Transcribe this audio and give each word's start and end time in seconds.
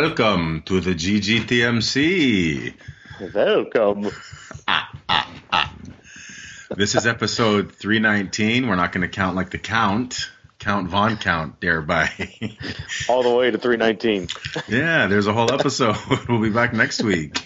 Welcome 0.00 0.62
to 0.66 0.80
the 0.80 0.94
GGTMC. 0.94 2.72
Welcome. 3.34 4.08
Ah, 4.68 4.96
ah, 5.08 5.28
ah. 5.52 5.74
This 6.70 6.94
is 6.94 7.04
episode 7.04 7.72
319. 7.72 8.68
We're 8.68 8.76
not 8.76 8.92
going 8.92 9.02
to 9.02 9.08
count 9.08 9.34
like 9.34 9.50
the 9.50 9.58
count, 9.58 10.30
Count 10.60 10.88
Von 10.88 11.16
Count 11.16 11.60
thereby. 11.60 12.12
All 13.08 13.24
the 13.24 13.34
way 13.34 13.50
to 13.50 13.58
319. 13.58 14.28
yeah, 14.68 15.08
there's 15.08 15.26
a 15.26 15.32
whole 15.32 15.52
episode. 15.52 15.96
we'll 16.28 16.42
be 16.42 16.50
back 16.50 16.72
next 16.72 17.02
week. 17.02 17.44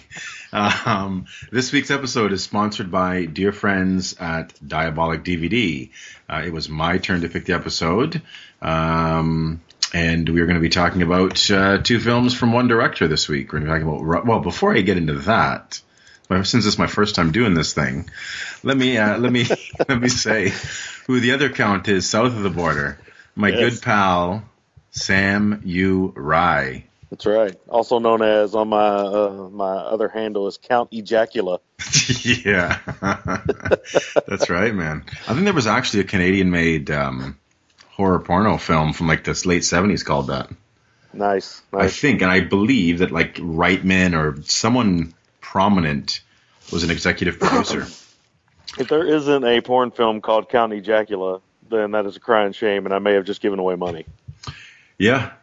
Um, 0.51 1.25
this 1.51 1.71
week's 1.71 1.89
episode 1.89 2.33
is 2.33 2.43
sponsored 2.43 2.91
by 2.91 3.25
dear 3.25 3.51
friends 3.51 4.15
at 4.19 4.53
Diabolik 4.59 5.25
DVD. 5.25 5.89
Uh, 6.29 6.43
it 6.45 6.53
was 6.53 6.69
my 6.69 6.99
turn 6.99 7.21
to 7.21 7.29
pick 7.29 7.45
the 7.45 7.53
episode. 7.53 8.21
Um, 8.61 9.59
and 9.93 10.27
we're 10.27 10.45
going 10.45 10.55
to 10.55 10.61
be 10.61 10.69
talking 10.69 11.01
about 11.01 11.49
uh, 11.51 11.77
two 11.77 11.99
films 11.99 12.33
from 12.33 12.51
one 12.51 12.67
director 12.67 13.07
this 13.07 13.29
week. 13.29 13.53
We're 13.53 13.59
going 13.59 13.69
to 13.69 13.75
be 13.79 13.81
talking 13.85 14.05
about 14.09 14.25
well. 14.25 14.39
Before 14.39 14.75
I 14.75 14.81
get 14.81 14.97
into 14.97 15.19
that, 15.19 15.79
since 16.43 16.65
it's 16.65 16.77
my 16.79 16.87
first 16.87 17.15
time 17.15 17.31
doing 17.31 17.53
this 17.53 17.73
thing, 17.73 18.09
let 18.63 18.75
me 18.75 18.97
uh, 18.97 19.17
let 19.17 19.31
me 19.31 19.45
let 19.87 20.01
me 20.01 20.09
say 20.09 20.51
who 21.07 21.19
the 21.19 21.33
other 21.33 21.49
count 21.49 21.87
is 21.87 22.09
south 22.09 22.35
of 22.35 22.41
the 22.41 22.49
border. 22.49 22.97
My 23.35 23.49
Yes. 23.49 23.59
good 23.59 23.81
pal 23.83 24.43
Sam 24.91 25.61
U. 25.65 26.13
Rye. 26.15 26.85
That's 27.09 27.25
right. 27.27 27.55
Also 27.69 27.99
known 27.99 28.23
as 28.23 28.55
on 28.55 28.69
my 28.69 28.87
uh, 28.87 29.49
my 29.51 29.75
other 29.75 30.07
handle 30.07 30.47
is 30.47 30.57
Count 30.57 30.89
Ejacula. 30.91 31.59
yeah, 32.43 32.79
that's 34.27 34.49
right, 34.49 34.73
man. 34.73 35.03
I 35.27 35.33
think 35.33 35.43
there 35.43 35.53
was 35.53 35.67
actually 35.67 35.99
a 35.99 36.05
Canadian-made 36.05 36.89
um, 36.89 37.37
horror 37.95 38.19
porno 38.19 38.57
film 38.57 38.93
from 38.93 39.07
like 39.07 39.23
this 39.23 39.45
late 39.45 39.61
'70s 39.63 40.03
called 40.03 40.27
that. 40.27 40.49
Nice, 41.13 41.61
I 41.71 41.89
think, 41.89 42.21
and 42.21 42.31
I 42.31 42.39
believe 42.41 42.99
that 42.99 43.11
like 43.11 43.35
Reitman 43.35 44.17
or 44.17 44.41
someone 44.43 45.13
prominent 45.41 46.21
was 46.71 46.83
an 46.83 46.91
executive 46.91 47.39
producer. 47.39 47.87
If 48.75 48.87
there 48.87 49.05
isn't 49.05 49.43
a 49.43 49.61
porn 49.61 49.91
film 49.91 50.19
called 50.19 50.49
Count 50.49 50.73
Ejacula, 50.73 51.41
then 51.69 51.91
that 51.91 52.07
is 52.07 52.15
a 52.15 52.19
crying 52.19 52.53
shame, 52.53 52.85
and 52.85 52.93
I 52.93 52.97
may 52.97 53.13
have 53.13 53.23
just 53.23 53.39
given 53.39 53.59
away 53.59 53.75
money. 53.75 54.05
yeah, 54.97 55.33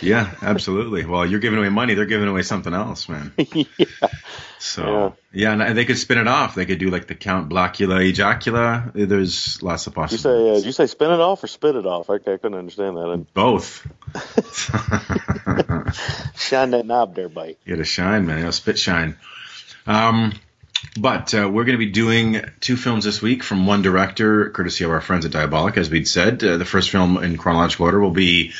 yeah, 0.00 0.34
absolutely. 0.42 1.04
Well, 1.04 1.26
you're 1.26 1.40
giving 1.40 1.58
away 1.58 1.68
money; 1.68 1.94
they're 1.94 2.06
giving 2.06 2.28
away 2.28 2.42
something 2.42 2.74
else, 2.74 3.08
man. 3.08 3.32
yeah. 3.36 3.86
So 4.58 5.16
yeah, 5.32 5.52
and 5.52 5.78
they 5.78 5.84
could 5.84 5.98
spin 5.98 6.18
it 6.18 6.28
off. 6.28 6.54
They 6.54 6.66
could 6.66 6.78
do 6.78 6.90
like 6.90 7.06
the 7.06 7.14
Count 7.14 7.48
Blackula 7.48 8.12
Ejacula. 8.12 8.92
There's 8.92 9.62
lots 9.62 9.86
of 9.86 9.96
You 9.96 9.96
say, 9.96 10.00
uh, 10.00 10.06
possibilities. 10.06 10.62
did 10.62 10.66
you 10.66 10.72
say 10.72 10.86
spin 10.86 11.10
it 11.10 11.20
off 11.20 11.44
or 11.44 11.46
spit 11.46 11.76
it 11.76 11.86
off? 11.86 12.10
Okay, 12.10 12.34
I 12.34 12.36
couldn't 12.38 12.58
understand 12.58 12.96
that. 12.96 13.08
And 13.08 13.32
Both. 13.34 13.86
shine 16.36 16.70
that 16.70 16.86
knob 16.86 17.14
there, 17.14 17.28
bite. 17.28 17.58
Get 17.66 17.80
a 17.80 17.84
shine, 17.84 18.26
man. 18.26 18.38
You 18.38 18.44
know, 18.44 18.50
spit 18.50 18.78
shine. 18.78 19.16
Um, 19.86 20.34
but 20.98 21.34
uh, 21.34 21.48
we're 21.48 21.64
going 21.64 21.78
to 21.78 21.84
be 21.84 21.90
doing 21.90 22.42
two 22.60 22.76
films 22.76 23.04
this 23.04 23.22
week 23.22 23.42
from 23.42 23.66
one 23.66 23.82
director, 23.82 24.50
courtesy 24.50 24.84
of 24.84 24.90
our 24.90 25.00
friends 25.00 25.26
at 25.26 25.32
Diabolik, 25.32 25.76
as 25.76 25.90
we'd 25.90 26.08
said. 26.08 26.42
Uh, 26.42 26.56
the 26.56 26.64
first 26.64 26.90
film 26.90 27.22
in 27.22 27.36
chronological 27.36 27.86
order 27.86 28.00
will 28.00 28.10
be 28.10 28.52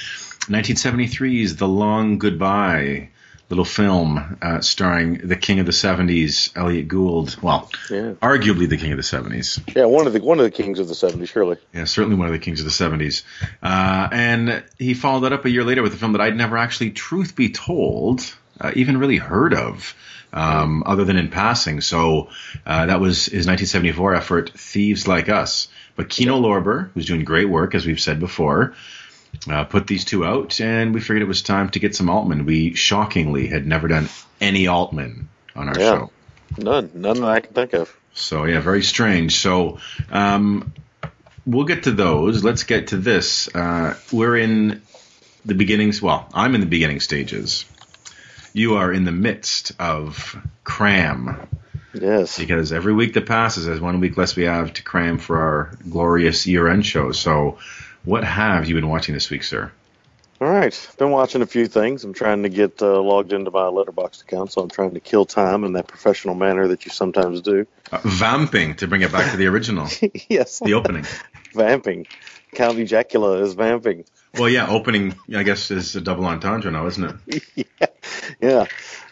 1973's 0.48 1.56
The 1.56 1.68
Long 1.68 2.18
Goodbye, 2.18 3.10
little 3.50 3.64
film 3.64 4.38
uh, 4.42 4.60
starring 4.60 5.26
the 5.26 5.36
king 5.36 5.58
of 5.60 5.66
the 5.66 5.72
70s, 5.72 6.56
Elliot 6.56 6.88
Gould. 6.88 7.36
Well, 7.42 7.70
Yeah, 7.90 8.12
arguably 8.20 8.68
the 8.68 8.76
king 8.76 8.92
of 8.92 8.96
the 8.98 9.02
70s. 9.02 9.74
yeah. 9.74 9.86
One 9.86 10.06
of 10.06 10.12
the 10.12 10.20
one 10.20 10.38
of 10.38 10.44
the 10.44 10.50
kings 10.50 10.78
of 10.78 10.88
the 10.88 10.94
'70s, 10.94 11.28
surely. 11.28 11.56
Yeah, 11.72 11.84
certainly 11.84 12.16
one 12.16 12.26
of 12.26 12.32
the 12.32 12.38
kings 12.38 12.60
of 12.60 12.66
the 12.66 12.70
70s. 12.72 13.22
Uh, 13.62 14.08
and 14.12 14.62
he 14.78 14.94
followed 14.94 15.20
that 15.20 15.32
up 15.32 15.44
a 15.44 15.50
year 15.50 15.64
later 15.64 15.82
with 15.82 15.94
a 15.94 15.96
film 15.96 16.12
that 16.12 16.20
I'd 16.20 16.36
never 16.36 16.58
actually, 16.58 16.90
truth 16.90 17.34
be 17.36 17.50
told, 17.50 18.20
uh, 18.60 18.72
even 18.74 18.98
really 18.98 19.16
heard 19.16 19.54
of, 19.54 19.94
um, 20.32 20.82
other 20.84 21.04
than 21.06 21.16
in 21.16 21.28
passing. 21.30 21.80
So 21.80 22.28
uh, 22.66 22.86
that 22.86 23.00
was 23.00 23.24
his 23.26 23.46
1974 23.46 24.14
effort, 24.14 24.50
Thieves 24.54 25.08
Like 25.08 25.28
Us. 25.28 25.68
But 25.96 26.10
Kino 26.10 26.38
Lorber, 26.40 26.90
who's 26.92 27.06
doing 27.06 27.24
great 27.24 27.48
work, 27.48 27.74
as 27.74 27.84
we've 27.86 27.98
said 28.00 28.20
before, 28.20 28.74
uh, 29.50 29.64
put 29.64 29.86
these 29.86 30.04
two 30.04 30.24
out, 30.24 30.60
and 30.60 30.92
we 30.94 31.00
figured 31.00 31.22
it 31.22 31.28
was 31.28 31.42
time 31.42 31.68
to 31.70 31.78
get 31.78 31.94
some 31.94 32.08
Altman. 32.10 32.44
We 32.46 32.74
shockingly 32.74 33.46
had 33.46 33.66
never 33.66 33.88
done 33.88 34.08
any 34.40 34.66
Altman 34.66 35.28
on 35.56 35.68
our 35.68 35.78
Yeah. 35.78 35.90
show. 35.98 36.10
None, 36.56 36.90
none 36.94 37.20
that 37.20 37.28
I 37.28 37.40
can 37.40 37.52
think 37.52 37.72
of. 37.74 37.94
So 38.14 38.44
yeah, 38.44 38.60
very 38.60 38.82
strange. 38.82 39.36
So 39.36 39.78
um, 40.10 40.72
we'll 41.46 41.66
get 41.66 41.84
to 41.84 41.92
those. 41.92 42.42
Let's 42.42 42.64
get 42.64 42.88
to 42.88 42.96
this. 42.96 43.48
Uh, 43.54 43.94
we're 44.12 44.36
in 44.36 44.82
the 45.44 45.54
beginnings. 45.54 46.02
Well, 46.02 46.28
I'm 46.34 46.54
in 46.54 46.60
the 46.60 46.66
beginning 46.66 47.00
stages. 47.00 47.64
You 48.54 48.76
are 48.76 48.92
in 48.92 49.04
the 49.04 49.12
midst 49.12 49.72
of 49.78 50.36
cram 50.64 51.46
Yes. 51.94 52.38
because 52.38 52.72
every 52.72 52.92
week 52.92 53.14
that 53.14 53.26
passes 53.26 53.66
is 53.68 53.80
one 53.80 54.00
week 54.00 54.16
less 54.16 54.34
we 54.36 54.44
have 54.44 54.72
to 54.74 54.82
cram 54.82 55.18
for 55.18 55.38
our 55.38 55.70
glorious 55.88 56.46
year-end 56.46 56.84
show. 56.84 57.12
So, 57.12 57.58
what 58.08 58.24
have 58.24 58.66
you 58.66 58.74
been 58.74 58.88
watching 58.88 59.12
this 59.12 59.28
week, 59.28 59.42
sir? 59.42 59.70
All 60.40 60.48
right, 60.48 60.90
been 60.96 61.10
watching 61.10 61.42
a 61.42 61.46
few 61.46 61.66
things. 61.66 62.04
I'm 62.04 62.14
trying 62.14 62.42
to 62.44 62.48
get 62.48 62.80
uh, 62.80 63.02
logged 63.02 63.34
into 63.34 63.50
my 63.50 63.64
Letterboxd 63.64 64.22
account, 64.22 64.50
so 64.50 64.62
I'm 64.62 64.70
trying 64.70 64.94
to 64.94 65.00
kill 65.00 65.26
time 65.26 65.62
in 65.64 65.74
that 65.74 65.88
professional 65.88 66.34
manner 66.34 66.68
that 66.68 66.86
you 66.86 66.90
sometimes 66.90 67.42
do. 67.42 67.66
Uh, 67.92 68.00
vamping 68.02 68.76
to 68.76 68.86
bring 68.86 69.02
it 69.02 69.12
back 69.12 69.32
to 69.32 69.36
the 69.36 69.46
original, 69.46 69.88
yes, 70.30 70.60
the 70.60 70.72
opening. 70.72 71.04
vamping. 71.54 72.06
Count 72.54 72.78
Ejacula 72.78 73.42
is 73.42 73.52
vamping. 73.52 74.04
Well, 74.38 74.48
yeah, 74.48 74.68
opening. 74.68 75.14
I 75.34 75.42
guess 75.42 75.70
is 75.70 75.94
a 75.94 76.00
double 76.00 76.24
entendre 76.24 76.70
now, 76.70 76.86
isn't 76.86 77.22
it? 77.28 77.76
yeah. 78.40 78.64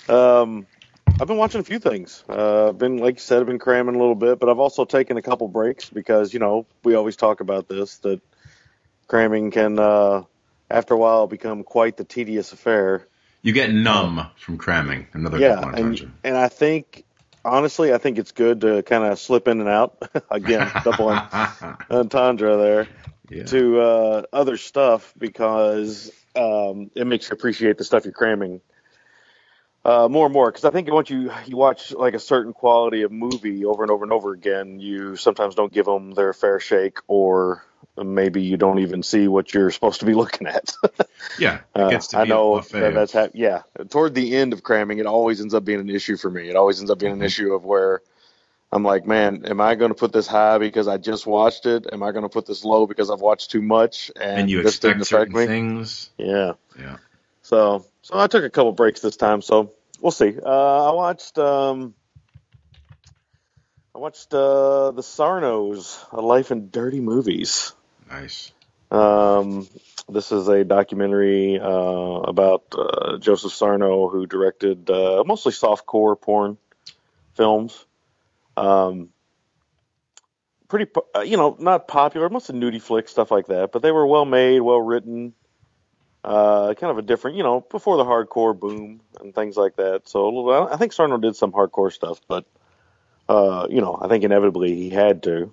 Um, 0.08 0.66
I've 1.20 1.26
been 1.26 1.36
watching 1.36 1.60
a 1.60 1.64
few 1.64 1.80
things. 1.80 2.24
Uh, 2.30 2.68
I've 2.68 2.78
been, 2.78 2.96
like 2.96 3.16
you 3.16 3.20
said, 3.20 3.40
I've 3.40 3.46
been 3.46 3.58
cramming 3.58 3.94
a 3.94 3.98
little 3.98 4.14
bit, 4.14 4.38
but 4.38 4.48
I've 4.48 4.58
also 4.58 4.86
taken 4.86 5.18
a 5.18 5.22
couple 5.22 5.48
breaks 5.48 5.90
because 5.90 6.32
you 6.32 6.40
know 6.40 6.64
we 6.82 6.94
always 6.94 7.16
talk 7.16 7.40
about 7.40 7.68
this 7.68 7.98
that 7.98 8.22
cramming 9.06 9.50
can, 9.50 9.78
uh, 9.78 10.22
after 10.70 10.94
a 10.94 10.96
while, 10.96 11.26
become 11.26 11.62
quite 11.62 11.96
the 11.96 12.04
tedious 12.04 12.52
affair. 12.52 13.06
You 13.42 13.52
get 13.52 13.72
numb 13.72 14.26
from 14.36 14.58
cramming. 14.58 15.06
Another 15.12 15.38
yeah, 15.38 15.56
double 15.56 15.74
and 15.74 16.12
and 16.24 16.36
I 16.36 16.48
think 16.48 17.04
honestly, 17.44 17.92
I 17.92 17.98
think 17.98 18.18
it's 18.18 18.32
good 18.32 18.62
to 18.62 18.82
kind 18.82 19.04
of 19.04 19.18
slip 19.18 19.48
in 19.48 19.60
and 19.60 19.68
out. 19.68 19.96
Again, 20.30 20.70
double 20.84 21.16
entendre 21.90 22.56
there 22.56 22.88
yeah. 23.30 23.44
to 23.44 23.80
uh, 23.80 24.22
other 24.32 24.56
stuff 24.56 25.14
because 25.16 26.10
um, 26.34 26.90
it 26.94 27.06
makes 27.06 27.30
you 27.30 27.34
appreciate 27.34 27.78
the 27.78 27.84
stuff 27.84 28.04
you're 28.04 28.12
cramming 28.12 28.60
uh, 29.86 30.08
more 30.08 30.26
and 30.26 30.32
more. 30.32 30.50
Because 30.50 30.64
I 30.64 30.70
think 30.70 30.90
once 30.90 31.08
you 31.10 31.30
you 31.46 31.56
watch 31.56 31.92
like 31.92 32.14
a 32.14 32.18
certain 32.18 32.52
quality 32.52 33.02
of 33.02 33.12
movie 33.12 33.64
over 33.64 33.82
and 33.84 33.90
over 33.90 34.04
and 34.04 34.12
over 34.12 34.32
again, 34.32 34.80
you 34.80 35.16
sometimes 35.16 35.54
don't 35.54 35.72
give 35.72 35.86
them 35.86 36.10
their 36.10 36.32
fair 36.32 36.58
shake, 36.58 36.98
or 37.06 37.64
maybe 37.96 38.42
you 38.42 38.56
don't 38.56 38.80
even 38.80 39.02
see 39.02 39.28
what 39.28 39.54
you're 39.54 39.70
supposed 39.70 40.00
to 40.00 40.06
be 40.06 40.14
looking 40.22 40.48
at. 40.48 40.74
yeah, 41.38 41.60
it 41.76 41.80
Uh, 41.80 42.00
I 42.14 42.24
know 42.24 42.60
that 42.60 42.94
that's 42.94 43.12
hap- 43.12 43.30
yeah. 43.34 43.62
Toward 43.90 44.14
the 44.14 44.34
end 44.36 44.52
of 44.52 44.62
cramming, 44.64 44.98
it 44.98 45.06
always 45.06 45.40
ends 45.40 45.54
up 45.54 45.64
being 45.64 45.80
an 45.80 45.90
issue 45.90 46.16
for 46.16 46.30
me. 46.30 46.48
It 46.48 46.56
always 46.56 46.80
ends 46.80 46.90
up 46.90 46.98
being 46.98 47.12
an 47.12 47.22
issue 47.22 47.54
of 47.54 47.64
where 47.64 48.00
I'm 48.72 48.82
like, 48.82 49.06
man, 49.06 49.44
am 49.46 49.60
I 49.60 49.76
going 49.76 49.90
to 49.90 49.94
put 49.94 50.12
this 50.12 50.26
high 50.26 50.58
because 50.58 50.88
I 50.88 50.96
just 50.96 51.26
watched 51.26 51.66
it? 51.66 51.86
Am 51.92 52.02
I 52.02 52.10
going 52.10 52.24
to 52.24 52.28
put 52.28 52.46
this 52.46 52.64
low 52.64 52.86
because 52.86 53.10
I've 53.10 53.20
watched 53.20 53.52
too 53.52 53.62
much 53.62 54.10
and, 54.16 54.40
and 54.40 54.50
you 54.50 54.62
this 54.62 54.80
didn't 54.80 55.02
expect 55.02 55.30
affect 55.30 55.32
certain 55.32 55.34
me? 55.34 55.46
things. 55.46 56.10
Yeah. 56.18 56.52
Yeah. 56.78 56.96
So 57.42 57.86
so 58.02 58.18
I 58.18 58.26
took 58.26 58.44
a 58.44 58.50
couple 58.50 58.72
breaks 58.72 59.00
this 59.00 59.16
time. 59.16 59.40
So 59.40 59.72
we'll 60.00 60.12
see. 60.12 60.34
Uh, 60.42 60.90
I 60.90 60.92
watched 60.92 61.38
um, 61.38 61.94
I 63.94 63.98
watched 63.98 64.34
uh, 64.34 64.90
the 64.90 65.02
Sarnos, 65.02 66.04
A 66.12 66.20
Life 66.20 66.50
in 66.50 66.68
Dirty 66.70 67.00
Movies. 67.00 67.72
Nice. 68.10 68.52
Um, 68.90 69.66
this 70.08 70.32
is 70.32 70.48
a 70.48 70.64
documentary 70.64 71.58
uh, 71.58 71.66
about 71.66 72.64
uh, 72.76 73.16
Joseph 73.18 73.52
Sarno, 73.52 74.08
who 74.08 74.26
directed 74.26 74.90
uh, 74.90 75.24
mostly 75.26 75.52
softcore 75.52 76.20
porn 76.20 76.58
films. 77.34 77.86
Um, 78.56 79.08
pretty, 80.68 80.90
uh, 81.14 81.20
you 81.20 81.36
know, 81.36 81.56
not 81.58 81.88
popular, 81.88 82.28
mostly 82.28 82.58
nudie 82.58 82.82
flicks, 82.82 83.10
stuff 83.10 83.30
like 83.30 83.46
that. 83.46 83.72
But 83.72 83.82
they 83.82 83.92
were 83.92 84.06
well 84.06 84.24
made, 84.24 84.60
well 84.60 84.80
written. 84.80 85.32
Uh, 86.26 86.74
kind 86.74 86.90
of 86.90 86.98
a 86.98 87.02
different, 87.02 87.36
you 87.36 87.44
know, 87.44 87.60
before 87.70 87.96
the 87.96 88.04
hardcore 88.04 88.58
boom 88.58 89.00
and 89.20 89.32
things 89.32 89.56
like 89.56 89.76
that. 89.76 90.08
So 90.08 90.24
a 90.24 90.26
little- 90.26 90.68
I 90.68 90.76
think 90.76 90.92
Sarno 90.92 91.18
did 91.18 91.36
some 91.36 91.52
hardcore 91.52 91.92
stuff, 91.92 92.20
but 92.26 92.44
uh, 93.28 93.66
you 93.70 93.80
know, 93.80 93.98
I 94.00 94.08
think 94.08 94.22
inevitably 94.24 94.74
he 94.74 94.90
had 94.90 95.22
to 95.24 95.52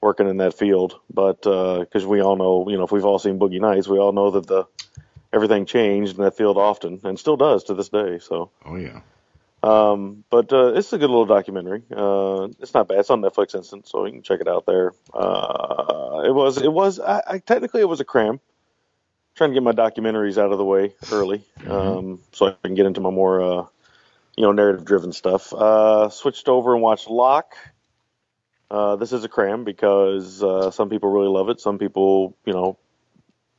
working 0.00 0.28
in 0.28 0.36
that 0.38 0.54
field. 0.54 0.98
But 1.12 1.42
because 1.42 2.06
we 2.06 2.20
all 2.20 2.36
know, 2.36 2.68
you 2.68 2.76
know, 2.76 2.84
if 2.84 2.92
we've 2.92 3.04
all 3.04 3.18
seen 3.18 3.38
Boogie 3.38 3.60
Nights, 3.60 3.88
we 3.88 3.98
all 3.98 4.12
know 4.12 4.30
that 4.32 4.46
the 4.46 4.64
everything 5.32 5.66
changed 5.66 6.16
in 6.16 6.22
that 6.24 6.36
field 6.36 6.56
often 6.58 7.00
and 7.02 7.18
still 7.18 7.36
does 7.36 7.64
to 7.64 7.74
this 7.74 7.88
day. 7.88 8.18
So, 8.20 8.50
Oh 8.64 8.76
yeah. 8.76 9.00
um, 9.64 10.22
but 10.30 10.52
uh, 10.52 10.74
it's 10.74 10.92
a 10.92 10.98
good 10.98 11.10
little 11.10 11.26
documentary. 11.26 11.82
Uh, 11.90 12.48
it's 12.60 12.72
not 12.74 12.86
bad. 12.86 12.98
It's 13.00 13.10
on 13.10 13.20
Netflix 13.20 13.54
Instant, 13.54 13.88
so 13.88 14.04
you 14.06 14.12
can 14.12 14.22
check 14.22 14.40
it 14.40 14.46
out 14.48 14.64
there. 14.66 14.92
Uh, 15.12 16.22
it 16.24 16.32
was, 16.32 16.58
it 16.58 16.72
was, 16.72 17.00
I, 17.00 17.22
I 17.26 17.38
technically 17.38 17.80
it 17.80 17.88
was 17.88 18.00
a 18.00 18.04
cram. 18.04 18.40
Trying 19.34 19.50
to 19.50 19.54
get 19.54 19.64
my 19.64 19.72
documentaries 19.72 20.38
out 20.38 20.52
of 20.52 20.58
the 20.58 20.64
way 20.64 20.94
early, 21.10 21.42
um, 21.68 22.20
so 22.30 22.46
I 22.46 22.54
can 22.62 22.76
get 22.76 22.86
into 22.86 23.00
my 23.00 23.10
more, 23.10 23.40
uh, 23.42 23.66
you 24.36 24.44
know, 24.44 24.52
narrative-driven 24.52 25.12
stuff. 25.12 25.52
Uh, 25.52 26.08
switched 26.08 26.48
over 26.48 26.72
and 26.72 26.80
watched 26.80 27.10
Locke. 27.10 27.56
Uh, 28.70 28.94
this 28.94 29.12
is 29.12 29.24
a 29.24 29.28
cram 29.28 29.64
because 29.64 30.40
uh, 30.40 30.70
some 30.70 30.88
people 30.88 31.10
really 31.10 31.28
love 31.28 31.48
it. 31.48 31.60
Some 31.60 31.78
people, 31.78 32.36
you 32.44 32.52
know, 32.52 32.78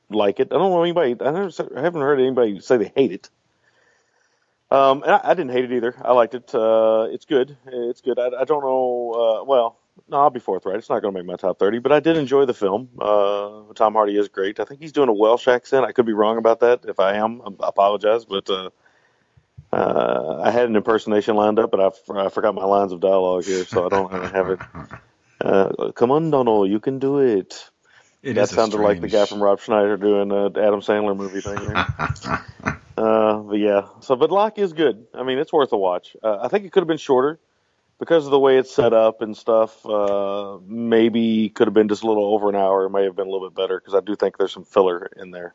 like 0.09 0.39
it. 0.39 0.47
I 0.51 0.55
don't 0.55 0.71
know 0.71 0.81
anybody. 0.81 1.15
I, 1.19 1.31
never, 1.31 1.51
I 1.75 1.81
haven't 1.81 2.01
heard 2.01 2.21
anybody 2.21 2.61
say 2.61 2.77
they 2.77 2.91
hate 2.95 3.11
it. 3.11 3.29
Um, 4.71 5.03
and 5.03 5.11
I, 5.11 5.21
I 5.23 5.33
didn't 5.33 5.51
hate 5.51 5.65
it 5.65 5.73
either. 5.73 5.95
I 6.01 6.13
liked 6.13 6.35
it. 6.35 6.55
Uh, 6.55 7.07
it's 7.09 7.25
good. 7.25 7.57
It's 7.67 8.01
good. 8.01 8.17
I, 8.17 8.27
I 8.27 8.43
don't 8.45 8.63
know. 8.63 9.11
Uh, 9.41 9.43
well, 9.43 9.77
no, 10.07 10.17
I'll 10.17 10.29
be 10.29 10.39
forthright. 10.39 10.77
It's 10.77 10.89
not 10.89 11.01
going 11.01 11.13
to 11.13 11.19
make 11.19 11.27
my 11.27 11.35
top 11.35 11.59
thirty, 11.59 11.79
but 11.79 11.91
I 11.91 11.99
did 11.99 12.17
enjoy 12.17 12.45
the 12.45 12.53
film. 12.53 12.89
Uh, 12.99 13.73
Tom 13.73 13.93
Hardy 13.93 14.17
is 14.17 14.27
great. 14.27 14.59
I 14.59 14.65
think 14.65 14.81
he's 14.81 14.91
doing 14.91 15.09
a 15.09 15.13
Welsh 15.13 15.47
accent. 15.47 15.85
I 15.85 15.91
could 15.91 16.05
be 16.05 16.13
wrong 16.13 16.37
about 16.37 16.59
that. 16.61 16.85
If 16.87 16.99
I 16.99 17.15
am, 17.15 17.41
I 17.41 17.67
apologize. 17.67 18.25
But 18.25 18.49
uh, 18.49 18.69
uh, 19.73 20.41
I 20.43 20.51
had 20.51 20.69
an 20.69 20.75
impersonation 20.75 21.35
lined 21.35 21.59
up, 21.59 21.71
but 21.71 21.79
I 21.81 22.29
forgot 22.29 22.55
my 22.55 22.65
lines 22.65 22.91
of 22.91 22.99
dialogue 22.99 23.45
here, 23.45 23.65
so 23.65 23.85
I 23.85 23.89
don't 23.89 24.11
have 24.11 24.49
it. 24.49 24.59
Uh, 25.41 25.91
come 25.91 26.11
on, 26.11 26.31
Donald, 26.31 26.69
you 26.69 26.79
can 26.79 26.97
do 26.97 27.19
it. 27.19 27.69
It 28.23 28.33
that 28.35 28.49
sounded 28.49 28.79
like 28.79 29.01
the 29.01 29.09
guy 29.09 29.25
from 29.25 29.43
Rob 29.43 29.59
Schneider 29.59 29.97
doing 29.97 30.31
an 30.31 30.57
Adam 30.57 30.79
Sandler 30.79 31.15
movie 31.15 31.41
thing. 31.41 32.77
Uh, 32.97 33.39
but 33.39 33.59
yeah, 33.59 33.87
so 33.99 34.15
but 34.15 34.31
Locke 34.31 34.57
is 34.57 34.71
good. 34.71 35.05
I 35.13 35.23
mean, 35.23 35.37
it's 35.37 35.51
worth 35.51 35.73
a 35.73 35.77
watch. 35.77 36.15
Uh, 36.23 36.39
I 36.41 36.47
think 36.47 36.63
it 36.63 36.71
could 36.71 36.79
have 36.79 36.87
been 36.87 36.97
shorter 36.97 37.41
because 37.99 38.25
of 38.25 38.31
the 38.31 38.39
way 38.39 38.57
it's 38.57 38.73
set 38.73 38.93
up 38.93 39.21
and 39.21 39.35
stuff. 39.35 39.85
Uh, 39.85 40.57
maybe 40.65 41.49
could 41.49 41.67
have 41.67 41.73
been 41.73 41.87
just 41.87 42.03
a 42.03 42.07
little 42.07 42.25
over 42.25 42.49
an 42.49 42.55
hour. 42.55 42.85
It 42.85 42.89
may 42.89 43.03
have 43.03 43.15
been 43.15 43.27
a 43.27 43.31
little 43.31 43.49
bit 43.49 43.55
better 43.55 43.79
because 43.79 43.93
I 43.93 44.01
do 44.01 44.15
think 44.15 44.37
there's 44.37 44.53
some 44.53 44.65
filler 44.65 45.09
in 45.17 45.31
there. 45.31 45.53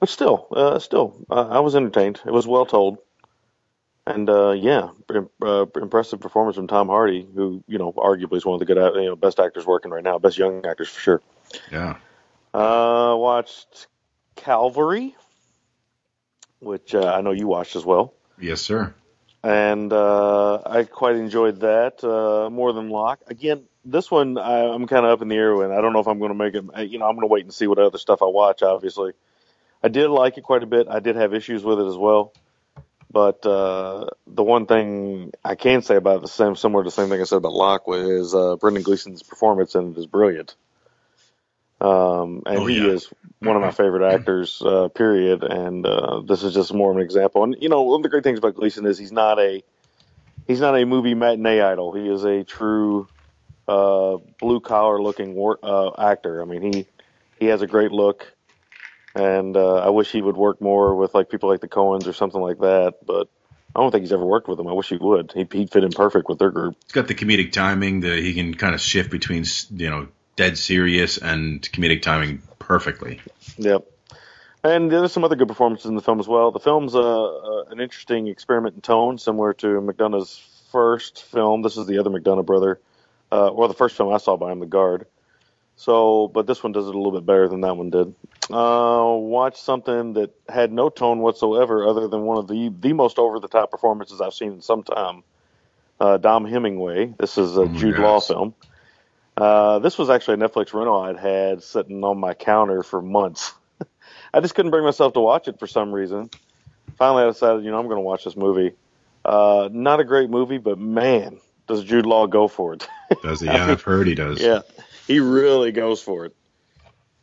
But 0.00 0.08
still, 0.08 0.48
uh, 0.50 0.78
still, 0.78 1.14
uh, 1.30 1.48
I 1.48 1.60
was 1.60 1.76
entertained. 1.76 2.20
It 2.26 2.32
was 2.32 2.46
well 2.46 2.66
told, 2.66 2.98
and 4.06 4.28
uh, 4.28 4.50
yeah, 4.50 4.90
uh, 5.42 5.66
impressive 5.76 6.20
performance 6.20 6.56
from 6.56 6.66
Tom 6.66 6.88
Hardy, 6.88 7.26
who 7.34 7.62
you 7.68 7.78
know 7.78 7.92
arguably 7.92 8.36
is 8.36 8.44
one 8.44 8.54
of 8.54 8.60
the 8.60 8.66
good, 8.66 8.76
you 8.96 9.06
know, 9.06 9.16
best 9.16 9.38
actors 9.40 9.64
working 9.64 9.90
right 9.90 10.04
now, 10.04 10.18
best 10.18 10.36
young 10.36 10.66
actors 10.66 10.88
for 10.88 11.00
sure. 11.00 11.22
yeah. 11.70 11.96
Uh, 12.52 13.14
watched 13.16 13.86
Calvary, 14.36 15.14
which 16.60 16.94
uh, 16.94 17.14
I 17.14 17.20
know 17.20 17.32
you 17.32 17.46
watched 17.46 17.74
as 17.74 17.84
well, 17.84 18.14
Yes, 18.38 18.60
sir. 18.60 18.94
And 19.44 19.92
uh, 19.92 20.62
I 20.64 20.84
quite 20.84 21.16
enjoyed 21.16 21.60
that 21.60 22.02
uh, 22.02 22.48
more 22.48 22.72
than 22.72 22.88
Locke. 22.88 23.20
Again, 23.26 23.64
this 23.84 24.10
one 24.10 24.38
I, 24.38 24.64
I'm 24.72 24.86
kind 24.86 25.04
of 25.04 25.12
up 25.12 25.22
in 25.22 25.28
the 25.28 25.36
air 25.36 25.54
with. 25.54 25.70
I 25.70 25.82
don't 25.82 25.92
know 25.92 26.00
if 26.00 26.08
I'm 26.08 26.18
going 26.18 26.30
to 26.30 26.34
make 26.34 26.54
it. 26.54 26.88
You 26.90 26.98
know, 26.98 27.06
I'm 27.06 27.14
going 27.14 27.28
to 27.28 27.32
wait 27.32 27.44
and 27.44 27.52
see 27.52 27.66
what 27.66 27.78
other 27.78 27.98
stuff 27.98 28.22
I 28.22 28.26
watch. 28.26 28.62
Obviously, 28.62 29.12
I 29.82 29.88
did 29.88 30.08
like 30.08 30.38
it 30.38 30.44
quite 30.44 30.62
a 30.62 30.66
bit. 30.66 30.88
I 30.88 31.00
did 31.00 31.16
have 31.16 31.34
issues 31.34 31.62
with 31.62 31.78
it 31.78 31.86
as 31.86 31.96
well. 31.96 32.32
But 33.10 33.44
uh, 33.44 34.06
the 34.26 34.42
one 34.42 34.64
thing 34.64 35.32
I 35.44 35.56
can 35.56 35.82
say 35.82 35.96
about 35.96 36.22
the 36.22 36.28
same, 36.28 36.56
similar 36.56 36.82
to 36.82 36.88
the 36.88 36.90
same 36.90 37.10
thing 37.10 37.20
I 37.20 37.24
said 37.24 37.36
about 37.36 37.52
Locke, 37.52 37.84
is 37.88 38.34
uh, 38.34 38.56
Brendan 38.56 38.82
Gleeson's 38.82 39.22
performance 39.22 39.74
in 39.74 39.92
it 39.92 39.98
is 39.98 40.06
brilliant. 40.06 40.56
Um, 41.80 42.42
and 42.46 42.58
Oh, 42.60 42.66
he 42.66 42.78
yeah. 42.78 42.92
is 42.92 43.10
one 43.40 43.56
of 43.56 43.62
my 43.62 43.70
favorite 43.70 44.14
actors, 44.14 44.62
uh, 44.64 44.88
period. 44.88 45.42
And 45.42 45.84
uh, 45.84 46.20
this 46.26 46.42
is 46.42 46.54
just 46.54 46.72
more 46.72 46.90
of 46.90 46.96
an 46.96 47.02
example. 47.02 47.44
And 47.44 47.56
you 47.60 47.68
know, 47.68 47.82
one 47.82 47.98
of 47.98 48.02
the 48.02 48.08
great 48.08 48.24
things 48.24 48.38
about 48.38 48.54
Gleeson 48.54 48.86
is 48.86 48.96
he's 48.98 49.12
not 49.12 49.38
a 49.38 49.62
he's 50.46 50.60
not 50.60 50.78
a 50.78 50.84
movie 50.86 51.14
matinee 51.14 51.60
idol. 51.60 51.92
He 51.92 52.08
is 52.08 52.24
a 52.24 52.44
true 52.44 53.08
uh, 53.68 54.16
blue 54.40 54.60
collar 54.60 55.02
looking 55.02 55.34
wor- 55.34 55.58
uh, 55.62 55.90
actor. 55.98 56.40
I 56.40 56.44
mean, 56.44 56.72
he 56.72 56.86
he 57.38 57.46
has 57.46 57.60
a 57.62 57.66
great 57.66 57.90
look, 57.92 58.32
and 59.14 59.56
uh, 59.56 59.76
I 59.76 59.90
wish 59.90 60.10
he 60.10 60.22
would 60.22 60.36
work 60.36 60.60
more 60.60 60.94
with 60.96 61.14
like 61.14 61.28
people 61.28 61.48
like 61.48 61.60
the 61.60 61.68
Coens 61.68 62.06
or 62.06 62.12
something 62.12 62.40
like 62.40 62.58
that. 62.58 62.94
But 63.04 63.28
I 63.74 63.80
don't 63.80 63.90
think 63.90 64.02
he's 64.02 64.12
ever 64.12 64.24
worked 64.24 64.48
with 64.48 64.58
them. 64.58 64.68
I 64.68 64.72
wish 64.72 64.88
he 64.88 64.96
would. 64.96 65.32
He'd, 65.32 65.52
he'd 65.52 65.72
fit 65.72 65.82
in 65.84 65.90
perfect 65.90 66.28
with 66.28 66.38
their 66.38 66.50
group. 66.50 66.76
He's 66.84 66.92
got 66.92 67.08
the 67.08 67.14
comedic 67.14 67.52
timing. 67.52 68.00
The 68.00 68.20
he 68.20 68.32
can 68.32 68.54
kind 68.54 68.74
of 68.74 68.80
shift 68.80 69.10
between 69.10 69.44
you 69.70 69.90
know 69.90 70.08
dead 70.36 70.58
serious 70.58 71.18
and 71.18 71.62
comedic 71.62 72.02
timing 72.02 72.42
perfectly. 72.58 73.20
Yep. 73.58 73.86
And 74.62 74.90
there's 74.90 75.12
some 75.12 75.24
other 75.24 75.36
good 75.36 75.48
performances 75.48 75.86
in 75.86 75.94
the 75.94 76.02
film 76.02 76.20
as 76.20 76.26
well. 76.26 76.50
The 76.50 76.58
film's 76.58 76.94
uh, 76.94 77.00
uh, 77.00 77.64
an 77.64 77.80
interesting 77.80 78.28
experiment 78.28 78.76
in 78.76 78.80
tone, 78.80 79.18
similar 79.18 79.52
to 79.54 79.66
McDonagh's 79.80 80.38
first 80.72 81.22
film. 81.24 81.62
This 81.62 81.76
is 81.76 81.86
the 81.86 81.98
other 81.98 82.10
McDonough 82.10 82.46
brother, 82.46 82.80
uh, 83.30 83.48
or 83.48 83.68
the 83.68 83.74
first 83.74 83.96
film 83.96 84.12
I 84.12 84.16
saw 84.16 84.36
by 84.36 84.52
him, 84.52 84.60
The 84.60 84.66
Guard. 84.66 85.06
So, 85.76 86.28
but 86.28 86.46
this 86.46 86.62
one 86.62 86.72
does 86.72 86.86
it 86.86 86.94
a 86.94 86.96
little 86.96 87.12
bit 87.12 87.26
better 87.26 87.48
than 87.48 87.60
that 87.62 87.76
one 87.76 87.90
did. 87.90 88.14
Uh, 88.50 89.16
watch 89.18 89.60
something 89.60 90.14
that 90.14 90.30
had 90.48 90.72
no 90.72 90.88
tone 90.88 91.18
whatsoever, 91.18 91.86
other 91.86 92.08
than 92.08 92.22
one 92.22 92.38
of 92.38 92.48
the 92.48 92.72
the 92.80 92.92
most 92.92 93.18
over 93.18 93.40
the 93.40 93.48
top 93.48 93.70
performances 93.70 94.20
I've 94.20 94.34
seen 94.34 94.52
in 94.52 94.62
some 94.62 94.82
time. 94.82 95.24
Uh, 96.00 96.16
Dom 96.16 96.44
Hemingway. 96.44 97.14
This 97.18 97.38
is 97.38 97.56
a 97.56 97.62
Oh 97.62 97.68
Jude. 97.68 97.98
Law 97.98 98.20
film. 98.20 98.54
Uh, 99.36 99.80
this 99.80 99.98
was 99.98 100.10
actually 100.10 100.34
a 100.34 100.36
Netflix 100.48 100.72
rental 100.72 101.00
I'd 101.00 101.18
had 101.18 101.62
sitting 101.62 102.04
on 102.04 102.18
my 102.18 102.34
counter 102.34 102.82
for 102.82 103.02
months. 103.02 103.52
I 104.34 104.40
just 104.40 104.54
couldn't 104.54 104.70
bring 104.70 104.84
myself 104.84 105.14
to 105.14 105.20
watch 105.20 105.48
it 105.48 105.58
for 105.58 105.66
some 105.66 105.92
reason. 105.92 106.30
Finally, 106.96 107.24
I 107.24 107.26
decided, 107.26 107.64
you 107.64 107.70
know, 107.70 107.78
I'm 107.78 107.86
going 107.86 107.96
to 107.96 108.02
watch 108.02 108.24
this 108.24 108.36
movie. 108.36 108.74
Uh, 109.24 109.68
not 109.72 110.00
a 110.00 110.04
great 110.04 110.30
movie, 110.30 110.58
but 110.58 110.78
man, 110.78 111.40
does 111.66 111.82
Jude 111.82 112.06
Law 112.06 112.26
go 112.26 112.46
for 112.46 112.74
it. 112.74 112.86
Does 113.22 113.40
he? 113.40 113.46
Yeah, 113.46 113.66
I've 113.66 113.82
heard 113.82 114.06
he 114.06 114.14
does. 114.14 114.40
yeah, 114.40 114.62
he 115.06 115.20
really 115.20 115.72
goes 115.72 116.02
for 116.02 116.26
it. 116.26 116.34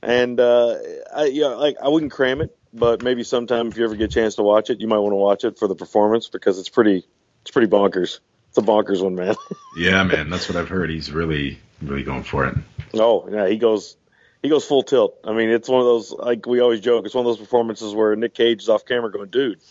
And 0.02 0.40
uh, 0.40 0.78
I, 1.14 1.26
yeah, 1.26 1.48
like 1.48 1.78
I 1.84 1.90
wouldn't 1.90 2.12
cram 2.12 2.42
it, 2.42 2.56
but 2.74 3.04
maybe 3.04 3.24
sometime 3.24 3.68
if 3.68 3.78
you 3.78 3.84
ever 3.84 3.96
get 3.96 4.06
a 4.06 4.14
chance 4.14 4.36
to 4.36 4.44
watch 4.44 4.70
it, 4.70 4.80
you 4.80 4.88
might 4.88 5.00
want 5.00 5.12
to 5.12 5.18
watch 5.18 5.44
it 5.44 5.60
for 5.60 5.68
the 5.68 5.76
performance 5.76 6.28
because 6.30 6.60
it's 6.60 6.70
pretty, 6.70 7.06
it's 7.42 7.52
pretty 7.52 7.68
bonkers. 7.68 8.20
It's 8.52 8.58
a 8.58 8.62
bonkers 8.62 9.02
one, 9.02 9.16
man. 9.16 9.36
Yeah, 9.78 10.04
man, 10.04 10.30
that's 10.30 10.50
what 10.50 10.58
I've 10.58 10.68
heard. 10.68 10.90
He's 10.90 11.14
really, 11.14 11.58
really 11.82 12.04
going 12.04 12.24
for 12.24 12.46
it. 12.46 12.58
Oh 12.94 13.30
yeah, 13.32 13.48
he 13.48 13.58
goes 13.58 13.96
he 14.44 14.50
goes 14.50 14.66
full 14.66 14.84
tilt. 14.84 15.18
I 15.24 15.32
mean, 15.32 15.50
it's 15.50 15.70
one 15.70 15.80
of 15.80 15.86
those 15.86 16.12
like 16.12 16.46
we 16.46 16.60
always 16.60 16.82
joke. 16.82 17.06
It's 17.06 17.16
one 17.16 17.26
of 17.26 17.30
those 17.30 17.40
performances 17.40 17.96
where 17.96 18.14
Nick 18.18 18.34
Cage 18.34 18.64
is 18.64 18.68
off 18.68 18.86
camera 18.86 19.10
going, 19.10 19.30
"Dude, 19.30 19.62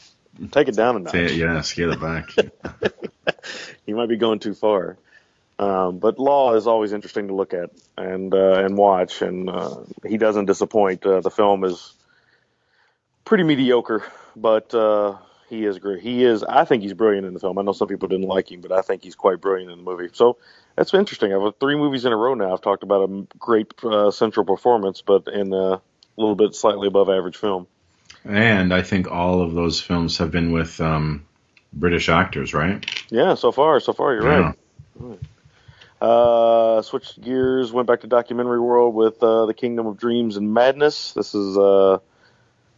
take 0.52 0.68
it 0.68 0.74
down 0.74 0.96
a 0.96 0.98
notch." 1.00 1.14
It, 1.14 1.32
yeah, 1.32 1.60
scale 1.60 1.92
it 1.92 2.00
back. 2.00 2.30
he 3.86 3.92
might 3.92 4.08
be 4.08 4.16
going 4.16 4.38
too 4.38 4.54
far. 4.54 4.96
Um, 5.58 5.98
but 5.98 6.18
Law 6.18 6.54
is 6.54 6.66
always 6.66 6.94
interesting 6.94 7.28
to 7.28 7.34
look 7.34 7.52
at 7.52 7.68
and 7.98 8.32
uh, 8.32 8.64
and 8.64 8.78
watch, 8.78 9.20
and 9.20 9.50
uh, 9.50 9.80
he 10.06 10.16
doesn't 10.16 10.46
disappoint. 10.46 11.04
Uh, 11.04 11.20
the 11.20 11.30
film 11.30 11.64
is 11.64 11.92
pretty 13.26 13.44
mediocre, 13.44 14.02
but 14.34 14.74
uh, 14.74 15.18
he 15.50 15.64
is 15.64 15.78
great. 15.78 16.00
He 16.00 16.24
is. 16.24 16.42
I 16.42 16.64
think 16.64 16.82
he's 16.82 16.94
brilliant 16.94 17.26
in 17.26 17.34
the 17.34 17.40
film. 17.40 17.58
I 17.58 17.62
know 17.62 17.72
some 17.72 17.88
people 17.88 18.08
didn't 18.08 18.28
like 18.28 18.50
him, 18.50 18.60
but 18.60 18.72
I 18.72 18.80
think 18.80 19.02
he's 19.02 19.16
quite 19.16 19.40
brilliant 19.40 19.70
in 19.70 19.78
the 19.78 19.84
movie. 19.84 20.08
So 20.12 20.38
that's 20.76 20.94
interesting. 20.94 21.34
I've 21.34 21.54
three 21.60 21.76
movies 21.76 22.04
in 22.04 22.12
a 22.12 22.16
row 22.16 22.34
now. 22.34 22.52
I've 22.52 22.62
talked 22.62 22.84
about 22.84 23.10
a 23.10 23.26
great 23.38 23.72
uh, 23.84 24.10
central 24.10 24.46
performance, 24.46 25.02
but 25.02 25.28
in 25.28 25.52
a 25.52 25.82
little 26.16 26.36
bit 26.36 26.54
slightly 26.54 26.86
above 26.86 27.10
average 27.10 27.36
film. 27.36 27.66
And 28.24 28.72
I 28.72 28.82
think 28.82 29.10
all 29.10 29.42
of 29.42 29.54
those 29.54 29.80
films 29.80 30.18
have 30.18 30.30
been 30.30 30.52
with 30.52 30.80
um, 30.80 31.26
British 31.72 32.08
actors, 32.08 32.54
right? 32.54 32.84
Yeah, 33.10 33.34
so 33.34 33.52
far, 33.52 33.80
so 33.80 33.92
far, 33.92 34.14
you're 34.14 34.24
Yeah. 34.24 34.52
right. 35.00 35.18
Uh, 36.00 36.80
switched 36.80 37.20
gears, 37.20 37.72
went 37.72 37.86
back 37.86 38.00
to 38.00 38.06
documentary 38.06 38.60
world 38.60 38.94
with 38.94 39.22
uh, 39.22 39.44
the 39.46 39.52
Kingdom 39.52 39.86
of 39.86 39.98
Dreams 39.98 40.36
and 40.36 40.54
Madness. 40.54 41.12
This 41.12 41.34
is 41.34 41.58
uh, 41.58 41.98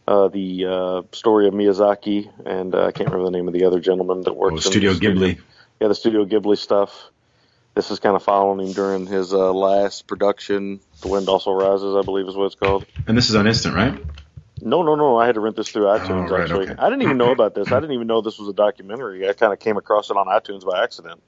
uh, 0.07 0.27
the 0.27 0.65
uh, 0.65 1.01
story 1.15 1.47
of 1.47 1.53
Miyazaki, 1.53 2.29
and 2.45 2.73
uh, 2.75 2.85
I 2.85 2.91
can't 2.91 3.09
remember 3.09 3.25
the 3.25 3.37
name 3.37 3.47
of 3.47 3.53
the 3.53 3.65
other 3.65 3.79
gentleman 3.79 4.21
that 4.21 4.33
works 4.35 4.53
Oh, 4.53 4.55
in 4.55 4.61
Studio 4.61 4.93
the 4.93 4.99
Ghibli. 5.05 5.39
Yeah, 5.79 5.87
the 5.87 5.95
Studio 5.95 6.25
Ghibli 6.25 6.57
stuff. 6.57 7.09
This 7.75 7.89
is 7.89 7.99
kind 7.99 8.15
of 8.15 8.21
following 8.21 8.67
him 8.67 8.73
during 8.73 9.07
his 9.07 9.33
uh, 9.33 9.51
last 9.51 10.05
production, 10.05 10.79
The 11.01 11.07
Wind 11.07 11.27
Also 11.27 11.51
Rises, 11.51 11.95
I 11.95 12.01
believe 12.03 12.27
is 12.27 12.35
what 12.35 12.45
it's 12.45 12.55
called. 12.55 12.85
And 13.07 13.17
this 13.17 13.29
is 13.31 13.35
on 13.35 13.47
Instant, 13.47 13.75
right? 13.75 13.97
No, 14.61 14.83
no, 14.83 14.93
no. 14.95 15.17
I 15.17 15.25
had 15.25 15.35
to 15.35 15.41
rent 15.41 15.55
this 15.55 15.69
through 15.69 15.85
iTunes. 15.85 16.29
Oh, 16.29 16.31
right, 16.33 16.41
actually, 16.43 16.69
okay. 16.69 16.75
I 16.77 16.89
didn't 16.89 17.01
even 17.01 17.17
know 17.17 17.31
about 17.37 17.55
this. 17.55 17.71
I 17.71 17.79
didn't 17.79 17.93
even 17.93 18.05
know 18.07 18.21
this 18.21 18.37
was 18.37 18.47
a 18.47 18.53
documentary. 18.53 19.27
I 19.27 19.33
kind 19.33 19.51
of 19.51 19.59
came 19.59 19.77
across 19.77 20.11
it 20.11 20.17
on 20.17 20.27
iTunes 20.27 20.63
by 20.63 20.83
accident, 20.83 21.19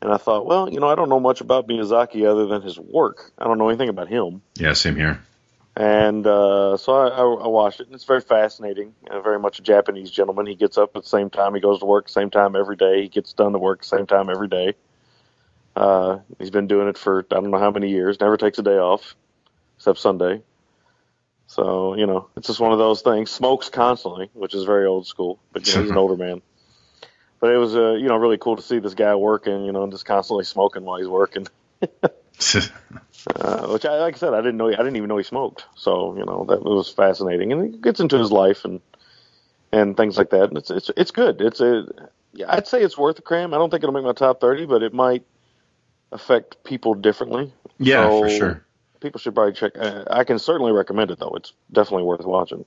and 0.00 0.10
I 0.10 0.16
thought, 0.16 0.46
well, 0.46 0.68
you 0.72 0.80
know, 0.80 0.88
I 0.88 0.94
don't 0.94 1.10
know 1.10 1.20
much 1.20 1.42
about 1.42 1.68
Miyazaki 1.68 2.26
other 2.26 2.46
than 2.46 2.62
his 2.62 2.78
work. 2.78 3.30
I 3.38 3.44
don't 3.44 3.58
know 3.58 3.68
anything 3.68 3.90
about 3.90 4.08
him, 4.08 4.40
Yeah, 4.56 4.72
same 4.72 4.96
here. 4.96 5.22
And 5.76 6.26
uh, 6.26 6.76
so 6.76 6.92
I, 6.92 7.08
I, 7.08 7.22
I 7.22 7.46
watched 7.46 7.80
it, 7.80 7.86
and 7.86 7.94
it's 7.94 8.04
very 8.04 8.20
fascinating. 8.20 8.94
Uh, 9.08 9.20
very 9.20 9.38
much 9.38 9.58
a 9.58 9.62
Japanese 9.62 10.10
gentleman. 10.10 10.46
He 10.46 10.56
gets 10.56 10.76
up 10.76 10.96
at 10.96 11.02
the 11.02 11.08
same 11.08 11.30
time. 11.30 11.54
He 11.54 11.60
goes 11.60 11.78
to 11.80 11.86
work 11.86 12.06
the 12.06 12.12
same 12.12 12.30
time 12.30 12.56
every 12.56 12.76
day. 12.76 13.02
He 13.02 13.08
gets 13.08 13.32
done 13.32 13.52
to 13.52 13.58
work 13.58 13.82
the 13.82 13.86
same 13.86 14.06
time 14.06 14.30
every 14.30 14.48
day. 14.48 14.74
Uh, 15.76 16.18
he's 16.38 16.50
been 16.50 16.66
doing 16.66 16.88
it 16.88 16.98
for 16.98 17.24
I 17.30 17.34
don't 17.34 17.50
know 17.50 17.58
how 17.58 17.70
many 17.70 17.88
years. 17.90 18.18
Never 18.20 18.36
takes 18.36 18.58
a 18.58 18.62
day 18.62 18.78
off, 18.78 19.14
except 19.76 19.98
Sunday. 19.98 20.42
So 21.46 21.94
you 21.94 22.06
know, 22.06 22.28
it's 22.36 22.48
just 22.48 22.60
one 22.60 22.72
of 22.72 22.78
those 22.78 23.02
things. 23.02 23.30
Smokes 23.30 23.68
constantly, 23.68 24.28
which 24.34 24.54
is 24.54 24.64
very 24.64 24.86
old 24.86 25.06
school. 25.06 25.38
But 25.52 25.66
you 25.66 25.74
know, 25.74 25.82
he's 25.82 25.90
an 25.90 25.96
older 25.98 26.16
man. 26.16 26.42
But 27.38 27.52
it 27.52 27.58
was 27.58 27.76
uh, 27.76 27.92
you 27.92 28.08
know 28.08 28.16
really 28.16 28.38
cool 28.38 28.56
to 28.56 28.62
see 28.62 28.80
this 28.80 28.94
guy 28.94 29.14
working. 29.14 29.64
You 29.64 29.72
know, 29.72 29.84
and 29.84 29.92
just 29.92 30.04
constantly 30.04 30.44
smoking 30.44 30.82
while 30.82 30.98
he's 30.98 31.08
working. 31.08 31.46
Uh, 33.34 33.68
which 33.68 33.84
I 33.84 33.98
like 33.98 34.14
I 34.14 34.18
said, 34.18 34.34
I 34.34 34.38
didn't 34.38 34.56
know. 34.56 34.68
I 34.68 34.76
didn't 34.76 34.96
even 34.96 35.08
know 35.08 35.16
he 35.16 35.24
smoked. 35.24 35.64
So 35.76 36.16
you 36.16 36.24
know 36.24 36.44
that 36.48 36.62
was 36.62 36.88
fascinating, 36.90 37.52
and 37.52 37.74
he 37.74 37.80
gets 37.80 38.00
into 38.00 38.18
his 38.18 38.32
life 38.32 38.64
and 38.64 38.80
and 39.72 39.96
things 39.96 40.16
like 40.16 40.30
that. 40.30 40.44
And 40.44 40.58
it's 40.58 40.70
it's 40.70 40.90
it's 40.96 41.10
good. 41.10 41.40
It's 41.40 41.60
a 41.60 41.86
yeah, 42.32 42.46
I'd 42.48 42.68
say 42.68 42.82
it's 42.82 42.96
worth 42.96 43.18
a 43.18 43.22
cram. 43.22 43.52
I 43.54 43.58
don't 43.58 43.70
think 43.70 43.82
it'll 43.82 43.94
make 43.94 44.04
my 44.04 44.12
top 44.12 44.40
thirty, 44.40 44.66
but 44.66 44.82
it 44.82 44.94
might 44.94 45.24
affect 46.12 46.64
people 46.64 46.94
differently. 46.94 47.52
yeah, 47.78 48.08
So, 48.08 48.22
for 48.22 48.28
sure. 48.30 48.64
People 49.00 49.20
should 49.20 49.34
probably 49.34 49.54
check. 49.54 49.72
Uh, 49.78 50.04
I 50.10 50.24
can 50.24 50.38
certainly 50.38 50.72
recommend 50.72 51.10
it 51.10 51.18
though. 51.18 51.34
It's 51.36 51.52
definitely 51.72 52.04
worth 52.04 52.24
watching. 52.24 52.64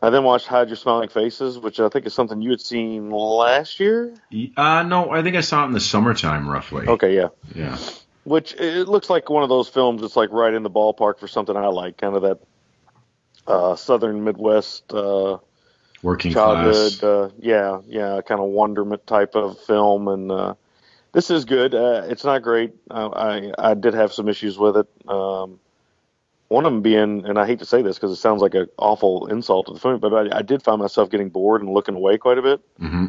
I 0.00 0.10
then 0.10 0.24
watched 0.24 0.46
Hide 0.46 0.68
Your 0.68 0.76
Smiling 0.76 1.08
Faces, 1.08 1.58
which 1.58 1.80
I 1.80 1.88
think 1.88 2.06
is 2.06 2.14
something 2.14 2.40
you 2.42 2.50
had 2.50 2.60
seen 2.60 3.10
last 3.10 3.80
year. 3.80 4.14
Uh, 4.56 4.82
no, 4.82 5.10
I 5.10 5.22
think 5.22 5.36
I 5.36 5.40
saw 5.40 5.62
it 5.62 5.66
in 5.66 5.72
the 5.72 5.80
summertime, 5.80 6.48
roughly. 6.48 6.86
Okay, 6.86 7.16
yeah. 7.16 7.28
Yeah. 7.54 7.78
Which 8.26 8.54
it 8.54 8.88
looks 8.88 9.08
like 9.08 9.30
one 9.30 9.44
of 9.44 9.48
those 9.48 9.68
films 9.68 10.00
that's 10.02 10.16
like 10.16 10.30
right 10.32 10.52
in 10.52 10.64
the 10.64 10.70
ballpark 10.70 11.18
for 11.20 11.28
something 11.28 11.56
I 11.56 11.68
like, 11.68 11.96
kind 11.96 12.16
of 12.16 12.22
that 12.22 12.38
uh, 13.46 13.76
Southern 13.76 14.24
Midwest 14.24 14.92
uh, 14.92 15.38
Working 16.02 16.32
childhood, 16.32 16.98
class. 16.98 17.02
uh, 17.02 17.30
yeah, 17.38 17.80
yeah, 17.86 18.20
kind 18.26 18.40
of 18.40 18.48
wonderment 18.48 19.06
type 19.06 19.36
of 19.36 19.58
film, 19.60 20.08
and 20.08 20.32
uh, 20.32 20.54
this 21.12 21.30
is 21.30 21.44
good. 21.44 21.72
Uh, 21.74 22.02
it's 22.08 22.24
not 22.24 22.42
great. 22.42 22.72
Uh, 22.90 23.08
I 23.10 23.52
I 23.70 23.74
did 23.74 23.94
have 23.94 24.12
some 24.12 24.28
issues 24.28 24.58
with 24.58 24.76
it. 24.76 24.88
Um, 25.08 25.60
one 26.48 26.64
of 26.66 26.72
them 26.72 26.82
being, 26.82 27.24
and 27.26 27.38
I 27.38 27.46
hate 27.46 27.60
to 27.60 27.66
say 27.66 27.82
this 27.82 27.96
because 27.96 28.10
it 28.10 28.20
sounds 28.20 28.42
like 28.42 28.54
an 28.54 28.66
awful 28.76 29.26
insult 29.28 29.66
to 29.66 29.72
the 29.74 29.80
film, 29.80 30.00
but 30.00 30.12
I, 30.12 30.38
I 30.38 30.42
did 30.42 30.62
find 30.62 30.80
myself 30.80 31.10
getting 31.10 31.28
bored 31.28 31.60
and 31.62 31.70
looking 31.72 31.94
away 31.94 32.18
quite 32.18 32.38
a 32.38 32.42
bit. 32.42 32.60
hmm 32.78 33.06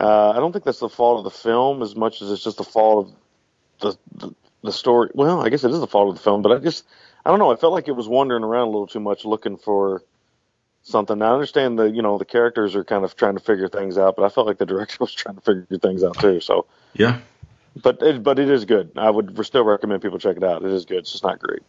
Uh, 0.00 0.30
I 0.30 0.36
don't 0.36 0.52
think 0.52 0.64
that's 0.64 0.78
the 0.80 0.88
fault 0.88 1.18
of 1.18 1.24
the 1.24 1.38
film 1.38 1.82
as 1.82 1.94
much 1.96 2.22
as 2.22 2.30
it's 2.30 2.42
just 2.42 2.56
the 2.58 2.64
fault 2.64 3.08
of 3.08 3.14
the, 3.80 4.26
the 4.26 4.34
the 4.62 4.72
story. 4.72 5.10
Well, 5.14 5.40
I 5.44 5.48
guess 5.48 5.64
it 5.64 5.70
is 5.70 5.80
the 5.80 5.86
fault 5.86 6.10
of 6.10 6.16
the 6.16 6.22
film, 6.22 6.42
but 6.42 6.52
I 6.52 6.58
just 6.58 6.84
I 7.24 7.30
don't 7.30 7.38
know. 7.38 7.52
I 7.52 7.56
felt 7.56 7.72
like 7.72 7.88
it 7.88 7.92
was 7.96 8.08
wandering 8.08 8.44
around 8.44 8.68
a 8.68 8.70
little 8.70 8.86
too 8.86 9.00
much, 9.00 9.24
looking 9.24 9.56
for 9.56 10.02
something. 10.82 11.18
Now, 11.18 11.30
I 11.30 11.34
understand 11.34 11.78
the 11.78 11.84
you 11.84 12.02
know 12.02 12.18
the 12.18 12.24
characters 12.24 12.74
are 12.74 12.84
kind 12.84 13.04
of 13.04 13.16
trying 13.16 13.34
to 13.34 13.40
figure 13.40 13.68
things 13.68 13.98
out, 13.98 14.16
but 14.16 14.24
I 14.24 14.28
felt 14.28 14.46
like 14.46 14.58
the 14.58 14.66
director 14.66 14.96
was 15.00 15.12
trying 15.14 15.36
to 15.36 15.40
figure 15.40 15.66
things 15.78 16.02
out 16.04 16.18
too. 16.18 16.40
So, 16.40 16.66
Yeah. 16.94 17.18
but 17.80 18.02
it, 18.02 18.22
but 18.22 18.38
it 18.38 18.48
is 18.50 18.64
good. 18.64 18.92
I 18.96 19.10
would 19.10 19.44
still 19.46 19.64
recommend 19.64 20.02
people 20.02 20.18
check 20.18 20.36
it 20.36 20.44
out. 20.44 20.64
It 20.64 20.72
is 20.72 20.84
good. 20.84 20.98
It's 20.98 21.12
just 21.12 21.24
not 21.24 21.38
great 21.38 21.62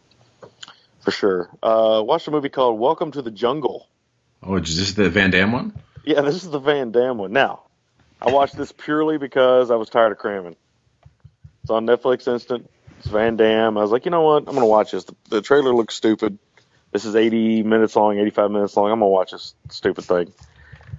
for 1.00 1.10
sure. 1.10 1.48
Uh, 1.62 2.02
watched 2.04 2.28
a 2.28 2.30
movie 2.30 2.50
called 2.50 2.78
Welcome 2.78 3.12
to 3.12 3.22
the 3.22 3.30
Jungle. 3.30 3.86
Oh, 4.42 4.56
is 4.56 4.76
this 4.76 4.92
the 4.92 5.08
Van 5.10 5.30
Damme 5.30 5.52
one? 5.52 5.72
Yeah, 6.04 6.20
this 6.22 6.34
is 6.44 6.50
the 6.50 6.58
Van 6.58 6.92
Damme 6.92 7.18
one. 7.18 7.32
Now, 7.32 7.62
I 8.20 8.30
watched 8.30 8.56
this 8.56 8.72
purely 8.72 9.16
because 9.18 9.70
I 9.70 9.76
was 9.76 9.88
tired 9.88 10.12
of 10.12 10.18
cramming. 10.18 10.56
It's 11.62 11.70
on 11.70 11.86
Netflix 11.86 12.26
Instant. 12.30 12.70
It's 13.00 13.08
Van 13.08 13.34
Damme. 13.34 13.78
I 13.78 13.80
was 13.80 13.90
like, 13.90 14.04
you 14.04 14.10
know 14.10 14.20
what? 14.20 14.44
I'm 14.46 14.52
gonna 14.52 14.66
watch 14.66 14.90
this. 14.90 15.04
The, 15.04 15.16
the 15.30 15.40
trailer 15.40 15.74
looks 15.74 15.94
stupid. 15.94 16.38
This 16.92 17.06
is 17.06 17.16
80 17.16 17.62
minutes 17.62 17.96
long, 17.96 18.18
85 18.18 18.50
minutes 18.50 18.76
long. 18.76 18.92
I'm 18.92 18.98
gonna 18.98 19.06
watch 19.08 19.30
this 19.30 19.54
stupid 19.70 20.04
thing. 20.04 20.30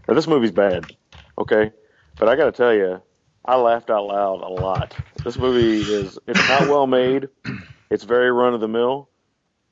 Now, 0.08 0.16
this 0.16 0.26
movie's 0.26 0.50
bad, 0.52 0.96
okay? 1.38 1.72
But 2.18 2.28
I 2.28 2.36
gotta 2.36 2.54
tell 2.54 2.74
you, 2.74 3.04
I 3.46 3.58
laughed 3.58 3.92
out 3.92 4.08
loud 4.08 4.42
a 4.42 4.48
lot. 4.48 4.96
This 5.24 5.38
movie 5.38 5.94
is 5.94 6.18
it's 6.26 6.50
not 6.50 6.68
well 6.70 6.88
made. 6.88 7.30
It's 7.92 8.04
very 8.04 8.32
run 8.32 8.56
of 8.56 8.62
the 8.62 8.68
mill, 8.68 9.08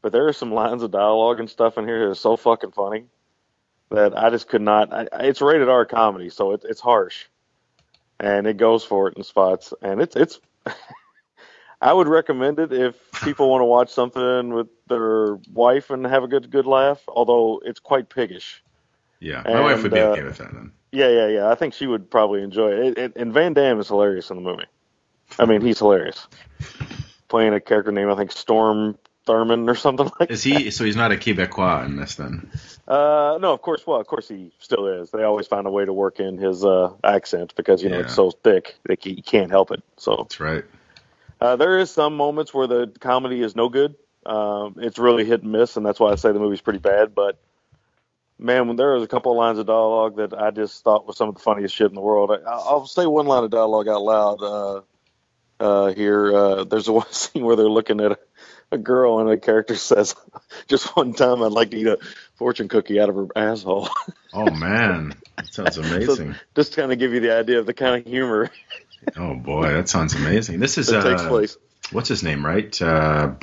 but 0.04 0.12
there 0.12 0.28
are 0.28 0.34
some 0.34 0.54
lines 0.54 0.84
of 0.84 0.92
dialogue 0.92 1.40
and 1.40 1.50
stuff 1.50 1.80
in 1.80 1.88
here 1.88 2.06
that 2.06 2.12
is 2.12 2.20
so 2.20 2.38
fucking 2.38 2.74
funny 2.74 3.06
that 3.90 4.16
I 4.16 4.30
just 4.30 4.48
could 4.48 4.62
not. 4.62 4.94
I- 4.94 5.08
it's 5.26 5.42
rated 5.42 5.68
R 5.68 5.84
comedy, 5.88 6.30
so 6.30 6.52
it, 6.52 6.62
it's 6.64 6.80
harsh, 6.80 7.26
and 8.20 8.46
it 8.46 8.58
goes 8.58 8.84
for 8.84 9.08
it 9.08 9.18
in 9.18 9.24
spots, 9.24 9.74
and 9.82 10.00
it's 10.00 10.16
it's. 10.16 10.40
I 11.82 11.94
would 11.94 12.08
recommend 12.08 12.60
it 12.60 12.74
if 12.74 12.96
people 13.24 13.50
want 13.50 13.62
to 13.62 13.66
watch 13.66 13.90
something 13.92 14.54
with 14.54 14.68
their 14.88 15.36
wife 15.54 15.90
and 15.90 16.06
have 16.06 16.24
a 16.24 16.28
good 16.28 16.52
good 16.52 16.66
laugh. 16.66 17.02
Although 17.08 17.62
it's 17.64 17.80
quite 17.80 18.10
piggish. 18.10 18.64
Yeah. 19.20 19.44
My 19.46 19.62
wife 19.62 19.84
would 19.84 19.92
be 19.92 20.00
And, 20.00 20.10
uh, 20.10 20.12
okay 20.12 20.24
with 20.24 20.38
that 20.38 20.54
then. 20.54 20.72
Yeah, 20.92 21.10
yeah, 21.10 21.28
yeah. 21.28 21.50
I 21.50 21.56
think 21.56 21.74
she 21.74 21.88
would 21.88 22.10
probably 22.10 22.42
enjoy 22.42 22.72
it. 22.72 22.80
It, 22.80 22.98
it. 22.98 23.16
And 23.16 23.34
Van 23.34 23.54
Damme 23.54 23.80
is 23.80 23.88
hilarious 23.88 24.30
in 24.30 24.38
the 24.38 24.42
movie. 24.42 24.66
I 25.38 25.46
mean, 25.46 25.62
he's 25.62 25.80
hilarious. 25.80 26.28
Playing 27.28 27.54
a 27.54 27.60
character 27.60 27.92
named 27.92 28.12
I 28.12 28.16
think 28.16 28.32
Storm 28.32 28.98
Thurman 29.26 29.70
or 29.70 29.76
something 29.76 30.10
like 30.20 30.32
Is 30.32 30.44
he? 30.44 30.72
So 30.72 30.84
he's 30.84 30.96
not 30.96 31.12
a 31.12 31.16
Quebecois 31.16 31.86
in 31.86 31.98
this 31.98 32.16
then? 32.16 32.50
Uh, 32.88 33.38
no, 33.40 33.54
of 33.54 33.62
course. 33.62 33.86
Well, 33.86 34.00
of 34.00 34.08
course 34.08 34.28
he 34.28 34.52
still 34.60 34.88
is. 34.88 35.12
They 35.12 35.24
always 35.24 35.46
find 35.46 35.68
a 35.68 35.70
way 35.70 35.86
to 35.86 35.94
work 35.94 36.20
in 36.20 36.38
his 36.38 36.66
uh, 36.66 36.94
accent 37.04 37.54
because 37.56 37.84
you 37.84 37.90
know 37.90 38.00
it's 38.00 38.16
so 38.16 38.32
thick 38.32 38.78
that 38.86 39.04
he 39.04 39.22
can't 39.22 39.52
help 39.52 39.70
it. 39.72 39.84
So 39.98 40.16
That's 40.18 40.40
right. 40.40 40.66
Uh, 41.42 41.56
there 41.56 41.80
is 41.80 41.92
some 41.92 42.16
moments 42.16 42.54
where 42.54 42.68
the 42.68 42.92
comedy 43.00 43.42
is 43.42 43.56
no 43.56 43.70
good. 43.70 43.96
Um, 44.26 44.76
it's 44.78 45.00
really 45.00 45.26
hit 45.26 45.44
and 45.44 45.52
miss, 45.52 45.78
and 45.78 45.86
that's 45.86 46.00
why 46.00 46.12
I 46.12 46.16
say 46.16 46.32
the 46.32 46.40
movie's 46.40 46.62
pretty 46.62 46.80
bad. 46.80 47.16
But 47.16 47.40
man, 48.38 48.68
when 48.68 48.76
there 48.76 48.94
was 48.94 49.04
a 49.04 49.08
couple 49.08 49.32
of 49.32 49.38
lines 49.38 49.60
of 49.60 49.66
dialogue 49.66 50.18
that 50.18 50.34
I 50.34 50.52
just 50.52 50.84
thought 50.84 51.08
was 51.08 51.18
some 51.18 51.30
of 51.30 51.36
the 51.36 51.42
funniest 51.42 51.76
shit 51.76 51.88
in 51.88 51.96
the 51.96 52.02
world. 52.02 52.32
I, 52.32 52.50
I'll 52.50 52.86
say 52.86 53.06
one 53.06 53.28
line 53.28 53.44
of 53.44 53.52
dialogue 53.52 53.88
out 53.88 54.02
loud 54.02 54.42
uh, 54.42 54.82
uh, 55.60 55.94
here. 55.94 56.36
Uh, 56.36 56.64
there's 56.66 56.88
a 56.88 56.94
one 57.04 57.12
scene 57.12 57.44
where 57.44 57.56
they're 57.56 57.70
looking 57.70 58.02
at 58.02 58.14
a, 58.14 58.20
a 58.72 58.78
girl, 58.78 59.20
and 59.20 59.30
a 59.30 59.38
character 59.38 59.76
says, 59.78 60.16
"Just 60.68 60.96
one 60.96 61.14
time, 61.14 61.42
I'd 61.42 61.52
like 61.52 61.72
to 61.72 61.78
eat 61.78 61.88
a 61.88 62.00
fortune 62.36 62.68
cookie 62.68 63.00
out 63.00 63.10
of 63.10 63.16
her 63.16 63.28
asshole." 63.36 63.90
Oh 64.32 64.52
man, 64.52 65.16
that 65.38 65.52
sounds 65.52 65.80
amazing. 65.80 66.36
just 66.56 66.74
to 66.74 66.82
kind 66.82 66.94
of 66.94 67.00
give 67.00 67.14
you 67.14 67.20
the 67.20 67.36
idea 67.36 67.58
of 67.58 67.66
the 67.66 67.74
kind 67.74 68.00
of 68.00 68.06
humor 68.06 68.52
oh 69.18 69.36
boy, 69.36 69.74
that 69.74 69.90
sounds 69.90 70.14
amazing. 70.14 70.60
This 70.60 70.78
is 70.78 70.92
uh, 70.92 71.02
takes 71.02 71.24
place. 71.24 71.58
what's 71.92 72.10
his 72.10 72.24
name, 72.24 72.46
right? 72.46 72.82
Uh, 72.82 73.34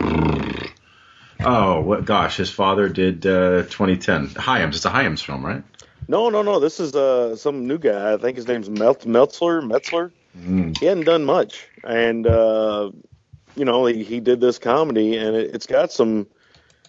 oh, 1.40 1.80
what? 1.80 2.04
Gosh, 2.04 2.36
his 2.36 2.50
father 2.50 2.88
did 2.88 3.26
uh, 3.26 3.62
2010 3.62 4.28
Hyams. 4.36 4.76
It's 4.76 4.84
a 4.84 4.90
Hyams 4.90 5.22
film, 5.22 5.44
right? 5.44 5.62
No, 6.08 6.28
no, 6.28 6.42
no. 6.42 6.60
This 6.60 6.78
is 6.78 6.94
uh, 6.94 7.36
some 7.36 7.66
new 7.66 7.78
guy. 7.78 8.12
I 8.12 8.16
think 8.16 8.36
his 8.36 8.46
name's 8.46 8.68
Meltzler. 8.68 9.60
Metzler. 9.62 10.12
Mm. 10.38 10.78
He 10.78 10.86
hadn't 10.86 11.04
done 11.04 11.24
much, 11.24 11.66
and 11.82 12.26
uh, 12.26 12.90
you 13.54 13.64
know 13.64 13.86
he, 13.86 14.04
he 14.04 14.20
did 14.20 14.40
this 14.40 14.58
comedy, 14.58 15.16
and 15.16 15.34
it, 15.34 15.54
it's 15.54 15.66
got 15.66 15.92
some 15.92 16.26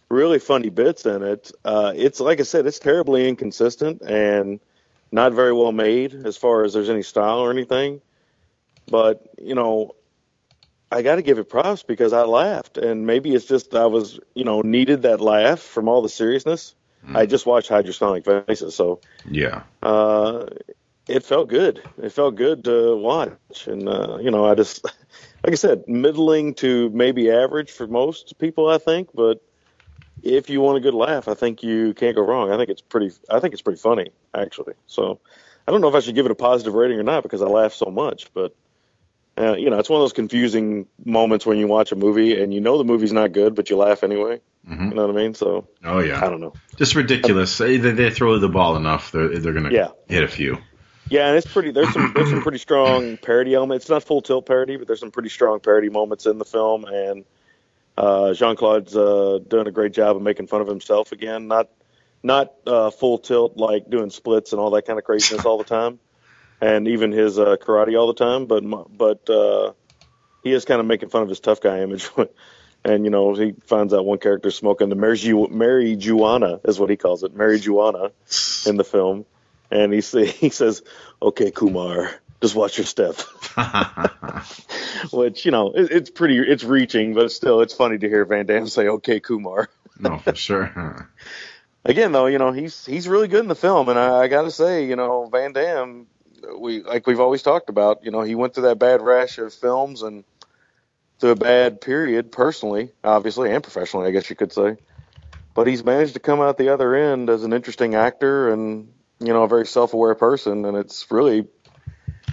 really 0.09 0.39
funny 0.39 0.69
bits 0.69 1.05
in 1.05 1.23
it. 1.23 1.51
Uh, 1.63 1.93
it's 1.95 2.19
like 2.19 2.39
I 2.39 2.43
said, 2.43 2.67
it's 2.67 2.79
terribly 2.79 3.27
inconsistent 3.27 4.01
and 4.01 4.59
not 5.11 5.33
very 5.33 5.53
well 5.53 5.71
made 5.71 6.13
as 6.13 6.37
far 6.37 6.63
as 6.63 6.73
there's 6.73 6.89
any 6.89 7.03
style 7.03 7.39
or 7.39 7.51
anything. 7.51 8.01
But 8.89 9.21
you 9.37 9.55
know, 9.55 9.95
I 10.91 11.01
got 11.01 11.15
to 11.15 11.21
give 11.21 11.37
it 11.39 11.49
props 11.49 11.83
because 11.83 12.13
I 12.13 12.23
laughed, 12.23 12.77
and 12.77 13.05
maybe 13.05 13.33
it's 13.33 13.45
just 13.45 13.75
I 13.75 13.85
was 13.87 14.19
you 14.33 14.43
know 14.45 14.61
needed 14.61 15.01
that 15.03 15.21
laugh 15.21 15.59
from 15.59 15.87
all 15.89 16.01
the 16.01 16.09
seriousness. 16.09 16.73
I 17.13 17.25
just 17.25 17.45
watched 17.45 17.69
Hide 17.69 17.85
Your 17.85 17.93
Smiling 17.93 18.23
Faces, 18.23 18.75
so 18.75 18.99
Yeah. 19.29 19.63
uh, 19.81 20.47
it 21.07 21.23
felt 21.23 21.47
good. 21.47 21.81
It 22.01 22.11
felt 22.11 22.35
good 22.35 22.65
to 22.65 22.97
watch, 22.97 23.67
and 23.67 23.87
uh, 23.87 24.17
you 24.19 24.29
know, 24.31 24.45
I 24.45 24.55
just 24.55 24.83
like 24.83 25.53
I 25.53 25.55
said, 25.55 25.87
middling 25.87 26.53
to 26.55 26.89
maybe 26.89 27.31
average 27.31 27.71
for 27.71 27.87
most 27.87 28.37
people, 28.39 28.67
I 28.67 28.77
think. 28.77 29.09
But 29.13 29.41
if 30.21 30.49
you 30.49 30.59
want 30.59 30.77
a 30.77 30.81
good 30.81 30.95
laugh, 30.95 31.27
I 31.29 31.33
think 31.33 31.63
you 31.63 31.93
can't 31.93 32.15
go 32.15 32.23
wrong. 32.23 32.51
I 32.51 32.57
think 32.57 32.69
it's 32.69 32.81
pretty. 32.81 33.11
I 33.29 33.39
think 33.39 33.53
it's 33.53 33.61
pretty 33.61 33.79
funny, 33.79 34.09
actually. 34.33 34.73
So 34.87 35.19
I 35.65 35.71
don't 35.71 35.79
know 35.79 35.87
if 35.87 35.95
I 35.95 35.99
should 35.99 36.15
give 36.15 36.25
it 36.25 36.31
a 36.31 36.35
positive 36.35 36.73
rating 36.73 36.99
or 36.99 37.03
not 37.03 37.23
because 37.23 37.41
I 37.41 37.47
laugh 37.47 37.73
so 37.73 37.85
much, 37.85 38.33
but. 38.33 38.55
Uh, 39.37 39.53
you 39.55 39.69
know, 39.69 39.77
it's 39.77 39.89
one 39.89 39.99
of 39.99 40.03
those 40.03 40.13
confusing 40.13 40.87
moments 41.05 41.45
when 41.45 41.57
you 41.57 41.67
watch 41.67 41.91
a 41.91 41.95
movie 41.95 42.41
and 42.41 42.53
you 42.53 42.59
know 42.59 42.77
the 42.77 42.83
movie's 42.83 43.13
not 43.13 43.31
good, 43.33 43.53
but 43.55 43.69
you 43.69 43.77
laugh 43.77 44.03
anyway. 44.03 44.41
Mhm. 44.67 44.89
You 44.89 44.95
know 44.95 45.05
what 45.07 45.15
I 45.15 45.19
mean? 45.19 45.33
So 45.35 45.67
Oh 45.83 45.99
yeah. 45.99 46.25
I 46.25 46.29
don't 46.29 46.41
know. 46.41 46.53
Just 46.75 46.95
ridiculous. 46.95 47.57
They, 47.57 47.77
they 47.77 48.09
throw 48.09 48.39
the 48.39 48.49
ball 48.49 48.75
enough, 48.77 49.11
they're, 49.11 49.37
they're 49.39 49.53
gonna 49.53 49.71
Yeah. 49.71 49.89
hit 50.07 50.23
a 50.23 50.27
few. 50.27 50.57
Yeah, 51.09 51.27
and 51.29 51.37
it's 51.37 51.47
pretty. 51.47 51.71
There's 51.71 51.93
some 51.93 52.11
there's 52.13 52.29
some 52.29 52.41
pretty 52.41 52.57
strong 52.57 53.15
parody 53.21 53.53
elements. 53.53 53.85
It's 53.85 53.89
not 53.89 54.03
full 54.03 54.21
tilt 54.21 54.45
parody, 54.45 54.75
but 54.75 54.87
there's 54.87 54.99
some 54.99 55.11
pretty 55.11 55.29
strong 55.29 55.61
parody 55.61 55.87
moments 55.89 56.25
in 56.25 56.37
the 56.37 56.43
film. 56.43 56.83
And 56.83 57.23
uh, 57.97 58.33
Jean 58.33 58.57
Claude's 58.57 58.93
uh, 58.93 59.39
doing 59.47 59.67
a 59.67 59.71
great 59.71 59.93
job 59.93 60.17
of 60.17 60.21
making 60.21 60.47
fun 60.47 60.59
of 60.59 60.67
himself 60.67 61.13
again. 61.13 61.47
Not 61.47 61.69
not 62.23 62.51
uh, 62.65 62.89
full 62.89 63.19
tilt 63.19 63.55
like 63.55 63.89
doing 63.89 64.09
splits 64.09 64.51
and 64.51 64.59
all 64.59 64.71
that 64.71 64.85
kind 64.85 64.99
of 64.99 65.05
craziness 65.05 65.45
all 65.45 65.57
the 65.57 65.63
time, 65.63 65.99
and 66.61 66.87
even 66.87 67.11
his 67.11 67.37
uh, 67.39 67.55
karate 67.57 67.99
all 67.99 68.07
the 68.07 68.13
time. 68.13 68.45
But 68.45 68.63
but 68.97 69.29
uh, 69.29 69.73
he 70.43 70.51
is 70.51 70.65
kind 70.65 70.79
of 70.79 70.85
making 70.85 71.09
fun 71.09 71.23
of 71.23 71.29
his 71.29 71.39
tough 71.39 71.61
guy 71.61 71.81
image. 71.81 72.09
And 72.85 73.03
you 73.03 73.09
know 73.09 73.33
he 73.33 73.53
finds 73.65 73.93
out 73.93 74.05
one 74.05 74.17
character 74.17 74.49
smoking 74.49 74.87
the 74.87 74.95
Mary 74.95 75.97
Juana 75.97 76.59
is 76.63 76.79
what 76.79 76.89
he 76.89 76.95
calls 76.95 77.23
it, 77.23 77.35
Mary 77.35 77.59
Juana, 77.59 78.11
in 78.65 78.77
the 78.77 78.85
film, 78.85 79.25
and 79.69 79.91
he 79.91 79.99
say, 79.99 80.25
he 80.27 80.49
says, 80.49 80.83
"Okay, 81.21 81.51
Kumar, 81.51 82.11
just 82.41 82.55
watch 82.55 82.77
your 82.77 82.85
step." 82.85 83.15
Which 85.11 85.45
you 85.45 85.51
know 85.51 85.71
it, 85.73 85.91
it's 85.91 86.09
pretty, 86.09 86.37
it's 86.37 86.63
reaching, 86.63 87.13
but 87.13 87.31
still, 87.31 87.59
it's 87.59 87.73
funny 87.73 87.97
to 87.97 88.07
hear 88.07 88.23
Van 88.23 88.45
Damme 88.45 88.67
say, 88.67 88.87
"Okay, 88.87 89.19
Kumar." 89.19 89.69
no, 89.99 90.19
for 90.19 90.35
sure. 90.35 91.09
Again, 91.83 92.11
though, 92.11 92.27
you 92.27 92.37
know 92.37 92.53
he's 92.53 92.85
he's 92.85 93.07
really 93.07 93.27
good 93.27 93.41
in 93.41 93.47
the 93.47 93.55
film, 93.55 93.89
and 93.89 93.99
I, 93.99 94.19
I 94.19 94.27
got 94.27 94.43
to 94.43 94.51
say, 94.51 94.85
you 94.85 94.95
know, 94.95 95.27
Van 95.29 95.51
Damme, 95.51 96.07
we 96.59 96.81
like 96.83 97.07
we've 97.07 97.19
always 97.19 97.43
talked 97.43 97.69
about, 97.69 98.03
you 98.03 98.11
know, 98.11 98.21
he 98.21 98.35
went 98.35 98.53
through 98.53 98.63
that 98.63 98.79
bad 98.79 99.01
rash 99.01 99.37
of 99.37 99.53
films 99.53 100.01
and 100.01 100.23
through 101.19 101.31
a 101.31 101.35
bad 101.35 101.81
period, 101.81 102.31
personally, 102.31 102.91
obviously, 103.03 103.51
and 103.51 103.63
professionally, 103.63 104.07
I 104.07 104.11
guess 104.11 104.29
you 104.29 104.35
could 104.35 104.53
say. 104.53 104.77
But 105.55 105.67
he's 105.67 105.83
managed 105.83 106.13
to 106.13 106.19
come 106.19 106.41
out 106.41 106.57
the 106.57 106.69
other 106.69 106.95
end 106.95 107.29
as 107.29 107.43
an 107.43 107.53
interesting 107.53 107.95
actor 107.95 108.51
and 108.51 108.93
you 109.19 109.33
know 109.33 109.43
a 109.43 109.47
very 109.47 109.65
self-aware 109.65 110.15
person, 110.15 110.65
and 110.65 110.77
it's 110.77 111.09
really 111.11 111.47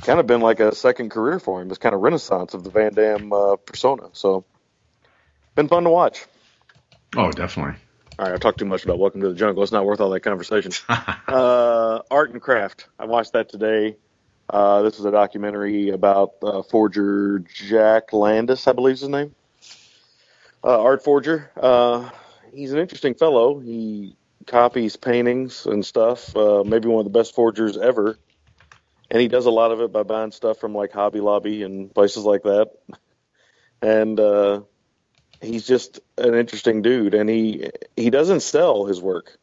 kind 0.02 0.21
of 0.21 0.26
been 0.26 0.40
like 0.40 0.61
a 0.61 0.75
second 0.75 1.11
career 1.11 1.38
for 1.40 1.62
him. 1.62 1.68
This 1.68 1.78
kind 1.78 1.94
of 1.94 2.02
renaissance 2.02 2.54
of 2.54 2.64
the 2.64 2.71
Van 2.71 2.94
Damme 2.94 3.33
uh, 3.33 3.56
persona. 3.56 4.11
So, 4.12 4.44
been 5.56 5.68
fun 5.68 5.85
to 5.85 5.90
watch. 5.90 6.26
Oh, 7.16 7.33
definitely. 7.33 7.76
All 8.18 8.26
right, 8.26 8.35
I 8.35 8.38
talked 8.38 8.59
too 8.59 8.64
much 8.64 8.85
about 8.85 8.99
Welcome 8.99 9.23
to 9.23 9.30
the 9.30 9.35
Jungle. 9.35 9.62
It's 9.62 9.73
not 9.73 9.85
worth 9.85 10.00
all 10.00 10.11
that 10.11 10.21
conversation. 10.21 10.73
uh, 10.88 12.00
Art 12.11 12.30
and 12.33 12.40
Craft. 12.40 12.88
I 12.99 13.06
watched 13.06 13.33
that 13.33 13.49
today. 13.49 13.97
Uh, 14.48 14.82
this 14.82 14.98
is 14.98 15.04
a 15.04 15.10
documentary 15.10 15.90
about 15.90 16.34
uh, 16.42 16.62
forger 16.62 17.38
Jack 17.40 18.12
Landis, 18.12 18.66
I 18.66 18.72
believe 18.72 18.94
is 18.94 19.00
his 19.00 19.08
name. 19.08 19.34
Uh, 20.62 20.82
art 20.82 21.02
forger. 21.02 21.50
Uh, 21.57 22.11
he's 22.52 22.72
an 22.72 22.78
interesting 22.78 23.14
fellow. 23.14 23.59
He 23.59 24.16
copies 24.46 24.96
paintings 24.96 25.66
and 25.66 25.85
stuff. 25.85 26.37
Uh, 26.37 26.62
maybe 26.64 26.88
one 26.88 27.04
of 27.04 27.11
the 27.11 27.18
best 27.18 27.35
forgers 27.35 27.76
ever. 27.78 28.18
And 29.11 29.20
he 29.20 29.28
does 29.28 29.46
a 29.46 29.50
lot 29.50 29.70
of 29.70 29.80
it 29.80 29.92
by 29.92 30.02
buying 30.02 30.33
stuff 30.33 30.59
from 30.59 30.74
like 30.74 30.92
Hobby 30.92 31.20
Lobby 31.20 31.62
and 31.62 31.94
places 31.94 32.24
like 32.24 32.42
that. 32.42 32.70
And 33.83 34.18
he's 35.42 35.66
just 35.66 36.00
an 36.16 36.35
interesting 36.35 36.80
dude, 36.80 37.12
and 37.12 37.28
he 37.28 37.70
he 37.96 38.09
doesn't 38.09 38.40
sell 38.40 38.87
his 38.87 38.98
work. 38.98 39.37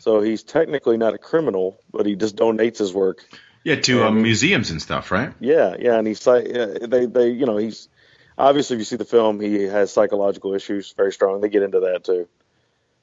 So 0.00 0.20
he's 0.20 0.42
technically 0.42 0.96
not 0.96 1.14
a 1.14 1.18
criminal, 1.18 1.78
but 1.92 2.04
he 2.04 2.16
just 2.16 2.34
donates 2.34 2.78
his 2.78 2.92
work. 2.92 3.24
Yeah, 3.62 3.76
to 3.76 4.04
um, 4.04 4.22
museums 4.22 4.70
and 4.70 4.80
stuff, 4.80 5.10
right? 5.10 5.32
Yeah, 5.40 5.76
yeah, 5.78 5.98
and 5.98 6.06
he's 6.06 6.26
like, 6.26 6.44
they, 6.46 7.06
they, 7.06 7.28
you 7.28 7.44
know, 7.44 7.58
he's 7.58 7.88
obviously 8.38 8.76
if 8.76 8.80
you 8.80 8.84
see 8.84 8.96
the 8.96 9.04
film, 9.04 9.40
he 9.40 9.64
has 9.64 9.92
psychological 9.92 10.54
issues, 10.54 10.92
very 10.96 11.12
strong. 11.12 11.40
They 11.40 11.50
get 11.50 11.62
into 11.62 11.80
that 11.80 12.04
too, 12.04 12.28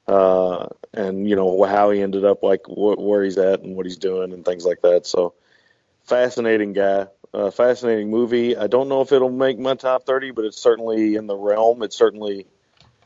uh, 0.08 0.66
and 0.92 1.28
you 1.28 1.36
know 1.36 1.62
how 1.62 1.90
he 1.90 2.02
ended 2.02 2.24
up 2.24 2.42
like 2.42 2.64
wh- 2.66 2.98
where 2.98 3.22
he's 3.22 3.38
at 3.38 3.62
and 3.62 3.76
what 3.76 3.86
he's 3.86 3.98
doing 3.98 4.32
and 4.32 4.44
things 4.44 4.64
like 4.64 4.82
that. 4.82 5.06
So 5.06 5.34
fascinating 6.04 6.72
guy, 6.72 7.06
uh, 7.32 7.52
fascinating 7.52 8.10
movie. 8.10 8.56
I 8.56 8.66
don't 8.66 8.88
know 8.88 9.02
if 9.02 9.12
it'll 9.12 9.30
make 9.30 9.58
my 9.60 9.74
top 9.74 10.06
thirty, 10.06 10.32
but 10.32 10.44
it's 10.44 10.60
certainly 10.60 11.14
in 11.14 11.28
the 11.28 11.36
realm. 11.36 11.82
It's 11.84 11.96
certainly 11.96 12.46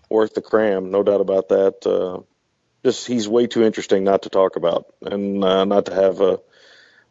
worth 0.09 0.35
the 0.35 0.43
cram, 0.43 0.91
no 0.91 1.03
doubt 1.03 1.21
about 1.21 1.51
that. 1.51 1.87
Uh, 1.87 2.23
just 2.85 3.07
he's 3.07 3.29
way 3.29 3.47
too 3.47 3.63
interesting 3.63 4.05
not 4.05 4.23
to 4.23 4.31
talk 4.31 4.57
about 4.57 4.87
and 5.03 5.45
uh, 5.45 5.65
not 5.65 5.87
to 5.87 5.95
have 5.95 6.21
a 6.21 6.41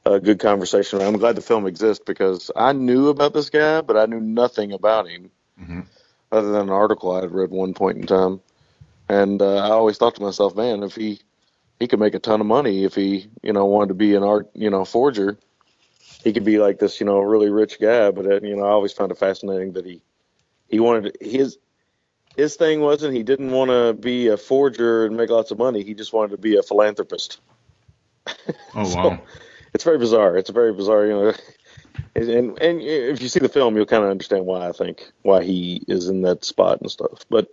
a 0.06 0.20
good 0.20 0.40
conversation. 0.40 1.02
I'm 1.02 1.18
glad 1.18 1.36
the 1.36 1.42
film 1.42 1.68
exists 1.68 2.04
because 2.06 2.50
I 2.56 2.74
knew 2.74 3.10
about 3.10 3.34
this 3.34 3.50
guy, 3.50 3.82
but 3.82 3.98
I 3.98 4.06
knew 4.06 4.20
nothing 4.20 4.72
about 4.74 5.08
him 5.08 5.32
Mhm. 5.60 5.86
other 6.32 6.52
than 6.52 6.62
an 6.64 6.70
article 6.70 7.12
I 7.12 7.22
had 7.22 7.32
read 7.32 7.52
one 7.52 7.74
point 7.74 7.98
in 7.98 8.08
time. 8.08 8.42
And 9.10 9.42
uh, 9.42 9.56
I 9.58 9.70
always 9.72 9.98
thought 9.98 10.16
to 10.16 10.22
myself, 10.22 10.56
man, 10.56 10.84
if 10.84 10.96
he 10.96 11.20
he 11.80 11.88
could 11.88 12.00
make 12.00 12.14
a 12.14 12.20
ton 12.20 12.40
of 12.42 12.48
money 12.48 12.84
if 12.84 12.94
he 12.96 13.28
you 13.42 13.54
know 13.54 13.66
wanted 13.66 13.90
to 13.90 13.94
be 13.96 14.16
an 14.16 14.24
art 14.24 14.50
you 14.54 14.70
know 14.70 14.86
forger, 14.86 15.38
he 16.24 16.32
could 16.34 16.46
be 16.46 16.60
like 16.60 16.80
this 16.80 17.00
you 17.00 17.06
know 17.06 17.20
really 17.20 17.50
rich 17.50 17.80
guy. 17.80 18.12
But 18.12 18.26
uh, 18.26 18.40
you 18.42 18.56
know 18.56 18.64
I 18.66 18.70
always 18.70 18.94
found 18.94 19.12
it 19.12 19.18
fascinating 19.18 19.74
that 19.74 19.86
he 19.86 20.02
he 20.70 20.80
wanted 20.80 21.18
his 21.20 21.58
his 22.38 22.56
thing 22.56 22.80
wasn't 22.82 23.14
he 23.14 23.24
didn't 23.24 23.52
want 23.52 23.70
to 23.72 23.94
be 23.94 24.28
a 24.28 24.38
forger 24.38 25.06
and 25.06 25.18
make 25.18 25.30
lots 25.30 25.52
of 25.52 25.58
money. 25.58 25.84
He 25.84 25.94
just 25.94 26.14
wanted 26.14 26.32
to 26.32 26.38
be 26.38 26.58
a 26.58 26.64
philanthropist 26.64 27.40
Oh 28.74 28.84
So- 28.86 28.96
wow. 28.98 29.20
It's 29.74 29.84
very 29.84 29.98
bizarre. 29.98 30.38
It's 30.38 30.50
very 30.50 30.74
bizarre, 30.74 31.06
you 31.06 31.14
know. 31.14 31.34
And 32.16 32.30
and, 32.30 32.60
and 32.60 32.82
if 32.82 33.22
you 33.22 33.28
see 33.28 33.40
the 33.40 33.50
film, 33.50 33.76
you'll 33.76 33.86
kind 33.86 34.04
of 34.04 34.10
understand 34.10 34.46
why 34.46 34.68
I 34.68 34.72
think 34.72 35.12
why 35.24 35.44
he 35.44 35.84
is 35.88 36.08
in 36.08 36.22
that 36.24 36.44
spot 36.44 36.82
and 36.82 36.90
stuff. 36.90 37.26
But 37.30 37.48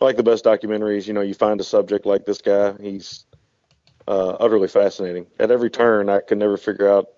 like 0.00 0.16
the 0.16 0.22
best 0.22 0.44
documentaries, 0.44 1.06
you 1.06 1.12
know, 1.12 1.20
you 1.20 1.34
find 1.34 1.60
a 1.60 1.64
subject 1.64 2.06
like 2.06 2.24
this 2.24 2.40
guy, 2.40 2.74
he's 2.80 3.24
uh, 4.08 4.30
utterly 4.40 4.68
fascinating. 4.68 5.26
At 5.38 5.50
every 5.50 5.70
turn, 5.70 6.08
I 6.08 6.20
can 6.20 6.38
never 6.38 6.56
figure 6.56 6.88
out 6.88 7.08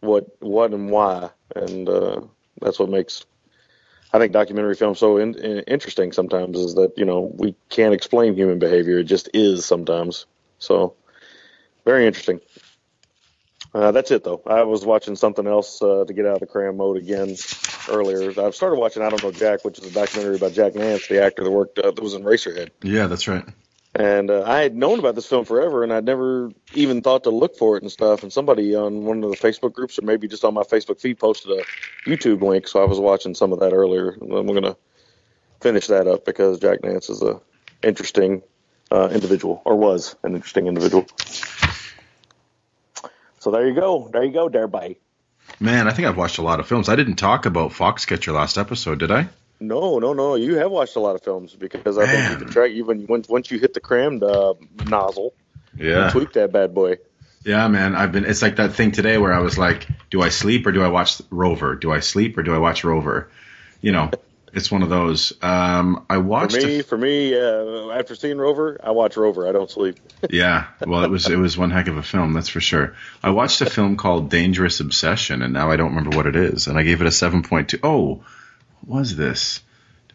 what 0.00 0.26
what 0.40 0.72
and 0.72 0.90
why, 0.90 1.30
and 1.56 1.88
uh, 1.88 2.20
that's 2.60 2.78
what 2.78 2.90
makes 2.90 3.24
I 4.12 4.18
think 4.18 4.32
documentary 4.32 4.74
film 4.74 4.94
so 4.94 5.16
in, 5.16 5.34
in, 5.36 5.60
interesting. 5.60 6.12
Sometimes 6.12 6.58
is 6.58 6.74
that 6.74 6.92
you 6.96 7.04
know 7.04 7.32
we 7.34 7.54
can't 7.70 7.94
explain 7.94 8.34
human 8.34 8.58
behavior; 8.58 8.98
it 8.98 9.04
just 9.04 9.28
is 9.32 9.64
sometimes. 9.64 10.26
So 10.58 10.94
very 11.84 12.06
interesting. 12.06 12.40
Uh, 13.74 13.90
that's 13.90 14.10
it 14.10 14.22
though. 14.22 14.42
I 14.46 14.64
was 14.64 14.84
watching 14.84 15.16
something 15.16 15.46
else 15.46 15.80
uh, 15.80 16.04
to 16.06 16.12
get 16.12 16.26
out 16.26 16.34
of 16.34 16.40
the 16.40 16.46
cram 16.46 16.76
mode 16.76 16.98
again 16.98 17.36
earlier. 17.88 18.28
I've 18.38 18.54
started 18.54 18.78
watching 18.78 19.02
I 19.02 19.08
don't 19.08 19.22
know 19.22 19.32
Jack, 19.32 19.64
which 19.64 19.78
is 19.78 19.86
a 19.86 19.90
documentary 19.90 20.36
about 20.36 20.52
Jack 20.52 20.74
Nance, 20.74 21.08
the 21.08 21.22
actor 21.22 21.42
that 21.42 21.50
worked 21.50 21.78
uh, 21.78 21.90
that 21.90 22.02
was 22.02 22.14
in 22.14 22.22
Eraserhead. 22.22 22.70
Yeah, 22.82 23.06
that's 23.06 23.28
right. 23.28 23.44
And 23.94 24.30
uh, 24.30 24.44
I 24.46 24.60
had 24.60 24.74
known 24.74 24.98
about 24.98 25.14
this 25.14 25.26
film 25.26 25.44
forever, 25.44 25.82
and 25.82 25.92
I'd 25.92 26.04
never 26.04 26.50
even 26.72 27.02
thought 27.02 27.24
to 27.24 27.30
look 27.30 27.58
for 27.58 27.76
it 27.76 27.82
and 27.82 27.92
stuff. 27.92 28.22
And 28.22 28.32
somebody 28.32 28.74
on 28.74 29.04
one 29.04 29.22
of 29.22 29.30
the 29.30 29.36
Facebook 29.36 29.74
groups, 29.74 29.98
or 29.98 30.02
maybe 30.02 30.28
just 30.28 30.44
on 30.44 30.54
my 30.54 30.62
Facebook 30.62 30.98
feed, 30.98 31.18
posted 31.18 31.58
a 31.58 31.64
YouTube 32.08 32.40
link. 32.40 32.68
So 32.68 32.82
I 32.82 32.86
was 32.86 32.98
watching 32.98 33.34
some 33.34 33.52
of 33.52 33.60
that 33.60 33.74
earlier. 33.74 34.10
And 34.12 34.32
I'm 34.32 34.46
going 34.46 34.62
to 34.62 34.76
finish 35.60 35.88
that 35.88 36.06
up 36.06 36.24
because 36.24 36.58
Jack 36.58 36.82
Nance 36.82 37.10
is 37.10 37.22
a 37.22 37.40
interesting 37.82 38.42
uh, 38.90 39.10
individual, 39.12 39.60
or 39.66 39.76
was 39.76 40.16
an 40.22 40.34
interesting 40.34 40.68
individual. 40.68 41.06
So 43.42 43.50
there 43.50 43.66
you 43.66 43.74
go. 43.74 44.08
There 44.12 44.22
you 44.22 44.30
go, 44.30 44.48
there. 44.48 44.68
Man, 45.58 45.88
I 45.88 45.92
think 45.92 46.06
I've 46.06 46.16
watched 46.16 46.38
a 46.38 46.42
lot 46.42 46.60
of 46.60 46.68
films. 46.68 46.88
I 46.88 46.94
didn't 46.94 47.16
talk 47.16 47.44
about 47.44 47.72
Foxcatcher 47.72 48.32
last 48.32 48.56
episode, 48.56 49.00
did 49.00 49.10
I? 49.10 49.28
No, 49.58 49.98
no, 49.98 50.12
no. 50.12 50.36
You 50.36 50.58
have 50.58 50.70
watched 50.70 50.94
a 50.94 51.00
lot 51.00 51.16
of 51.16 51.24
films 51.24 51.52
because 51.52 51.98
I 51.98 52.06
think 52.06 52.30
you 52.30 52.36
can 52.36 52.52
track 52.52 52.70
even 52.70 53.04
once 53.08 53.28
once 53.28 53.50
you 53.50 53.58
hit 53.58 53.74
the 53.74 53.80
crammed 53.80 54.22
uh, 54.22 54.54
nozzle, 54.86 55.34
Yeah. 55.76 56.10
tweak 56.10 56.34
that 56.34 56.52
bad 56.52 56.72
boy. 56.72 56.98
Yeah, 57.44 57.66
man. 57.66 57.96
I've 57.96 58.12
been. 58.12 58.26
It's 58.26 58.42
like 58.42 58.56
that 58.56 58.74
thing 58.74 58.92
today 58.92 59.18
where 59.18 59.32
I 59.32 59.40
was 59.40 59.58
like, 59.58 59.88
do 60.10 60.22
I 60.22 60.28
sleep 60.28 60.64
or 60.68 60.70
do 60.70 60.80
I 60.80 60.88
watch 60.88 61.20
Rover? 61.28 61.74
Do 61.74 61.90
I 61.90 61.98
sleep 61.98 62.38
or 62.38 62.44
do 62.44 62.54
I 62.54 62.58
watch 62.58 62.84
Rover? 62.84 63.28
You 63.80 63.90
know, 63.90 64.12
It's 64.54 64.70
one 64.70 64.82
of 64.82 64.90
those. 64.90 65.32
Um, 65.40 66.04
I 66.10 66.18
watched. 66.18 66.60
For 66.60 66.66
me, 66.66 66.78
a- 66.80 66.82
for 66.82 66.98
me, 66.98 67.34
uh, 67.34 67.90
after 67.98 68.14
seeing 68.14 68.36
Rover, 68.36 68.78
I 68.82 68.90
watch 68.90 69.16
Rover. 69.16 69.48
I 69.48 69.52
don't 69.52 69.70
sleep. 69.70 69.98
yeah, 70.30 70.66
well, 70.86 71.04
it 71.04 71.10
was 71.10 71.28
it 71.28 71.36
was 71.38 71.56
one 71.56 71.70
heck 71.70 71.88
of 71.88 71.96
a 71.96 72.02
film, 72.02 72.34
that's 72.34 72.48
for 72.50 72.60
sure. 72.60 72.94
I 73.22 73.30
watched 73.30 73.60
a 73.62 73.66
film 73.70 73.96
called 73.96 74.28
Dangerous 74.30 74.80
Obsession, 74.80 75.40
and 75.42 75.52
now 75.54 75.70
I 75.70 75.76
don't 75.76 75.94
remember 75.94 76.16
what 76.16 76.26
it 76.26 76.36
is, 76.36 76.66
and 76.66 76.76
I 76.78 76.82
gave 76.82 77.00
it 77.00 77.06
a 77.06 77.10
seven 77.12 77.42
point 77.42 77.70
two. 77.70 77.78
Oh, 77.82 78.24
what 78.84 78.98
was 79.00 79.16
this? 79.16 79.60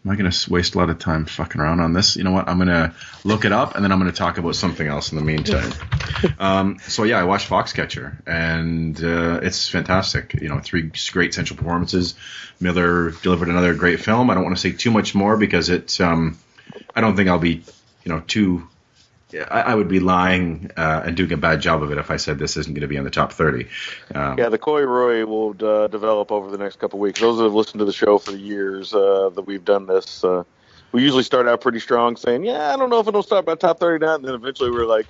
Am 0.08 0.12
I 0.12 0.16
going 0.16 0.30
to 0.30 0.50
waste 0.50 0.74
a 0.74 0.78
lot 0.78 0.88
of 0.88 0.98
time 0.98 1.26
fucking 1.26 1.60
around 1.60 1.80
on 1.80 1.92
this? 1.92 2.16
You 2.16 2.24
know 2.24 2.32
what? 2.32 2.48
I'm 2.48 2.56
going 2.56 2.68
to 2.68 2.94
look 3.24 3.44
it 3.44 3.52
up, 3.52 3.74
and 3.74 3.84
then 3.84 3.92
I'm 3.92 3.98
going 3.98 4.10
to 4.10 4.16
talk 4.16 4.38
about 4.38 4.56
something 4.56 4.86
else 4.86 5.12
in 5.12 5.18
the 5.18 5.22
meantime. 5.22 5.70
um, 6.38 6.78
so 6.80 7.02
yeah, 7.02 7.18
I 7.18 7.24
watched 7.24 7.50
Foxcatcher, 7.50 8.16
and 8.26 9.04
uh, 9.04 9.40
it's 9.42 9.68
fantastic. 9.68 10.32
You 10.40 10.48
know, 10.48 10.60
three 10.60 10.90
great 11.12 11.34
central 11.34 11.58
performances. 11.58 12.14
Miller 12.58 13.10
delivered 13.10 13.48
another 13.48 13.74
great 13.74 14.00
film. 14.00 14.30
I 14.30 14.34
don't 14.34 14.44
want 14.44 14.56
to 14.56 14.62
say 14.62 14.72
too 14.72 14.90
much 14.90 15.14
more 15.14 15.36
because 15.36 15.68
it. 15.68 16.00
Um, 16.00 16.38
I 16.96 17.02
don't 17.02 17.14
think 17.14 17.28
I'll 17.28 17.38
be, 17.38 17.62
you 18.02 18.10
know, 18.10 18.20
too. 18.20 18.66
I, 19.34 19.60
I 19.60 19.74
would 19.74 19.88
be 19.88 20.00
lying 20.00 20.70
uh, 20.76 21.02
and 21.04 21.16
doing 21.16 21.32
a 21.32 21.36
bad 21.36 21.60
job 21.60 21.82
of 21.82 21.92
it 21.92 21.98
if 21.98 22.10
I 22.10 22.16
said 22.16 22.38
this 22.38 22.56
isn't 22.56 22.72
going 22.72 22.82
to 22.82 22.88
be 22.88 22.96
in 22.96 23.04
the 23.04 23.10
top 23.10 23.32
thirty. 23.32 23.68
Um, 24.14 24.38
Yeah, 24.38 24.48
the 24.48 24.58
Coy 24.58 24.82
Roy 24.82 25.26
will 25.26 25.54
uh, 25.62 25.88
develop 25.88 26.32
over 26.32 26.50
the 26.50 26.58
next 26.58 26.78
couple 26.78 26.98
of 26.98 27.02
weeks. 27.02 27.20
Those 27.20 27.38
that 27.38 27.44
have 27.44 27.54
listened 27.54 27.80
to 27.80 27.84
the 27.84 27.92
show 27.92 28.18
for 28.18 28.32
the 28.32 28.38
years 28.38 28.94
uh, 28.94 29.30
that 29.34 29.42
we've 29.42 29.64
done 29.64 29.86
this, 29.86 30.24
uh, 30.24 30.44
we 30.92 31.02
usually 31.02 31.24
start 31.24 31.46
out 31.46 31.60
pretty 31.60 31.80
strong, 31.80 32.16
saying, 32.16 32.44
"Yeah, 32.44 32.72
I 32.72 32.76
don't 32.76 32.88
know 32.88 33.00
if 33.00 33.08
it'll 33.08 33.22
start 33.22 33.44
by 33.44 33.54
top 33.54 33.78
thirty-nine," 33.80 34.16
and 34.16 34.24
then 34.24 34.34
eventually 34.34 34.70
we're 34.70 34.86
like, 34.86 35.06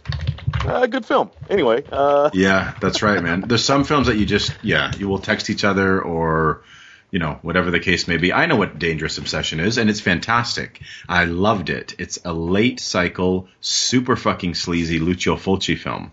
uh, 0.64 0.86
"Good 0.86 1.06
film." 1.06 1.30
Anyway, 1.48 1.84
uh, 1.92 2.30
Yeah, 2.32 2.74
that's 2.80 3.02
right, 3.02 3.22
man. 3.22 3.42
There's 3.42 3.64
some 3.64 3.84
films 3.84 4.08
that 4.08 4.16
you 4.16 4.26
just, 4.26 4.52
yeah, 4.62 4.92
you 4.98 5.08
will 5.08 5.20
text 5.20 5.48
each 5.50 5.62
other 5.64 6.00
or, 6.00 6.62
you 7.10 7.18
know, 7.18 7.38
whatever 7.42 7.70
the 7.70 7.80
case 7.80 8.06
may 8.08 8.16
be. 8.18 8.32
I 8.32 8.46
know 8.46 8.56
what 8.56 8.78
Dangerous 8.78 9.18
Obsession 9.18 9.60
is, 9.60 9.78
and 9.78 9.88
it's 9.88 10.00
fantastic. 10.00 10.80
I 11.08 11.24
loved 11.24 11.70
it. 11.70 11.94
It's 11.98 12.18
a 12.24 12.32
late 12.32 12.80
cycle, 12.80 13.48
super 13.60 14.16
fucking 14.16 14.54
sleazy 14.54 14.98
Lucio 14.98 15.36
Fulci 15.36 15.76
film. 15.78 16.10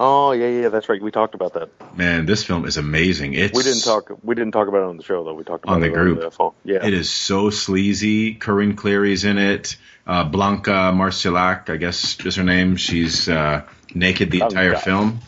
oh 0.00 0.32
yeah, 0.32 0.48
yeah, 0.48 0.68
that's 0.70 0.88
right. 0.88 1.00
We 1.02 1.10
talked 1.10 1.34
about 1.34 1.52
that. 1.54 1.68
Man, 1.96 2.24
this 2.26 2.42
film 2.44 2.64
is 2.64 2.76
amazing. 2.78 3.34
It's 3.34 3.56
We 3.56 3.62
didn't 3.62 3.82
talk. 3.84 4.10
We 4.22 4.34
didn't 4.34 4.52
talk 4.52 4.68
about 4.68 4.78
it 4.82 4.88
on 4.88 4.96
the 4.96 5.02
show 5.04 5.22
though. 5.22 5.34
We 5.34 5.44
talked 5.44 5.64
about 5.64 5.74
On 5.74 5.80
the 5.80 5.88
it 5.88 5.92
group. 5.94 6.18
on 6.38 6.52
the. 6.64 6.72
Yeah, 6.72 6.86
It 6.86 6.94
is 6.94 7.10
so 7.10 7.50
sleazy. 7.50 8.34
Corinne 8.34 8.74
Cléry's 8.76 9.24
in 9.24 9.38
it. 9.38 9.76
Uh, 10.06 10.24
Blanca 10.24 10.90
Marsillach, 10.92 11.70
I 11.70 11.76
guess 11.76 12.18
is 12.24 12.34
her 12.36 12.42
name. 12.42 12.74
She's 12.76 13.28
uh, 13.28 13.62
naked 13.94 14.30
the 14.32 14.42
Oh, 14.42 14.46
entire 14.46 14.72
God. 14.72 14.82
film. 14.82 15.20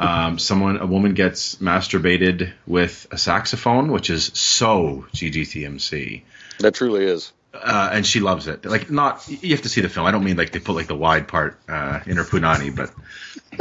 Um, 0.00 0.38
someone, 0.38 0.78
a 0.78 0.86
woman 0.86 1.12
gets 1.14 1.56
masturbated 1.56 2.52
with 2.66 3.06
a 3.10 3.18
saxophone, 3.18 3.92
which 3.92 4.08
is 4.10 4.24
so 4.34 5.04
GGTMC. 5.14 6.22
That 6.60 6.74
truly 6.74 7.04
is. 7.04 7.32
Uh, 7.52 7.90
and 7.92 8.06
she 8.06 8.20
loves 8.20 8.46
it. 8.46 8.64
Like, 8.64 8.90
not 8.90 9.26
you 9.28 9.50
have 9.50 9.62
to 9.62 9.68
see 9.68 9.80
the 9.80 9.88
film. 9.88 10.06
I 10.06 10.10
don't 10.12 10.24
mean 10.24 10.36
like 10.36 10.52
they 10.52 10.60
put 10.60 10.74
like 10.76 10.86
the 10.86 10.94
wide 10.96 11.26
part 11.28 11.58
uh, 11.68 12.00
in 12.06 12.16
her 12.16 12.22
punani, 12.24 12.74
but 12.74 12.90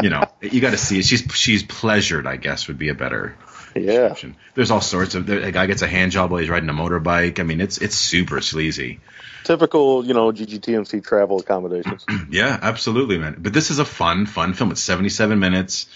you 0.03 0.09
know, 0.09 0.23
you 0.41 0.61
got 0.61 0.71
to 0.71 0.77
see 0.77 0.99
it. 0.99 1.05
She's 1.05 1.23
she's 1.33 1.63
pleasured, 1.63 2.27
I 2.27 2.35
guess, 2.37 2.67
would 2.67 2.77
be 2.77 2.89
a 2.89 2.93
better 2.93 3.35
Yeah. 3.75 3.81
description. 4.09 4.35
There's 4.53 4.69
all 4.71 4.81
sorts 4.81 5.15
of. 5.15 5.25
there- 5.25 5.41
A 5.41 5.51
guy 5.51 5.65
gets 5.65 5.81
a 5.81 5.87
hand 5.87 6.11
job 6.11 6.29
while 6.29 6.39
he's 6.39 6.49
riding 6.49 6.69
a 6.69 6.73
motorbike. 6.73 7.39
I 7.39 7.43
mean, 7.43 7.61
it's 7.61 7.79
it's 7.79 7.95
super 7.95 8.41
sleazy. 8.41 8.99
Typical, 9.43 10.05
you 10.05 10.13
know, 10.13 10.31
GGTMC 10.31 11.03
travel 11.03 11.39
accommodations. 11.39 12.05
Yeah, 12.29 12.59
absolutely, 12.61 13.17
man. 13.17 13.37
But 13.39 13.53
this 13.53 13.71
is 13.71 13.79
a 13.79 13.85
fun, 13.85 14.27
fun 14.27 14.53
film. 14.53 14.69
It's 14.71 14.81
77 14.83 15.39
minutes, 15.39 15.87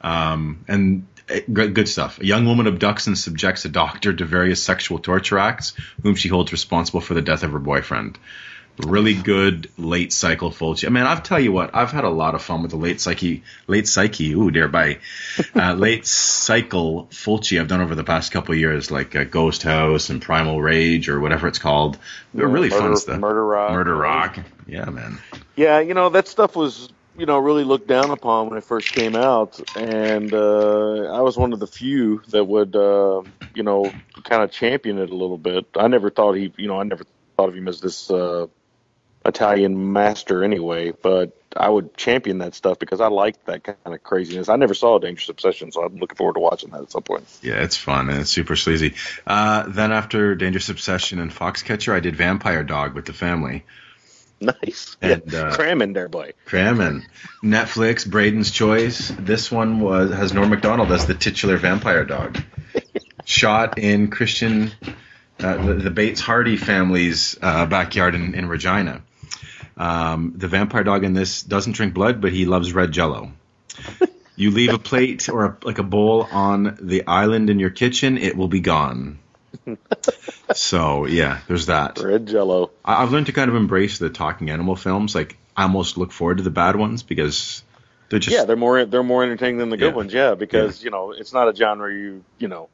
um, 0.00 0.64
and 0.68 1.06
eh, 1.28 1.40
good, 1.52 1.88
stuff. 1.88 2.20
A 2.20 2.26
young 2.26 2.46
woman 2.46 2.66
abducts 2.66 3.06
and 3.06 3.16
subjects 3.18 3.64
a 3.64 3.68
doctor 3.68 4.12
to 4.12 4.24
various 4.24 4.62
sexual 4.62 4.98
torture 4.98 5.38
acts, 5.38 5.74
whom 6.02 6.14
she 6.14 6.28
holds 6.28 6.52
responsible 6.52 7.00
for 7.00 7.14
the 7.14 7.22
death 7.22 7.42
of 7.42 7.52
her 7.52 7.58
boyfriend. 7.58 8.18
Really 8.86 9.12
good 9.14 9.68
late 9.76 10.10
cycle 10.10 10.50
Fulci. 10.50 10.86
I 10.86 10.90
mean, 10.90 11.04
I'll 11.04 11.20
tell 11.20 11.40
you 11.40 11.52
what, 11.52 11.74
I've 11.74 11.90
had 11.90 12.04
a 12.04 12.08
lot 12.08 12.34
of 12.34 12.40
fun 12.40 12.62
with 12.62 12.70
the 12.70 12.78
late 12.78 12.98
psyche, 12.98 13.42
late 13.66 13.86
psyche. 13.86 14.32
Ooh, 14.32 14.50
dear, 14.50 14.68
bye. 14.68 15.00
Uh, 15.54 15.74
late 15.78 16.06
cycle 16.06 17.06
Fulci 17.10 17.60
I've 17.60 17.68
done 17.68 17.82
over 17.82 17.94
the 17.94 18.04
past 18.04 18.32
couple 18.32 18.54
of 18.54 18.58
years, 18.58 18.90
like 18.90 19.14
uh, 19.14 19.24
Ghost 19.24 19.64
House 19.64 20.08
and 20.08 20.22
Primal 20.22 20.62
Rage 20.62 21.10
or 21.10 21.20
whatever 21.20 21.46
it's 21.46 21.58
called. 21.58 21.98
They're 22.32 22.48
really 22.48 22.70
Murder- 22.70 22.80
fun 22.80 22.96
stuff. 22.96 23.20
Murder 23.20 23.44
Rock. 23.44 23.72
Murder 23.72 23.96
Rock. 23.96 24.38
Yeah, 24.66 24.86
man. 24.86 25.18
Yeah, 25.56 25.80
you 25.80 25.92
know 25.92 26.08
that 26.10 26.26
stuff 26.26 26.56
was 26.56 26.88
you 27.20 27.26
know 27.26 27.38
really 27.38 27.64
looked 27.64 27.86
down 27.86 28.10
upon 28.10 28.48
when 28.48 28.56
it 28.56 28.64
first 28.64 28.92
came 28.92 29.14
out, 29.14 29.60
and 29.76 30.32
uh, 30.32 31.12
I 31.12 31.20
was 31.20 31.36
one 31.36 31.52
of 31.52 31.60
the 31.60 31.66
few 31.66 32.22
that 32.28 32.44
would 32.44 32.74
uh, 32.74 33.22
you 33.54 33.62
know 33.62 33.92
kind 34.24 34.42
of 34.42 34.50
champion 34.50 34.98
it 34.98 35.10
a 35.10 35.14
little 35.14 35.38
bit. 35.38 35.66
I 35.76 35.88
never 35.88 36.10
thought 36.10 36.32
he, 36.32 36.52
you 36.56 36.66
know, 36.66 36.80
I 36.80 36.84
never 36.84 37.04
thought 37.36 37.50
of 37.50 37.54
him 37.54 37.68
as 37.68 37.80
this 37.80 38.10
uh, 38.10 38.46
Italian 39.26 39.92
master 39.92 40.42
anyway, 40.42 40.92
but 40.92 41.36
I 41.54 41.68
would 41.68 41.94
champion 41.94 42.38
that 42.38 42.54
stuff 42.54 42.78
because 42.78 43.02
I 43.02 43.08
liked 43.08 43.44
that 43.46 43.64
kind 43.64 43.76
of 43.84 44.02
craziness. 44.02 44.48
I 44.48 44.56
never 44.56 44.72
saw 44.72 44.98
Dangerous 44.98 45.28
Obsession, 45.28 45.72
so 45.72 45.84
I'm 45.84 45.96
looking 45.96 46.16
forward 46.16 46.34
to 46.34 46.40
watching 46.40 46.70
that 46.70 46.82
at 46.82 46.90
some 46.90 47.02
point. 47.02 47.26
Yeah, 47.42 47.62
it's 47.62 47.76
fun 47.76 48.08
and 48.08 48.20
it's 48.20 48.30
super 48.30 48.56
sleazy. 48.56 48.94
Uh, 49.26 49.64
then 49.68 49.92
after 49.92 50.34
Dangerous 50.36 50.70
Obsession 50.70 51.18
and 51.18 51.30
Foxcatcher, 51.30 51.92
I 51.92 52.00
did 52.00 52.16
Vampire 52.16 52.64
Dog 52.64 52.94
with 52.94 53.04
the 53.04 53.12
family. 53.12 53.64
Nice, 54.62 54.96
And, 55.02 55.22
yeah. 55.26 55.38
uh, 55.38 55.54
cramming 55.54 55.92
there, 55.92 56.08
boy. 56.08 56.32
Cramming. 56.46 57.04
Netflix, 57.44 58.08
Braden's 58.08 58.50
Choice. 58.50 59.12
This 59.18 59.50
one 59.50 59.80
was 59.80 60.10
has 60.12 60.32
Norm 60.32 60.48
Macdonald 60.48 60.90
as 60.92 61.06
the 61.06 61.14
titular 61.14 61.58
vampire 61.58 62.06
dog. 62.06 62.38
Shot 63.26 63.78
in 63.78 64.08
Christian, 64.08 64.72
uh, 65.38 65.62
the, 65.62 65.74
the 65.74 65.90
Bates 65.90 66.22
Hardy 66.22 66.56
family's 66.56 67.36
uh, 67.42 67.66
backyard 67.66 68.14
in, 68.14 68.34
in 68.34 68.48
Regina. 68.48 69.02
Um, 69.76 70.32
the 70.36 70.48
vampire 70.48 70.84
dog 70.84 71.04
in 71.04 71.12
this 71.12 71.42
doesn't 71.42 71.72
drink 71.72 71.92
blood, 71.92 72.22
but 72.22 72.32
he 72.32 72.46
loves 72.46 72.72
red 72.72 72.92
jello. 72.92 73.32
You 74.36 74.50
leave 74.52 74.72
a 74.72 74.78
plate 74.78 75.28
or 75.28 75.44
a, 75.44 75.56
like 75.64 75.78
a 75.78 75.82
bowl 75.82 76.26
on 76.32 76.78
the 76.80 77.06
island 77.06 77.50
in 77.50 77.58
your 77.58 77.68
kitchen, 77.68 78.16
it 78.16 78.38
will 78.38 78.48
be 78.48 78.60
gone. 78.60 79.18
So 80.54 81.06
yeah, 81.06 81.40
there's 81.48 81.66
that. 81.66 81.98
Red 81.98 82.26
Jello. 82.26 82.70
I- 82.84 83.02
I've 83.02 83.12
learned 83.12 83.26
to 83.26 83.32
kind 83.32 83.48
of 83.50 83.56
embrace 83.56 83.98
the 83.98 84.10
talking 84.10 84.50
animal 84.50 84.76
films. 84.76 85.14
Like 85.14 85.36
I 85.56 85.64
almost 85.64 85.96
look 85.96 86.12
forward 86.12 86.38
to 86.38 86.42
the 86.42 86.50
bad 86.50 86.76
ones 86.76 87.02
because 87.02 87.62
they're 88.08 88.18
just 88.18 88.36
yeah, 88.36 88.44
they're 88.44 88.56
more 88.56 88.84
they're 88.84 89.02
more 89.02 89.22
entertaining 89.22 89.58
than 89.58 89.70
the 89.70 89.76
good 89.76 89.90
Yeah. 89.90 89.96
ones. 89.96 90.12
Yeah, 90.12 90.34
because 90.34 90.82
you 90.82 90.90
know 90.90 91.12
it's 91.12 91.32
not 91.32 91.48
a 91.48 91.54
genre 91.54 91.92
you 91.92 92.24
you 92.38 92.48
know 92.48 92.68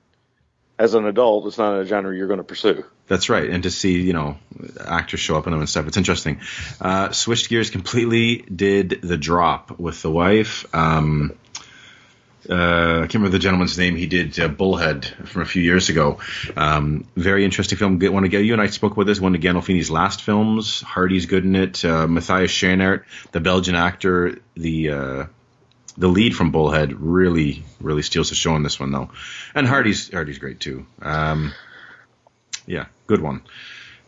as 0.78 0.94
an 0.94 1.06
adult 1.06 1.46
it's 1.46 1.58
not 1.58 1.78
a 1.80 1.84
genre 1.86 2.14
you're 2.14 2.26
going 2.26 2.38
to 2.38 2.44
pursue. 2.44 2.84
that's 3.08 3.28
right. 3.30 3.48
And 3.48 3.62
to 3.62 3.70
see 3.70 4.00
you 4.02 4.12
know 4.12 4.36
actors 4.84 5.20
show 5.20 5.36
up 5.36 5.46
in 5.46 5.52
them 5.52 5.60
and 5.60 5.68
stuff, 5.68 5.86
it's 5.86 5.96
interesting. 5.96 6.40
Uh, 6.80 7.12
switched 7.12 7.48
gears 7.48 7.70
completely. 7.70 8.36
Did 8.36 9.00
the 9.02 9.16
drop 9.16 9.78
with 9.78 10.02
the 10.02 10.10
wife. 10.10 10.66
Um, 10.74 11.32
uh, 12.48 12.98
I 12.98 13.00
can't 13.02 13.14
remember 13.14 13.32
the 13.32 13.38
gentleman's 13.38 13.78
name. 13.78 13.96
He 13.96 14.06
did 14.06 14.38
uh, 14.38 14.48
Bullhead 14.48 15.04
from 15.04 15.42
a 15.42 15.44
few 15.44 15.62
years 15.62 15.88
ago. 15.88 16.20
Um, 16.56 17.06
very 17.16 17.44
interesting 17.44 17.78
film. 17.78 17.98
To 17.98 18.28
get 18.28 18.44
you 18.44 18.52
and 18.52 18.62
I 18.62 18.66
spoke 18.68 18.92
about 18.92 19.06
this. 19.06 19.20
One 19.20 19.34
of 19.34 19.40
Gandolfini's 19.40 19.90
last 19.90 20.22
films. 20.22 20.80
Hardy's 20.80 21.26
good 21.26 21.44
in 21.44 21.56
it. 21.56 21.84
Uh, 21.84 22.06
Matthias 22.06 22.50
Schoenaert, 22.50 23.04
the 23.32 23.40
Belgian 23.40 23.74
actor, 23.74 24.38
the 24.54 24.90
uh, 24.90 25.26
the 25.98 26.08
lead 26.08 26.36
from 26.36 26.50
Bullhead, 26.50 26.92
really 26.92 27.64
really 27.80 28.02
steals 28.02 28.28
the 28.28 28.34
show 28.34 28.54
in 28.56 28.62
this 28.62 28.78
one 28.78 28.92
though. 28.92 29.10
And 29.54 29.66
Hardy's 29.66 30.12
Hardy's 30.12 30.38
great 30.38 30.60
too. 30.60 30.86
Um, 31.02 31.52
yeah, 32.66 32.86
good 33.06 33.20
one. 33.20 33.42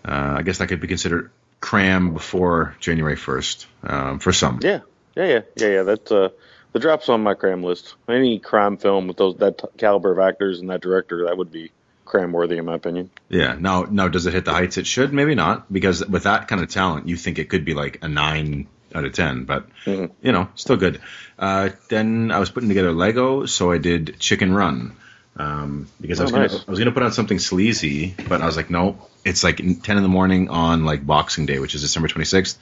Uh, 0.04 0.36
I 0.38 0.42
guess 0.42 0.58
that 0.58 0.68
could 0.68 0.80
be 0.80 0.88
considered 0.88 1.30
cram 1.60 2.12
before 2.12 2.76
January 2.80 3.16
first 3.16 3.66
um, 3.82 4.18
for 4.18 4.32
some. 4.32 4.60
Yeah, 4.62 4.80
yeah, 5.16 5.26
yeah, 5.26 5.40
yeah, 5.56 5.68
yeah. 5.68 5.82
That 5.82 6.12
uh, 6.12 6.28
the 6.72 6.78
drop's 6.78 7.08
on 7.08 7.22
my 7.22 7.34
cram 7.34 7.62
list. 7.62 7.94
Any 8.08 8.38
crime 8.38 8.76
film 8.76 9.08
with 9.08 9.16
those 9.16 9.36
that 9.36 9.58
t- 9.58 9.66
caliber 9.78 10.12
of 10.12 10.18
actors 10.18 10.60
and 10.60 10.70
that 10.70 10.80
director 10.80 11.24
that 11.26 11.36
would 11.36 11.50
be 11.52 11.70
cram 12.04 12.32
worthy 12.32 12.56
in 12.58 12.64
my 12.64 12.74
opinion. 12.74 13.10
Yeah. 13.28 13.56
Now, 13.58 13.82
now, 13.90 14.08
does 14.08 14.26
it 14.26 14.32
hit 14.34 14.44
the 14.44 14.52
heights 14.52 14.78
it 14.78 14.86
should? 14.86 15.12
Maybe 15.12 15.34
not, 15.34 15.70
because 15.72 16.06
with 16.06 16.22
that 16.24 16.48
kind 16.48 16.62
of 16.62 16.68
talent, 16.70 17.08
you 17.08 17.16
think 17.16 17.38
it 17.38 17.48
could 17.50 17.64
be 17.64 17.74
like 17.74 17.98
a 18.02 18.08
nine 18.08 18.66
out 18.94 19.04
of 19.04 19.12
ten, 19.12 19.44
but 19.44 19.66
Mhm. 19.84 20.10
you 20.22 20.32
know, 20.32 20.48
still 20.54 20.76
good. 20.76 21.00
Uh, 21.38 21.68
then 21.90 22.30
I 22.32 22.38
was 22.38 22.48
putting 22.50 22.70
together 22.70 22.92
Lego, 22.92 23.44
so 23.44 23.70
I 23.70 23.76
did 23.78 24.16
Chicken 24.18 24.54
Run. 24.54 24.92
Um, 25.36 25.86
because 26.00 26.18
I 26.18 26.22
Oh, 26.22 26.24
was 26.24 26.32
gonna, 26.32 26.48
nice. 26.48 26.64
I 26.66 26.70
was 26.70 26.78
gonna 26.80 26.90
put 26.92 27.02
on 27.04 27.12
something 27.12 27.38
sleazy, 27.38 28.14
but 28.28 28.40
I 28.40 28.46
was 28.46 28.56
like, 28.56 28.70
no, 28.70 29.06
it's 29.24 29.44
like 29.44 29.58
ten 29.82 29.96
in 29.96 30.02
the 30.02 30.08
morning 30.08 30.48
on 30.48 30.84
like 30.84 31.06
Boxing 31.06 31.46
Day, 31.46 31.60
which 31.60 31.74
is 31.76 31.82
December 31.82 32.08
twenty 32.08 32.24
sixth. 32.24 32.58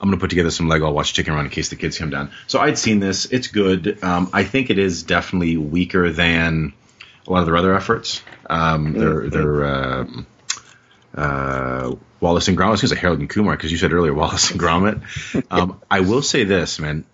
I'm 0.00 0.08
gonna 0.08 0.20
put 0.20 0.30
together 0.30 0.50
some 0.50 0.68
Lego. 0.68 0.86
I'll 0.86 0.94
watch 0.94 1.12
Chicken 1.12 1.34
Run 1.34 1.44
in 1.44 1.50
case 1.50 1.68
the 1.68 1.76
kids 1.76 1.98
come 1.98 2.10
down. 2.10 2.30
So 2.46 2.58
I'd 2.58 2.78
seen 2.78 3.00
this. 3.00 3.26
It's 3.26 3.48
good. 3.48 4.02
Um, 4.02 4.30
I 4.32 4.44
think 4.44 4.70
it 4.70 4.78
is 4.78 5.02
definitely 5.02 5.56
weaker 5.56 6.10
than 6.10 6.72
a 7.26 7.32
lot 7.32 7.40
of 7.40 7.46
their 7.46 7.56
other 7.56 7.74
efforts. 7.74 8.22
Um, 8.48 8.92
they're 8.94 9.28
they're 9.28 9.64
um, 9.66 10.26
uh, 11.14 11.94
Wallace 12.20 12.48
and 12.48 12.56
Gromit. 12.56 12.66
I 12.66 12.70
was 12.70 12.80
going 12.82 12.90
to 12.90 12.94
say 12.96 13.00
Harold 13.00 13.20
and 13.20 13.28
Kumar 13.28 13.56
because 13.56 13.72
you 13.72 13.78
said 13.78 13.92
earlier 13.92 14.14
Wallace 14.14 14.50
and 14.50 14.60
Gromit. 14.60 15.02
Um, 15.50 15.80
I 15.90 16.00
will 16.00 16.22
say 16.22 16.44
this, 16.44 16.78
man. 16.78 17.04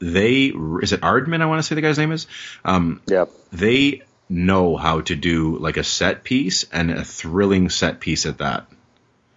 They 0.00 0.46
is 0.82 0.92
it 0.92 1.00
Aardman? 1.00 1.40
I 1.40 1.46
want 1.46 1.60
to 1.60 1.62
say 1.62 1.74
the 1.74 1.80
guy's 1.80 1.98
name 1.98 2.12
is. 2.12 2.26
Um, 2.64 3.00
Yeah, 3.06 3.26
they 3.52 4.02
know 4.28 4.76
how 4.76 5.00
to 5.02 5.14
do 5.14 5.58
like 5.58 5.76
a 5.76 5.84
set 5.84 6.24
piece 6.24 6.64
and 6.72 6.90
a 6.90 7.04
thrilling 7.04 7.68
set 7.70 8.00
piece 8.00 8.26
at 8.26 8.38
that. 8.38 8.66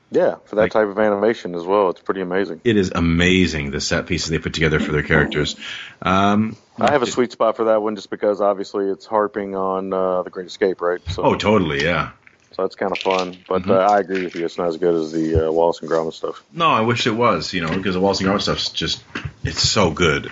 Yeah, 0.09 0.35
for 0.45 0.55
that 0.55 0.61
Like- 0.63 0.71
type 0.71 0.87
of 0.87 0.97
animation 0.99 1.53
as 1.55 1.63
well, 1.63 1.89
it's 1.89 1.99
pretty 2.01 2.21
amazing. 2.21 2.61
It 2.63 2.77
is 2.77 2.91
amazing 2.95 3.71
the 3.71 3.81
set 3.81 4.05
pieces 4.05 4.29
they 4.29 4.39
put 4.39 4.53
together 4.53 4.79
for 4.79 4.91
their 4.93 5.03
characters. 5.03 5.55
Um, 6.01 6.55
I 6.79 6.91
have 6.91 7.01
a 7.01 7.07
sweet 7.07 7.31
spot 7.33 7.57
for 7.57 7.65
that 7.65 7.81
one 7.81 7.95
just 7.95 8.09
because 8.09 8.39
obviously 8.39 8.85
it's 8.85 9.05
harping 9.05 9.55
on 9.55 9.91
uh, 9.91 10.21
the 10.23 10.29
Great 10.29 10.47
Escape, 10.47 10.79
right? 10.81 11.01
So, 11.11 11.23
oh, 11.23 11.35
totally, 11.35 11.83
yeah. 11.83 12.11
so 12.55 12.61
that's 12.61 12.75
kind 12.75 12.91
of 12.93 12.99
fun. 12.99 13.35
But 13.49 13.63
Mhm. 13.63 13.71
uh, 13.71 13.79
I 13.93 13.99
agree 13.99 14.23
with 14.23 14.33
you; 14.35 14.45
it's 14.45 14.57
not 14.57 14.67
as 14.69 14.77
good 14.77 14.95
as 14.95 15.11
the 15.11 15.47
uh, 15.47 15.51
Wallace 15.51 15.81
and 15.81 15.89
Gromit 15.89 16.13
stuff. 16.13 16.41
No, 16.53 16.67
I 16.69 16.81
wish 16.81 17.05
it 17.05 17.11
was, 17.15 17.51
you 17.53 17.61
know, 17.61 17.69
because 17.75 17.93
the 17.93 17.99
Wallace 17.99 18.21
and 18.21 18.29
Gromit 18.29 18.41
stuff's 18.43 18.69
just, 18.69 19.03
it's 19.43 19.61
so 19.61 19.91
good. 19.91 20.31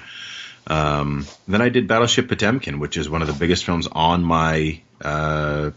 Um, 0.67 1.27
then 1.47 1.61
I 1.61 1.69
did 1.69 1.87
Battleship 1.87 2.27
Potemkin, 2.29 2.79
which 2.79 2.97
is 2.97 3.09
one 3.09 3.21
of 3.21 3.27
the 3.27 3.33
biggest 3.33 3.65
films 3.65 3.87
on 3.91 4.23
my 4.23 4.79
uh, 5.03 5.71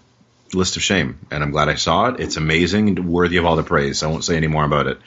list 0.55 0.77
of 0.77 0.83
shame, 0.83 1.19
and 1.31 1.43
I'm 1.43 1.51
glad 1.51 1.69
I 1.69 1.75
saw 1.75 2.07
it. 2.09 2.21
It's 2.21 2.37
amazing 2.37 2.89
and 2.89 3.09
worthy 3.09 3.37
of 3.37 3.45
all 3.45 3.57
the 3.57 3.63
praise. 3.63 4.03
I 4.03 4.07
won't 4.07 4.25
say 4.25 4.37
any 4.37 4.47
more 4.47 4.65
about 4.65 4.87
it. 4.87 4.99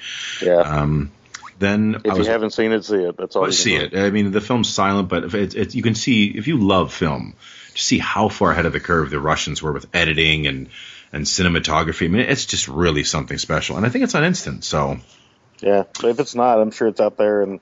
Yeah. 0.41 0.57
Um, 0.57 1.11
then 1.59 1.95
if 2.03 2.11
I 2.11 2.15
was 2.15 2.25
you 2.27 2.31
haven't 2.33 2.51
seen 2.51 2.71
it, 2.71 2.83
see 2.85 2.95
it. 2.95 3.17
That's 3.17 3.35
all. 3.35 3.43
Well, 3.43 3.51
see 3.51 3.75
it. 3.75 3.95
I 3.95 4.09
mean, 4.09 4.31
the 4.31 4.41
film's 4.41 4.69
silent, 4.69 5.09
but 5.09 5.23
if 5.25 5.35
it's, 5.35 5.55
it's, 5.55 5.75
you 5.75 5.83
can 5.83 5.93
see 5.95 6.25
if 6.27 6.47
you 6.47 6.57
love 6.57 6.91
film, 6.93 7.35
to 7.75 7.81
see 7.81 7.99
how 7.99 8.29
far 8.29 8.51
ahead 8.51 8.65
of 8.65 8.73
the 8.73 8.79
curve 8.79 9.09
the 9.11 9.19
Russians 9.19 9.61
were 9.61 9.71
with 9.71 9.85
editing 9.93 10.47
and 10.47 10.69
and 11.13 11.25
cinematography. 11.25 12.05
I 12.05 12.07
mean, 12.07 12.21
it's 12.21 12.45
just 12.45 12.67
really 12.67 13.03
something 13.03 13.37
special, 13.37 13.77
and 13.77 13.85
I 13.85 13.89
think 13.89 14.03
it's 14.05 14.15
on 14.15 14.23
instant. 14.23 14.63
So 14.63 14.97
Yeah, 15.61 15.83
if 16.03 16.19
it's 16.19 16.35
not, 16.35 16.59
I'm 16.59 16.71
sure 16.71 16.87
it's 16.87 17.01
out 17.01 17.17
there 17.17 17.41
and 17.43 17.59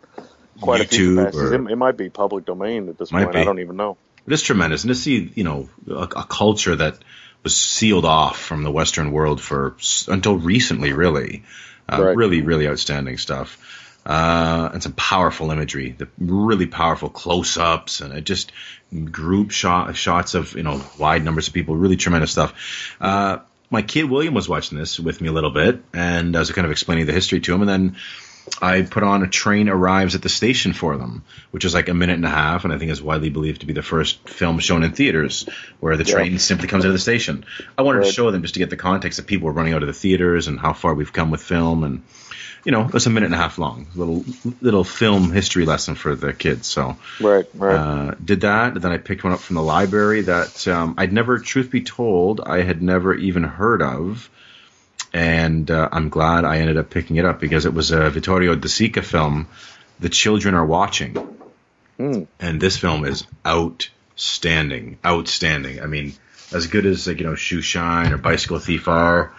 quite 0.62 0.82
a 0.82 0.86
few 0.86 1.16
YouTube 1.16 1.34
or- 1.34 1.54
It, 1.56 1.72
it 1.72 1.76
might 1.76 1.98
be 1.98 2.10
public 2.10 2.46
domain 2.46 2.90
at 2.90 2.98
this 2.98 3.12
point. 3.12 3.32
be. 3.34 3.40
I 3.40 3.44
don't 3.44 3.60
even 3.60 3.76
know. 3.76 3.98
it 4.28 4.34
is 4.34 4.42
tremendous, 4.44 4.84
and 4.84 4.90
to 4.90 4.96
see 4.96 5.32
you 5.36 5.44
know 5.44 5.70
a, 5.90 5.94
a 6.04 6.24
culture 6.30 6.76
that 6.76 7.00
was 7.44 7.56
sealed 7.56 8.06
off 8.06 8.40
from 8.40 8.64
the 8.64 8.72
Western 8.72 9.12
world 9.12 9.42
for 9.42 9.76
until 10.08 10.38
recently, 10.38 10.94
really, 10.94 11.44
uh, 11.92 12.04
Right. 12.04 12.16
really, 12.16 12.42
really 12.42 12.68
outstanding 12.68 13.18
stuff. 13.18 13.58
Uh, 14.06 14.70
and 14.74 14.82
some 14.82 14.94
powerful 14.94 15.52
imagery, 15.52 15.94
the 15.98 16.08
really 16.18 16.66
powerful 16.66 17.10
close-ups, 17.10 18.02
and 18.02 18.26
just 18.26 18.52
group 19.12 19.52
shot 19.52 19.96
shots 19.96 20.34
of 20.34 20.54
you 20.54 20.64
know 20.64 20.82
wide 20.98 21.24
numbers 21.24 21.48
of 21.48 21.54
people, 21.54 21.76
really 21.76 21.98
tremendous 21.98 22.32
stuff. 22.32 22.54
Uh, 23.00 23.38
my 23.70 23.82
kid 23.82 24.06
William 24.06 24.34
was 24.34 24.50
watching 24.50 24.78
this 24.78 25.00
with 25.00 25.22
me 25.22 25.28
a 25.28 25.32
little 25.32 25.52
bit, 25.52 25.84
and 25.94 26.36
I 26.36 26.40
was 26.40 26.52
kind 26.52 26.66
of 26.66 26.72
explaining 26.72 27.06
the 27.06 27.14
history 27.14 27.40
to 27.42 27.54
him, 27.54 27.62
and 27.62 27.70
then 27.70 27.96
I 28.62 28.82
put 28.82 29.04
on 29.04 29.24
a 29.24 29.28
train 29.28 29.70
arrives 29.70 30.16
at 30.16 30.22
the 30.22 30.30
station 30.30 30.74
for 30.74 30.98
them, 30.98 31.24
which 31.52 31.66
is 31.66 31.74
like 31.74 31.90
a 31.90 31.94
minute 31.94 32.16
and 32.16 32.26
a 32.26 32.30
half, 32.30 32.64
and 32.64 32.74
I 32.74 32.78
think 32.78 32.92
is 32.92 33.02
widely 33.02 33.30
believed 33.30 33.62
to 33.62 33.68
be 33.68 33.74
the 33.74 33.82
first 33.82 34.28
film 34.28 34.60
shown 34.60 34.84
in 34.84 34.92
theaters 34.92 35.48
where 35.80 35.98
the 35.98 36.04
Yeah. 36.04 36.14
train 36.16 36.40
simply 36.40 36.68
comes 36.68 36.84
into 36.86 36.94
the 36.94 37.00
station. 37.00 37.46
I 37.78 37.84
wanted 37.84 38.04
to 38.06 38.12
show 38.12 38.32
them 38.32 38.42
just 38.42 38.56
to 38.56 38.60
get 38.60 38.70
the 38.70 38.76
context 38.78 39.18
that 39.18 39.28
people 39.28 39.46
were 39.48 39.54
running 39.54 39.74
out 39.74 39.84
of 39.84 39.88
the 39.88 39.94
theaters 39.94 40.48
and 40.48 40.60
how 40.60 40.74
far 40.74 40.94
we've 40.94 41.14
come 41.14 41.32
with 41.32 41.42
film, 41.42 41.84
and 41.84 42.04
you 42.66 42.74
know, 42.74 42.90
it's 42.94 43.06
a 43.06 43.10
minute 43.10 43.28
and 43.28 43.36
a 43.36 43.38
half 43.38 43.58
long, 43.58 43.88
little 43.96 44.26
little 44.62 44.84
film 44.84 45.32
history 45.32 45.66
lesson 45.66 45.96
for 45.96 46.16
the 46.16 46.34
kids. 46.34 46.68
So 46.68 46.98
Right, 47.22 47.46
right. 47.54 47.76
uh, 47.76 48.16
did 48.24 48.42
that. 48.42 48.80
Then 48.82 48.92
I 48.92 48.98
picked 48.98 49.24
one 49.24 49.32
up 49.34 49.40
from 49.40 49.56
the 49.56 49.64
library 49.64 50.24
that 50.24 50.68
um, 50.68 50.96
I'd 50.98 51.14
never, 51.14 51.40
truth 51.40 51.72
be 51.72 51.82
told, 51.82 52.42
I 52.42 52.62
had 52.64 52.82
never 52.82 53.14
even 53.16 53.44
heard 53.44 53.82
of. 53.82 54.30
And 55.14 55.70
uh, 55.72 55.90
I'm 55.92 56.10
glad 56.10 56.46
I 56.46 56.60
ended 56.60 56.78
up 56.78 56.90
picking 56.90 57.16
it 57.16 57.26
up 57.26 57.40
because 57.40 57.66
it 57.66 57.74
was 57.74 57.92
a 57.92 58.10
Vittorio 58.10 58.56
De 58.56 58.68
Sica 58.68 59.04
film, 59.04 59.48
The 60.00 60.10
Children 60.10 60.54
Are 60.56 60.66
Watching. 60.66 61.16
Hmm. 61.98 62.24
And 62.40 62.62
this 62.62 62.78
film 62.78 63.06
is 63.06 63.26
outstanding. 63.46 65.00
Outstanding. 65.06 65.82
I 65.82 65.88
mean, 65.88 66.14
as 66.54 66.68
good 66.68 66.86
as, 66.86 67.08
like, 67.08 67.20
you 67.20 67.26
know, 67.26 67.36
Shoe 67.36 67.62
Shine 67.62 68.14
or 68.14 68.18
Bicycle 68.18 68.60
Thief 68.60 68.88
are, 68.88 69.34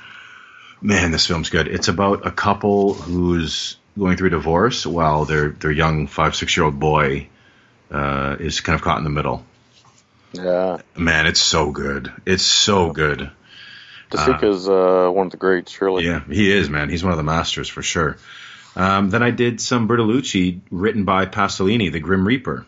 man, 0.83 1.11
this 1.13 1.27
film's 1.27 1.51
good. 1.51 1.69
It's 1.69 1.89
about 1.89 2.27
a 2.27 2.31
couple 2.31 2.95
who's 2.95 3.77
going 3.99 4.17
through 4.17 4.29
a 4.29 4.31
divorce 4.31 4.87
while 4.87 5.25
their, 5.25 5.51
their 5.51 5.73
young 5.73 6.07
five, 6.07 6.35
six 6.35 6.57
year 6.57 6.65
old 6.65 6.79
boy 6.79 7.29
uh, 7.91 8.37
is 8.39 8.61
kind 8.61 8.75
of 8.75 8.83
caught 8.83 8.99
in 8.99 9.05
the 9.05 9.11
middle. 9.11 9.45
yeah, 10.33 10.79
Man, 10.97 11.27
it's 11.27 11.43
so 11.43 11.71
good. 11.71 12.13
It's 12.27 12.45
so 12.45 12.93
good. 12.93 13.31
DeSica's 14.11 14.69
uh, 14.69 15.11
one 15.11 15.27
of 15.27 15.31
the 15.33 15.39
greats, 15.39 15.81
really. 15.81 16.05
Yeah, 16.05 16.23
he 16.29 16.51
is, 16.53 16.69
man. 16.69 16.89
He's 16.89 17.03
one 17.05 17.13
of 17.13 17.17
the 17.17 17.23
masters 17.25 17.69
for 17.69 17.83
sure. 17.83 18.17
Um, 18.77 19.11
then 19.11 19.23
I 19.23 19.31
did 19.31 19.61
some 19.61 19.89
Bertolucci 19.89 20.61
written 20.71 21.05
by 21.05 21.27
Pasolini, 21.27 21.91
The 21.91 22.01
Grim 22.01 22.27
Reaper. 22.27 22.67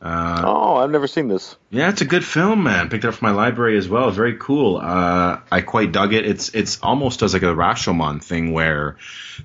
Uh, 0.00 0.42
Oh, 0.44 0.76
I've 0.76 0.90
never 0.90 1.06
seen 1.06 1.28
this. 1.28 1.56
yeah, 1.70 1.88
it's 1.88 2.02
a 2.02 2.04
good 2.04 2.24
film, 2.24 2.62
man. 2.62 2.90
Picked 2.90 3.04
it 3.04 3.08
up 3.08 3.14
from 3.14 3.28
my 3.30 3.34
library 3.34 3.78
as 3.78 3.88
well. 3.88 4.10
Very 4.10 4.36
cool. 4.38 4.76
Uh, 4.76 5.40
I 5.50 5.62
quite 5.62 5.90
dug 5.92 6.12
it. 6.12 6.26
It's 6.26 6.50
it's 6.54 6.80
almost 6.82 7.20
does 7.20 7.32
like 7.32 7.42
a 7.42 7.46
Rashomon 7.54 8.22
thing 8.22 8.52
where 8.52 8.96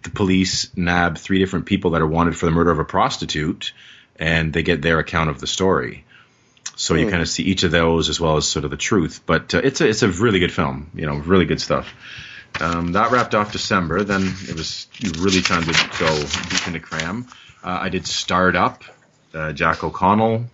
the 0.04 0.10
police 0.10 0.70
nab 0.76 1.18
three 1.18 1.40
different 1.40 1.68
people 1.68 1.92
that 1.92 2.02
are 2.02 2.08
wanted 2.08 2.36
for 2.38 2.48
the 2.48 2.52
murder 2.52 2.70
of 2.72 2.80
a 2.80 2.86
prostitute, 2.86 3.72
and 4.18 4.52
they 4.52 4.62
get 4.62 4.82
their 4.82 5.00
account 5.00 5.30
of 5.30 5.40
the 5.40 5.48
story. 5.48 6.04
So 6.76 6.96
you 6.96 7.06
Hmm. 7.06 7.12
kind 7.12 7.22
of 7.22 7.30
see 7.30 7.44
each 7.44 7.64
of 7.64 7.72
those 7.72 8.10
as 8.10 8.20
well 8.20 8.38
as 8.38 8.48
sort 8.48 8.66
of 8.66 8.72
the 8.72 8.78
truth. 8.78 9.22
But 9.26 9.54
uh, 9.54 9.62
it's 9.64 9.82
a 9.82 9.88
it's 9.90 10.04
a 10.04 10.10
really 10.10 10.40
good 10.40 10.52
film. 10.52 10.90
You 10.96 11.06
know, 11.06 11.16
really 11.16 11.46
good 11.46 11.62
stuff. 11.62 11.94
Um, 12.60 12.94
that 12.94 13.12
wrapped 13.12 13.34
off 13.36 13.52
December. 13.52 14.04
Then 14.04 14.24
it 14.48 14.56
was 14.56 14.88
really 15.20 15.42
time 15.42 15.64
to 15.64 15.74
go 16.00 16.16
deep 16.50 16.68
into 16.68 16.80
cram. 16.80 17.28
Uh, 17.64 17.78
I 17.82 17.90
did 17.90 18.06
Start 18.08 18.56
Up, 18.56 18.84
uh, 19.34 19.52
Jack 19.54 19.84
O'Connell, 19.84 20.46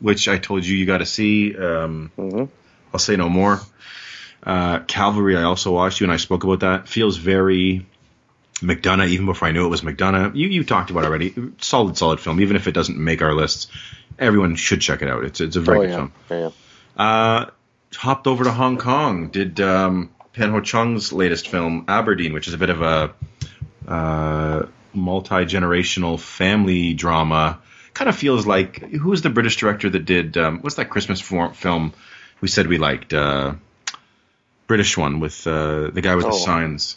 which 0.00 0.28
I 0.28 0.38
told 0.38 0.64
you 0.64 0.76
you 0.76 0.86
got 0.86 0.98
to 0.98 1.06
see. 1.06 1.56
Um, 1.56 2.10
hmm 2.16 2.44
I'll 2.92 3.00
say 3.00 3.16
no 3.16 3.28
more. 3.28 3.60
Uh, 4.42 4.78
Calvary, 4.80 5.36
I 5.36 5.42
also 5.42 5.72
watched. 5.72 6.00
You 6.00 6.04
and 6.04 6.12
I 6.12 6.16
spoke 6.18 6.44
about 6.44 6.60
that. 6.60 6.88
Feels 6.88 7.16
very 7.16 7.84
McDonagh, 8.62 9.08
even 9.08 9.26
before 9.26 9.48
I 9.48 9.50
knew 9.50 9.66
it 9.66 9.70
was 9.70 9.82
McDonagh. 9.82 10.36
You 10.36 10.48
you 10.48 10.64
talked 10.64 10.90
about 10.90 11.04
it 11.04 11.08
already. 11.08 11.34
Solid, 11.60 11.96
solid 11.98 12.20
film. 12.20 12.40
Even 12.40 12.56
if 12.56 12.66
it 12.68 12.72
doesn't 12.72 12.96
make 12.96 13.20
our 13.22 13.34
lists, 13.34 13.66
everyone 14.18 14.56
should 14.56 14.80
check 14.80 15.02
it 15.02 15.08
out. 15.08 15.24
It's 15.24 15.40
it's 15.40 15.56
a 15.56 15.60
very 15.60 15.78
Oh 15.78 15.80
good 15.82 15.90
yeah, 15.90 15.96
film. 15.96 16.52
yeah. 16.98 17.02
Uh, 17.04 17.50
hopped 17.94 18.26
over 18.26 18.44
to 18.44 18.52
Hong 18.52 18.78
Kong. 18.78 19.28
Did 19.28 19.60
um, 19.60 20.10
Pang 20.32 20.50
Ho 20.50 20.60
Cheung's 20.60 21.12
latest 21.12 21.48
film, 21.48 21.84
Aberdeen, 21.88 22.32
which 22.32 22.48
is 22.48 22.54
a 22.54 22.58
bit 22.58 22.70
of 22.70 22.82
a 22.82 23.14
uh, 23.86 24.66
multi 24.92 25.44
generational 25.44 26.18
family 26.18 26.94
drama. 26.94 27.60
Kind 27.94 28.08
of 28.08 28.16
feels 28.16 28.46
like 28.46 28.78
who 28.78 29.08
was 29.10 29.22
the 29.22 29.30
British 29.30 29.56
director 29.56 29.88
that 29.88 30.04
did 30.04 30.36
um, 30.36 30.60
what's 30.60 30.76
that 30.76 30.90
Christmas 30.90 31.20
film 31.20 31.92
we 32.40 32.48
said 32.48 32.66
we 32.66 32.78
liked? 32.78 33.14
Uh, 33.14 33.54
British 34.66 34.96
one 34.98 35.20
with 35.20 35.46
uh, 35.46 35.90
the 35.90 36.00
guy 36.02 36.14
with 36.16 36.24
the 36.26 36.32
Oh. 36.32 36.36
signs. 36.44 36.96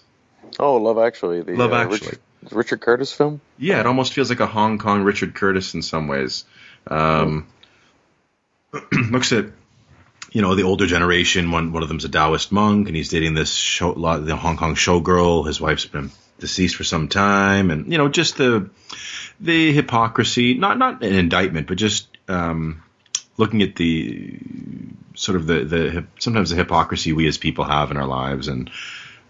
Oh, 0.58 0.78
Love 0.78 0.98
Actually. 0.98 1.42
The, 1.44 1.56
Love 1.56 1.72
uh, 1.72 1.76
Actually. 1.76 2.00
Richard, 2.00 2.20
Richard 2.52 2.82
Curtis 2.82 3.14
film. 3.14 3.40
Yeah, 3.58 3.80
it 3.80 3.86
almost 3.86 4.14
feels 4.14 4.30
like 4.30 4.40
a 4.40 4.48
Hong 4.48 4.78
Kong 4.80 5.04
Richard 5.04 5.36
Curtis 5.36 5.74
in 5.76 5.82
some 5.84 6.08
ways. 6.08 6.44
Um, 6.90 7.48
looks 9.12 9.32
at 9.32 9.46
you 10.32 10.42
know 10.42 10.56
the 10.56 10.64
older 10.64 10.86
generation. 10.86 11.52
One 11.52 11.72
one 11.72 11.84
of 11.84 11.90
them's 11.90 12.06
a 12.06 12.10
Taoist 12.10 12.52
monk, 12.52 12.88
and 12.88 12.96
he's 12.96 13.10
dating 13.10 13.34
this 13.34 13.54
show, 13.54 13.94
the 13.94 14.36
Hong 14.36 14.58
Kong 14.58 14.76
showgirl. 14.76 15.48
His 15.48 15.62
wife's 15.62 15.86
been 15.86 16.12
deceased 16.40 16.76
for 16.76 16.84
some 16.84 17.08
time, 17.08 17.72
and 17.72 17.92
you 17.92 17.98
know 17.98 18.10
just 18.10 18.38
the 18.38 18.70
the 19.40 19.72
hypocrisy. 19.72 20.56
Not 20.56 20.78
not 20.78 21.04
an 21.04 21.14
indictment, 21.14 21.68
but 21.68 21.78
just 21.78 22.08
um, 22.28 22.84
looking 23.38 23.62
at 23.62 23.76
the 23.76 24.40
sort 25.16 25.36
of 25.36 25.48
the 25.48 25.64
the 25.64 26.06
sometimes 26.20 26.50
the 26.50 26.56
hypocrisy 26.56 27.14
we 27.14 27.28
as 27.28 27.38
people 27.38 27.66
have 27.66 27.92
in 27.92 27.98
our 27.98 28.08
lives, 28.08 28.48
and 28.48 28.70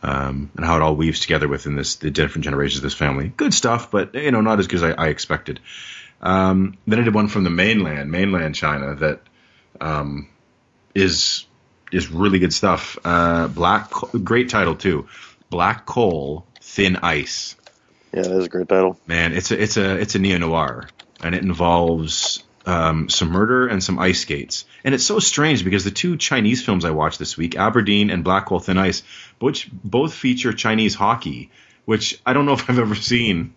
um, 0.02 0.52
and 0.56 0.66
how 0.66 0.76
it 0.76 0.82
all 0.82 0.96
weaves 0.96 1.20
together 1.20 1.48
within 1.48 1.76
this 1.76 1.96
the 1.96 2.12
different 2.12 2.46
generations 2.46 2.78
of 2.78 2.84
this 2.84 2.94
family. 2.94 3.32
Good 3.36 3.54
stuff, 3.54 3.92
but 3.92 4.16
you 4.16 4.32
know 4.32 4.42
not 4.42 4.60
as 4.60 4.68
good 4.68 4.78
as 4.78 4.84
I, 4.84 4.92
I 4.92 5.08
expected. 5.08 5.60
Um, 6.22 6.78
then 6.86 7.00
I 7.00 7.04
did 7.04 7.14
one 7.14 7.28
from 7.28 7.44
the 7.44 7.50
mainland, 7.50 8.12
mainland 8.12 8.56
China, 8.56 8.96
that 8.96 9.22
um, 9.80 10.28
is 10.94 11.46
is 11.92 12.10
really 12.10 12.40
good 12.40 12.54
stuff. 12.54 12.98
Uh, 13.04 13.48
Black, 13.48 13.92
great 14.24 14.50
title 14.50 14.76
too. 14.76 15.08
Black 15.50 15.86
Coal, 15.86 16.46
Thin 16.62 16.98
Ice. 16.98 17.56
Yeah, 18.14 18.24
that 18.24 18.38
is 18.38 18.46
a 18.46 18.50
great 18.50 18.68
title. 18.68 19.00
Man, 19.08 19.34
it's 19.34 19.52
a 19.52 19.62
it's 19.62 19.78
a 19.78 19.98
it's 19.98 20.16
a 20.16 20.20
neo 20.20 20.38
noir, 20.38 20.90
and 21.22 21.36
it 21.36 21.44
involves 21.44 22.44
um, 22.66 23.10
some 23.10 23.30
murder 23.30 23.68
and 23.68 23.84
some 23.84 24.00
ice 24.00 24.22
skates. 24.22 24.66
And 24.84 24.94
it's 24.94 25.04
so 25.04 25.20
strange 25.20 25.64
because 25.64 25.84
the 25.84 25.92
two 25.92 26.18
Chinese 26.18 26.64
films 26.64 26.86
I 26.86 26.92
watched 26.92 27.20
this 27.20 27.38
week, 27.38 27.56
Aberdeen 27.58 28.10
and 28.10 28.24
Black 28.24 28.46
Coal 28.48 28.60
Thin 28.60 28.78
Ice, 28.78 29.04
which 29.40 29.70
both 29.72 30.14
feature 30.14 30.54
Chinese 30.54 30.96
hockey, 30.96 31.52
which 31.86 32.20
I 32.26 32.34
don't 32.34 32.46
know 32.46 32.54
if 32.60 32.70
I've 32.70 32.80
ever 32.80 32.96
seen 32.96 33.54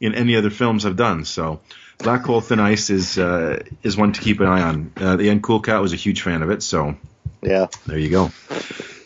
in 0.00 0.14
any 0.14 0.36
other 0.36 0.50
films 0.50 0.84
I've 0.84 0.96
done. 0.96 1.24
So 1.24 1.60
Black 1.98 2.24
Coal 2.24 2.40
Thin 2.40 2.60
Ice 2.60 2.90
is 2.90 3.18
uh, 3.18 3.62
is 3.82 3.96
one 3.96 4.12
to 4.12 4.20
keep 4.20 4.40
an 4.40 4.46
eye 4.46 4.62
on. 4.62 4.92
Uh, 4.96 5.16
the 5.16 5.30
End 5.30 5.42
Cool 5.42 5.60
Cat 5.60 5.80
was 5.80 5.92
a 5.92 5.96
huge 5.96 6.22
fan 6.22 6.42
of 6.42 6.50
it, 6.50 6.62
so 6.62 6.96
Yeah. 7.42 7.66
there 7.86 7.98
you 7.98 8.10
go. 8.10 8.30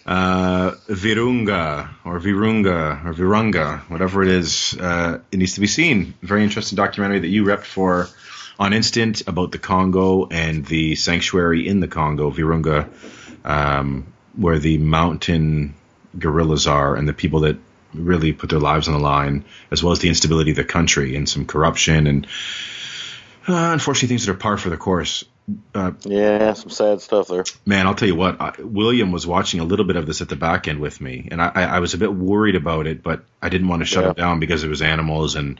Uh, 0.07 0.73
Virunga 0.89 1.91
or 2.05 2.19
Virunga 2.19 3.05
or 3.05 3.13
Virunga, 3.13 3.81
whatever 3.91 4.23
it 4.23 4.29
is, 4.29 4.77
uh, 4.81 5.19
it 5.31 5.37
needs 5.39 5.55
to 5.55 5.61
be 5.61 5.67
seen. 5.67 6.15
Very 6.23 6.43
interesting 6.43 6.77
documentary 6.77 7.19
that 7.21 7.29
you 7.29 7.45
repped 7.45 7.67
for 7.67 8.09
on 8.59 8.73
Instant 8.73 9.23
about 9.29 9.53
the 9.53 9.59
Congo 9.59 10.27
and 10.31 10.65
the 10.65 10.95
sanctuary 10.95 11.69
in 11.69 11.81
the 11.81 11.89
Congo, 11.89 12.31
Virunga, 12.31 12.89
um, 13.45 14.07
where 14.35 14.59
the 14.59 14.79
mountain 14.79 15.75
gorillas 16.19 16.67
are 16.67 16.97
and 16.97 17.07
the 17.07 17.13
people 17.13 17.41
that 17.41 17.59
really 17.93 18.33
put 18.33 18.49
their 18.51 18.59
lives 18.59 18.89
on 18.89 18.95
the 18.95 19.01
line, 19.01 19.45
as 19.71 19.83
well 19.85 19.93
as 19.93 19.99
the 19.99 20.09
instability 20.09 20.51
of 20.53 20.57
the 20.57 20.65
country 20.65 21.17
and 21.17 21.29
some 21.29 21.45
corruption 21.45 22.07
and 22.07 22.27
uh, 23.49 23.71
unfortunately 23.73 24.09
things 24.09 24.27
that 24.27 24.33
are 24.33 24.37
par 24.37 24.57
for 24.59 24.71
the 24.71 24.77
course. 24.77 25.25
Uh, 25.75 25.93
Yeah, 26.05 26.53
some 26.53 26.69
sad 26.71 27.01
stuff 27.01 27.29
there. 27.29 27.45
man, 27.65 27.87
I'll 27.87 27.95
tell 27.95 28.09
you 28.09 28.15
what. 28.15 28.41
I, 28.41 28.53
William 28.61 29.13
was 29.13 29.27
watching 29.27 29.61
a 29.61 29.65
little 29.65 29.87
bit 29.87 29.97
of 29.97 30.07
this 30.07 30.21
at 30.21 30.29
the 30.29 30.37
back 30.37 30.69
end 30.69 30.79
with 30.81 31.01
me, 31.01 31.29
and 31.31 31.41
I, 31.41 31.51
I, 31.55 31.63
I 31.63 31.79
was 31.81 31.95
a 31.95 31.99
bit 31.99 32.13
worried 32.13 32.55
about 32.55 32.87
it, 32.87 33.03
but 33.03 33.25
I 33.41 33.49
didn't 33.49 33.69
want 33.69 33.81
to 33.81 33.87
shut 33.87 34.05
Yeah. 34.05 34.11
it 34.11 34.17
down 34.17 34.41
because 34.41 34.63
it 34.65 34.69
was 34.69 34.83
animals, 34.83 35.37
and 35.37 35.59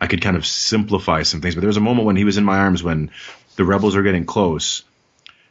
I 0.00 0.08
could 0.08 0.22
kind 0.22 0.36
of 0.36 0.44
simplify 0.44 1.22
some 1.22 1.40
things. 1.40 1.54
But 1.54 1.60
there 1.60 1.68
was 1.68 1.76
a 1.76 1.80
moment 1.80 2.06
when 2.06 2.16
he 2.16 2.24
was 2.24 2.36
in 2.36 2.44
my 2.44 2.58
arms 2.58 2.82
when 2.82 3.10
the 3.56 3.64
rebels 3.64 3.94
are 3.94 4.02
getting 4.02 4.24
close, 4.24 4.82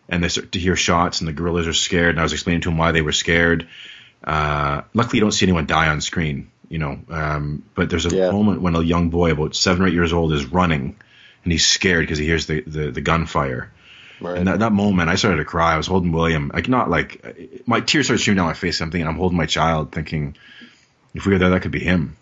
and 0.09 0.21
they 0.21 0.27
start 0.27 0.51
to 0.51 0.59
hear 0.59 0.75
shots, 0.75 1.21
and 1.21 1.27
the 1.29 1.33
gorillas 1.33 1.67
are 1.67 1.73
scared, 1.73 2.09
and 2.09 2.19
I 2.19 2.23
was 2.23 2.33
explaining 2.33 2.61
to 2.63 2.69
him 2.69 2.77
why 2.77 2.91
they 2.91 3.01
were 3.01 3.13
scared. 3.13 3.69
Uh, 4.21 4.81
luckily, 4.93 5.17
you 5.17 5.21
don't 5.21 5.31
see 5.31 5.45
anyone 5.45 5.65
die 5.65 5.87
on 5.87 6.01
screen, 6.01 6.51
you 6.67 6.77
know. 6.79 6.99
Um, 7.09 7.63
but 7.73 7.89
there's 7.89 8.05
a 8.05 8.13
Yeah. 8.15 8.31
moment 8.31 8.61
when 8.61 8.75
a 8.75 8.81
young 8.81 9.09
boy, 9.09 9.31
about 9.31 9.55
seven 9.55 9.83
or 9.83 9.87
eight 9.87 9.93
years 9.93 10.11
old, 10.11 10.33
is 10.33 10.45
running, 10.45 10.97
and 11.43 11.51
he's 11.51 11.65
scared 11.65 12.03
because 12.03 12.17
he 12.17 12.25
hears 12.25 12.47
the, 12.47 12.61
the, 12.61 12.91
the 12.91 13.01
gunfire. 13.01 13.71
Right. 14.19 14.37
And 14.37 14.47
that, 14.47 14.59
that 14.59 14.71
moment, 14.71 15.09
I 15.09 15.15
started 15.15 15.37
to 15.37 15.45
cry. 15.45 15.73
I 15.73 15.77
was 15.77 15.87
holding 15.87 16.11
William, 16.11 16.51
like 16.53 16.67
not 16.67 16.89
like 16.89 17.65
my 17.65 17.81
tears 17.81 18.05
started 18.05 18.21
streaming 18.21 18.37
down 18.37 18.47
my 18.47 18.53
face. 18.53 18.79
I'm 18.79 18.91
thinking, 18.91 19.07
I'm 19.07 19.15
holding 19.15 19.37
my 19.37 19.47
child, 19.47 19.91
thinking, 19.91 20.37
if 21.15 21.25
we 21.25 21.33
were 21.33 21.39
there, 21.39 21.49
that 21.49 21.63
could 21.63 21.71
be 21.71 21.79
him. 21.79 22.15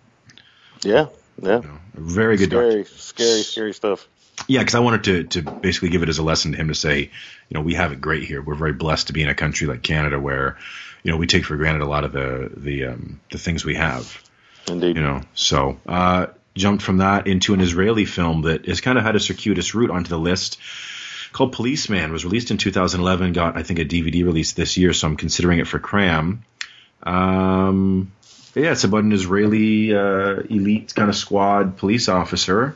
yeah, 0.82 1.08
yeah. 1.42 1.58
A 1.58 2.00
very 2.00 2.38
good. 2.38 2.50
Scary, 2.50 2.86
scary, 2.86 3.42
scary 3.44 3.74
stuff. 3.74 4.08
Yeah, 4.48 4.60
because 4.60 4.76
I 4.76 4.80
wanted 4.80 5.04
to 5.04 5.42
to 5.42 5.52
basically 5.52 5.90
give 5.90 6.02
it 6.02 6.10
as 6.10 6.18
a 6.18 6.24
lesson 6.24 6.54
to 6.54 6.58
him 6.58 6.70
to 6.70 6.76
say, 6.76 7.00
you 7.02 7.54
know, 7.54 7.62
we 7.62 7.74
have 7.74 7.92
it 7.92 8.00
great 8.00 8.24
here. 8.24 8.42
We're 8.42 8.56
very 8.56 8.74
blessed 8.74 9.08
to 9.08 9.14
be 9.14 9.22
in 9.22 9.28
a 9.30 9.36
country 9.36 9.68
like 9.68 9.82
Canada 9.84 10.20
where, 10.20 10.58
you 11.04 11.12
know, 11.12 11.18
we 11.18 11.28
take 11.28 11.44
for 11.44 11.58
granted 11.58 11.82
a 11.82 11.88
lot 11.90 12.06
of 12.06 12.14
the 12.14 12.50
the 12.56 12.86
um, 12.86 13.20
the 13.32 13.38
things 13.38 13.66
we 13.66 13.76
have. 13.76 14.24
Indeed. 14.70 14.96
You 14.96 15.02
know, 15.02 15.22
so 15.34 15.78
uh, 15.86 16.28
jumped 16.60 16.84
from 16.84 16.98
that 16.98 17.26
into 17.26 17.54
an 17.54 17.62
Israeli 17.62 18.06
film 18.06 18.44
that 18.44 18.68
has 18.68 18.82
kind 18.82 18.98
of 18.98 19.04
had 19.04 19.16
a 19.16 19.20
circuitous 19.20 19.74
route 19.74 19.90
onto 19.90 20.10
the 20.10 20.20
list 20.20 20.60
called 21.32 21.54
Policeman. 21.54 22.12
Was 22.12 22.26
released 22.26 22.52
in 22.52 22.58
2011. 22.58 23.34
Got 23.34 23.58
I 23.58 23.64
think 23.64 23.80
a 23.80 23.86
DVD 23.86 24.24
release 24.24 24.54
this 24.54 24.78
year, 24.78 24.94
so 24.94 25.08
I'm 25.08 25.18
considering 25.18 25.60
it 25.60 25.68
for 25.68 25.80
Cram. 25.80 26.44
Um, 27.02 28.12
yeah, 28.56 28.72
it's 28.72 28.84
about 28.84 29.04
an 29.04 29.14
Israeli 29.14 29.96
uh, 29.96 30.42
elite 30.50 30.94
kind 30.96 31.10
of 31.10 31.16
squad 31.16 31.78
police 31.78 32.10
officer. 32.10 32.76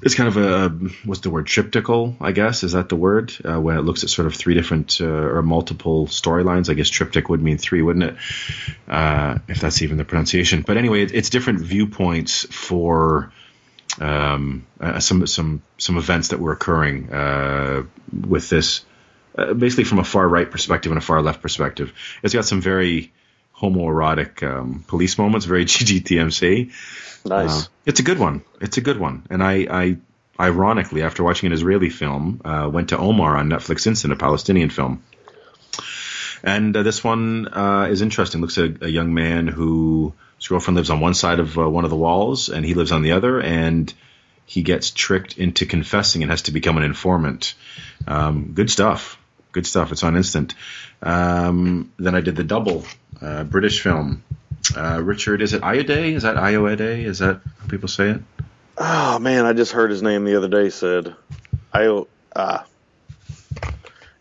It's 0.00 0.14
kind 0.14 0.28
of 0.28 0.36
a 0.36 0.68
what's 1.04 1.20
the 1.20 1.30
word 1.30 1.46
triptychal, 1.46 2.16
I 2.20 2.32
guess. 2.32 2.62
Is 2.62 2.72
that 2.72 2.88
the 2.88 2.96
word? 2.96 3.32
Uh, 3.44 3.60
when 3.60 3.76
it 3.76 3.82
looks 3.82 4.04
at 4.04 4.10
sort 4.10 4.26
of 4.26 4.34
three 4.34 4.54
different 4.54 5.00
uh, 5.00 5.06
or 5.06 5.42
multiple 5.42 6.06
storylines. 6.06 6.70
I 6.70 6.74
guess 6.74 6.88
triptych 6.88 7.28
would 7.28 7.42
mean 7.42 7.58
three, 7.58 7.82
wouldn't 7.82 8.04
it? 8.04 8.16
Uh, 8.86 9.38
if 9.48 9.60
that's 9.60 9.82
even 9.82 9.96
the 9.96 10.04
pronunciation. 10.04 10.62
But 10.62 10.76
anyway, 10.76 11.02
it, 11.02 11.14
it's 11.14 11.30
different 11.30 11.60
viewpoints 11.60 12.44
for 12.44 13.32
um, 14.00 14.66
uh, 14.80 15.00
some 15.00 15.26
some 15.26 15.62
some 15.78 15.98
events 15.98 16.28
that 16.28 16.38
were 16.38 16.52
occurring 16.52 17.12
uh, 17.12 17.82
with 18.12 18.48
this, 18.48 18.84
uh, 19.36 19.52
basically 19.52 19.84
from 19.84 19.98
a 19.98 20.04
far 20.04 20.28
right 20.28 20.48
perspective 20.48 20.92
and 20.92 20.98
a 20.98 21.04
far 21.04 21.22
left 21.22 21.42
perspective. 21.42 21.92
It's 22.22 22.34
got 22.34 22.44
some 22.44 22.60
very 22.60 23.12
homoerotic 23.60 24.42
um, 24.42 24.84
police 24.86 25.18
moments, 25.18 25.46
very 25.46 25.64
GGTMC. 25.66 26.72
Nice. 27.24 27.64
Uh, 27.64 27.68
it's 27.84 28.00
a 28.00 28.02
good 28.02 28.18
one. 28.18 28.42
It's 28.60 28.76
a 28.76 28.80
good 28.80 28.98
one. 28.98 29.26
And 29.30 29.42
I, 29.42 29.66
I 29.70 29.96
ironically, 30.38 31.02
after 31.02 31.24
watching 31.24 31.48
an 31.48 31.52
Israeli 31.52 31.90
film, 31.90 32.40
uh, 32.44 32.68
went 32.72 32.90
to 32.90 32.98
Omar 32.98 33.36
on 33.36 33.48
Netflix 33.48 33.86
Instant, 33.86 34.12
a 34.12 34.16
Palestinian 34.16 34.70
film. 34.70 35.02
And 36.42 36.76
uh, 36.76 36.82
this 36.82 37.02
one 37.02 37.48
uh, 37.48 37.88
is 37.90 38.02
interesting. 38.02 38.40
Looks 38.40 38.58
at 38.58 38.82
a 38.82 38.90
young 38.90 39.12
man 39.12 39.48
who 39.48 40.14
his 40.36 40.46
girlfriend 40.46 40.76
lives 40.76 40.90
on 40.90 41.00
one 41.00 41.14
side 41.14 41.40
of 41.40 41.58
uh, 41.58 41.68
one 41.68 41.84
of 41.84 41.90
the 41.90 41.96
walls, 41.96 42.48
and 42.48 42.64
he 42.64 42.74
lives 42.74 42.92
on 42.92 43.02
the 43.02 43.12
other, 43.12 43.40
and 43.40 43.92
he 44.46 44.62
gets 44.62 44.90
tricked 44.90 45.36
into 45.36 45.66
confessing 45.66 46.22
and 46.22 46.30
has 46.30 46.42
to 46.42 46.52
become 46.52 46.76
an 46.76 46.84
informant. 46.84 47.54
Um, 48.06 48.52
good 48.54 48.70
stuff. 48.70 49.18
Good 49.50 49.66
stuff. 49.66 49.92
It's 49.92 50.04
on 50.04 50.16
Instant. 50.16 50.54
Um, 51.02 51.92
then 51.98 52.14
I 52.14 52.20
did 52.20 52.36
the 52.36 52.44
double 52.44 52.84
uh, 53.20 53.44
British 53.44 53.82
film. 53.82 54.22
Uh, 54.76 55.00
Richard, 55.02 55.40
is 55.40 55.54
it 55.54 55.62
Iode? 55.62 56.14
Is 56.14 56.22
that 56.24 56.36
Iode? 56.36 56.80
Is 57.04 57.20
that 57.20 57.40
how 57.60 57.68
people 57.68 57.88
say 57.88 58.10
it? 58.10 58.20
Oh 58.76 59.18
man, 59.18 59.44
I 59.46 59.52
just 59.52 59.72
heard 59.72 59.90
his 59.90 60.02
name 60.02 60.24
the 60.24 60.36
other 60.36 60.48
day. 60.48 60.70
Said, 60.70 61.14
I 61.72 62.04
ah, 62.36 62.64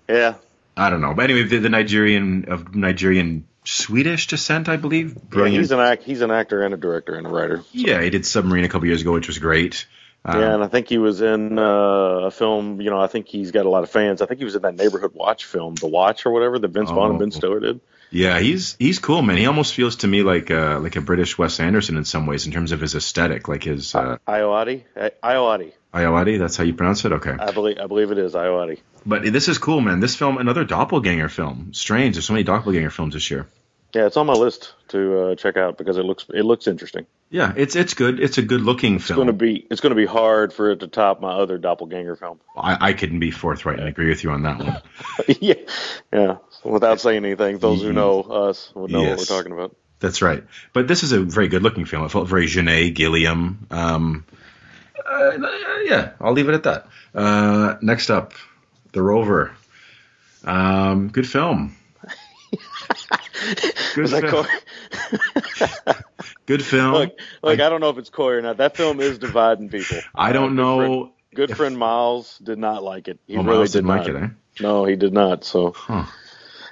yeah, 0.07 0.35
I 0.75 0.89
don't 0.89 1.01
know. 1.01 1.13
But 1.13 1.29
anyway, 1.29 1.43
the, 1.43 1.57
the 1.59 1.69
Nigerian 1.69 2.45
of 2.49 2.75
Nigerian 2.75 3.47
Swedish 3.65 4.27
descent, 4.27 4.69
I 4.69 4.77
believe. 4.77 5.13
yeah. 5.15 5.21
Brilliant. 5.29 5.57
He's 5.59 5.71
an 5.71 5.79
act. 5.79 6.03
He's 6.03 6.21
an 6.21 6.31
actor 6.31 6.63
and 6.63 6.73
a 6.73 6.77
director 6.77 7.15
and 7.15 7.27
a 7.27 7.29
writer. 7.29 7.63
Yeah, 7.71 8.01
he 8.01 8.09
did 8.09 8.25
Submarine 8.25 8.63
a 8.63 8.69
couple 8.69 8.87
years 8.87 9.01
ago, 9.01 9.13
which 9.13 9.27
was 9.27 9.39
great. 9.39 9.85
Um, 10.25 10.39
yeah, 10.41 10.53
and 10.55 10.63
I 10.63 10.67
think 10.67 10.89
he 10.89 10.97
was 10.97 11.21
in 11.21 11.59
uh, 11.59 11.63
a 11.63 12.31
film. 12.31 12.81
You 12.81 12.89
know, 12.89 12.99
I 12.99 13.07
think 13.07 13.27
he's 13.27 13.51
got 13.51 13.65
a 13.65 13.69
lot 13.69 13.83
of 13.83 13.89
fans. 13.89 14.21
I 14.21 14.25
think 14.25 14.39
he 14.39 14.45
was 14.45 14.55
in 14.55 14.61
that 14.63 14.75
neighborhood 14.75 15.13
watch 15.13 15.45
film, 15.45 15.75
The 15.75 15.87
Watch 15.87 16.25
or 16.25 16.31
whatever, 16.31 16.57
that 16.59 16.67
Vince 16.69 16.89
Vaughn 16.89 17.11
and 17.11 17.15
Oh. 17.17 17.19
Ben 17.19 17.31
Stiller 17.31 17.59
did. 17.59 17.79
Yeah, 18.09 18.39
he's 18.39 18.75
he's 18.79 18.99
cool, 18.99 19.21
man. 19.21 19.37
He 19.37 19.45
almost 19.45 19.73
feels 19.73 19.97
to 19.97 20.07
me 20.07 20.23
like 20.23 20.49
uh, 20.49 20.79
like 20.79 20.95
a 20.95 21.01
British 21.01 21.37
Wes 21.37 21.59
Anderson 21.59 21.97
in 21.97 22.05
some 22.05 22.25
ways 22.25 22.45
in 22.45 22.51
terms 22.51 22.71
of 22.71 22.79
his 22.79 22.95
aesthetic, 22.95 23.47
like 23.47 23.63
his 23.63 23.93
uh, 23.93 24.17
Ioati, 24.27 24.83
Ioati. 25.23 25.73
Iowati. 25.93 26.39
That's 26.39 26.55
how 26.55 26.63
you 26.63 26.73
pronounce 26.73 27.03
it. 27.05 27.11
Okay, 27.11 27.35
I 27.37 27.51
believe 27.51 27.77
I 27.79 27.87
believe 27.87 28.11
it 28.11 28.17
is 28.17 28.33
Ioati. 28.33 28.79
but 29.05 29.23
this 29.23 29.47
is 29.49 29.57
cool, 29.57 29.81
man. 29.81 29.99
This 29.99 30.15
film, 30.15 30.37
another 30.37 30.63
doppelganger 30.63 31.29
film. 31.29 31.73
Strange. 31.73 32.15
There's 32.15 32.25
so 32.25 32.33
many 32.33 32.43
doppelganger 32.43 32.89
films 32.91 33.13
this 33.13 33.29
year. 33.29 33.47
Yeah, 33.93 34.05
it's 34.05 34.17
on 34.17 34.27
my 34.27 34.33
list 34.33 34.73
to 34.89 35.19
uh, 35.19 35.35
check 35.35 35.57
out 35.57 35.77
because 35.77 35.97
it 35.97 36.03
looks 36.03 36.25
it 36.33 36.43
looks 36.43 36.67
interesting. 36.67 37.05
Yeah, 37.29 37.53
it's 37.55 37.75
it's 37.75 37.93
good. 37.93 38.19
It's 38.19 38.37
a 38.37 38.41
good 38.41 38.61
looking 38.61 38.99
film. 38.99 39.21
It's 39.21 39.27
to 39.27 39.33
be 39.33 39.67
it's 39.71 39.81
to 39.81 39.95
be 39.95 40.05
hard 40.05 40.53
for 40.53 40.71
it 40.71 40.81
to 40.81 40.87
top 40.87 41.21
my 41.21 41.31
other 41.31 41.57
doppelganger 41.57 42.15
film. 42.15 42.39
I, 42.55 42.89
I 42.89 42.93
couldn't 42.93 43.19
be 43.19 43.31
forthright 43.31 43.79
and 43.79 43.87
agree 43.87 44.09
with 44.09 44.23
you 44.23 44.31
on 44.31 44.43
that 44.43 44.59
one. 44.59 44.81
yeah, 45.39 45.53
yeah. 46.11 46.37
Without 46.63 46.99
saying 46.99 47.23
anything, 47.23 47.59
those 47.59 47.81
who 47.81 47.93
know 47.93 48.21
us 48.21 48.71
would 48.75 48.91
know 48.91 49.01
what 49.01 49.19
we're 49.19 49.25
talking 49.25 49.51
about. 49.53 49.75
That's 49.99 50.21
right. 50.21 50.43
But 50.73 50.87
this 50.87 51.03
is 51.03 51.11
a 51.11 51.21
very 51.21 51.47
good 51.47 51.63
looking 51.63 51.85
film. 51.85 52.05
It 52.05 52.11
felt 52.11 52.27
very 52.27 52.45
Jeunet, 52.45 52.93
Gilliam. 52.93 53.67
Um, 53.71 54.25
uh, 55.09 55.31
yeah, 55.83 56.11
I'll 56.19 56.33
leave 56.33 56.49
it 56.49 56.55
at 56.55 56.63
that. 56.63 56.87
Uh, 57.15 57.75
next 57.81 58.09
up, 58.09 58.33
The 58.91 59.01
Rover. 59.01 59.55
Um, 60.43 61.09
good 61.09 61.27
film. 61.27 61.75
Good, 63.95 64.09
film. 64.09 64.29
Corey? 64.31 65.93
good 66.45 66.63
film. 66.63 66.93
Look, 66.93 67.19
look, 67.43 67.59
I, 67.59 67.69
don't 67.69 67.81
know 67.81 67.89
if 67.89 67.97
it's 67.97 68.09
Corey 68.09 68.37
or 68.37 68.41
not. 68.41 68.57
That 68.57 68.75
film 68.77 68.99
is 68.99 69.17
dividing 69.17 69.69
people. 69.69 69.97
I 70.15 70.31
don't 70.31 70.57
Uh, 70.59 70.63
good 70.63 70.77
friend- 70.77 70.93
know. 70.93 71.11
Good 71.35 71.49
if- 71.51 71.57
friend 71.57 71.77
Miles 71.77 72.37
did 72.39 72.57
not 72.57 72.83
like 72.83 73.07
it. 73.07 73.19
He 73.27 73.35
Oh, 73.37 73.43
really 73.43 73.57
Miles 73.57 73.71
did 73.73 73.85
not. 73.85 73.99
like 73.99 74.07
it, 74.09 74.15
eh? 74.15 74.27
No, 74.61 74.85
he 74.85 74.95
did 74.95 75.13
not. 75.13 75.43
So, 75.43 75.71
Huh. 75.75 76.05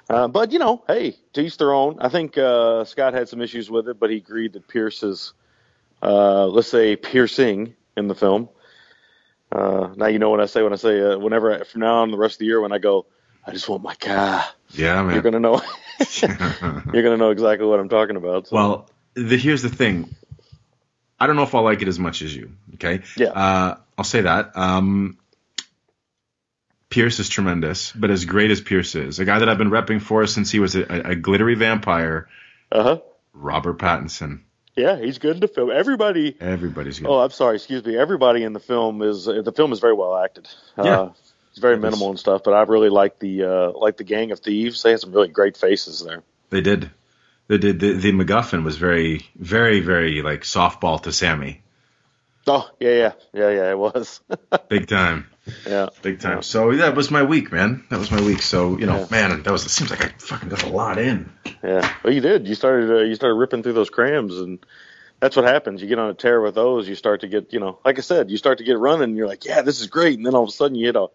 uh, 0.09 0.27
but 0.27 0.51
you 0.51 0.59
know, 0.59 0.83
hey, 0.87 1.17
to 1.33 1.41
each 1.41 1.57
their 1.57 1.73
own. 1.73 1.97
I 1.99 2.09
think 2.09 2.37
uh, 2.37 2.83
Scott 2.85 3.13
had 3.13 3.29
some 3.29 3.41
issues 3.41 3.69
with 3.69 3.87
it, 3.89 3.99
but 3.99 4.09
he 4.09 4.17
agreed 4.17 4.53
that 4.53 4.67
Pierce's, 4.67 5.33
uh, 6.01 6.47
let's 6.47 6.67
say, 6.69 6.95
piercing 6.95 7.75
in 7.95 8.07
the 8.07 8.15
film. 8.15 8.49
Uh, 9.51 9.89
now 9.95 10.07
you 10.07 10.17
know 10.19 10.31
what 10.31 10.41
I 10.41 10.47
say 10.47 10.63
when 10.63 10.73
I 10.73 10.77
say 10.77 10.99
uh, 10.99 11.17
whenever 11.19 11.63
from 11.65 11.81
now 11.81 12.01
on 12.01 12.09
the 12.11 12.17
rest 12.17 12.35
of 12.35 12.39
the 12.39 12.45
year 12.45 12.59
when 12.59 12.71
I 12.71 12.79
go, 12.79 13.05
I 13.45 13.51
just 13.51 13.69
want 13.69 13.83
my 13.83 13.93
car. 13.95 14.43
Yeah, 14.71 15.01
man. 15.03 15.13
You're 15.13 15.23
gonna 15.23 15.39
know. 15.39 15.61
you're 16.21 17.03
gonna 17.03 17.17
know 17.17 17.31
exactly 17.31 17.65
what 17.67 17.79
I'm 17.79 17.89
talking 17.89 18.15
about. 18.15 18.47
So. 18.47 18.55
Well, 18.55 18.89
the, 19.13 19.37
here's 19.37 19.61
the 19.61 19.69
thing. 19.69 20.13
I 21.19 21.27
don't 21.27 21.35
know 21.35 21.43
if 21.43 21.55
I'll 21.55 21.63
like 21.63 21.81
it 21.81 21.87
as 21.87 21.99
much 21.99 22.21
as 22.21 22.35
you. 22.35 22.51
Okay. 22.75 23.01
Yeah. 23.15 23.27
Uh, 23.27 23.77
I'll 23.97 24.03
say 24.03 24.21
that. 24.21 24.57
Um, 24.57 25.17
Pierce 26.89 27.19
is 27.19 27.29
tremendous, 27.29 27.91
but 27.91 28.11
as 28.11 28.25
great 28.25 28.51
as 28.51 28.61
Pierce 28.61 28.95
is, 28.95 29.19
a 29.19 29.25
guy 29.25 29.39
that 29.39 29.49
I've 29.49 29.57
been 29.57 29.69
repping 29.69 30.01
for 30.01 30.25
since 30.27 30.51
he 30.51 30.59
was 30.59 30.75
a, 30.75 30.83
a, 30.83 31.15
glittery 31.15 31.55
vampire, 31.55 32.29
uh 32.71 32.83
huh. 32.83 32.99
Robert 33.33 33.79
Pattinson. 33.79 34.41
Yeah, 34.75 34.97
he's 34.97 35.17
good 35.17 35.35
in 35.35 35.39
the 35.39 35.47
film. 35.47 35.71
Everybody. 35.71 36.35
Everybody's 36.39 36.99
good. 36.99 37.09
Oh, 37.09 37.19
I'm 37.19 37.31
sorry. 37.31 37.55
Excuse 37.55 37.83
me. 37.85 37.97
Everybody 37.97 38.43
in 38.43 38.53
the 38.53 38.59
film 38.59 39.01
is 39.01 39.25
the 39.25 39.53
film 39.55 39.71
is 39.71 39.79
very 39.79 39.93
well 39.93 40.17
acted. 40.17 40.47
Yeah. 40.77 40.99
Uh, 40.99 41.11
it's 41.55 41.61
very 41.61 41.77
minimal 41.77 42.09
and 42.09 42.19
stuff, 42.19 42.41
but 42.43 42.53
I 42.53 42.63
really 42.63 42.89
like 42.89 43.17
the 43.17 43.43
uh, 43.43 43.71
like 43.79 43.95
the 43.95 44.03
gang 44.03 44.31
of 44.31 44.39
thieves. 44.41 44.83
They 44.83 44.91
had 44.91 44.99
some 44.99 45.13
really 45.13 45.29
great 45.29 45.55
faces 45.55 46.03
there. 46.03 46.21
They 46.49 46.59
did. 46.59 46.91
They 47.47 47.57
did. 47.57 47.79
The, 47.79 47.93
the 47.93 48.11
MacGuffin 48.11 48.65
was 48.65 48.75
very, 48.75 49.25
very, 49.37 49.79
very 49.79 50.21
like 50.21 50.41
softball 50.41 51.01
to 51.03 51.13
Sammy. 51.13 51.61
Oh 52.45 52.69
yeah, 52.81 52.89
yeah, 52.91 53.11
yeah, 53.33 53.49
yeah. 53.51 53.71
It 53.71 53.77
was. 53.77 54.19
Big 54.67 54.89
time. 54.89 55.27
yeah. 55.65 55.87
Big 56.01 56.19
time. 56.19 56.41
So 56.41 56.71
yeah, 56.71 56.87
that 56.87 56.95
was 56.97 57.09
my 57.09 57.23
week, 57.23 57.53
man. 57.53 57.85
That 57.89 57.99
was 57.99 58.11
my 58.11 58.21
week. 58.21 58.41
So 58.41 58.77
you 58.77 58.85
know, 58.85 58.99
Yeah. 58.99 59.07
man, 59.09 59.43
that 59.43 59.51
was. 59.51 59.65
It 59.65 59.69
seems 59.69 59.91
like 59.91 60.03
I 60.03 60.09
fucking 60.17 60.49
got 60.49 60.63
a 60.63 60.67
lot 60.69 60.97
in. 60.97 61.31
Yeah. 61.63 61.89
Well, 62.03 62.11
you 62.13 62.19
did. 62.19 62.49
You 62.49 62.55
started. 62.55 62.91
Uh, 62.91 63.03
you 63.03 63.15
started 63.15 63.35
ripping 63.35 63.63
through 63.63 63.73
those 63.79 63.89
crams, 63.89 64.37
and 64.39 64.59
that's 65.21 65.37
what 65.37 65.45
happens. 65.45 65.81
You 65.81 65.87
get 65.87 65.99
on 65.99 66.09
a 66.09 66.13
tear 66.13 66.41
with 66.41 66.55
those. 66.55 66.89
You 66.89 66.95
start 66.95 67.21
to 67.21 67.29
get, 67.29 67.53
you 67.53 67.61
know, 67.61 67.79
like 67.85 67.97
I 67.97 68.01
said, 68.01 68.29
you 68.29 68.35
start 68.35 68.57
to 68.57 68.65
get 68.65 68.77
running. 68.77 69.03
And 69.03 69.15
you're 69.15 69.27
like, 69.29 69.45
yeah, 69.45 69.61
this 69.61 69.79
is 69.79 69.87
great, 69.87 70.17
and 70.17 70.25
then 70.25 70.35
all 70.35 70.43
of 70.43 70.49
a 70.49 70.51
sudden 70.51 70.75
you 70.75 70.87
hit 70.87 70.97
a 70.97 71.07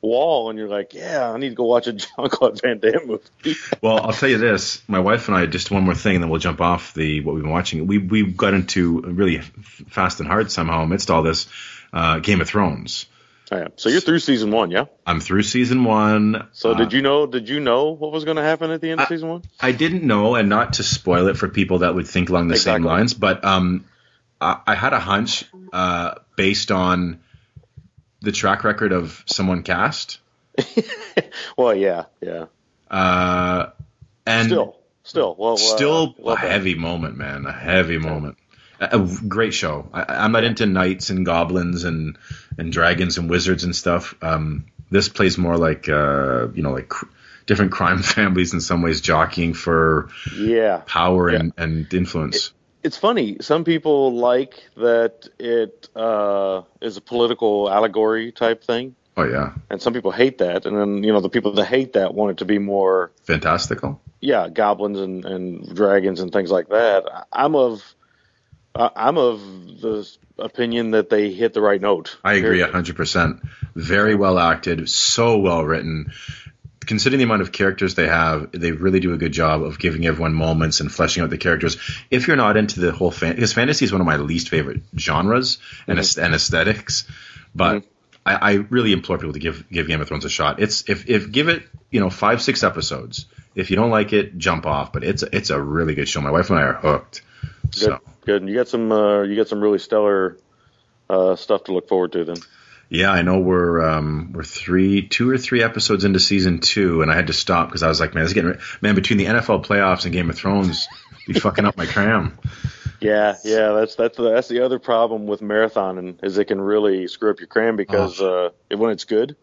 wall, 0.00 0.50
and 0.50 0.58
you're 0.58 0.68
like, 0.68 0.94
yeah, 0.94 1.30
I 1.30 1.38
need 1.38 1.50
to 1.50 1.54
go 1.54 1.64
watch 1.64 1.86
a 1.86 1.92
Jean-Claude 1.94 2.60
Van 2.62 2.78
Damme 2.78 3.06
movie. 3.06 3.56
Well, 3.82 3.98
I'll 4.00 4.12
tell 4.12 4.28
you 4.28 4.38
this: 4.38 4.82
my 4.88 5.00
wife 5.00 5.28
and 5.28 5.36
I 5.36 5.46
just 5.46 5.70
one 5.70 5.82
more 5.84 5.94
thing, 5.94 6.16
and 6.16 6.22
then 6.24 6.30
we'll 6.30 6.40
jump 6.40 6.60
off 6.60 6.94
the 6.94 7.20
what 7.22 7.34
we've 7.34 7.42
been 7.44 7.52
watching. 7.52 7.86
We 7.86 7.98
we 7.98 8.24
got 8.30 8.54
into 8.54 9.00
really 9.00 9.40
fast 9.40 10.20
and 10.20 10.28
hard 10.28 10.50
somehow 10.50 10.82
amidst 10.82 11.10
all 11.10 11.22
this 11.22 11.48
uh, 11.92 12.18
Game 12.20 12.40
of 12.40 12.48
Thrones. 12.48 13.06
Oh, 13.50 13.56
yeah. 13.56 13.68
So 13.76 13.88
you're 13.88 14.02
through 14.02 14.18
season 14.18 14.50
one, 14.50 14.70
yeah? 14.70 14.84
I'm 15.06 15.20
through 15.20 15.42
season 15.42 15.82
one. 15.84 16.48
So 16.52 16.72
Uh, 16.72 16.74
did 16.74 16.92
you 16.92 17.00
know? 17.00 17.26
Did 17.26 17.48
you 17.48 17.60
know 17.60 17.92
what 17.94 18.12
was 18.12 18.24
going 18.26 18.36
to 18.36 18.42
happen 18.42 18.70
at 18.70 18.82
the 18.82 18.90
end 18.90 19.00
of 19.00 19.06
I- 19.06 19.08
season 19.08 19.28
one? 19.30 19.42
I 19.58 19.72
didn't 19.72 20.02
know, 20.02 20.34
and 20.34 20.50
not 20.50 20.74
to 20.74 20.82
spoil 20.82 21.28
it 21.28 21.38
for 21.38 21.48
people 21.48 21.78
that 21.78 21.94
would 21.94 22.06
think 22.06 22.28
along 22.28 22.48
the 22.48 22.58
same 22.58 22.82
lines, 22.82 23.14
but 23.14 23.42
um, 23.46 23.86
I, 24.38 24.60
I 24.66 24.74
had 24.74 24.92
a 24.92 25.00
hunch 25.00 25.44
uh, 25.72 26.16
based 26.36 26.70
on 26.70 27.20
the 28.20 28.32
track 28.32 28.64
record 28.64 28.92
of 28.92 29.22
someone 29.26 29.62
cast, 29.62 30.18
Well, 31.56 31.74
yeah, 31.74 32.04
yeah. 32.20 32.46
uh, 32.90 33.70
and 34.26 34.46
Still, 34.46 34.76
still, 35.02 35.36
well, 35.38 35.54
uh, 35.54 35.56
still 35.56 36.14
well 36.18 36.34
a 36.34 36.38
heavy 36.38 36.74
moment, 36.74 37.16
man, 37.16 37.46
a 37.46 37.52
heavy 37.52 37.98
moment. 37.98 38.36
A, 38.80 38.98
a 38.98 39.06
great 39.28 39.54
show. 39.54 39.88
I, 39.92 40.04
I'm 40.08 40.32
not 40.32 40.44
into 40.44 40.66
knights 40.66 41.10
and 41.10 41.24
goblins 41.24 41.84
and 41.84 42.18
and 42.56 42.72
dragons 42.72 43.18
and 43.18 43.28
wizards 43.30 43.64
and 43.64 43.74
stuff. 43.74 44.14
Um, 44.22 44.66
this 44.90 45.08
plays 45.08 45.38
more 45.38 45.56
like 45.56 45.88
uh, 45.88 46.48
you 46.54 46.62
know 46.62 46.72
like 46.72 46.88
cr- 46.88 47.06
different 47.46 47.72
crime 47.72 48.02
families 48.02 48.54
in 48.54 48.60
some 48.60 48.82
ways 48.82 49.00
jockeying 49.00 49.54
for 49.54 50.08
Yeah, 50.36 50.82
power 50.86 51.28
and, 51.28 51.52
and 51.56 51.92
influence. 51.92 52.52
It's 52.82 52.96
funny. 52.96 53.36
Some 53.40 53.64
people 53.64 54.14
like 54.14 54.68
that 54.76 55.28
it 55.38 55.88
uh, 55.96 56.62
is 56.80 56.96
a 56.96 57.00
political 57.00 57.70
allegory 57.70 58.32
type 58.32 58.62
thing, 58.64 58.94
oh 59.16 59.24
yeah, 59.24 59.52
and 59.70 59.80
some 59.82 59.92
people 59.92 60.10
hate 60.10 60.38
that. 60.38 60.66
And 60.66 60.76
then 60.76 61.02
you 61.02 61.12
know 61.12 61.20
the 61.20 61.28
people 61.28 61.52
that 61.54 61.64
hate 61.66 61.94
that 61.94 62.14
want 62.14 62.32
it 62.32 62.38
to 62.38 62.44
be 62.44 62.58
more, 62.58 63.10
fantastical. 63.24 64.00
yeah, 64.20 64.48
goblins 64.48 64.98
and, 64.98 65.24
and 65.24 65.74
dragons 65.74 66.20
and 66.20 66.32
things 66.32 66.50
like 66.50 66.68
that. 66.68 67.26
I'm 67.32 67.54
of 67.54 67.82
I'm 68.74 69.18
of 69.18 69.40
the 69.80 70.08
opinion 70.38 70.92
that 70.92 71.10
they 71.10 71.32
hit 71.32 71.52
the 71.52 71.60
right 71.60 71.80
note. 71.80 72.16
I 72.22 72.34
agree 72.34 72.58
Period. 72.58 72.70
hundred 72.70 72.96
percent. 72.96 73.40
Very 73.74 74.14
well 74.14 74.38
acted, 74.38 74.88
so 74.88 75.38
well 75.38 75.64
written. 75.64 76.12
Considering 76.88 77.18
the 77.18 77.24
amount 77.24 77.42
of 77.42 77.52
characters 77.52 77.94
they 77.94 78.08
have, 78.08 78.50
they 78.52 78.72
really 78.72 78.98
do 78.98 79.12
a 79.12 79.18
good 79.18 79.32
job 79.32 79.62
of 79.62 79.78
giving 79.78 80.06
everyone 80.06 80.34
moments 80.34 80.80
and 80.80 80.90
fleshing 80.90 81.22
out 81.22 81.30
the 81.30 81.38
characters. 81.38 81.76
If 82.10 82.26
you're 82.26 82.36
not 82.36 82.56
into 82.56 82.80
the 82.80 82.92
whole 82.92 83.10
fan, 83.10 83.34
because 83.34 83.52
fantasy 83.52 83.84
is 83.84 83.92
one 83.92 84.00
of 84.00 84.06
my 84.06 84.16
least 84.16 84.48
favorite 84.48 84.80
genres 84.96 85.58
and, 85.86 85.98
aes- 85.98 86.18
and 86.18 86.34
aesthetics, 86.34 87.06
but 87.54 87.84
I, 88.24 88.34
I 88.34 88.52
really 88.54 88.92
implore 88.92 89.18
people 89.18 89.34
to 89.34 89.38
give 89.38 89.68
give 89.70 89.86
Game 89.86 90.00
of 90.00 90.08
Thrones 90.08 90.24
a 90.24 90.30
shot. 90.30 90.60
It's 90.60 90.88
if 90.88 91.08
if 91.08 91.30
give 91.30 91.48
it 91.48 91.62
you 91.90 92.00
know 92.00 92.10
five 92.10 92.42
six 92.42 92.62
episodes. 92.62 93.26
If 93.54 93.70
you 93.70 93.76
don't 93.76 93.90
like 93.90 94.12
it, 94.12 94.38
jump 94.38 94.66
off. 94.66 94.92
But 94.92 95.04
it's 95.04 95.22
it's 95.22 95.50
a 95.50 95.60
really 95.60 95.94
good 95.94 96.08
show. 96.08 96.20
My 96.20 96.30
wife 96.30 96.50
and 96.50 96.58
I 96.58 96.62
are 96.62 96.74
hooked. 96.74 97.22
Good, 97.64 97.74
So 97.74 98.00
good. 98.24 98.42
And 98.42 98.50
you 98.50 98.56
got 98.56 98.68
some 98.68 98.90
uh, 98.92 99.22
you 99.22 99.36
got 99.36 99.48
some 99.48 99.60
really 99.60 99.78
stellar 99.78 100.36
uh, 101.08 101.36
stuff 101.36 101.64
to 101.64 101.72
look 101.72 101.88
forward 101.88 102.12
to 102.12 102.24
then. 102.24 102.36
Yeah, 102.90 103.10
I 103.10 103.22
know 103.22 103.38
we're 103.38 103.82
um, 103.86 104.32
we're 104.32 104.44
three, 104.44 105.06
two 105.06 105.28
or 105.30 105.36
three 105.36 105.62
episodes 105.62 106.04
into 106.04 106.20
season 106.20 106.60
two, 106.60 107.02
and 107.02 107.10
I 107.10 107.14
had 107.14 107.26
to 107.26 107.34
stop 107.34 107.68
because 107.68 107.82
I 107.82 107.88
was 107.88 108.00
like, 108.00 108.14
man, 108.14 108.24
this 108.24 108.30
is 108.30 108.34
getting 108.34 108.58
man 108.80 108.94
between 108.94 109.18
the 109.18 109.26
NFL 109.26 109.66
playoffs 109.66 110.04
and 110.04 110.12
Game 110.12 110.30
of 110.30 110.36
Thrones, 110.36 110.88
be 111.26 111.34
fucking 111.34 111.64
up 111.64 111.76
my 111.76 111.86
cram. 111.86 112.38
Yeah, 113.00 113.36
yeah, 113.44 113.72
that's 113.72 113.94
that's 113.94 114.16
the, 114.16 114.30
that's 114.30 114.48
the 114.48 114.64
other 114.64 114.80
problem 114.80 115.26
with 115.26 115.40
marathoning 115.40 116.24
is 116.24 116.36
it 116.36 116.46
can 116.46 116.60
really 116.60 117.06
screw 117.06 117.30
up 117.30 117.38
your 117.38 117.46
cram 117.46 117.76
because 117.76 118.20
uh, 118.20 118.50
when 118.74 118.90
it's 118.90 119.04
good, 119.04 119.36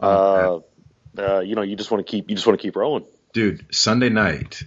uh, 0.00 0.58
uh, 1.16 1.40
you 1.40 1.54
know, 1.54 1.62
you 1.62 1.76
just 1.76 1.92
want 1.92 2.04
to 2.04 2.10
keep 2.10 2.28
you 2.28 2.34
just 2.34 2.46
want 2.46 2.58
to 2.58 2.62
keep 2.62 2.74
rolling. 2.74 3.04
Dude, 3.32 3.66
Sunday 3.72 4.08
night 4.08 4.64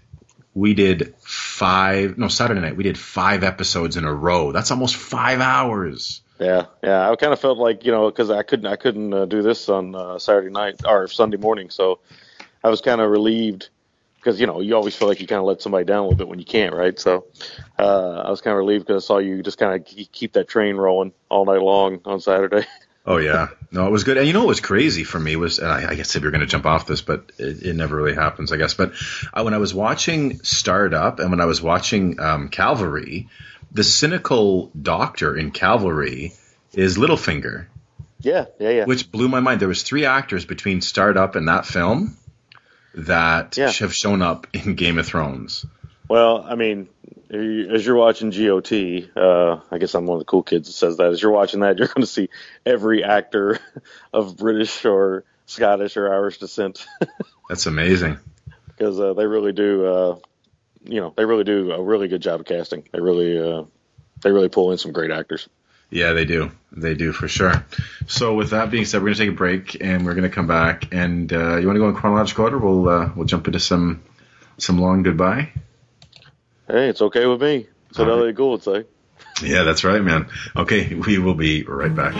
we 0.53 0.73
did 0.73 1.13
five, 1.19 2.17
no 2.17 2.29
Saturday 2.29 2.61
night 2.61 2.77
we 2.77 2.83
did 2.83 2.97
five 2.97 3.43
episodes 3.43 3.97
in 3.97 4.05
a 4.05 4.13
row. 4.13 4.53
That's 4.53 4.71
almost 4.71 4.95
five 4.95 5.41
hours. 5.41 6.21
Yeah, 6.39 6.67
yeah, 6.81 7.09
I 7.09 7.15
kind 7.17 7.33
of 7.33 7.39
felt 7.39 7.57
like 7.57 7.85
you 7.85 7.91
know 7.91 8.09
because 8.09 8.29
I 8.29 8.43
couldn't 8.43 8.67
I 8.67 8.77
couldn't 8.77 9.13
uh, 9.13 9.25
do 9.25 9.41
this 9.41 9.67
on 9.67 9.93
uh, 9.93 10.19
Saturday 10.19 10.49
night 10.49 10.81
or 10.85 11.07
Sunday 11.07 11.37
morning, 11.37 11.69
so 11.69 11.99
I 12.63 12.69
was 12.69 12.79
kind 12.79 13.01
of 13.01 13.09
relieved 13.09 13.69
because 14.15 14.39
you 14.39 14.47
know 14.47 14.61
you 14.61 14.75
always 14.75 14.95
feel 14.95 15.09
like 15.09 15.19
you 15.19 15.27
kind 15.27 15.39
of 15.39 15.45
let 15.45 15.61
somebody 15.61 15.83
down 15.83 15.99
a 15.99 16.03
little 16.03 16.17
bit 16.17 16.29
when 16.29 16.39
you 16.39 16.45
can't, 16.45 16.73
right? 16.73 16.97
So 16.97 17.25
uh, 17.77 18.23
I 18.25 18.29
was 18.29 18.39
kind 18.39 18.53
of 18.53 18.59
relieved 18.59 18.87
because 18.87 19.03
I 19.03 19.05
saw 19.05 19.17
you 19.17 19.43
just 19.43 19.57
kind 19.57 19.81
of 19.81 20.11
keep 20.13 20.33
that 20.33 20.47
train 20.47 20.77
rolling 20.77 21.11
all 21.27 21.45
night 21.45 21.61
long 21.61 21.99
on 22.05 22.21
Saturday. 22.21 22.65
Oh 23.05 23.17
yeah, 23.17 23.47
no, 23.71 23.87
it 23.87 23.91
was 23.91 24.03
good. 24.03 24.17
And 24.17 24.27
you 24.27 24.33
know 24.33 24.41
what 24.41 24.49
was 24.49 24.59
crazy 24.59 25.03
for 25.03 25.19
me 25.19 25.35
was, 25.35 25.57
and 25.57 25.71
I, 25.71 25.91
I 25.91 25.95
guess 25.95 26.15
if 26.15 26.21
you're 26.21 26.29
going 26.31 26.41
to 26.41 26.47
jump 26.47 26.67
off 26.67 26.85
this, 26.85 27.01
but 27.01 27.31
it, 27.39 27.63
it 27.63 27.75
never 27.75 27.95
really 27.95 28.13
happens, 28.13 28.51
I 28.51 28.57
guess. 28.57 28.75
But 28.75 28.91
uh, 29.33 29.41
when 29.41 29.55
I 29.55 29.57
was 29.57 29.73
watching 29.73 30.43
Starred 30.43 30.93
Up 30.93 31.19
and 31.19 31.31
when 31.31 31.41
I 31.41 31.45
was 31.45 31.59
watching 31.59 32.19
um, 32.19 32.49
Calvary, 32.49 33.27
the 33.71 33.83
cynical 33.83 34.71
doctor 34.79 35.35
in 35.37 35.51
Calvary 35.51 36.33
is 36.73 36.97
Littlefinger, 36.97 37.67
yeah, 38.21 38.45
yeah, 38.59 38.69
yeah. 38.69 38.85
which 38.85 39.11
blew 39.11 39.27
my 39.29 39.39
mind. 39.39 39.59
There 39.61 39.67
was 39.67 39.83
three 39.83 40.05
actors 40.05 40.45
between 40.45 40.81
Starred 40.81 41.17
Up 41.17 41.35
and 41.35 41.47
that 41.47 41.65
film 41.65 42.17
that 42.95 43.57
Yeah. 43.57 43.71
have 43.71 43.93
shown 43.93 44.21
up 44.21 44.47
in 44.53 44.75
Game 44.75 44.97
of 44.97 45.05
Thrones. 45.05 45.65
Well, 46.07 46.43
I 46.43 46.55
mean, 46.55 46.89
as 47.31 47.85
you're 47.85 47.95
watching 47.95 48.31
GOT, 48.31 48.71
uh, 49.15 49.59
I 49.71 49.77
guess 49.77 49.93
I'm 49.93 50.07
one 50.07 50.15
of 50.15 50.19
the 50.19 50.25
cool 50.25 50.41
kids 50.41 50.67
that 50.67 50.73
says 50.73 50.97
that. 50.97 51.11
As 51.11 51.21
you're 51.21 51.31
watching 51.31 51.59
that, 51.59 51.77
you're 51.79 51.87
going 51.87 52.01
to 52.01 52.07
see 52.07 52.29
every 52.65 53.03
actor 53.03 53.59
of 54.13 54.35
British 54.37 54.83
or 54.85 55.23
Scottish 55.45 55.97
or 55.97 56.11
Irish 56.13 56.37
descent 56.39 56.85
That's 57.49 57.65
amazing. 57.67 58.17
because 58.67 58.99
uh, 58.99 59.13
they 59.13 59.25
really 59.25 59.51
do, 59.53 59.85
uh, 59.85 60.15
you 60.83 61.01
know, 61.01 61.13
they 61.15 61.25
really 61.25 61.43
do 61.43 61.71
a 61.71 61.81
really 61.81 62.07
good 62.07 62.21
job 62.21 62.39
of 62.39 62.45
casting. 62.45 62.87
They 62.91 62.99
really, 62.99 63.39
uh, 63.39 63.63
they 64.21 64.31
really 64.31 64.49
pull 64.49 64.71
in 64.71 64.77
some 64.77 64.91
great 64.91 65.11
actors. 65.11 65.47
Yeah, 65.91 66.13
they 66.13 66.25
do. 66.25 66.51
They 66.71 66.93
do 66.93 67.11
for 67.11 67.27
sure. 67.27 67.65
So, 68.07 68.35
with 68.35 68.51
that 68.51 68.69
being 68.69 68.85
said, 68.85 69.01
we're 69.01 69.07
going 69.07 69.15
to 69.15 69.23
take 69.25 69.29
a 69.29 69.35
break 69.37 69.77
and 69.81 70.05
we're 70.05 70.13
going 70.13 70.29
to 70.29 70.33
come 70.33 70.45
back. 70.45 70.93
And 70.93 71.31
uh, 71.33 71.57
you 71.57 71.65
want 71.65 71.77
to 71.77 71.79
go 71.79 71.89
in 71.89 71.95
chronological 71.95 72.45
order? 72.45 72.59
We'll 72.59 72.87
uh, 72.87 73.11
we'll 73.15 73.25
jump 73.25 73.47
into 73.47 73.59
some 73.59 74.03
some 74.59 74.79
long 74.79 75.01
goodbye. 75.01 75.51
Hey, 76.67 76.89
it's 76.89 77.01
okay 77.01 77.25
with 77.25 77.41
me. 77.41 77.67
So 77.93 78.03
All 78.03 78.09
right. 78.09 78.19
Elliot 78.19 78.35
Gould 78.35 78.51
would 78.51 78.63
say. 78.63 78.85
Yeah, 79.41 79.63
that's 79.63 79.83
right, 79.83 80.01
man. 80.01 80.27
Okay, 80.55 80.93
we 80.93 81.17
will 81.17 81.33
be 81.33 81.63
right 81.63 81.95
back. 81.95 82.13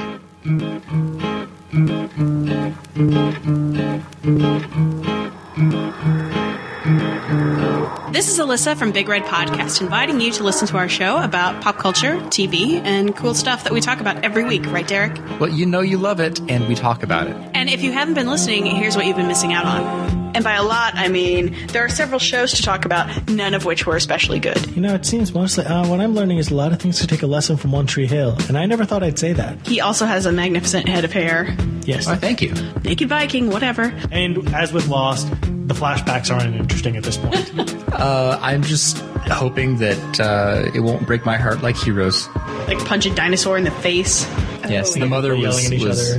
This 6.89 8.27
is 8.31 8.39
Alyssa 8.39 8.75
from 8.75 8.91
Big 8.91 9.07
Red 9.07 9.21
Podcast, 9.21 9.79
inviting 9.79 10.19
you 10.19 10.31
to 10.31 10.43
listen 10.43 10.67
to 10.69 10.77
our 10.77 10.89
show 10.89 11.17
about 11.21 11.61
pop 11.61 11.77
culture, 11.77 12.15
TV, 12.31 12.81
and 12.83 13.15
cool 13.15 13.35
stuff 13.35 13.63
that 13.65 13.73
we 13.73 13.79
talk 13.79 13.99
about 13.99 14.23
every 14.25 14.43
week, 14.43 14.65
right, 14.71 14.87
Derek? 14.87 15.15
Well, 15.39 15.51
you 15.51 15.67
know 15.67 15.81
you 15.81 15.99
love 15.99 16.19
it, 16.19 16.39
and 16.49 16.67
we 16.67 16.73
talk 16.73 17.03
about 17.03 17.27
it. 17.27 17.35
And 17.53 17.69
if 17.69 17.83
you 17.83 17.91
haven't 17.91 18.15
been 18.15 18.27
listening, 18.27 18.65
here's 18.65 18.95
what 18.95 19.05
you've 19.05 19.17
been 19.17 19.27
missing 19.27 19.53
out 19.53 19.65
on. 19.65 20.33
And 20.35 20.43
by 20.43 20.55
a 20.55 20.63
lot, 20.63 20.95
I 20.95 21.09
mean 21.09 21.55
there 21.67 21.85
are 21.85 21.89
several 21.89 22.19
shows 22.19 22.53
to 22.53 22.63
talk 22.63 22.85
about, 22.85 23.29
none 23.29 23.53
of 23.53 23.65
which 23.65 23.85
were 23.85 23.95
especially 23.95 24.39
good. 24.39 24.75
You 24.75 24.81
know, 24.81 24.95
it 24.95 25.05
seems 25.05 25.31
mostly 25.33 25.65
uh, 25.65 25.87
what 25.87 25.99
I'm 25.99 26.15
learning 26.15 26.39
is 26.39 26.49
a 26.49 26.55
lot 26.55 26.71
of 26.71 26.79
things 26.79 26.99
to 26.99 27.07
take 27.07 27.21
a 27.21 27.27
lesson 27.27 27.57
from 27.57 27.71
One 27.71 27.85
Tree 27.85 28.07
Hill, 28.07 28.35
and 28.47 28.57
I 28.57 28.65
never 28.65 28.85
thought 28.85 29.03
I'd 29.03 29.19
say 29.19 29.33
that. 29.33 29.67
He 29.67 29.79
also 29.79 30.07
has 30.07 30.25
a 30.25 30.31
magnificent 30.31 30.87
head 30.89 31.05
of 31.05 31.13
hair. 31.13 31.55
Yes. 31.83 32.07
Oh, 32.07 32.15
thank 32.15 32.41
you. 32.41 32.53
Naked 32.83 33.09
Viking, 33.09 33.49
whatever. 33.49 33.93
And 34.11 34.53
as 34.55 34.71
with 34.73 34.87
Lost, 34.87 35.31
the 35.69 35.75
flashbacks 35.75 36.33
aren't 36.33 36.55
interesting 36.55 36.97
at 36.97 37.03
this 37.03 37.17
point. 37.17 37.75
Uh, 37.99 38.39
I'm 38.41 38.63
just 38.63 38.97
hoping 39.27 39.75
that 39.79 40.19
uh, 40.21 40.71
it 40.73 40.79
won't 40.79 41.05
break 41.05 41.25
my 41.25 41.35
heart 41.35 41.61
like 41.61 41.75
Heroes. 41.75 42.29
Like 42.65 42.77
punch 42.85 43.05
a 43.05 43.13
dinosaur 43.13 43.57
in 43.57 43.65
the 43.65 43.71
face. 43.71 44.25
Yes, 44.69 44.93
the 44.93 45.05
mother 45.05 45.35
was, 45.35 45.69
was 45.69 46.15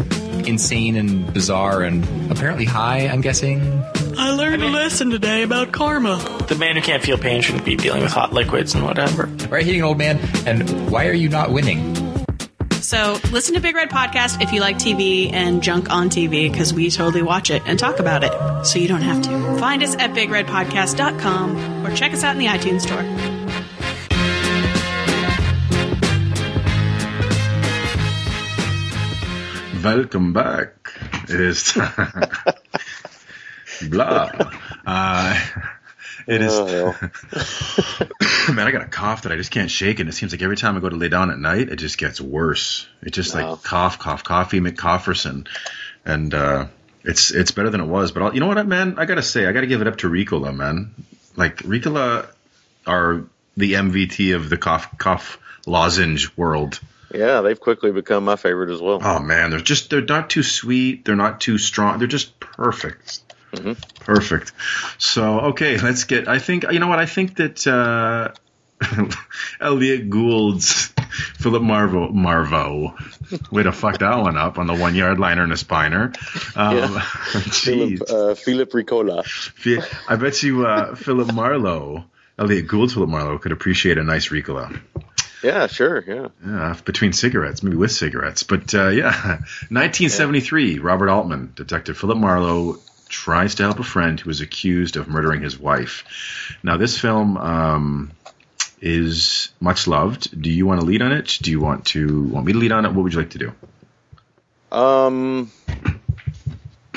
insane 0.47 0.97
and 0.97 1.33
bizarre 1.33 1.83
and 1.83 2.05
apparently 2.31 2.67
high, 2.67 3.09
I'm 3.09 3.23
guessing. 3.23 3.83
I 4.19 4.33
learned 4.33 4.63
a 4.63 4.69
lesson 4.69 5.09
today 5.09 5.43
about 5.43 5.73
karma. 5.73 6.19
The 6.49 6.57
man 6.57 6.77
who 6.77 6.83
can't 6.83 7.03
feel 7.03 7.17
pain 7.17 7.41
shouldn't 7.41 7.65
be 7.65 7.77
dealing 7.77 8.03
with 8.03 8.13
hot 8.13 8.35
liquids 8.35 8.75
and 8.75 8.85
whatever. 8.85 9.25
Right, 9.49 9.65
hitting 9.65 9.81
an 9.81 9.87
old 9.87 9.97
man, 9.97 10.19
and 10.47 10.91
why 10.91 11.07
are 11.07 11.15
you 11.15 11.31
not 11.31 11.51
winning? 11.51 11.95
So 12.91 13.21
listen 13.31 13.55
to 13.55 13.61
Big 13.61 13.77
Red 13.77 13.89
Podcast 13.89 14.43
if 14.43 14.53
you 14.53 14.61
like 14.61 14.77
TV 14.77 15.33
and 15.33 15.63
junk 15.63 15.91
on 15.91 16.11
TV 16.11 16.51
because 16.51 16.75
we 16.75 16.91
totally 16.91 17.23
watch 17.23 17.49
it 17.49 17.63
and 17.65 17.79
talk 17.79 18.01
about 18.01 18.25
it. 18.25 18.67
So 18.67 18.81
you 18.81 18.89
don't 18.89 19.03
have 19.03 19.23
to. 19.23 19.59
Find 19.61 19.81
us 19.85 19.95
at 19.95 20.11
bigredpodcast.com 20.11 21.87
or 21.87 21.95
check 21.95 22.13
us 22.13 22.25
out 22.25 22.35
in 22.35 22.41
the 22.41 22.47
iTunes 22.47 22.81
store. 22.81 23.05
Welcome 29.85 30.33
back. 30.33 30.93
It 31.29 31.41
is 31.41 31.63
time. 31.73 32.29
blah. 33.89 34.33
Uh, 34.85 35.41
it 36.27 36.43
is. 36.43 36.53
Oh. 36.53 36.95
Man, 38.53 38.67
I 38.67 38.71
got 38.71 38.83
a 38.83 38.89
cough 38.89 39.23
that 39.23 39.33
I 39.33 39.37
just 39.37 39.51
can't 39.51 39.71
shake, 39.71 40.01
and 40.01 40.09
it 40.09 40.13
seems 40.13 40.33
like 40.33 40.43
every 40.43 40.57
time 40.57 40.77
I 40.77 40.81
go 40.81 40.89
to 40.89 40.97
lay 40.97 41.09
down 41.09 41.31
at 41.31 41.39
night, 41.39 41.69
it 41.69 41.77
just 41.77 41.99
gets 41.99 42.21
worse. 42.21 42.87
It 43.03 43.11
just 43.11 43.35
Wow. 43.35 43.53
like 43.53 43.63
cough, 43.63 43.99
cough, 43.99 44.25
coffee, 44.25 44.61
McCofferson. 44.61 45.47
and 46.05 46.33
uh, 46.35 46.67
it's 47.05 47.31
it's 47.31 47.51
better 47.51 47.71
than 47.71 47.81
it 47.81 47.87
was. 47.87 48.13
But 48.13 48.23
I'll, 48.23 48.35
you 48.35 48.41
know 48.41 48.47
what, 48.47 48.67
man? 48.67 48.95
I 48.99 49.05
gotta 49.05 49.23
say, 49.23 49.47
I 49.47 49.53
gotta 49.53 49.67
give 49.67 49.81
it 49.81 49.87
up 49.87 49.99
to 49.99 50.09
Ricola, 50.09 50.55
man. 50.55 50.95
Like 51.37 51.59
Ricola 51.59 52.27
are 52.87 53.25
the 53.57 53.75
MVT 53.75 54.35
of 54.35 54.49
the 54.49 54.57
cough 54.57 54.97
cough 54.99 55.39
lozenge 55.67 56.37
world. 56.37 56.81
Yeah, 57.13 57.41
they've 57.41 57.59
quickly 57.59 57.91
become 57.93 58.25
my 58.25 58.37
favorite 58.37 58.71
as 58.71 58.81
well. 58.81 59.01
Oh 59.03 59.19
man, 59.21 59.51
they're 59.51 59.61
just 59.61 59.91
they're 59.91 60.01
not 60.01 60.31
too 60.31 60.43
sweet, 60.43 61.05
they're 61.05 61.17
not 61.17 61.41
too 61.41 61.59
strong, 61.59 61.99
they're 61.99 62.09
just 62.09 62.39
perfect. 62.41 63.21
Mm-hmm. 63.53 64.00
Perfect. 64.15 64.53
So 64.99 65.41
okay, 65.53 65.79
let's 65.79 66.05
get. 66.05 66.27
I 66.27 66.41
think 66.41 66.65
you 66.71 66.81
know 66.81 66.89
what 66.89 66.99
I 66.99 67.07
think 67.07 67.37
that 67.37 67.65
uh, 67.65 68.33
Elliot 69.61 70.11
Gould's 70.11 70.87
Philip 71.39 71.63
Marvo 71.63 72.13
Marvo 72.13 73.53
way 73.53 73.63
to 73.63 73.71
fuck 73.71 73.99
that 73.99 74.19
one 74.19 74.37
up 74.37 74.59
on 74.59 74.67
the 74.67 74.75
one 74.75 74.97
yard 74.97 75.21
liner 75.21 75.45
and 75.45 75.53
a 75.53 75.57
spiner. 75.57 76.17
Um, 76.57 76.77
Yeah. 76.77 77.01
Philip, 77.53 78.11
uh, 78.11 78.35
Philip 78.35 78.73
Ricola. 78.73 79.25
I 80.09 80.17
bet 80.17 80.43
you 80.43 80.67
uh, 80.67 80.97
Philip 80.97 81.33
Marlowe, 81.33 82.05
Elliot 82.37 82.67
Gould, 82.67 82.93
Philip 82.93 83.09
Marlowe 83.09 83.39
could 83.39 83.53
appreciate 83.53 83.97
a 83.97 84.03
nice 84.03 84.29
Ricola. 84.31 84.81
Yeah, 85.43 85.69
sure. 85.69 86.05
Yeah. 86.07 86.29
Yeah, 86.45 86.77
between 86.85 87.13
cigarettes, 87.13 87.63
maybe 87.63 87.77
with 87.77 87.93
cigarettes. 87.93 88.43
But 88.43 88.75
uh, 88.75 88.89
yeah, 88.89 89.13
1973, 89.71 90.81
Robert 90.81 91.09
Altman, 91.09 91.53
Detective 91.55 91.97
Philip 91.97 92.19
Marlowe, 92.19 92.79
tries 93.11 93.57
to 93.57 93.65
help 93.65 93.79
a 93.79 93.85
friend 93.85 94.19
who 94.19 94.31
is 94.31 94.41
accused 94.41 94.97
of 94.97 95.09
murdering 95.09 95.43
his 95.43 95.59
wife. 95.59 96.57
Now, 96.63 96.79
this 96.79 96.99
film 96.99 97.37
um, 97.37 98.13
is 98.81 99.51
much 99.61 99.87
loved. 99.87 100.41
Do 100.41 100.51
you 100.51 100.67
want 100.67 100.81
to 100.81 100.87
lead 100.87 101.03
on 101.03 101.13
it? 101.13 101.39
Do 101.43 101.51
you 101.51 101.61
want 101.61 101.87
to 101.87 102.25
want 102.25 102.47
me 102.47 102.53
to 102.53 102.59
lead 102.59 102.73
on 102.73 102.87
it? 102.87 102.93
What 102.93 103.03
would 103.03 103.13
you 103.13 103.19
like 103.19 103.31
to 103.31 103.39
do? 103.39 103.53
Um. 104.77 105.51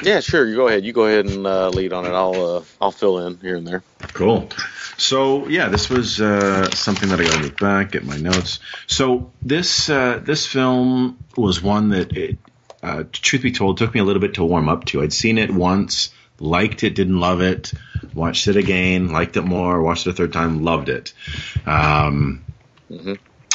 Yeah, 0.04 0.20
sure. 0.20 0.46
You 0.46 0.56
go 0.56 0.68
ahead. 0.68 0.84
You 0.84 0.92
go 0.92 1.06
ahead 1.06 1.26
and 1.26 1.48
uh, 1.48 1.70
lead 1.70 1.94
on 1.94 2.06
it. 2.06 2.12
I'll 2.12 2.58
uh, 2.58 2.64
I'll 2.82 2.92
fill 2.92 3.26
in 3.26 3.38
here 3.40 3.56
and 3.56 3.66
there. 3.66 3.84
Cool. 4.14 4.50
So 4.98 5.48
yeah, 5.48 5.70
this 5.70 5.90
was 5.90 6.20
uh, 6.20 6.70
something 6.72 7.10
that 7.10 7.20
I 7.20 7.24
got 7.24 7.34
to 7.38 7.44
look 7.44 7.60
back, 7.60 7.92
get 7.92 8.04
my 8.04 8.18
notes. 8.18 8.60
So 8.88 9.32
this 9.42 9.90
uh, 9.90 10.20
this 10.22 10.46
film 10.46 11.18
was 11.36 11.62
one 11.62 11.90
that, 11.90 12.16
it, 12.16 12.38
uh, 12.84 13.04
truth 13.12 13.42
be 13.42 13.52
told, 13.52 13.78
took 13.78 13.94
me 13.94 14.02
a 14.02 14.04
little 14.04 14.22
bit 14.22 14.36
to 14.36 14.44
warm 14.44 14.70
up 14.70 14.86
to. 14.86 15.02
I'd 15.02 15.14
seen 15.14 15.38
it 15.38 15.50
once, 15.50 16.14
liked 16.40 16.84
it, 16.84 16.96
didn't 16.96 17.20
love 17.20 17.42
it, 17.42 17.72
watched 18.14 18.48
it 18.48 18.58
again, 18.58 19.12
liked 19.12 19.38
it 19.38 19.44
more, 19.44 19.82
watched 19.82 20.06
it 20.06 20.12
a 20.12 20.14
third 20.14 20.34
time, 20.34 20.64
loved 20.64 20.90
it. 20.90 21.14
Um, 21.66 22.44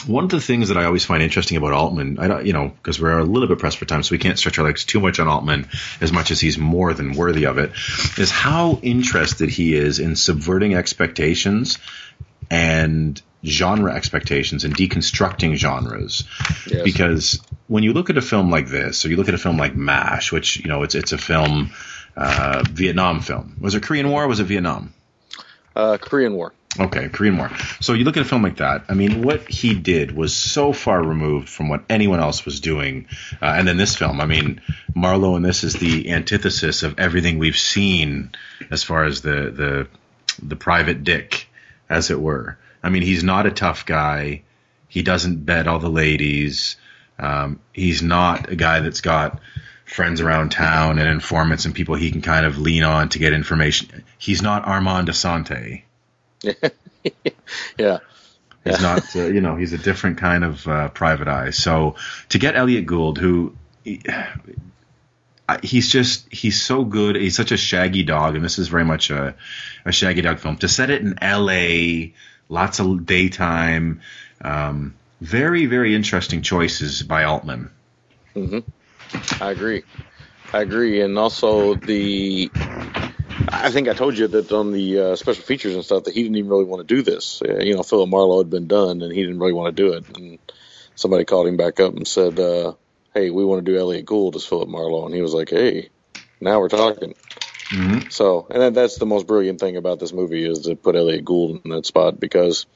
One 0.06 0.24
of 0.24 0.30
the 0.30 0.40
things 0.40 0.68
that 0.68 0.78
I 0.78 0.84
always 0.84 1.04
find 1.04 1.22
interesting 1.24 1.56
about 1.56 1.72
Altman, 1.72 2.20
I 2.20 2.28
don't, 2.28 2.46
you 2.46 2.52
know, 2.52 2.68
because 2.68 3.00
we're 3.00 3.18
a 3.18 3.24
little 3.24 3.48
bit 3.48 3.58
pressed 3.58 3.78
for 3.78 3.84
time, 3.84 4.04
so 4.04 4.12
we 4.12 4.18
can't 4.18 4.38
stretch 4.38 4.58
our 4.58 4.64
legs 4.64 4.84
too 4.84 5.00
much 5.00 5.18
on 5.18 5.26
Altman 5.26 5.68
as 6.00 6.12
much 6.12 6.30
as 6.30 6.40
he's 6.40 6.56
more 6.56 6.94
than 6.94 7.14
worthy 7.14 7.46
of 7.46 7.58
it, 7.58 7.72
is 8.16 8.30
how 8.30 8.78
interested 8.80 9.50
he 9.50 9.74
is 9.74 9.98
in 9.98 10.14
subverting 10.14 10.74
expectations 10.74 11.78
and 12.48 13.20
genre 13.44 13.92
expectations 13.92 14.64
and 14.64 14.76
deconstructing 14.76 15.56
genres. 15.56 16.24
Yes. 16.70 16.84
Because 16.84 17.40
when 17.68 17.84
you 17.84 17.92
look 17.92 18.10
at 18.10 18.16
a 18.16 18.22
film 18.22 18.50
like 18.50 18.68
this, 18.68 19.04
or 19.04 19.10
you 19.10 19.16
look 19.16 19.28
at 19.28 19.34
a 19.34 19.38
film 19.38 19.56
like 19.56 19.76
MASH, 19.76 20.32
which, 20.32 20.56
you 20.56 20.68
know, 20.68 20.82
it's, 20.82 20.94
it's 20.94 21.12
a 21.12 21.18
film, 21.18 21.70
uh, 22.16 22.64
Vietnam 22.70 23.20
film. 23.20 23.56
Was 23.60 23.74
it 23.74 23.82
Korean 23.82 24.10
War 24.10 24.24
or 24.24 24.28
was 24.28 24.40
it 24.40 24.44
Vietnam? 24.44 24.92
Uh, 25.76 25.96
Korean 25.98 26.34
War. 26.34 26.52
Okay, 26.78 27.08
Korean 27.08 27.36
War. 27.38 27.50
So 27.80 27.92
you 27.92 28.04
look 28.04 28.16
at 28.16 28.22
a 28.22 28.28
film 28.28 28.42
like 28.42 28.56
that. 28.56 28.84
I 28.88 28.94
mean, 28.94 29.22
what 29.22 29.48
he 29.48 29.74
did 29.74 30.14
was 30.14 30.34
so 30.34 30.72
far 30.72 31.02
removed 31.02 31.48
from 31.48 31.68
what 31.68 31.84
anyone 31.88 32.20
else 32.20 32.44
was 32.44 32.60
doing. 32.60 33.06
Uh, 33.40 33.54
and 33.56 33.66
then 33.66 33.76
this 33.76 33.96
film, 33.96 34.20
I 34.20 34.26
mean, 34.26 34.60
Marlowe 34.94 35.36
in 35.36 35.42
this 35.42 35.64
is 35.64 35.74
the 35.74 36.10
antithesis 36.10 36.82
of 36.82 36.98
everything 36.98 37.38
we've 37.38 37.56
seen 37.56 38.32
as 38.70 38.82
far 38.82 39.04
as 39.04 39.22
the 39.22 39.50
the 39.50 39.88
the 40.42 40.56
private 40.56 41.04
dick, 41.04 41.48
as 41.88 42.10
it 42.10 42.20
were. 42.20 42.58
I 42.82 42.90
mean, 42.90 43.02
he's 43.02 43.24
not 43.24 43.46
a 43.46 43.50
tough 43.50 43.86
guy. 43.86 44.42
He 44.88 45.02
doesn't 45.02 45.44
bed 45.44 45.66
all 45.66 45.78
the 45.78 45.90
ladies. 45.90 46.76
Um, 47.18 47.60
he's 47.72 48.02
not 48.02 48.50
a 48.50 48.56
guy 48.56 48.80
that's 48.80 49.00
got 49.00 49.40
friends 49.84 50.20
around 50.20 50.50
town 50.50 50.98
and 50.98 51.08
informants 51.08 51.64
and 51.64 51.74
people 51.74 51.94
he 51.94 52.10
can 52.10 52.20
kind 52.22 52.44
of 52.46 52.58
lean 52.58 52.84
on 52.84 53.08
to 53.10 53.18
get 53.18 53.32
information. 53.32 54.04
He's 54.18 54.42
not 54.42 54.66
Armand 54.66 55.08
Assante. 55.08 55.82
Yeah. 57.78 57.98
He's 58.64 58.82
not, 58.82 59.16
uh, 59.16 59.26
you 59.26 59.40
know, 59.40 59.56
he's 59.56 59.72
a 59.72 59.78
different 59.78 60.18
kind 60.18 60.44
of 60.44 60.66
uh, 60.68 60.88
private 60.90 61.26
eye. 61.28 61.50
So 61.50 61.94
to 62.30 62.38
get 62.38 62.54
Elliot 62.54 62.84
Gould, 62.84 63.16
who 63.16 63.54
he- 63.84 64.02
he's 65.62 65.88
just 65.88 66.30
he's 66.30 66.60
so 66.60 66.84
good. 66.84 67.16
He's 67.16 67.36
such 67.36 67.52
a 67.52 67.56
shaggy 67.56 68.02
dog, 68.02 68.34
and 68.36 68.44
this 68.44 68.58
is 68.58 68.68
very 68.68 68.84
much 68.84 69.10
a, 69.10 69.34
a 69.86 69.92
shaggy 69.92 70.20
dog 70.20 70.38
film. 70.38 70.56
To 70.58 70.68
set 70.68 70.90
it 70.90 71.00
in 71.00 71.18
L.A., 71.22 72.12
lots 72.50 72.80
of 72.80 73.06
daytime, 73.06 74.02
um, 74.42 74.94
very 75.20 75.66
very 75.66 75.94
interesting 75.94 76.42
choices 76.42 77.02
by 77.02 77.24
Altman. 77.24 77.70
I 79.40 79.50
agree. 79.50 79.82
I 80.52 80.62
agree, 80.62 81.00
and 81.00 81.18
also 81.18 81.74
the. 81.74 82.50
I 83.50 83.70
think 83.70 83.88
I 83.88 83.94
told 83.94 84.16
you 84.18 84.28
that 84.28 84.52
on 84.52 84.72
the 84.72 84.98
uh, 84.98 85.16
special 85.16 85.42
features 85.42 85.74
and 85.74 85.84
stuff 85.84 86.04
that 86.04 86.14
he 86.14 86.22
didn't 86.22 86.36
even 86.36 86.50
really 86.50 86.64
want 86.64 86.86
to 86.86 86.94
do 86.94 87.02
this. 87.02 87.42
Uh, 87.42 87.58
you 87.58 87.74
know, 87.74 87.82
Philip 87.82 88.08
Marlowe 88.08 88.38
had 88.38 88.50
been 88.50 88.66
done, 88.66 89.02
and 89.02 89.12
he 89.12 89.22
didn't 89.22 89.38
really 89.38 89.52
want 89.52 89.74
to 89.74 89.82
do 89.82 89.92
it. 89.94 90.16
And 90.16 90.38
somebody 90.94 91.24
called 91.24 91.46
him 91.46 91.56
back 91.56 91.80
up 91.80 91.94
and 91.94 92.06
said, 92.06 92.38
uh, 92.38 92.74
"Hey, 93.14 93.30
we 93.30 93.44
want 93.44 93.64
to 93.64 93.70
do 93.70 93.78
Elliot 93.78 94.06
Gould 94.06 94.36
as 94.36 94.44
Philip 94.44 94.68
Marlowe," 94.68 95.06
and 95.06 95.14
he 95.14 95.22
was 95.22 95.34
like, 95.34 95.50
"Hey, 95.50 95.88
now 96.40 96.60
we're 96.60 96.68
talking." 96.68 97.14
So, 98.10 98.46
and 98.50 98.62
that, 98.62 98.74
that's 98.74 98.98
the 98.98 99.06
most 99.06 99.26
brilliant 99.26 99.60
thing 99.60 99.76
about 99.76 99.98
this 99.98 100.12
movie 100.12 100.48
is 100.48 100.60
to 100.60 100.76
put 100.76 100.96
Elliot 100.96 101.24
Gould 101.24 101.60
in 101.64 101.70
that 101.70 101.86
spot 101.86 102.18
because 102.18 102.66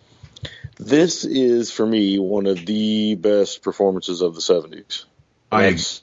this 0.78 1.24
is 1.24 1.70
for 1.70 1.86
me 1.86 2.18
one 2.18 2.46
of 2.46 2.64
the 2.66 3.14
best 3.14 3.62
performances 3.62 4.20
of 4.20 4.34
the 4.34 4.40
'70s. 4.40 5.04
I- 5.50 5.70
That's 5.70 6.02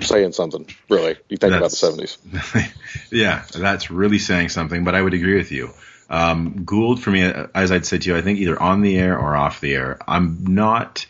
saying 0.00 0.32
something, 0.32 0.68
really. 0.88 1.16
You 1.28 1.36
think 1.36 1.54
about 1.54 1.70
the 1.70 1.76
'70s. 1.76 2.70
yeah, 3.10 3.44
that's 3.52 3.90
really 3.90 4.18
saying 4.18 4.48
something. 4.50 4.84
But 4.84 4.94
I 4.94 5.02
would 5.02 5.14
agree 5.14 5.36
with 5.36 5.52
you. 5.52 5.70
Um, 6.08 6.64
Gould, 6.64 7.02
for 7.02 7.10
me, 7.10 7.24
uh, 7.24 7.48
as 7.54 7.72
I'd 7.72 7.86
said 7.86 8.02
to 8.02 8.10
you, 8.10 8.16
I 8.16 8.22
think 8.22 8.38
either 8.38 8.60
on 8.60 8.82
the 8.82 8.96
air 8.98 9.18
or 9.18 9.34
off 9.36 9.60
the 9.60 9.74
air. 9.74 9.98
I'm 10.06 10.54
not. 10.54 11.06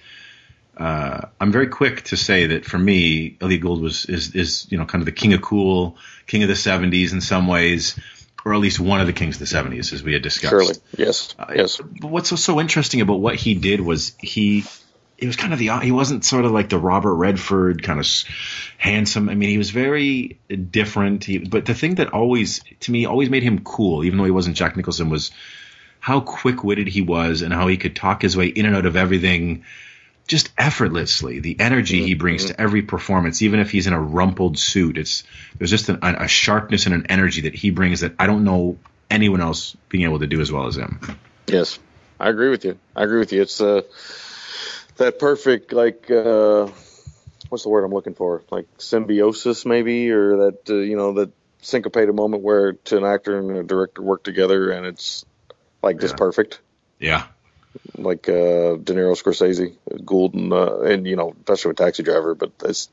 Uh, 0.76 1.28
I'm 1.40 1.52
very 1.52 1.68
quick 1.68 2.02
to 2.04 2.16
say 2.18 2.48
that 2.48 2.66
for 2.66 2.78
me, 2.78 3.36
Elliot 3.40 3.62
Gould 3.62 3.80
was 3.80 4.04
is 4.06 4.34
is 4.34 4.66
you 4.70 4.78
know 4.78 4.84
kind 4.84 5.00
of 5.02 5.06
the 5.06 5.12
king 5.12 5.32
of 5.32 5.40
cool, 5.42 5.96
king 6.26 6.42
of 6.42 6.48
the 6.48 6.54
'70s 6.54 7.12
in 7.12 7.20
some 7.20 7.46
ways, 7.46 7.98
or 8.46 8.54
at 8.54 8.60
least 8.60 8.78
one 8.78 9.00
of 9.00 9.08
the 9.08 9.12
kings 9.12 9.40
of 9.40 9.48
the 9.48 9.56
'70s, 9.56 9.92
as 9.92 10.04
we 10.04 10.12
had 10.12 10.22
discussed. 10.22 10.52
Surely, 10.52 10.74
yes, 10.96 11.34
Uh, 11.36 11.52
yes, 11.56 11.80
But 12.00 12.12
what's 12.12 12.28
so, 12.28 12.36
so 12.36 12.60
interesting 12.60 13.00
about 13.00 13.18
what 13.18 13.34
he 13.34 13.54
did 13.54 13.80
was 13.80 14.14
he 14.20 14.64
he 15.18 15.26
was 15.26 15.34
kind 15.34 15.52
of 15.52 15.58
the 15.58 15.76
he 15.80 15.90
wasn't 15.90 16.24
sort 16.24 16.44
of 16.44 16.52
like 16.52 16.68
the 16.68 16.78
Robert 16.78 17.16
Redford 17.16 17.82
kind 17.82 17.98
of 17.98 18.06
handsome. 18.78 19.28
I 19.28 19.34
mean, 19.34 19.48
he 19.48 19.58
was 19.58 19.70
very 19.70 20.38
different. 20.70 21.24
He, 21.24 21.38
but 21.38 21.64
the 21.64 21.74
thing 21.74 21.96
that 21.96 22.12
always 22.12 22.60
to 22.80 22.92
me 22.92 23.04
always 23.04 23.30
made 23.30 23.42
him 23.42 23.64
cool, 23.64 24.04
even 24.04 24.16
though 24.16 24.24
he 24.24 24.30
wasn't 24.30 24.56
Jack 24.56 24.76
Nicholson, 24.76 25.10
was 25.10 25.32
how 25.98 26.20
quick 26.20 26.62
witted 26.62 26.86
he 26.86 27.02
was 27.02 27.42
and 27.42 27.52
how 27.52 27.66
he 27.66 27.76
could 27.76 27.96
talk 27.96 28.22
his 28.22 28.36
way 28.36 28.46
in 28.46 28.64
and 28.64 28.76
out 28.76 28.86
of 28.86 28.94
everything 28.94 29.64
just 30.26 30.50
effortlessly. 30.58 31.40
The 31.40 31.58
energy 31.60 32.02
he 32.02 32.14
brings 32.14 32.46
to 32.46 32.60
every 32.60 32.82
performance, 32.82 33.42
even 33.42 33.60
if 33.60 33.70
he's 33.70 33.86
in 33.86 33.92
a 33.92 34.00
rumpled 34.00 34.58
suit, 34.58 34.98
it's 34.98 35.24
there's 35.58 35.70
just 35.70 35.88
an, 35.88 35.98
a 36.02 36.28
sharpness 36.28 36.86
and 36.86 36.94
an 36.94 37.06
energy 37.08 37.42
that 37.42 37.54
he 37.54 37.70
brings 37.70 38.00
that 38.00 38.14
I 38.18 38.26
don't 38.26 38.44
know 38.44 38.78
anyone 39.10 39.40
else 39.40 39.76
being 39.88 40.04
able 40.04 40.18
to 40.18 40.26
do 40.26 40.40
as 40.40 40.50
well 40.50 40.66
as 40.66 40.76
him. 40.76 41.00
yes. 41.46 41.78
I 42.18 42.30
agree 42.30 42.48
with 42.48 42.64
you. 42.64 42.78
I 42.94 43.04
agree 43.04 43.18
with 43.18 43.32
you. 43.32 43.42
It's 43.42 43.60
uh, 43.60 43.82
that 44.96 45.18
perfect, 45.18 45.72
like, 45.72 46.10
uh, 46.10 46.68
what's 47.50 47.62
the 47.62 47.68
word 47.68 47.84
I'm 47.84 47.92
looking 47.92 48.14
for? 48.14 48.42
Like 48.50 48.66
symbiosis, 48.78 49.66
maybe, 49.66 50.10
or 50.10 50.36
that 50.38 50.70
uh, 50.70 50.76
you 50.76 50.96
know 50.96 51.12
that 51.14 51.30
syncopated 51.60 52.14
moment 52.14 52.42
where 52.42 52.72
to 52.72 52.96
an 52.96 53.04
actor 53.04 53.38
and 53.38 53.50
a 53.50 53.62
director 53.62 54.00
work 54.02 54.22
together, 54.22 54.70
and 54.70 54.86
it's 54.86 55.24
like 55.82 56.00
just 56.00 56.14
Yeah. 56.14 56.18
perfect. 56.18 56.60
Yeah. 56.98 57.26
Like 57.96 58.28
uh, 58.28 58.76
De 58.76 58.94
Niro, 58.94 59.16
Scorsese, 59.16 59.76
Gould, 60.04 60.34
and, 60.34 60.52
uh, 60.52 60.80
and 60.82 61.06
you 61.06 61.16
know, 61.16 61.34
especially 61.38 61.70
with 61.70 61.78
Taxi 61.78 62.02
Driver. 62.02 62.34
But 62.34 62.58
that's 62.58 62.88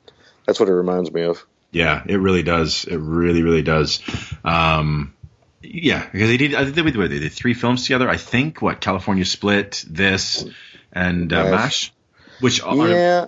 that's 0.45 0.59
what 0.59 0.69
it 0.69 0.73
reminds 0.73 1.11
me 1.11 1.23
of. 1.23 1.45
Yeah, 1.71 2.03
it 2.05 2.17
really 2.17 2.43
does. 2.43 2.85
It 2.85 2.97
really, 2.97 3.41
really 3.41 3.63
does. 3.63 4.01
Um, 4.43 5.13
yeah, 5.61 6.07
because 6.11 6.27
they 6.27 6.37
did. 6.37 6.53
I 6.53 6.63
think 6.65 6.75
they 6.75 6.83
did, 6.83 7.11
they 7.11 7.19
did 7.19 7.31
three 7.31 7.53
films 7.53 7.83
together. 7.83 8.09
I 8.09 8.17
think 8.17 8.61
what 8.61 8.79
California 8.79 9.25
Split, 9.25 9.83
this, 9.87 10.45
and 10.91 11.31
uh, 11.33 11.45
Mash. 11.45 11.91
Which 12.39 12.61
are 12.61 12.89
Yeah, 12.89 13.27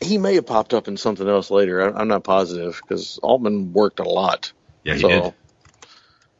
he 0.00 0.18
may 0.18 0.34
have 0.34 0.46
popped 0.46 0.74
up 0.74 0.86
in 0.86 0.96
something 0.96 1.26
else 1.26 1.50
later. 1.50 1.82
I, 1.82 2.00
I'm 2.00 2.08
not 2.08 2.24
positive 2.24 2.80
because 2.80 3.18
Altman 3.18 3.72
worked 3.72 4.00
a 4.00 4.08
lot. 4.08 4.52
yeah, 4.84 4.94
he 4.94 5.00
so, 5.00 5.08
did. 5.08 5.34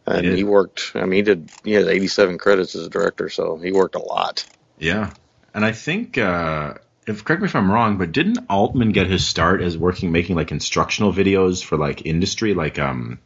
And 0.07 0.23
did. 0.23 0.37
he 0.37 0.45
worked. 0.45 0.93
I 0.95 1.07
mean, 1.07 1.13
he 1.13 1.23
did. 1.23 1.49
He 1.65 1.73
has 1.73 1.87
87 1.87 2.39
credits 2.39 2.75
as 2.75 2.87
a 2.87 2.91
director, 2.91 3.29
so 3.31 3.57
he 3.57 3.73
worked 3.73 3.95
a 3.95 4.03
lot. 4.03 4.47
Yeah, 4.79 5.13
and 5.55 5.65
I 5.65 5.73
think 5.73 6.19
uh, 6.19 6.75
if 7.07 7.25
correct 7.25 7.43
me 7.43 7.47
if 7.47 7.57
I'm 7.57 7.71
wrong, 7.71 7.99
but 7.99 8.13
didn't 8.13 8.47
Altman 8.51 8.93
get 8.93 9.07
his 9.07 9.27
start 9.27 9.63
as 9.63 9.77
working 9.77 10.13
making 10.13 10.37
like 10.37 10.53
instructional 10.53 11.13
videos 11.13 11.65
for 11.65 11.77
like 11.77 12.07
industry, 12.07 12.55
like 12.55 12.79
um, 12.79 13.19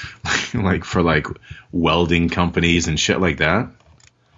like 0.54 0.84
for 0.84 1.02
like 1.02 1.26
welding 1.72 2.28
companies 2.28 2.88
and 2.88 2.98
shit 2.98 3.20
like 3.20 3.38
that? 3.38 3.68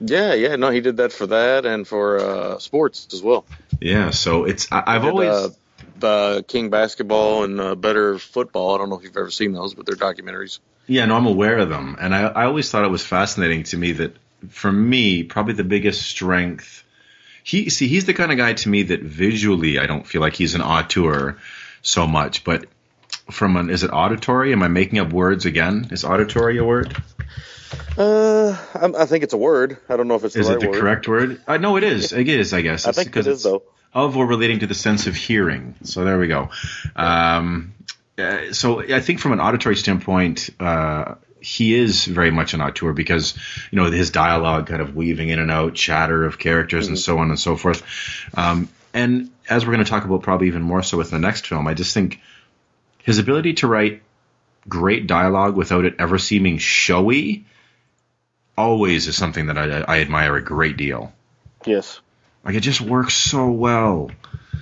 Yeah, 0.00 0.34
yeah, 0.34 0.56
no, 0.56 0.70
he 0.70 0.80
did 0.80 0.96
that 0.96 1.12
for 1.12 1.28
that 1.28 1.64
and 1.64 1.86
for 1.86 2.18
uh, 2.18 2.58
sports 2.58 3.08
as 3.12 3.22
well. 3.22 3.44
Yeah, 3.80 4.10
so 4.10 4.44
it's 4.44 4.70
I, 4.72 4.82
I've 4.86 5.02
Did, 5.02 5.10
always 5.10 5.28
uh, 5.30 5.48
uh, 6.02 6.42
King 6.46 6.70
Basketball 6.70 7.44
and 7.44 7.60
uh, 7.60 7.74
Better 7.76 8.18
Football. 8.18 8.74
I 8.74 8.78
don't 8.78 8.90
know 8.90 8.96
if 8.96 9.04
you've 9.04 9.16
ever 9.16 9.30
seen 9.30 9.52
those, 9.52 9.74
but 9.74 9.86
they're 9.86 9.96
documentaries. 9.96 10.58
Yeah, 10.86 11.06
no, 11.06 11.16
I'm 11.16 11.26
aware 11.26 11.58
of 11.58 11.68
them, 11.68 11.96
and 12.00 12.14
I, 12.14 12.22
I 12.22 12.44
always 12.46 12.70
thought 12.70 12.84
it 12.84 12.90
was 12.90 13.04
fascinating 13.04 13.62
to 13.64 13.76
me 13.76 13.92
that, 13.92 14.16
for 14.50 14.70
me, 14.70 15.22
probably 15.22 15.54
the 15.54 15.64
biggest 15.64 16.02
strength. 16.02 16.84
He 17.44 17.70
see, 17.70 17.86
he's 17.88 18.04
the 18.04 18.14
kind 18.14 18.32
of 18.32 18.38
guy 18.38 18.52
to 18.54 18.68
me 18.68 18.84
that 18.84 19.00
visually, 19.02 19.78
I 19.78 19.86
don't 19.86 20.06
feel 20.06 20.20
like 20.20 20.34
he's 20.34 20.54
an 20.54 20.62
auteur 20.62 21.38
so 21.82 22.06
much, 22.06 22.44
but 22.44 22.66
from 23.30 23.56
an 23.56 23.70
is 23.70 23.82
it 23.84 23.90
auditory? 23.92 24.52
Am 24.52 24.62
I 24.62 24.68
making 24.68 24.98
up 24.98 25.12
words 25.12 25.46
again? 25.46 25.88
Is 25.90 26.04
auditory 26.04 26.58
a 26.58 26.64
word? 26.64 26.96
Uh, 27.96 28.56
I'm, 28.74 28.94
I 28.96 29.06
think 29.06 29.24
it's 29.24 29.32
a 29.34 29.38
word. 29.38 29.78
I 29.88 29.96
don't 29.96 30.08
know 30.08 30.14
if 30.16 30.24
it's 30.24 30.36
Is 30.36 30.46
the 30.46 30.52
it 30.52 30.56
right 30.56 30.62
the 30.62 30.70
word. 30.70 30.80
correct 30.80 31.08
word? 31.08 31.40
Uh, 31.46 31.56
no, 31.58 31.76
it 31.76 31.84
is. 31.84 32.12
It 32.12 32.28
is, 32.28 32.52
I 32.52 32.60
guess. 32.62 32.86
I 32.86 32.92
think 32.92 33.16
it 33.16 33.20
is 33.20 33.26
it's 33.26 33.42
though. 33.44 33.62
Of 33.94 34.16
or 34.16 34.26
relating 34.26 34.60
to 34.60 34.66
the 34.66 34.74
sense 34.74 35.06
of 35.06 35.14
hearing. 35.14 35.74
So 35.82 36.04
there 36.04 36.18
we 36.18 36.26
go. 36.26 36.48
Um, 36.96 37.74
uh, 38.18 38.52
so 38.52 38.80
I 38.80 39.00
think 39.00 39.20
from 39.20 39.32
an 39.32 39.40
auditory 39.40 39.76
standpoint, 39.76 40.50
uh, 40.60 41.14
he 41.40 41.74
is 41.74 42.04
very 42.04 42.30
much 42.30 42.54
an 42.54 42.60
auteur 42.60 42.92
because 42.92 43.36
you 43.70 43.76
know 43.76 43.90
his 43.90 44.10
dialogue 44.10 44.66
kind 44.68 44.80
of 44.80 44.94
weaving 44.94 45.28
in 45.28 45.38
and 45.38 45.50
out, 45.50 45.74
chatter 45.74 46.24
of 46.24 46.38
characters, 46.38 46.88
and 46.88 46.98
so 46.98 47.18
on 47.18 47.30
and 47.30 47.38
so 47.38 47.56
forth. 47.56 47.82
Um, 48.34 48.68
and 48.94 49.30
as 49.48 49.66
we're 49.66 49.72
going 49.72 49.84
to 49.84 49.90
talk 49.90 50.04
about, 50.04 50.22
probably 50.22 50.48
even 50.48 50.62
more 50.62 50.82
so 50.82 50.98
with 50.98 51.10
the 51.10 51.18
next 51.18 51.46
film, 51.46 51.66
I 51.66 51.74
just 51.74 51.94
think 51.94 52.20
his 53.02 53.18
ability 53.18 53.54
to 53.54 53.66
write 53.66 54.02
great 54.68 55.06
dialogue 55.06 55.56
without 55.56 55.84
it 55.84 55.96
ever 55.98 56.18
seeming 56.18 56.58
showy 56.58 57.44
always 58.56 59.08
is 59.08 59.16
something 59.16 59.46
that 59.46 59.58
I, 59.58 59.80
I 59.80 60.00
admire 60.00 60.36
a 60.36 60.42
great 60.42 60.76
deal. 60.76 61.12
Yes. 61.66 62.00
Like 62.44 62.54
it 62.54 62.60
just 62.60 62.80
works 62.80 63.14
so 63.14 63.50
well. 63.50 64.10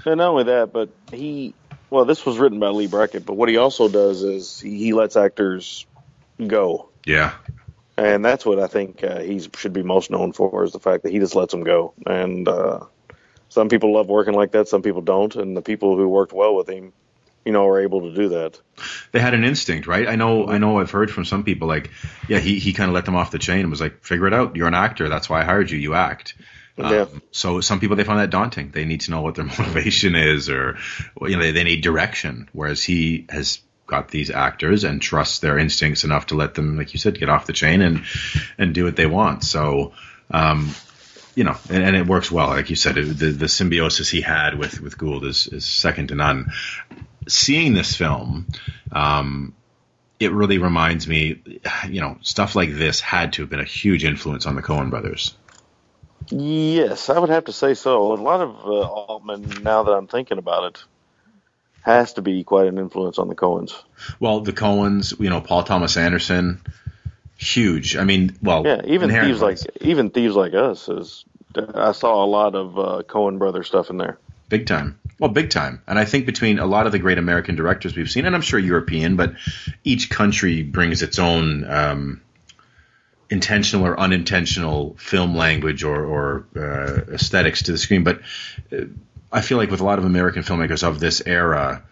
And 0.07 0.19
not 0.19 0.29
only 0.29 0.45
that, 0.45 0.73
but 0.73 0.91
he, 1.13 1.55
well, 1.91 2.05
this 2.05 2.25
was 2.25 2.39
written 2.39 2.61
by 2.61 2.69
Leigh 2.69 2.87
Brackett, 2.87 3.27
but 3.27 3.35
what 3.35 3.49
he 3.49 3.57
also 3.57 3.89
does 3.89 4.23
is 4.23 4.61
he, 4.61 4.93
lets 4.93 5.17
actors 5.17 5.87
go. 6.45 6.89
Yeah. 7.05 7.35
And 7.97 8.25
that's 8.25 8.47
what 8.47 8.59
I 8.61 8.69
think 8.69 9.05
uh, 9.05 9.21
he 9.21 9.41
should 9.57 9.73
be 9.73 9.83
most 9.83 10.11
known 10.11 10.33
for 10.33 10.65
is 10.65 10.73
the 10.73 10.81
fact 10.81 11.03
that 11.03 11.13
he 11.13 11.19
just 11.19 11.35
lets 11.35 11.53
them 11.53 11.65
go. 11.65 11.93
And 12.07 12.49
uh, 12.49 12.81
some 13.49 13.69
people 13.69 13.93
love 13.93 14.07
working 14.07 14.35
like 14.35 14.53
that, 14.53 14.69
some 14.69 14.83
people 14.83 15.03
don't. 15.03 15.35
And 15.35 15.57
the 15.57 15.63
people 15.63 15.97
who 15.97 16.09
worked 16.09 16.33
well 16.33 16.55
with 16.55 16.69
him, 16.69 16.93
you 17.45 17.53
know, 17.53 17.67
are 17.67 17.81
able 17.81 18.03
to 18.03 18.15
do 18.15 18.29
that. 18.31 18.59
They 19.13 19.19
had 19.19 19.35
an 19.35 19.45
instinct, 19.45 19.87
right? 19.87 20.09
I 20.09 20.17
know 20.17 20.47
I 20.47 20.59
know 20.59 20.79
I've 20.79 20.91
heard 20.91 21.11
from 21.11 21.25
some 21.25 21.43
people 21.43 21.67
like, 21.67 21.91
yeah, 22.29 22.39
he, 22.39 22.59
he 22.59 22.73
kind 22.73 22.89
of 22.89 22.95
let 22.95 23.05
them 23.05 23.17
off 23.17 23.33
the 23.33 23.39
chain 23.39 23.61
and 23.61 23.71
was 23.71 23.81
like, 23.81 24.05
figure 24.05 24.27
it 24.27 24.35
out. 24.35 24.57
You're 24.57 24.69
an 24.69 24.75
actor. 24.75 25.09
That's 25.09 25.29
why 25.29 25.41
I 25.41 25.45
hired 25.45 25.71
you. 25.71 25.79
You 25.79 25.95
act. 25.95 26.35
Yeah. 26.81 27.03
Um, 27.03 27.23
so 27.31 27.61
some 27.61 27.81
people 27.81 27.97
they 27.97 28.05
find 28.05 28.21
that 28.21 28.31
daunting. 28.31 28.71
They 28.71 28.85
need 28.85 29.03
to 29.03 29.11
know 29.11 29.23
what 29.23 29.35
their 29.35 29.45
motivation 29.59 30.15
is, 30.15 30.49
or 30.49 30.79
you 31.23 31.37
know 31.37 31.43
they, 31.43 31.53
they 31.53 31.65
need 31.65 31.83
direction. 31.83 32.49
Whereas 32.53 32.83
he 32.83 33.27
has 33.31 33.61
got 33.87 34.09
these 34.09 34.31
actors 34.31 34.85
and 34.85 35.03
trusts 35.03 35.41
their 35.41 35.59
instincts 35.59 36.05
enough 36.05 36.27
to 36.27 36.37
let 36.37 36.55
them, 36.55 36.77
like 36.77 36.93
you 36.93 36.99
said, 37.01 37.19
get 37.19 37.29
off 37.29 37.47
the 37.47 37.53
chain 37.53 37.83
and 37.83 38.05
and 38.59 38.75
do 38.75 38.85
what 38.85 38.97
they 38.97 39.07
want. 39.07 39.45
So. 39.45 39.93
Um, 40.33 40.73
you 41.37 41.45
know, 41.45 41.57
and, 41.71 41.83
and 41.83 41.97
it 41.97 42.07
works 42.07 42.31
well. 42.31 42.49
Like 42.49 42.71
you 42.71 42.77
said, 42.77 42.99
it, 42.99 43.05
the 43.05 43.31
the 43.31 43.49
symbiosis 43.49 44.09
he 44.09 44.21
had 44.21 44.59
with 44.59 44.81
with 44.81 44.99
Gould 44.99 45.25
is 45.25 45.47
is 45.47 45.65
second 45.65 46.09
to 46.09 46.15
none. 46.15 46.53
Seeing 47.29 47.73
this 47.73 47.97
film, 47.97 48.47
um, 48.93 49.55
it 50.21 50.33
really 50.33 50.59
reminds 50.59 51.09
me, 51.09 51.41
you 51.89 52.03
know, 52.03 52.19
stuff 52.21 52.55
like 52.55 52.75
this 52.75 53.01
had 53.01 53.33
to 53.33 53.43
have 53.43 53.51
been 53.51 53.61
a 53.61 53.65
huge 53.65 54.05
influence 54.05 54.45
on 54.45 54.55
the 54.55 54.63
Coen 54.63 54.91
brothers. 54.91 55.35
Yes, 56.31 57.11
I 57.11 57.19
would 57.19 57.31
have 57.31 57.47
to 57.47 57.53
say 57.53 57.75
so. 57.75 58.13
A 58.13 58.15
lot 58.15 58.41
of 58.41 58.51
uh, 58.65 58.89
Altman, 58.89 59.63
now 59.63 59.83
that 59.83 59.93
I'm 59.93 60.07
thinking 60.07 60.39
about 60.39 60.65
it, 60.65 60.85
has 61.83 62.15
to 62.15 62.23
be 62.23 62.45
quite 62.45 62.67
an 62.67 62.79
influence 62.79 63.19
on 63.19 63.29
the 63.29 63.35
Coens. 63.35 63.73
Well, 64.21 64.41
the 64.41 64.53
Coens, 64.53 65.19
you 65.19 65.31
know, 65.31 65.41
Paul 65.41 65.65
Thomas 65.65 65.97
Anderson, 65.97 66.61
huge. 67.37 67.97
I 67.97 68.05
mean, 68.05 68.37
well, 68.43 68.65
Yeah, 68.67 68.83
even 68.85 69.11
thieves 69.11 69.41
like 69.41 69.59
even 69.81 70.11
thieves 70.11 70.35
like 70.35 70.55
us 70.55 70.89
is. 70.89 71.25
I 71.75 71.91
saw 71.93 72.25
a 72.25 72.27
lot 72.27 72.55
of 72.55 72.79
uh, 72.79 73.03
Coen 73.09 73.39
brother 73.39 73.65
stuff 73.65 73.91
in 73.91 73.97
there. 73.97 74.19
big 74.49 74.67
time. 74.67 75.01
Well, 75.19 75.31
big 75.31 75.51
time. 75.51 75.83
And 75.89 75.99
I 75.99 76.05
think 76.05 76.25
between 76.25 76.61
a 76.61 76.65
lot 76.67 76.87
of 76.87 76.93
the 76.93 77.01
great 77.01 77.19
American 77.19 77.57
directors 77.57 77.97
we've 77.97 78.11
seen, 78.11 78.25
and 78.25 78.37
I'm 78.37 78.41
sure 78.41 78.59
European, 78.59 79.17
but 79.17 79.35
each 79.83 80.11
country 80.11 80.63
brings 80.63 81.03
its 81.03 81.19
own 81.19 81.69
um, 81.69 82.23
intentional 83.31 83.87
or 83.87 83.99
unintentional 83.99 84.97
film 84.99 85.37
language 85.37 85.85
or, 85.85 86.05
or 86.05 86.47
uh, 86.57 87.15
aesthetics 87.15 87.63
to 87.63 87.73
the 87.73 87.79
screen. 87.79 88.03
But 88.03 88.21
uh, 88.73 88.85
I 89.33 89.41
feel 89.41 89.57
like 89.57 89.71
with 89.71 89.81
a 89.81 89.85
lot 89.85 89.99
of 89.99 90.05
American 90.05 90.43
filmmakers 90.43 90.83
of 90.83 90.99
this 90.99 91.23
era 91.25 91.83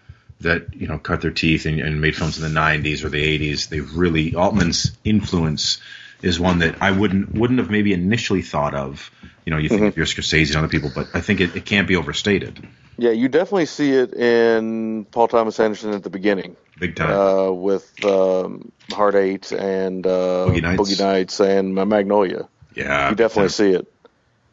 that 0.40 0.74
you 0.74 0.86
know 0.86 0.98
cut 0.98 1.20
their 1.20 1.30
teeth 1.30 1.66
and, 1.66 1.80
and 1.80 2.00
made 2.00 2.16
films 2.16 2.38
in 2.38 2.52
the 2.52 2.60
90s 2.60 3.04
or 3.04 3.08
the 3.08 3.38
80s, 3.38 3.68
they've 3.68 3.94
really 3.94 4.34
Altman's 4.34 4.96
influence 5.04 5.80
is 6.20 6.40
one 6.40 6.58
that 6.60 6.82
I 6.82 6.90
wouldn't 6.90 7.32
wouldn't 7.32 7.60
have 7.60 7.70
maybe 7.70 7.92
initially 7.92 8.42
thought 8.42 8.74
of. 8.74 9.10
You 9.44 9.52
know, 9.52 9.58
you 9.58 9.68
think 9.68 9.82
of 9.82 9.96
your 9.96 10.06
Scorsese 10.06 10.48
and 10.48 10.56
other 10.56 10.68
people, 10.68 10.90
but 10.94 11.08
I 11.14 11.20
think 11.20 11.40
it, 11.40 11.56
it 11.56 11.64
can't 11.64 11.88
be 11.88 11.96
overstated. 11.96 12.66
Yeah, 13.00 13.10
you 13.12 13.28
definitely 13.28 13.66
see 13.66 13.92
it 13.92 14.12
in 14.12 15.04
Paul 15.04 15.28
Thomas 15.28 15.58
Anderson 15.60 15.92
at 15.94 16.02
the 16.02 16.10
beginning 16.10 16.56
Big 16.80 16.96
time. 16.96 17.10
uh, 17.12 17.52
with 17.52 18.04
um, 18.04 18.72
Hard 18.90 19.14
Eight 19.14 19.52
and 19.52 20.04
uh, 20.06 20.46
Boogie 20.48 20.62
Nights. 20.62 20.82
Boogie, 20.82 20.98
Nights 21.00 21.40
and 21.40 21.74
Magnolia. 21.74 22.48
yeah, 22.74 23.08
You 23.10 23.14
definitely 23.14 23.50
see 23.50 23.70
it. 23.70 23.86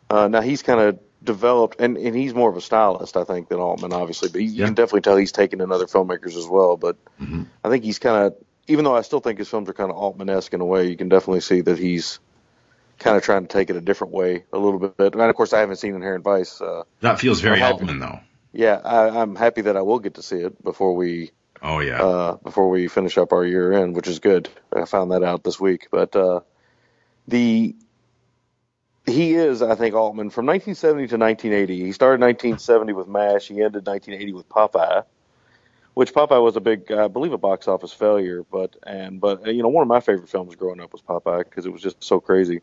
Uh, 0.09 0.27
now 0.27 0.41
he's 0.41 0.61
kind 0.61 0.79
of 0.79 0.99
developed, 1.23 1.77
and, 1.81 1.97
and 1.97 2.15
he's 2.15 2.35
more 2.35 2.49
of 2.51 2.55
a 2.55 2.61
stylist, 2.61 3.17
I 3.17 3.23
think, 3.23 3.49
than 3.49 3.59
Altman, 3.59 3.93
obviously. 3.93 4.29
But 4.29 4.41
you 4.43 4.49
Yeah. 4.51 4.65
can 4.65 4.75
definitely 4.75 5.01
tell 5.01 5.17
he's 5.17 5.31
taken 5.31 5.59
in 5.59 5.71
other 5.71 5.87
filmmakers 5.87 6.37
as 6.37 6.45
well. 6.47 6.77
But 6.77 6.97
Mm-hmm. 7.19 7.43
I 7.63 7.69
think 7.69 7.83
he's 7.83 7.97
kind 7.97 8.27
of, 8.27 8.35
even 8.67 8.85
though 8.85 8.95
I 8.95 9.01
still 9.01 9.21
think 9.21 9.39
his 9.39 9.49
films 9.49 9.67
are 9.69 9.73
kind 9.73 9.89
of 9.89 9.97
Altman-esque 9.97 10.53
in 10.53 10.61
a 10.61 10.65
way, 10.65 10.87
you 10.87 10.95
can 10.97 11.09
definitely 11.09 11.41
see 11.41 11.61
that 11.61 11.79
he's 11.79 12.19
kind 12.99 13.17
of 13.17 13.23
trying 13.23 13.41
to 13.41 13.47
take 13.47 13.71
it 13.71 13.75
a 13.75 13.81
different 13.81 14.13
way 14.13 14.43
a 14.53 14.57
little 14.59 14.79
bit. 14.79 15.13
And 15.13 15.21
of 15.23 15.35
course, 15.35 15.51
I 15.51 15.61
haven't 15.61 15.77
seen 15.77 15.95
Inherent 15.95 16.23
Vice. 16.23 16.61
Uh, 16.61 16.83
That 17.01 17.19
feels 17.19 17.41
very 17.41 17.61
Altman, 17.63 17.97
though. 17.99 18.19
Yeah, 18.55 18.81
I, 18.83 19.21
I'm 19.21 19.35
happy 19.35 19.61
that 19.61 19.75
I 19.77 19.81
will 19.81 19.99
get 19.99 20.15
to 20.15 20.23
see 20.23 20.37
it 20.37 20.63
before 20.63 20.95
we 20.95 21.31
Oh 21.61 21.79
yeah, 21.79 22.01
uh, 22.01 22.33
before 22.37 22.69
we 22.69 22.87
finish 22.87 23.17
up 23.17 23.33
our 23.33 23.45
year 23.45 23.73
end, 23.73 23.95
which 23.95 24.07
is 24.07 24.19
good. 24.19 24.49
I 24.73 24.85
found 24.85 25.11
that 25.11 25.23
out 25.23 25.43
this 25.43 25.59
week. 25.59 25.87
But 25.91 26.15
uh, 26.15 26.41
the 27.27 27.75
he 29.05 29.33
is, 29.33 29.61
I 29.61 29.75
think, 29.75 29.93
Altman 29.93 30.29
from 30.29 30.45
1970 30.47 31.07
to 31.09 31.17
1980. 31.17 31.85
He 31.85 31.91
started 31.91 32.21
1970 32.21 32.93
with 32.93 33.07
MASH. 33.07 33.47
He 33.47 33.61
ended 33.61 33.85
1980 33.85 34.33
with 34.33 34.49
Popeye, 34.49 35.03
which 35.93 36.13
Popeye 36.13 36.41
was 36.41 36.55
a 36.55 36.61
big, 36.61 36.91
I 36.91 37.07
believe, 37.07 37.33
a 37.33 37.37
box 37.37 37.67
office 37.67 37.93
failure. 37.93 38.43
But 38.43 38.75
and 38.83 39.19
but 39.19 39.45
you 39.47 39.63
know, 39.63 39.69
one 39.69 39.81
of 39.81 39.87
my 39.87 39.99
favorite 39.99 40.29
films 40.29 40.55
growing 40.55 40.79
up 40.79 40.93
was 40.93 41.01
Popeye 41.01 41.43
because 41.43 41.65
it 41.65 41.73
was 41.73 41.81
just 41.81 42.03
so 42.03 42.19
crazy. 42.19 42.61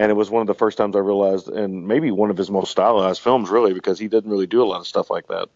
And 0.00 0.10
it 0.10 0.14
was 0.14 0.30
one 0.30 0.40
of 0.40 0.46
the 0.46 0.54
first 0.54 0.78
times 0.78 0.96
I 0.96 1.00
realized, 1.00 1.48
and 1.48 1.86
maybe 1.86 2.10
one 2.10 2.30
of 2.30 2.36
his 2.36 2.50
most 2.50 2.70
stylized 2.70 3.20
films, 3.20 3.50
really, 3.50 3.74
because 3.74 3.98
he 3.98 4.08
didn't 4.08 4.30
really 4.30 4.46
do 4.46 4.62
a 4.62 4.64
lot 4.64 4.80
of 4.80 4.86
stuff 4.86 5.10
like 5.10 5.28
that 5.28 5.48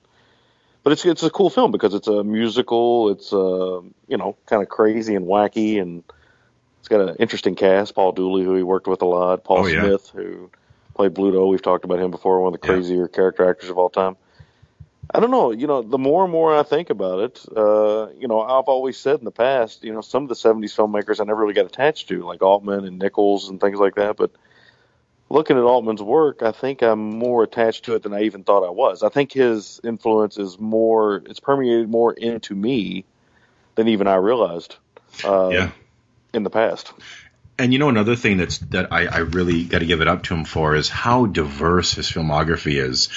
but 0.85 0.93
it's 0.93 1.05
it's 1.07 1.23
a 1.23 1.31
cool 1.31 1.51
film 1.51 1.73
because 1.73 1.95
it's 1.95 2.09
a 2.09 2.23
musical. 2.23 3.09
It's 3.11 3.33
uh 3.33 3.81
you 4.07 4.17
know 4.19 4.37
kind 4.47 4.63
of 4.63 4.69
crazy 4.69 5.15
and 5.15 5.27
wacky, 5.27 5.81
and 5.81 6.05
it's 6.79 6.89
got 6.89 7.01
an 7.01 7.17
interesting 7.17 7.55
cast. 7.57 7.95
Paul 7.95 8.13
Dooley, 8.13 8.45
who 8.45 8.55
he 8.55 8.63
worked 8.63 8.87
with 8.87 9.01
a 9.03 9.07
lot. 9.07 9.45
Paul 9.45 9.61
Oh, 9.61 9.67
yeah. 9.67 9.81
Smith, 9.81 10.11
who 10.15 10.51
played 10.95 11.15
Bluto. 11.15 11.49
We've 11.49 11.63
talked 11.63 11.87
about 11.87 11.99
him 12.01 12.11
before. 12.11 12.41
One 12.43 12.55
of 12.55 12.61
the 12.61 12.67
Yeah. 12.69 12.75
crazier 12.75 13.09
character 13.09 13.49
actors 13.49 13.71
of 13.71 13.79
all 13.79 13.89
time. 13.89 14.17
I 15.13 15.21
don't 15.21 15.31
know. 15.31 15.51
You 15.51 15.67
know, 15.67 15.83
the 15.83 15.99
more 15.99 16.25
and 16.25 16.33
more 16.33 16.57
I 16.57 16.63
think 16.63 16.91
about 16.91 17.21
it, 17.21 17.45
uh, 17.57 18.09
you 18.19 18.29
know, 18.29 18.41
I've 18.41 18.65
always 18.65 18.97
said 18.97 19.19
in 19.19 19.25
the 19.25 19.31
past, 19.31 19.85
you 19.85 19.93
know, 19.93 20.01
some 20.01 20.23
of 20.23 20.29
the 20.29 20.35
'70s 20.35 20.75
filmmakers 20.75 21.21
I 21.21 21.25
never 21.25 21.41
really 21.41 21.55
got 21.55 21.67
attached 21.67 22.09
to, 22.09 22.25
like 22.25 22.43
Altman 22.43 22.85
and 22.85 22.99
Nichols 22.99 23.49
and 23.49 23.61
things 23.61 23.79
like 23.79 23.97
that, 23.97 24.17
but 24.17 24.31
looking 25.31 25.57
at 25.57 25.63
Altman's 25.65 26.03
work, 26.03 26.43
I 26.43 26.53
think 26.53 26.83
I'm 26.83 27.19
more 27.19 27.43
attached 27.43 27.85
to 27.87 27.95
it 27.95 28.03
than 28.03 28.15
I 28.15 28.23
even 28.23 28.45
thought 28.45 28.65
I 28.65 28.71
was. 28.71 29.03
I 29.03 29.09
think 29.09 29.33
his 29.33 29.81
influence 29.83 30.39
is 30.39 30.59
more, 30.59 31.23
it's 31.27 31.41
permeated 31.41 31.89
more 31.91 32.13
into 32.13 32.55
me 32.55 33.05
than 33.75 33.89
even 33.89 34.07
I 34.07 34.17
realized 34.17 34.77
uh, 35.25 35.49
yeah. 35.49 35.71
in 36.33 36.43
the 36.45 36.51
past. 36.51 36.93
And 37.57 37.73
you 37.73 37.79
know 37.79 37.89
another 37.89 38.17
thing 38.17 38.37
that's 38.39 38.59
that 38.59 38.93
I, 38.93 39.07
I 39.07 39.19
really 39.19 39.63
got 39.65 39.79
to 39.79 39.87
give 39.87 40.01
it 40.01 40.09
up 40.09 40.25
to 40.25 40.35
him 40.35 40.45
for 40.45 40.75
is 40.75 40.89
how 40.89 41.27
diverse 41.27 41.95
his 41.95 42.11
filmography 42.11 42.83
is. 42.83 43.09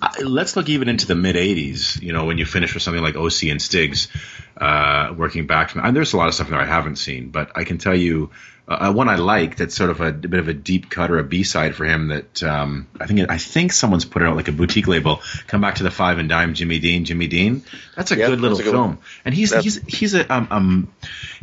I, 0.00 0.22
let's 0.22 0.56
look 0.56 0.70
even 0.70 0.88
into 0.88 1.06
the 1.06 1.14
mid 1.14 1.36
'80s. 1.36 2.00
You 2.00 2.14
know, 2.14 2.24
when 2.24 2.38
you 2.38 2.46
finish 2.46 2.72
with 2.72 2.82
something 2.82 3.02
like 3.02 3.14
OC 3.16 3.44
and 3.44 3.60
Stiggs, 3.60 4.08
uh, 4.56 5.12
working 5.16 5.46
back 5.46 5.68
from. 5.70 5.84
And 5.84 5.94
there's 5.94 6.14
a 6.14 6.16
lot 6.16 6.28
of 6.28 6.34
stuff 6.34 6.48
there 6.48 6.58
I 6.58 6.64
haven't 6.64 6.96
seen, 6.96 7.28
but 7.28 7.52
I 7.56 7.64
can 7.64 7.76
tell 7.76 7.94
you 7.94 8.30
uh, 8.66 8.90
one 8.90 9.08
I 9.10 9.16
like 9.16 9.56
that's 9.56 9.74
sort 9.74 9.90
of 9.90 10.00
a, 10.00 10.08
a 10.08 10.12
bit 10.12 10.40
of 10.40 10.48
a 10.48 10.54
deep 10.54 10.88
cut 10.88 11.10
or 11.10 11.18
a 11.18 11.24
B 11.24 11.42
side 11.42 11.74
for 11.74 11.84
him. 11.84 12.08
That 12.08 12.42
um, 12.42 12.86
I 12.98 13.04
think 13.06 13.30
I 13.30 13.36
think 13.36 13.72
someone's 13.74 14.06
put 14.06 14.22
it 14.22 14.24
out 14.28 14.34
like 14.36 14.48
a 14.48 14.52
boutique 14.52 14.88
label. 14.88 15.20
Come 15.46 15.60
back 15.60 15.74
to 15.74 15.82
the 15.82 15.90
Five 15.90 16.18
and 16.18 16.28
Dime, 16.30 16.54
Jimmy 16.54 16.78
Dean, 16.78 17.04
Jimmy 17.04 17.26
Dean. 17.26 17.62
That's 17.96 18.12
a 18.12 18.16
Yeah, 18.16 18.28
good 18.28 18.40
little 18.40 18.58
a 18.58 18.62
good 18.62 18.70
film, 18.70 18.88
one. 18.92 18.98
and 19.26 19.34
he's 19.34 19.50
That's- 19.50 19.64
he's 19.64 19.98
he's 19.98 20.14
a 20.14 20.34
um, 20.34 20.48
um 20.50 20.92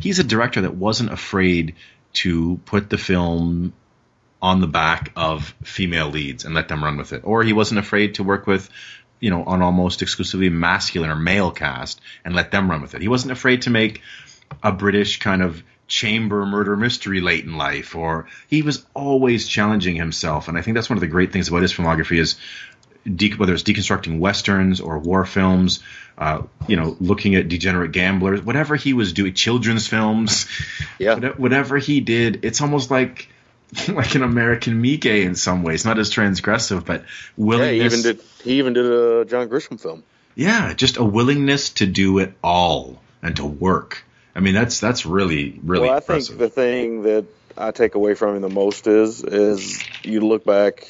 he's 0.00 0.18
a 0.18 0.24
director 0.24 0.62
that 0.62 0.74
wasn't 0.74 1.12
afraid 1.12 1.76
to 2.16 2.60
put 2.64 2.90
the 2.90 2.98
film 2.98 3.72
on 4.40 4.60
the 4.60 4.66
back 4.66 5.12
of 5.16 5.54
female 5.62 6.08
leads 6.08 6.44
and 6.44 6.54
let 6.54 6.68
them 6.68 6.82
run 6.84 6.96
with 6.96 7.12
it, 7.12 7.22
or 7.24 7.42
he 7.42 7.52
wasn't 7.52 7.78
afraid 7.78 8.14
to 8.14 8.22
work 8.22 8.46
with 8.46 8.68
you 9.20 9.30
know 9.30 9.44
an 9.46 9.62
almost 9.62 10.02
exclusively 10.02 10.50
masculine 10.50 11.10
or 11.10 11.16
male 11.16 11.50
cast 11.50 12.00
and 12.24 12.34
let 12.34 12.50
them 12.50 12.70
run 12.70 12.82
with 12.82 12.94
it. 12.94 13.02
He 13.02 13.08
wasn't 13.08 13.32
afraid 13.32 13.62
to 13.62 13.70
make 13.70 14.02
a 14.62 14.72
British 14.72 15.18
kind 15.18 15.42
of 15.42 15.62
chamber 15.88 16.44
murder 16.44 16.76
mystery 16.76 17.20
late 17.20 17.44
in 17.44 17.56
life, 17.56 17.94
or 17.94 18.26
he 18.48 18.62
was 18.62 18.84
always 18.94 19.46
challenging 19.46 19.96
himself. 19.96 20.48
And 20.48 20.58
I 20.58 20.62
think 20.62 20.74
that's 20.74 20.90
one 20.90 20.96
of 20.96 21.00
the 21.00 21.06
great 21.06 21.32
things 21.32 21.48
about 21.48 21.62
his 21.62 21.72
filmography 21.72 22.18
is 22.18 22.36
de- 23.14 23.32
whether 23.34 23.54
it's 23.54 23.62
deconstructing 23.62 24.18
westerns 24.18 24.80
or 24.80 24.98
war 24.98 25.24
films, 25.24 25.80
uh, 26.18 26.42
you 26.66 26.76
know, 26.76 26.96
looking 27.00 27.34
at 27.34 27.48
degenerate 27.48 27.92
gamblers, 27.92 28.42
whatever 28.42 28.76
he 28.76 28.92
was 28.92 29.12
doing, 29.12 29.34
children's 29.34 29.86
films, 29.86 30.46
Yeah. 30.98 31.18
whatever 31.36 31.78
he 31.78 32.00
did, 32.00 32.44
it's 32.44 32.60
almost 32.60 32.90
like 32.90 33.28
like 33.88 34.14
an 34.14 34.22
American 34.22 34.82
Miike 34.82 35.24
in 35.24 35.34
some 35.34 35.62
ways, 35.64 35.84
not 35.84 35.98
as 35.98 36.10
transgressive, 36.10 36.84
but 36.84 37.00
Yeah, 37.02 37.06
willingness. 37.36 37.92
he 37.92 37.98
even 37.98 38.16
did. 38.16 38.24
He 38.44 38.58
even 38.58 38.72
did 38.74 38.86
a 38.86 39.24
John 39.24 39.48
Grisham 39.48 39.80
film. 39.80 40.02
Yeah, 40.34 40.72
just 40.74 40.98
a 40.98 41.04
willingness 41.04 41.70
to 41.70 41.86
do 41.86 42.18
it 42.18 42.32
all 42.44 43.00
and 43.22 43.34
to 43.36 43.44
work. 43.44 44.04
I 44.34 44.40
mean, 44.40 44.54
that's 44.54 44.80
that's 44.80 45.04
really 45.06 45.58
really 45.64 45.82
well, 45.88 45.94
I 45.94 45.96
impressive. 45.96 46.36
think 46.36 46.38
the 46.38 46.48
thing 46.48 47.02
that 47.02 47.24
I 47.58 47.70
take 47.70 47.94
away 47.94 48.14
from 48.14 48.36
him 48.36 48.42
the 48.42 48.48
most 48.50 48.86
is 48.86 49.24
is 49.24 49.82
you 50.04 50.20
look 50.20 50.44
back 50.44 50.86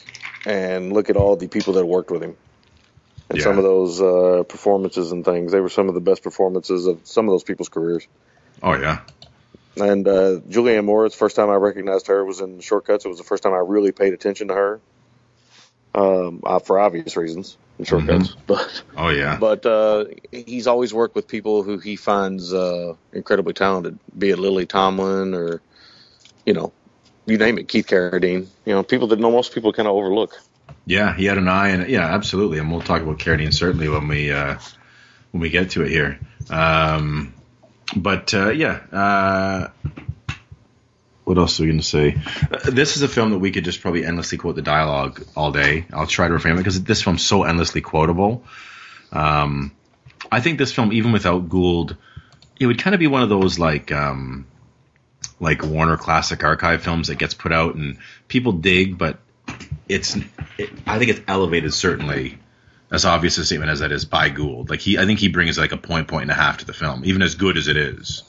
and 0.46 0.94
look 0.94 1.10
at 1.10 1.18
all 1.18 1.36
the 1.36 1.48
people 1.48 1.74
that 1.74 1.86
worked 1.86 2.12
with 2.12 2.24
him, 2.24 2.38
and 3.30 3.38
Yeah. 3.38 3.44
some 3.44 3.58
of 3.58 3.64
those 3.64 4.00
uh, 4.02 4.44
performances 4.48 5.12
and 5.12 5.24
things. 5.24 5.52
They 5.52 5.60
were 5.60 5.70
some 5.70 5.88
of 5.88 5.94
the 5.94 6.02
best 6.02 6.24
performances 6.24 6.86
of 6.86 7.02
some 7.06 7.28
of 7.28 7.32
those 7.32 7.44
people's 7.44 7.70
careers. 7.70 8.08
oh 8.62 8.74
yeah, 8.78 9.00
And 9.80 10.08
uh, 10.08 10.40
Julianne 10.48 10.84
Moore, 10.86 11.08
the 11.08 11.16
first 11.16 11.36
time 11.36 11.50
I 11.50 11.56
recognized 11.56 12.08
her 12.08 12.24
was 12.24 12.40
in 12.40 12.60
Shortcuts. 12.60 13.04
It 13.06 13.08
was 13.08 13.18
the 13.18 13.24
first 13.24 13.42
time 13.44 13.54
I 13.54 13.58
really 13.58 13.92
paid 13.92 14.14
attention 14.14 14.48
to 14.48 14.54
her, 14.54 14.82
um, 15.94 16.42
uh, 16.44 16.60
for 16.60 16.78
obvious 16.80 17.16
reasons 17.16 17.58
in 17.78 17.86
Shortcuts. 17.86 18.36
But 18.46 18.84
oh 18.96 19.10
yeah, 19.10 19.40
but 19.40 19.66
uh, 19.66 20.06
he's 20.32 20.66
always 20.68 20.94
worked 20.94 21.16
with 21.16 21.28
people 21.28 21.62
who 21.64 21.78
he 21.78 21.96
finds 21.96 22.54
uh, 22.54 22.94
incredibly 23.12 23.54
talented, 23.54 24.00
be 24.16 24.30
it 24.30 24.38
Lily 24.38 24.66
Tomlin 24.66 25.34
or 25.34 25.62
you 26.46 26.54
know, 26.54 26.74
you 27.26 27.38
name 27.38 27.58
it, 27.58 27.68
Keith 27.68 27.86
Carradine. 27.88 28.46
You 28.64 28.74
know, 28.74 28.82
people 28.82 29.08
that 29.08 29.18
most 29.18 29.52
people 29.52 29.72
kind 29.72 29.88
of 29.88 29.94
overlook. 29.94 30.38
yeah. 30.86 31.14
He 31.14 31.26
had 31.26 31.38
an 31.38 31.48
eye, 31.48 31.68
and 31.68 31.88
yeah, 31.88 32.06
absolutely. 32.14 32.58
And 32.58 32.70
we'll 32.70 32.80
talk 32.80 33.02
about 33.02 33.18
Carradine 33.18 33.52
certainly 33.52 33.88
when 33.88 34.08
we 34.08 34.32
uh, 34.32 34.58
when 35.32 35.40
we 35.40 35.50
get 35.50 35.70
to 35.70 35.82
it 35.82 35.90
here. 35.90 36.18
Um, 36.48 37.34
but 37.94 38.32
uh, 38.34 38.50
yeah. 38.50 38.80
Uh, 38.92 39.68
what 41.24 41.38
else 41.38 41.58
are 41.58 41.64
we 41.64 41.68
going 41.68 41.80
to 41.80 41.84
say? 41.84 42.16
Uh, 42.52 42.70
this 42.70 42.96
is 42.96 43.02
a 43.02 43.08
film 43.08 43.30
that 43.32 43.38
we 43.40 43.50
could 43.50 43.64
just 43.64 43.80
probably 43.80 44.04
endlessly 44.04 44.38
quote 44.38 44.54
the 44.54 44.62
dialogue 44.62 45.24
all 45.34 45.50
day. 45.50 45.84
I'll 45.92 46.06
try 46.06 46.28
to 46.28 46.32
refrain 46.32 46.54
it 46.54 46.58
because 46.58 46.80
this 46.84 47.02
film's 47.02 47.24
so 47.24 47.42
endlessly 47.42 47.80
quotable. 47.80 48.44
Um, 49.10 49.72
I 50.30 50.40
think 50.40 50.58
this 50.58 50.72
film, 50.72 50.92
even 50.92 51.10
without 51.10 51.48
Gould, 51.48 51.96
it 52.60 52.66
would 52.66 52.78
kind 52.78 52.94
of 52.94 53.00
be 53.00 53.08
one 53.08 53.24
of 53.24 53.28
those 53.28 53.58
like 53.58 53.90
um, 53.90 54.46
like 55.40 55.62
Warner 55.64 55.96
Classic 55.96 56.42
Archive 56.42 56.82
films 56.82 57.08
that 57.08 57.18
gets 57.18 57.34
put 57.34 57.52
out 57.52 57.74
and 57.74 57.98
people 58.28 58.52
dig, 58.52 58.96
but 58.98 59.18
it's 59.88 60.16
it, 60.58 60.70
I 60.86 60.98
think 60.98 61.10
it's 61.10 61.20
elevated 61.28 61.72
certainly 61.74 62.38
as 62.90 63.04
obvious 63.04 63.36
a 63.38 63.44
statement 63.44 63.70
as 63.70 63.80
that 63.80 63.92
is 63.92 64.04
by 64.04 64.28
Gould. 64.28 64.70
Like 64.70 64.80
he, 64.80 64.98
I 64.98 65.04
think 65.06 65.18
he 65.18 65.28
brings 65.28 65.58
like 65.58 65.72
a 65.72 65.76
point, 65.76 66.08
point 66.08 66.22
and 66.22 66.30
a 66.30 66.34
half 66.34 66.58
to 66.58 66.64
the 66.64 66.72
film, 66.72 67.04
even 67.04 67.22
as 67.22 67.34
good 67.34 67.56
as 67.56 67.68
it 67.68 67.76
is. 67.76 68.22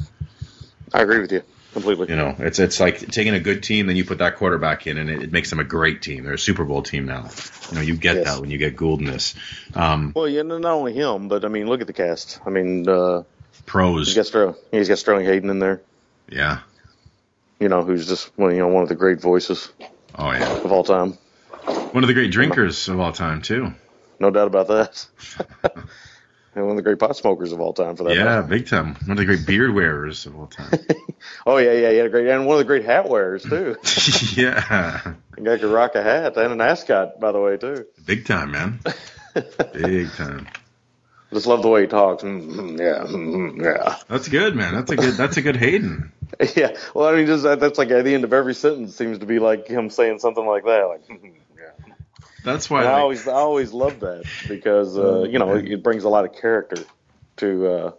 I 0.93 1.01
agree 1.01 1.19
with 1.19 1.31
you 1.31 1.43
completely. 1.73 2.07
You 2.09 2.15
know, 2.15 2.35
it's 2.39 2.59
it's 2.59 2.79
like 2.79 2.99
taking 3.11 3.33
a 3.33 3.39
good 3.39 3.61
team, 3.63 3.87
then 3.87 3.95
you 3.95 4.05
put 4.05 4.17
that 4.19 4.37
quarterback 4.37 4.87
in, 4.87 4.97
and 4.97 5.09
it, 5.09 5.23
it 5.23 5.31
makes 5.31 5.49
them 5.49 5.59
a 5.59 5.63
great 5.63 6.01
team. 6.01 6.23
They're 6.23 6.33
a 6.33 6.39
Super 6.39 6.65
Bowl 6.65 6.81
team 6.81 7.05
now. 7.05 7.29
You 7.69 7.75
know, 7.75 7.81
you 7.81 7.95
get 7.95 8.15
Yes. 8.17 8.25
that 8.25 8.41
when 8.41 8.49
you 8.51 8.57
get 8.57 8.75
Gould 8.75 8.99
in 8.99 9.05
this. 9.05 9.35
Um, 9.75 10.11
Well, 10.15 10.27
yeah, 10.27 10.41
not 10.43 10.63
only 10.65 10.93
him, 10.93 11.27
but 11.27 11.45
I 11.45 11.49
mean, 11.49 11.67
look 11.67 11.81
at 11.81 11.87
the 11.87 11.93
cast. 11.93 12.39
I 12.45 12.49
mean, 12.49 12.87
uh, 12.87 13.23
pros, 13.65 14.07
he's 14.07 14.15
got 14.15 14.25
Sterling, 14.25 14.55
he's 14.71 14.87
got 14.87 14.97
Sterling 14.97 15.25
Hayden 15.25 15.49
in 15.49 15.59
there. 15.59 15.81
yeah. 16.29 16.59
You 17.59 17.69
know, 17.69 17.83
who's 17.83 18.07
just 18.07 18.31
one, 18.37 18.51
you 18.51 18.59
know, 18.59 18.67
one 18.67 18.83
of 18.83 18.89
the 18.89 18.95
great 18.95 19.19
voices 19.21 19.71
Oh 20.15 20.31
yeah, 20.31 20.57
of 20.63 20.71
all 20.71 20.83
time. 20.83 21.13
one 21.91 22.03
of 22.03 22.07
the 22.07 22.13
great 22.13 22.31
drinkers 22.31 22.87
of 22.87 22.99
all 22.99 23.11
time 23.11 23.41
too. 23.41 23.73
No 24.19 24.29
doubt 24.31 24.47
about 24.47 24.67
that. 24.67 25.07
and 26.55 26.63
one 26.65 26.71
of 26.71 26.75
the 26.77 26.81
great 26.83 26.99
pot 26.99 27.15
smokers 27.15 27.51
of 27.51 27.59
all 27.61 27.73
time, 27.73 27.95
for 27.95 28.03
that 28.05 28.15
Yeah, 28.15 28.23
matter. 28.25 28.43
big 28.47 28.67
time. 28.67 28.95
One 29.05 29.11
of 29.11 29.17
the 29.17 29.25
great 29.25 29.45
beard 29.45 29.73
wearers 29.73 30.25
of 30.25 30.35
all 30.37 30.47
time. 30.47 30.71
Oh 31.45 31.57
yeah, 31.57 31.73
yeah, 31.73 31.89
yeah, 31.89 32.07
great, 32.07 32.27
and 32.27 32.45
one 32.45 32.55
of 32.55 32.59
the 32.59 32.65
great 32.65 32.85
hat 32.85 33.09
wearers 33.09 33.43
too. 33.43 33.75
yeah, 34.35 35.13
The 35.35 35.41
guy 35.41 35.57
could 35.57 35.71
rock 35.71 35.95
a 35.95 36.03
hat 36.03 36.37
and 36.37 36.53
an 36.53 36.61
ascot, 36.61 37.19
by 37.19 37.31
the 37.31 37.39
way, 37.41 37.57
too. 37.57 37.85
big 38.05 38.25
time, 38.25 38.51
man. 38.51 38.79
Big 39.73 40.11
time. 40.13 40.47
Just 41.33 41.45
love 41.45 41.61
the 41.61 41.67
way 41.67 41.81
he 41.81 41.87
talks. 41.87 42.23
Mm, 42.23 42.79
yeah, 42.79 43.03
mm, 43.05 43.61
yeah, 43.63 43.97
That's 44.07 44.29
good, 44.29 44.55
man. 44.55 44.73
That's 44.73 44.91
a 44.91 44.95
good. 44.95 45.13
That's 45.15 45.35
a 45.37 45.41
good 45.41 45.57
Hayden. 45.57 46.11
yeah. 46.55 46.77
Well, 46.93 47.07
I 47.07 47.15
mean, 47.15 47.27
just 47.27 47.43
that's 47.43 47.77
like 47.77 47.91
at 47.91 48.05
the 48.05 48.13
end 48.13 48.23
of 48.23 48.31
every 48.33 48.53
sentence 48.53 48.95
seems 48.95 49.19
to 49.19 49.25
be 49.25 49.39
like 49.39 49.67
him 49.67 49.89
saying 49.89 50.19
something 50.19 50.45
like 50.45 50.63
that. 50.63 50.83
Like, 50.83 51.07
mm, 51.07 51.33
yeah. 51.57 51.93
That's 52.43 52.69
why. 52.69 52.81
And 52.81 52.89
I 52.89 52.99
always, 52.99 53.27
I 53.27 53.33
always 53.33 53.73
love 53.73 53.99
that 54.01 54.23
because 54.47 54.97
uh, 54.97 55.23
you 55.23 55.37
know 55.39 55.53
it 55.55 55.83
brings 55.83 56.05
a 56.05 56.09
lot 56.09 56.23
of 56.23 56.33
character 56.33 56.77
to 57.37 57.67
uh, 57.67 57.91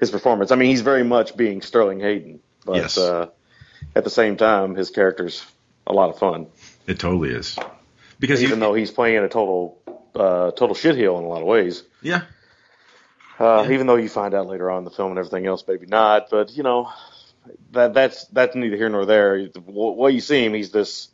his 0.00 0.10
performance. 0.10 0.50
I 0.50 0.56
mean, 0.56 0.70
he's 0.70 0.80
very 0.80 1.04
much 1.04 1.36
being 1.36 1.62
Sterling 1.62 2.00
Hayden, 2.00 2.40
but 2.64 2.76
Yes. 2.76 2.98
uh, 2.98 3.28
at 3.94 4.02
the 4.02 4.10
same 4.10 4.36
time, 4.36 4.74
his 4.74 4.90
character's 4.90 5.46
a 5.86 5.92
lot 5.92 6.10
of 6.10 6.18
fun. 6.18 6.48
it 6.88 6.98
totally 6.98 7.30
is. 7.30 7.56
Because 8.18 8.42
Even 8.42 8.58
you, 8.58 8.64
though 8.64 8.74
he's 8.74 8.90
playing 8.90 9.18
a 9.22 9.28
total, 9.28 9.78
uh, 10.14 10.50
total 10.52 10.74
shitheel 10.74 11.18
in 11.18 11.24
a 11.24 11.28
lot 11.28 11.42
of 11.42 11.46
ways. 11.46 11.82
yeah, 12.02 12.22
Uh, 13.38 13.68
Even 13.70 13.86
though 13.86 13.96
you 13.96 14.08
find 14.08 14.34
out 14.34 14.46
later 14.46 14.70
on 14.70 14.78
in 14.78 14.84
the 14.84 14.90
film 14.90 15.10
and 15.10 15.18
everything 15.18 15.46
else, 15.46 15.64
maybe 15.66 15.86
not. 15.86 16.30
But 16.30 16.56
you 16.56 16.62
know, 16.62 16.90
that 17.72 17.94
that's 17.94 18.24
that's 18.26 18.54
neither 18.54 18.76
here 18.76 18.88
nor 18.88 19.06
there. 19.06 19.48
The 19.48 19.60
way 19.60 20.12
you 20.12 20.20
see 20.20 20.44
him, 20.44 20.54
he's 20.54 20.70
this 20.70 21.08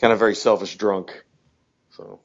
kind 0.00 0.12
of 0.12 0.18
very 0.18 0.34
selfish 0.34 0.76
drunk. 0.76 1.24
So 1.90 2.20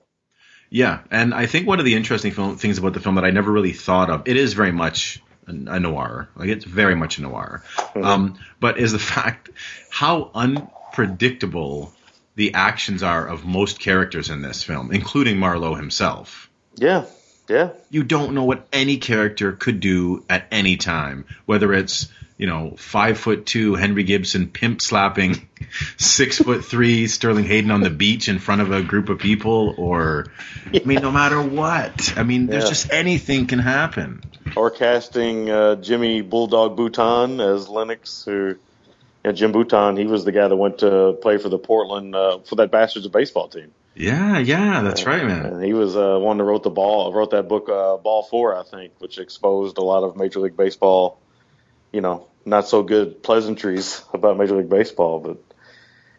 Yeah, 0.70 1.02
and 1.12 1.34
I 1.34 1.46
think 1.46 1.68
one 1.68 1.80
of 1.80 1.86
the 1.86 1.96
interesting 1.96 2.32
film, 2.32 2.58
things 2.58 2.78
about 2.78 2.94
the 2.94 3.00
film 3.00 3.16
that 3.16 3.26
I 3.26 3.32
never 3.32 3.52
really 3.52 3.74
thought 3.74 4.10
of, 4.10 4.24
it 4.26 4.38
is 4.38 4.54
very 4.54 4.72
much 4.72 5.22
a, 5.46 5.80
noir. 5.80 6.30
Like 6.36 6.50
it's 6.50 6.66
very 6.66 6.96
much 6.96 7.18
a 7.18 7.22
noir. 7.22 7.64
Um, 7.96 8.40
but 8.60 8.80
is 8.80 8.92
the 8.92 9.00
fact 9.14 9.50
how 9.90 10.32
unpredictable 10.34 11.94
the 12.36 12.54
actions 12.54 13.04
are 13.04 13.28
of 13.28 13.46
most 13.46 13.80
characters 13.80 14.30
in 14.30 14.42
this 14.42 14.64
film, 14.64 14.92
including 14.92 15.38
Marlowe 15.38 15.74
himself. 15.74 16.50
yeah, 16.76 17.06
yeah, 17.50 17.70
You 17.90 18.04
don't 18.04 18.34
know 18.34 18.44
what 18.44 18.68
any 18.74 18.98
character 18.98 19.52
could 19.54 19.80
do 19.80 20.24
at 20.30 20.48
any 20.52 20.78
time, 20.78 21.26
whether 21.46 21.74
it's 21.74 22.08
you 22.38 22.46
know 22.48 22.76
five 22.78 23.18
foot 23.18 23.46
two 23.46 23.76
Henry 23.76 24.04
Gibson 24.04 24.48
pimp 24.48 24.82
slapping 24.82 25.48
six 25.98 26.38
foot 26.40 26.64
three 26.66 27.08
Sterling 27.08 27.46
Hayden 27.46 27.72
on 27.72 27.82
the 27.82 27.90
beach 27.90 28.28
in 28.30 28.40
front 28.40 28.62
of 28.62 28.72
a 28.72 28.82
group 28.84 29.10
of 29.10 29.20
people, 29.20 29.74
or 29.78 30.28
I 30.74 30.82
mean, 30.86 31.02
no 31.02 31.12
matter 31.12 31.42
what. 31.42 32.14
I 32.18 32.24
mean, 32.24 32.48
there's 32.48 32.66
Yeah. 32.66 32.70
just 32.70 32.92
anything 32.92 33.48
can 33.48 33.60
happen. 33.60 34.22
or 34.56 34.70
casting 34.72 35.50
uh, 35.50 35.76
Jimmy 35.76 36.22
Bulldog 36.22 36.76
Bouton 36.78 37.40
as 37.42 37.68
Lennox, 37.68 38.24
who 38.26 38.56
yeah, 39.26 39.32
Jim 39.34 39.52
Bouton, 39.52 39.98
he 39.98 40.06
was 40.06 40.24
the 40.24 40.32
guy 40.32 40.48
that 40.48 40.56
went 40.56 40.78
to 40.80 41.18
play 41.22 41.38
for 41.38 41.50
the 41.50 41.58
Portland 41.58 42.16
uh, 42.16 42.40
for 42.40 42.56
that 42.58 42.72
Bastards 42.72 43.06
of 43.06 43.12
baseball 43.12 43.48
team. 43.50 43.72
Yeah, 43.98 44.38
yeah, 44.38 44.84
that's 44.84 45.06
right, 45.06 45.26
man. 45.26 45.46
And 45.46 45.64
he 45.64 45.74
was 45.74 45.96
uh, 45.98 46.20
one 46.20 46.38
that 46.38 46.44
wrote 46.44 46.62
the 46.62 46.70
ball, 46.70 47.12
wrote 47.12 47.32
that 47.32 47.48
book, 47.48 47.68
uh, 47.68 47.98
Ball 47.98 48.24
Four, 48.24 48.56
I 48.56 48.64
think, 48.64 48.94
which 49.00 49.18
exposed 49.18 49.80
a 49.80 49.82
lot 49.82 50.04
of 50.04 50.16
Major 50.16 50.40
League 50.40 50.56
Baseball, 50.56 51.20
you 51.92 52.02
know, 52.02 52.28
not 52.46 52.68
so 52.68 52.84
good 52.84 53.24
pleasantries 53.24 54.04
about 54.14 54.38
Major 54.38 54.56
League 54.56 54.70
Baseball. 54.70 55.20
But 55.20 55.38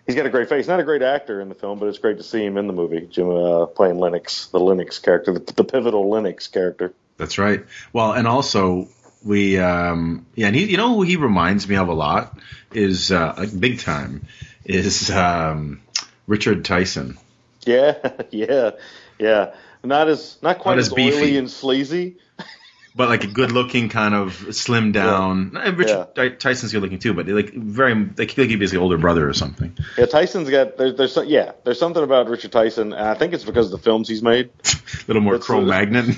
he's 0.06 0.16
got 0.16 0.26
a 0.26 0.30
great 0.30 0.48
face. 0.48 0.66
Not 0.66 0.80
a 0.80 0.84
great 0.84 1.02
actor 1.02 1.40
in 1.40 1.48
the 1.48 1.54
film, 1.54 1.78
but 1.78 1.86
it's 1.86 1.98
great 1.98 2.16
to 2.16 2.24
see 2.24 2.44
him 2.44 2.56
in 2.56 2.66
the 2.66 2.72
movie. 2.72 3.06
Jim 3.06 3.30
uh, 3.30 3.66
playing 3.66 3.98
Lennox, 3.98 4.46
the 4.46 4.58
Lennox 4.58 4.98
character, 4.98 5.32
the, 5.32 5.52
the 5.52 5.64
pivotal 5.64 6.10
Lennox 6.10 6.48
character. 6.48 6.92
That's 7.16 7.38
right. 7.38 7.64
Well, 7.92 8.12
and 8.12 8.26
also 8.26 8.88
we, 9.24 9.58
um, 9.58 10.26
yeah, 10.34 10.48
and 10.48 10.56
he, 10.56 10.64
you 10.64 10.76
know, 10.78 10.96
who 10.96 11.02
he 11.02 11.16
reminds 11.16 11.68
me 11.68 11.76
of 11.76 11.88
a 11.88 11.94
lot 11.94 12.36
is 12.72 13.12
uh, 13.12 13.34
like 13.38 13.58
big 13.58 13.78
time 13.78 14.26
is 14.64 15.10
um, 15.10 15.80
Richard 16.26 16.64
Tyson. 16.64 17.18
Yeah, 17.66 18.12
yeah, 18.30 18.70
yeah. 19.18 19.54
Not 19.84 20.08
as 20.08 20.38
not 20.42 20.58
quite 20.58 20.72
Not 20.74 20.78
as 20.80 20.86
as, 20.86 20.92
oily 20.92 21.10
beefy. 21.10 21.36
and 21.38 21.50
sleazy. 21.50 22.16
but 22.96 23.08
like 23.08 23.22
a 23.24 23.28
good-looking 23.28 23.88
kind 23.90 24.14
of 24.14 24.54
slim 24.56 24.90
down. 24.92 25.56
Eh, 25.56 25.60
and 25.68 25.78
Richard 25.78 26.14
Ty- 26.16 26.28
Tyson's 26.30 26.72
good-looking 26.72 26.98
too, 26.98 27.14
but 27.14 27.28
like 27.28 27.52
very 27.54 27.94
like 27.94 28.30
he 28.30 28.46
could 28.48 28.48
be 28.48 28.58
his 28.58 28.74
older 28.74 28.98
brother 28.98 29.28
or 29.28 29.34
something. 29.34 29.76
Yeah, 29.96 30.06
Tyson's 30.06 30.50
got 30.50 30.76
there's 30.78 30.96
there's 30.96 31.12
some, 31.12 31.26
yeah 31.26 31.52
there's 31.64 31.78
something 31.78 32.02
about 32.02 32.28
Richard 32.28 32.52
Tyson, 32.52 32.92
and 32.92 33.06
I 33.08 33.14
think 33.14 33.34
it's 33.34 33.44
because 33.44 33.66
of 33.66 33.72
the 33.72 33.78
films 33.78 34.08
he's 34.08 34.22
made. 34.22 34.50
A 34.64 35.06
little 35.06 35.22
more 35.22 35.34
That's- 35.34 35.46
Cro-Magnon. 35.46 36.16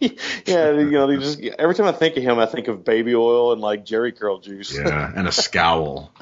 yeah, 0.00 0.72
you 0.72 0.90
know, 0.90 1.16
just 1.16 1.40
every 1.40 1.74
time 1.74 1.86
I 1.86 1.92
think 1.92 2.16
of 2.16 2.22
him, 2.22 2.38
I 2.38 2.46
think 2.46 2.68
of 2.68 2.84
baby 2.84 3.14
oil 3.14 3.52
and 3.52 3.60
like 3.60 3.84
Jheri 3.86 4.16
curl 4.16 4.38
juice. 4.38 4.74
yeah, 4.76 5.12
and 5.14 5.26
a 5.28 5.32
scowl. 5.32 6.12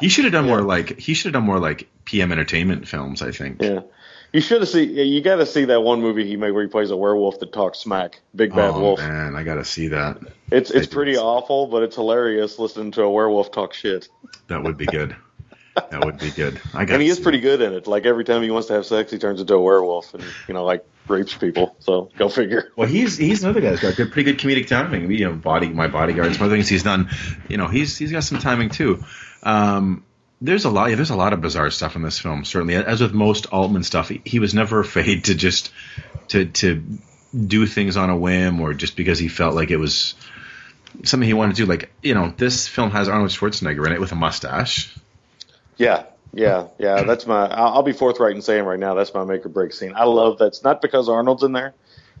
He 0.00 0.08
should 0.08 0.24
have 0.24 0.32
done 0.32 0.46
more 0.46 0.62
like 0.62 0.98
he 0.98 1.14
should 1.14 1.34
have 1.34 1.40
done 1.40 1.46
more 1.46 1.58
like 1.58 1.88
PM 2.04 2.32
Entertainment 2.32 2.88
films. 2.88 3.22
I 3.22 3.32
think. 3.32 3.62
Yeah. 3.62 3.80
You 4.32 4.40
should 4.40 4.60
have 4.60 4.68
seen. 4.68 4.90
You 4.90 5.20
got 5.22 5.36
to 5.36 5.46
see 5.46 5.64
that 5.66 5.82
one 5.82 6.00
movie 6.00 6.24
he 6.24 6.36
made 6.36 6.52
where 6.52 6.62
he 6.62 6.68
plays 6.68 6.90
a 6.90 6.96
werewolf 6.96 7.40
that 7.40 7.52
talks 7.52 7.78
smack. 7.78 8.20
Big 8.34 8.50
bad 8.50 8.70
oh 8.74 8.80
wolf. 8.80 9.00
man, 9.00 9.34
I 9.34 9.42
gotta 9.42 9.64
see 9.64 9.88
that. 9.88 10.18
It's 10.52 10.70
it's 10.70 10.86
I 10.86 10.90
pretty 10.90 11.16
awful, 11.16 11.66
but 11.66 11.82
it's 11.82 11.96
hilarious 11.96 12.58
listening 12.58 12.92
to 12.92 13.02
a 13.02 13.10
werewolf 13.10 13.50
talk 13.50 13.74
shit. 13.74 14.08
That 14.46 14.62
would 14.62 14.76
be 14.76 14.86
good. 14.86 15.16
That 15.74 16.04
would 16.04 16.18
be 16.18 16.30
good. 16.30 16.60
I 16.74 16.84
got. 16.84 16.94
And 16.94 17.02
he 17.02 17.08
is 17.08 17.18
pretty 17.18 17.40
good 17.40 17.60
in 17.60 17.72
it. 17.72 17.86
Like 17.86 18.06
every 18.06 18.24
time 18.24 18.42
he 18.42 18.50
wants 18.50 18.68
to 18.68 18.74
have 18.74 18.86
sex, 18.86 19.10
he 19.10 19.18
turns 19.18 19.40
into 19.40 19.54
a 19.54 19.60
werewolf 19.60 20.14
and 20.14 20.24
you 20.46 20.54
know 20.54 20.64
like 20.64 20.84
rapes 21.08 21.34
people. 21.34 21.74
So 21.80 22.10
go 22.16 22.28
figure. 22.28 22.70
Well, 22.76 22.88
he's 22.88 23.16
he's 23.16 23.42
another 23.42 23.60
guy 23.60 23.70
that's 23.70 23.82
got 23.82 23.96
good, 23.96 24.12
pretty 24.12 24.32
good 24.32 24.40
comedic 24.40 24.68
timing. 24.68 25.10
You 25.10 25.26
know, 25.26 25.32
body 25.34 25.68
my 25.68 25.88
bodyguard, 25.88 26.34
some 26.34 26.46
other 26.46 26.54
things 26.54 26.68
he's 26.68 26.82
done. 26.82 27.10
You 27.48 27.56
know, 27.56 27.66
he's 27.66 27.96
he's 27.96 28.12
got 28.12 28.24
some 28.24 28.38
timing 28.38 28.70
too. 28.70 29.04
Um, 29.42 30.04
there's 30.40 30.64
a 30.64 30.70
lot. 30.70 30.90
Yeah, 30.90 30.96
there's 30.96 31.10
a 31.10 31.16
lot 31.16 31.32
of 31.32 31.40
bizarre 31.40 31.70
stuff 31.70 31.96
in 31.96 32.02
this 32.02 32.18
film. 32.18 32.44
Certainly, 32.44 32.76
as 32.76 33.00
with 33.00 33.12
most 33.12 33.46
Altman 33.46 33.82
stuff, 33.82 34.08
he, 34.08 34.22
he 34.24 34.38
was 34.38 34.54
never 34.54 34.80
afraid 34.80 35.24
to 35.24 35.34
just 35.34 35.72
to 36.28 36.46
to 36.46 36.82
do 37.46 37.66
things 37.66 37.96
on 37.96 38.10
a 38.10 38.16
whim 38.16 38.60
or 38.60 38.74
just 38.74 38.96
because 38.96 39.18
he 39.18 39.28
felt 39.28 39.54
like 39.54 39.70
it 39.70 39.76
was 39.76 40.14
something 41.04 41.26
he 41.26 41.34
wanted 41.34 41.56
to 41.56 41.62
do. 41.62 41.66
Like 41.66 41.90
you 42.02 42.14
know, 42.14 42.32
this 42.36 42.66
film 42.66 42.90
has 42.90 43.08
Arnold 43.08 43.30
Schwarzenegger 43.30 43.86
in 43.86 43.92
it 43.92 44.00
with 44.00 44.12
a 44.12 44.16
mustache. 44.16 44.94
Yeah, 45.76 46.04
yeah, 46.32 46.68
yeah. 46.78 47.02
That's 47.06 47.26
my. 47.26 47.46
I'll, 47.46 47.74
I'll 47.74 47.82
be 47.82 47.92
forthright 47.92 48.34
in 48.34 48.42
saying 48.42 48.64
right 48.64 48.78
now 48.78 48.94
that's 48.94 49.12
my 49.12 49.24
make 49.24 49.44
or 49.44 49.48
break 49.48 49.72
scene. 49.72 49.92
I 49.94 50.04
love 50.04 50.38
that's 50.38 50.64
not 50.64 50.80
because 50.80 51.08
Arnold's 51.08 51.42
in 51.42 51.52
there, 51.52 51.74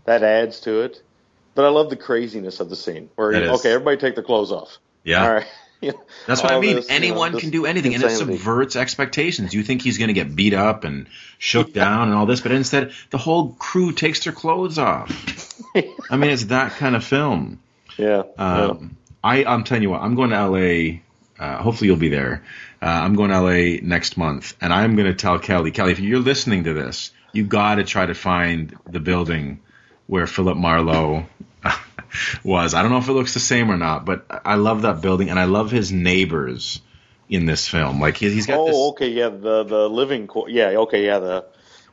that 0.04 0.22
adds 0.22 0.60
to 0.60 0.82
it, 0.82 1.02
but 1.54 1.64
I 1.64 1.68
love 1.68 1.90
the 1.90 1.96
craziness 1.96 2.60
of 2.60 2.68
the 2.68 2.76
scene 2.76 3.10
where 3.16 3.32
okay, 3.32 3.72
everybody 3.72 3.96
take 3.96 4.14
their 4.14 4.24
clothes 4.24 4.52
off. 4.52 4.78
Yeah. 5.04 5.24
All 5.24 5.32
right. 5.34 5.46
Yeah. 5.82 5.92
That's 6.26 6.42
what 6.42 6.52
I 6.52 6.60
mean. 6.60 6.76
this, 6.76 6.84
you 6.84 6.90
know, 6.90 6.96
Anyone 6.96 7.38
can 7.38 7.48
do 7.48 7.64
anything, 7.64 7.94
and 7.94 8.04
it 8.04 8.10
subverts 8.10 8.76
expectations. 8.76 9.54
You 9.54 9.62
think 9.62 9.80
he's 9.80 9.96
going 9.96 10.08
to 10.08 10.14
get 10.14 10.36
beat 10.36 10.52
up 10.52 10.84
and 10.84 11.06
shook 11.38 11.72
down 11.72 12.08
and 12.08 12.14
all 12.14 12.26
this, 12.26 12.42
but 12.42 12.52
instead, 12.52 12.92
the 13.08 13.16
whole 13.16 13.54
crew 13.54 13.92
takes 13.92 14.22
their 14.24 14.34
clothes 14.34 14.78
off. 14.78 15.10
I 16.10 16.16
mean, 16.18 16.30
it's 16.30 16.44
that 16.46 16.72
kind 16.72 16.94
of 16.94 17.02
film. 17.02 17.60
Yeah. 17.96 18.24
yeah. 18.36 18.64
Um, 18.66 18.98
I, 19.24 19.44
I'm 19.44 19.64
telling 19.64 19.82
you 19.82 19.88
what, 19.90 20.02
I'm 20.02 20.16
going 20.16 20.30
to 20.30 20.48
LA. 20.48 20.98
Uh, 21.42 21.62
hopefully, 21.62 21.88
you'll 21.88 21.96
be 21.96 22.10
there. 22.10 22.44
Uh, 22.82 22.86
I'm 22.86 23.14
going 23.14 23.30
to 23.30 23.40
LA 23.40 23.80
next 23.82 24.18
month, 24.18 24.54
and 24.60 24.74
I'm 24.74 24.96
going 24.96 25.08
to 25.08 25.14
tell 25.14 25.38
Kelly, 25.38 25.70
Kelly, 25.70 25.92
if 25.92 26.00
you're 26.00 26.20
listening 26.20 26.64
to 26.64 26.74
this, 26.74 27.10
you 27.32 27.44
got 27.44 27.76
to 27.76 27.84
try 27.84 28.04
to 28.04 28.14
find 28.14 28.76
the 28.86 29.00
building 29.00 29.60
where 30.06 30.26
Philip 30.26 30.56
Marlowe 30.58 31.24
was. 32.44 32.74
I 32.74 32.82
don't 32.82 32.90
know 32.90 32.98
if 32.98 33.08
it 33.08 33.12
looks 33.12 33.34
the 33.34 33.40
same 33.40 33.70
or 33.70 33.76
not, 33.76 34.04
but 34.04 34.24
I 34.44 34.54
love 34.56 34.82
that 34.82 35.00
building, 35.00 35.30
and 35.30 35.38
I 35.38 35.44
love 35.44 35.70
his 35.70 35.92
neighbors 35.92 36.80
in 37.28 37.46
this 37.46 37.68
film. 37.68 38.00
Like 38.00 38.16
he, 38.16 38.30
he's 38.30 38.46
got 38.46 38.58
Oh, 38.58 38.66
this. 38.66 38.76
okay, 38.92 39.08
yeah, 39.10 39.28
the 39.28 39.64
the 39.64 39.88
living, 39.88 40.26
qu- 40.26 40.48
yeah, 40.48 40.68
okay, 40.70 41.04
yeah, 41.06 41.18
the, 41.18 41.44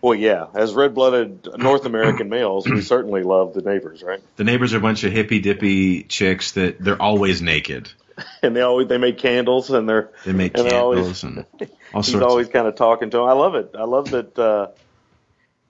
well, 0.01 0.15
yeah, 0.15 0.45
as 0.53 0.73
red-blooded 0.73 1.47
North 1.57 1.85
American 1.85 2.29
males, 2.29 2.67
we 2.67 2.81
certainly 2.93 3.23
love 3.23 3.53
the 3.53 3.61
neighbors, 3.61 4.03
right? 4.03 4.21
The 4.35 4.43
neighbors 4.43 4.73
are 4.73 4.77
a 4.77 4.81
bunch 4.81 5.03
of 5.03 5.11
hippy 5.11 5.39
dippy 5.39 6.03
chicks 6.03 6.51
that 6.53 6.79
they're 6.79 7.01
always 7.01 7.41
naked. 7.41 7.91
And 8.41 8.55
they 8.55 8.61
always 8.61 8.87
they 8.87 8.97
make 8.97 9.19
candles, 9.19 9.69
and 9.69 9.87
they're 9.87 10.11
They 10.25 10.33
make 10.33 10.57
and 10.57 10.67
candles 10.67 11.23
always, 11.23 11.23
and 11.23 11.45
all 11.93 12.01
he's 12.03 12.15
always 12.15 12.47
of, 12.47 12.53
kind 12.53 12.67
of 12.67 12.75
talking 12.75 13.11
to 13.11 13.17
him. 13.19 13.23
I 13.25 13.33
love 13.33 13.53
it. 13.53 13.75
I 13.77 13.83
love 13.83 14.09
that 14.09 14.39
uh, 14.39 14.67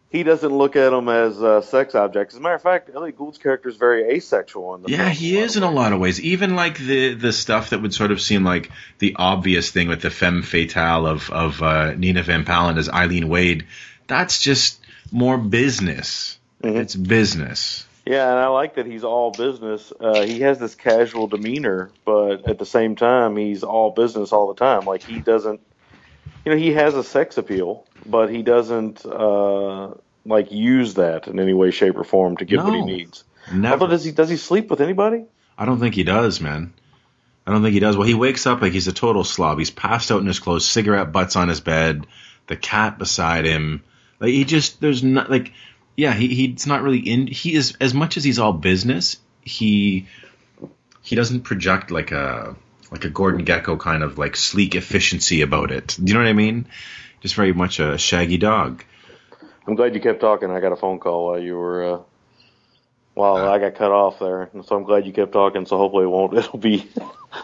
he 0.10 0.24
doesn't 0.24 0.56
look 0.56 0.76
at 0.76 0.92
them 0.92 1.10
as 1.10 1.42
uh, 1.42 1.62
sex 1.62 1.94
objects. 1.96 2.34
As 2.34 2.40
a 2.40 2.42
matter 2.42 2.56
of 2.56 2.62
fact, 2.62 2.90
Elliot 2.94 3.18
Gould's 3.18 3.38
character 3.38 3.70
is 3.70 3.76
very 3.76 4.16
asexual 4.16 4.76
in 4.76 4.84
the 4.84 4.92
Yeah, 4.92 5.10
he 5.10 5.38
is 5.38 5.58
in 5.58 5.64
a 5.64 5.72
lot 5.72 5.94
of 5.94 6.00
ways. 6.00 6.20
Even 6.22 6.56
like 6.56 6.78
the 6.78 7.14
the 7.14 7.34
stuff 7.34 7.72
that 7.72 7.82
would 7.82 7.94
sort 7.94 8.12
of 8.12 8.22
seem 8.22 8.44
like 8.44 8.72
the 9.00 9.16
obvious 9.18 9.72
thing 9.72 9.90
with 9.90 10.02
the 10.02 10.10
femme 10.10 10.44
fatale 10.44 11.06
of 11.06 11.30
of 11.30 11.62
uh, 11.62 11.94
Nina 11.94 12.24
Van 12.24 12.46
Pallandt 12.46 12.78
as 12.78 12.90
Eileen 12.90 13.28
Wade. 13.28 13.66
That's 14.08 14.40
just 14.40 14.80
more 15.12 15.38
business. 15.38 16.40
Mhm. 16.64 16.76
It's 16.78 16.96
business. 16.96 17.86
Yeah, 18.06 18.30
and 18.30 18.40
I 18.40 18.48
like 18.48 18.76
that 18.76 18.86
he's 18.86 19.04
all 19.04 19.32
business. 19.32 19.92
Uh, 20.00 20.22
he 20.22 20.40
has 20.40 20.60
this 20.60 20.76
casual 20.76 21.28
demeanor, 21.28 21.92
but 22.06 22.48
at 22.48 22.58
the 22.58 22.66
same 22.66 22.96
time, 22.96 23.36
he's 23.36 23.64
all 23.64 23.92
business 23.92 24.32
all 24.32 24.48
the 24.48 24.56
time. 24.56 24.86
Like 24.86 25.04
he 25.04 25.20
doesn't, 25.20 25.60
you 26.46 26.54
know, 26.54 26.58
he 26.58 26.72
has 26.72 26.94
a 26.96 27.04
sex 27.04 27.38
appeal, 27.38 27.86
but 28.10 28.30
he 28.30 28.42
doesn't 28.42 29.06
uh, 29.06 29.94
like 30.26 30.52
use 30.52 30.96
that 30.96 31.28
in 31.28 31.40
any 31.40 31.54
way, 31.54 31.72
shape, 31.72 31.98
or 31.98 32.04
form 32.04 32.38
to 32.38 32.46
get 32.46 32.64
what 32.64 32.74
he 32.74 32.82
needs. 32.82 33.24
Never. 33.52 33.74
Although, 33.74 33.88
does 33.88 34.04
he 34.04 34.12
does 34.12 34.30
he 34.30 34.38
sleep 34.38 34.70
with 34.70 34.82
anybody? 34.82 35.26
I 35.58 35.66
don't 35.66 35.80
think 35.80 35.96
he 35.96 36.04
does, 36.04 36.42
man. 36.42 36.74
I 37.46 37.52
don't 37.52 37.64
think 37.64 37.74
he 37.74 37.80
does. 37.80 37.96
Well, 37.96 38.08
he 38.08 38.14
wakes 38.14 38.46
up 38.46 38.62
like 38.62 38.74
he's 38.74 38.90
a 38.90 38.94
total 38.94 39.24
slob. 39.24 39.58
He's 39.58 39.72
passed 39.72 40.12
out 40.12 40.20
in 40.20 40.28
his 40.28 40.40
clothes, 40.40 40.68
cigarette 40.68 41.14
butts 41.14 41.36
on 41.38 41.48
his 41.48 41.62
bed, 41.62 42.06
the 42.48 42.58
cat 42.58 42.98
beside 43.00 43.46
him. 43.46 43.84
Like 44.20 44.32
he 44.32 44.44
just 44.44 44.82
there's 44.82 45.04
not 45.04 45.30
like 45.30 45.54
yeah, 45.96 46.14
he 46.14 46.28
he's 46.28 46.68
not 46.68 46.84
really 46.84 47.00
in 47.00 47.28
he 47.28 47.56
is 47.56 47.76
as 47.80 47.94
much 47.94 48.18
as 48.18 48.24
he's 48.24 48.40
all 48.40 48.54
business, 48.54 49.18
he 49.42 50.08
he 51.02 51.16
doesn't 51.16 51.42
project 51.42 51.90
like 51.90 52.12
a 52.12 52.56
like 52.92 53.06
a 53.06 53.10
Gordon 53.10 53.46
Gekko 53.46 53.80
kind 53.80 54.04
of 54.04 54.18
like 54.18 54.36
sleek 54.36 54.76
efficiency 54.76 55.42
about 55.42 55.72
it. 55.72 55.98
Do 56.02 56.10
you 56.10 56.14
know 56.14 56.20
what 56.22 56.30
I 56.30 56.34
mean? 56.34 56.68
Just 57.28 57.36
very 57.36 57.52
much 57.52 57.82
a 57.82 57.98
shaggy 57.98 58.38
dog. 58.38 58.86
I'm 59.68 59.76
glad 59.76 59.94
you 59.94 60.00
kept 60.00 60.22
talking. 60.22 60.50
I 60.50 60.62
got 60.62 60.72
a 60.72 60.78
phone 60.78 60.98
call 60.98 61.26
while 61.26 61.40
you 61.40 61.58
were. 61.58 61.96
Uh, 61.96 62.00
while 63.16 63.50
I 63.50 63.60
got 63.60 63.76
cut 63.76 63.92
off 63.92 64.20
there, 64.20 64.44
and 64.54 64.64
so 64.66 64.78
I'm 64.78 64.84
glad 64.84 65.06
you 65.06 65.12
kept 65.12 65.34
talking. 65.34 65.66
So 65.66 65.78
hopefully 65.78 66.06
it 66.06 66.08
won't. 66.08 66.34
It'll 66.38 66.58
be 66.58 66.90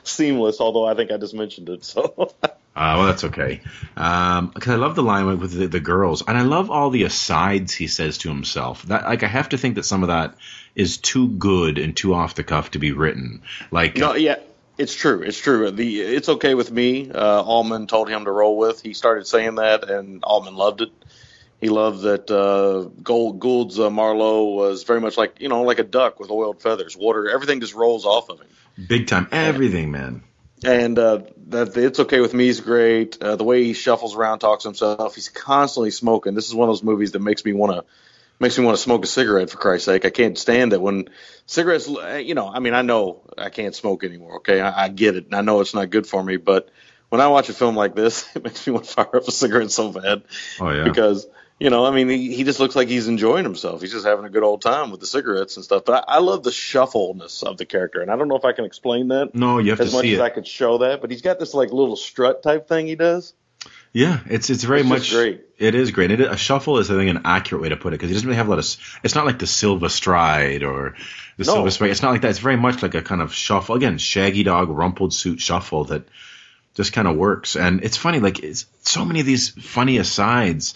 seamless. 0.03 0.61
Although 0.61 0.86
I 0.86 0.95
think 0.95 1.11
I 1.11 1.17
just 1.17 1.34
mentioned 1.34 1.67
it. 1.67 1.84
So 1.84 2.31
Uh, 2.75 2.95
well, 2.97 3.05
that's 3.07 3.25
okay. 3.25 3.59
Um 3.97 4.51
'cause 4.51 4.69
I 4.69 4.77
love 4.77 4.95
the 4.95 5.03
line 5.03 5.38
with 5.38 5.51
the, 5.51 5.67
the 5.67 5.81
girls, 5.81 6.23
and 6.25 6.38
I 6.38 6.43
love 6.43 6.71
all 6.71 6.89
the 6.89 7.03
asides 7.03 7.73
he 7.73 7.88
says 7.88 8.19
to 8.19 8.29
himself. 8.29 8.84
That 8.84 9.03
like 9.03 9.23
I 9.23 9.27
have 9.27 9.49
to 9.49 9.57
think 9.57 9.75
that 9.75 9.84
some 9.84 10.01
of 10.01 10.07
that 10.07 10.36
is 10.75 10.97
too 10.97 11.27
good 11.27 11.77
and 11.77 11.93
too 11.93 12.13
off 12.13 12.36
the 12.36 12.45
cuff 12.45 12.71
to 12.71 12.79
be 12.79 12.93
written. 12.93 13.41
Like 13.69 13.97
No, 13.97 14.15
yeah, 14.15 14.38
it's 14.78 14.93
true. 14.93 15.21
It's 15.21 15.38
true. 15.38 15.71
The 15.71 16.01
it's 16.01 16.30
okay 16.30 16.55
with 16.55 16.71
me. 16.71 17.11
Uh, 17.11 17.41
Altman 17.41 17.88
told 17.88 18.09
him 18.09 18.26
to 18.26 18.32
roll 18.32 18.57
with. 18.57 18.82
He 18.82 18.93
started 18.93 19.28
saying 19.28 19.55
that, 19.55 19.89
and 19.89 20.24
Altman 20.24 20.55
loved 20.55 20.82
it. 20.82 20.89
He 21.61 21.69
loved 21.69 22.01
that 22.01 22.30
uh, 22.30 22.89
Gold, 23.01 23.39
Gould's 23.39 23.80
uh, 23.80 23.89
Marlowe 23.89 24.55
was 24.55 24.84
very 24.84 24.99
much 24.99 25.17
like 25.17 25.39
you 25.39 25.49
know 25.49 25.61
like 25.61 25.80
a 25.80 25.84
duck 25.84 26.19
with 26.19 26.30
oiled 26.32 26.61
feathers. 26.61 26.97
Water, 26.97 27.30
everything 27.30 27.61
just 27.61 27.74
rolls 27.74 28.05
off 28.05 28.30
of 28.30 28.39
him. 28.39 28.47
big 28.88 29.07
time, 29.07 29.28
everything, 29.32 29.91
man. 29.91 30.24
And 30.65 30.97
uh, 30.97 31.21
that 31.49 31.76
it's 31.78 31.99
okay 31.99 32.21
with 32.21 32.34
me 32.34 32.47
is 32.47 32.61
great. 32.61 33.21
Uh, 33.21 33.36
the 33.36 33.43
way 33.43 33.63
he 33.63 33.74
shuffles 33.74 34.15
around, 34.15 34.39
talks 34.39 34.63
to 34.63 34.69
himself. 34.69 35.13
He's 35.15 35.30
constantly 35.30 35.91
smoking. 35.91 36.36
This 36.36 36.47
is 36.47 36.55
one 36.55 36.69
of 36.69 36.74
those 36.74 36.84
movies 36.84 37.11
that 37.11 37.19
makes 37.19 37.45
me 37.45 37.53
want 37.53 37.74
to 37.74 37.86
makes 38.43 38.57
me 38.59 38.65
want 38.65 38.77
to 38.77 38.83
smoke 38.83 39.03
a 39.03 39.07
cigarette. 39.07 39.49
For 39.49 39.57
Christ's 39.57 39.85
sake, 39.85 40.05
I 40.05 40.11
can't 40.11 40.37
stand 40.37 40.73
it 40.73 40.81
when 40.81 41.09
cigarettes. 41.47 41.89
Eh, 41.89 42.19
you 42.19 42.35
know, 42.35 42.47
I 42.47 42.59
mean, 42.59 42.75
I 42.75 42.83
know 42.83 43.21
I 43.37 43.49
can't 43.49 43.73
smoke 43.73 44.03
anymore. 44.03 44.37
Okay, 44.37 44.61
I, 44.61 44.85
I 44.85 44.89
get 44.89 45.15
it, 45.15 45.25
and 45.25 45.35
I 45.35 45.41
know 45.41 45.61
it's 45.61 45.73
not 45.73 45.89
good 45.89 46.05
for 46.05 46.23
me. 46.23 46.37
But 46.37 46.69
when 47.09 47.21
I 47.21 47.27
watch 47.27 47.49
a 47.49 47.53
film 47.53 47.75
like 47.75 47.95
this, 47.95 48.27
it 48.35 48.43
makes 48.43 48.67
me 48.67 48.73
want 48.73 48.85
to 48.85 48.93
fire 48.93 49.15
up 49.15 49.27
a 49.27 49.31
cigarette 49.31 49.71
so 49.71 49.91
bad 49.91 50.23
Oh 50.59 50.69
yeah, 50.69 50.83
because 50.83 51.25
you 51.59 51.69
know, 51.69 51.85
I 51.85 51.91
mean, 51.91 52.09
he, 52.09 52.35
he 52.35 52.43
just 52.43 52.59
looks 52.59 52.75
like 52.75 52.89
he's 52.89 53.07
enjoying 53.07 53.45
himself. 53.45 53.79
He's 53.79 53.91
just 53.91 54.05
having 54.05 54.25
a 54.25 54.29
good 54.29 54.43
old 54.43 54.61
time 54.61 54.91
with 54.91 54.99
the 54.99 55.05
cigarettes 55.05 55.55
and 55.55 55.63
stuff. 55.63 55.85
But 55.85 56.03
I, 56.09 56.15
I 56.15 56.19
love 56.19 56.43
the 56.43 56.51
shuffleness 56.51 57.41
of 57.43 57.57
the 57.57 57.65
character, 57.65 58.01
and 58.01 58.11
I 58.11 58.17
don't 58.17 58.27
know 58.27 58.35
if 58.35 58.45
I 58.45 58.51
can 58.51 58.65
explain 58.65 59.07
that 59.09 59.33
no, 59.33 59.59
you 59.59 59.69
have 59.71 59.79
as 59.79 59.91
to 59.91 59.95
much 59.95 60.03
see 60.03 60.13
as 60.13 60.19
it. 60.19 60.23
I 60.23 60.29
could 60.29 60.47
show 60.47 60.79
that. 60.79 60.99
But 60.99 61.11
he's 61.11 61.21
got 61.21 61.39
this 61.39 61.53
like 61.53 61.71
little 61.71 61.95
strut 61.95 62.43
type 62.43 62.67
thing 62.67 62.87
he 62.87 62.95
does. 62.95 63.33
Yeah, 63.93 64.19
it's 64.25 64.49
it's 64.49 64.63
very 64.63 64.81
It's 64.81 64.89
much 64.89 65.11
great. 65.11 65.41
It 65.59 65.75
is 65.75 65.91
great. 65.91 66.09
It, 66.09 66.19
a 66.19 66.35
shuffle 66.35 66.79
is 66.79 66.89
I 66.89 66.95
think 66.95 67.11
an 67.11 67.21
accurate 67.25 67.61
way 67.61 67.69
to 67.69 67.77
put 67.77 67.93
it 67.93 67.97
because 67.97 68.09
he 68.09 68.15
doesn't 68.15 68.27
really 68.27 68.37
have 68.37 68.47
a 68.47 68.49
lot 68.49 68.59
of. 68.59 68.99
It's 69.03 69.13
not 69.13 69.27
like 69.27 69.37
the 69.37 69.45
Silva 69.47 69.87
Stride 69.89 70.63
or 70.63 70.95
the 71.37 71.45
No. 71.45 71.53
Silva 71.53 71.71
Stride. 71.71 71.91
It's 71.91 72.01
not 72.01 72.11
like 72.11 72.21
that. 72.21 72.31
It's 72.31 72.39
very 72.39 72.57
much 72.57 72.81
like 72.81 72.95
a 72.95 73.03
kind 73.03 73.21
of 73.21 73.33
shuffle 73.33 73.75
again, 73.75 73.99
shaggy 73.99 74.41
dog, 74.43 74.69
rumpled 74.69 75.13
suit 75.13 75.39
shuffle 75.39 75.85
that 75.85 76.07
just 76.73 76.91
kind 76.91 77.07
of 77.07 77.15
works. 77.17 77.55
And 77.55 77.83
it's 77.83 77.95
funny, 77.95 78.19
like 78.19 78.39
it's 78.39 78.65
so 78.81 79.05
many 79.05 79.19
of 79.19 79.27
these 79.27 79.49
funny 79.49 79.97
asides. 79.97 80.73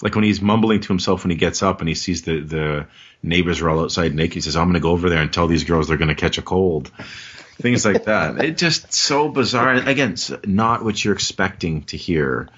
Like 0.00 0.14
when 0.14 0.24
he's 0.24 0.40
mumbling 0.40 0.80
to 0.80 0.88
himself 0.88 1.24
when 1.24 1.32
he 1.32 1.36
gets 1.36 1.64
up 1.64 1.80
and 1.80 1.88
he 1.88 1.96
sees 1.96 2.22
the 2.22 2.40
the 2.40 2.86
neighbors 3.22 3.60
are 3.60 3.68
all 3.68 3.80
outside 3.80 4.14
naked. 4.14 4.34
He 4.34 4.40
says, 4.42 4.56
"I'm 4.56 4.66
going 4.66 4.74
to 4.74 4.80
go 4.80 4.92
over 4.92 5.10
there 5.10 5.20
and 5.20 5.32
tell 5.32 5.48
these 5.48 5.64
girls 5.64 5.88
they're 5.88 5.96
going 5.96 6.08
to 6.08 6.14
catch 6.14 6.38
a 6.38 6.42
cold." 6.42 6.90
Things 7.60 7.84
like 7.84 8.04
that. 8.04 8.42
It 8.44 8.56
just 8.56 8.92
so 8.92 9.28
bizarre. 9.28 9.72
And 9.74 9.88
Again, 9.88 10.12
it's 10.12 10.32
not 10.44 10.84
what 10.84 11.04
you're 11.04 11.14
expecting 11.14 11.82
to 11.84 11.96
hear 11.96 12.48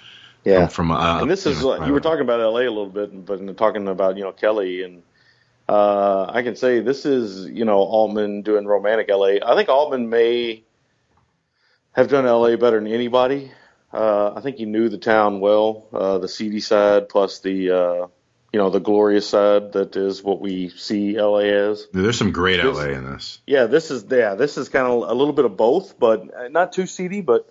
from, 0.68 0.68
from 0.68 0.90
a, 0.90 1.18
and 1.22 1.30
this 1.30 1.46
is 1.46 1.60
you 1.62 1.68
know, 1.68 1.86
you 1.86 1.92
were 1.92 2.00
talking 2.00 2.22
about 2.22 2.40
L.A. 2.40 2.66
a 2.66 2.70
little 2.70 2.86
bit, 2.86 3.24
but 3.24 3.38
in 3.38 3.54
talking 3.54 3.86
about 3.88 4.16
you 4.16 4.24
know 4.24 4.32
Kelly 4.32 4.82
and 4.82 5.02
Uh, 5.68 6.26
I 6.28 6.42
can 6.42 6.56
say 6.56 6.80
this 6.80 7.06
is, 7.06 7.46
you 7.46 7.64
know, 7.64 7.78
Altman 7.78 8.42
doing 8.42 8.66
romantic 8.66 9.08
LA. 9.08 9.38
I 9.44 9.54
think 9.54 9.68
Altman 9.68 10.10
may 10.10 10.64
have 11.92 12.08
done 12.08 12.26
LA 12.26 12.56
better 12.56 12.80
than 12.80 12.92
anybody. 12.92 13.52
Uh, 13.92 14.32
I 14.34 14.40
think 14.40 14.56
he 14.56 14.64
knew 14.64 14.88
the 14.88 14.98
town 14.98 15.40
well, 15.40 15.86
uh, 15.92 16.18
the 16.18 16.28
seedy 16.28 16.60
side 16.60 17.08
plus 17.08 17.40
the, 17.40 17.70
uh, 17.70 18.06
you 18.52 18.58
know, 18.58 18.68
the 18.70 18.80
glorious 18.80 19.28
side 19.28 19.72
that 19.72 19.96
is 19.96 20.22
what 20.22 20.40
we 20.40 20.68
see 20.68 21.18
LA 21.18 21.38
as. 21.70 21.86
There's 21.92 22.18
some 22.18 22.32
great 22.32 22.62
This- 22.62 22.76
LA 22.76 22.90
in 22.90 23.04
this. 23.04 23.40
Yeah, 23.46 23.64
this 23.66 23.90
is 23.90 24.04
yeah, 24.10 24.34
this 24.34 24.58
is 24.58 24.68
kind 24.68 24.86
of 24.86 25.08
a 25.08 25.14
little 25.14 25.32
bit 25.32 25.44
of 25.44 25.56
both, 25.56 25.98
but 25.98 26.50
not 26.52 26.72
too 26.72 26.86
seedy, 26.86 27.20
but 27.22 27.48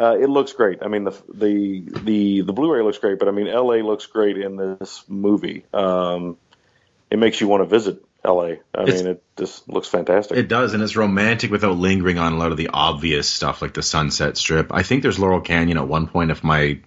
uh, 0.00 0.16
it 0.20 0.28
looks 0.28 0.52
great. 0.52 0.78
I 0.82 0.88
mean, 0.88 1.04
the 1.04 1.14
the 1.32 1.84
the 2.04 2.40
the 2.42 2.52
Blu-ray 2.52 2.82
looks 2.82 2.98
great, 2.98 3.18
but 3.18 3.28
I 3.28 3.30
mean, 3.32 3.46
LA 3.46 3.76
looks 3.76 4.06
great 4.06 4.36
in 4.38 4.56
this 4.56 5.02
movie. 5.08 5.64
Um, 5.72 6.36
it 7.10 7.18
makes 7.18 7.40
you 7.40 7.48
want 7.48 7.62
to 7.62 7.66
visit 7.66 8.04
LA. 8.24 8.42
I 8.42 8.82
It's- 8.82 9.02
mean, 9.02 9.12
it 9.12 9.22
just 9.38 9.68
looks 9.68 9.88
fantastic. 9.88 10.36
It 10.36 10.48
does, 10.48 10.74
and 10.74 10.82
it's 10.82 10.96
romantic 10.96 11.50
without 11.50 11.76
lingering 11.78 12.18
on 12.18 12.32
a 12.34 12.36
lot 12.36 12.50
of 12.52 12.56
the 12.58 12.68
obvious 12.72 13.28
stuff 13.28 13.62
like 13.62 13.72
the 13.74 13.82
Sunset 13.82 14.36
Strip. 14.36 14.68
I 14.72 14.82
think 14.82 15.02
there's 15.02 15.18
Laurel 15.18 15.40
Canyon 15.40 15.78
at 15.78 15.88
one 15.88 16.08
point 16.08 16.30
if 16.30 16.44
my 16.44 16.78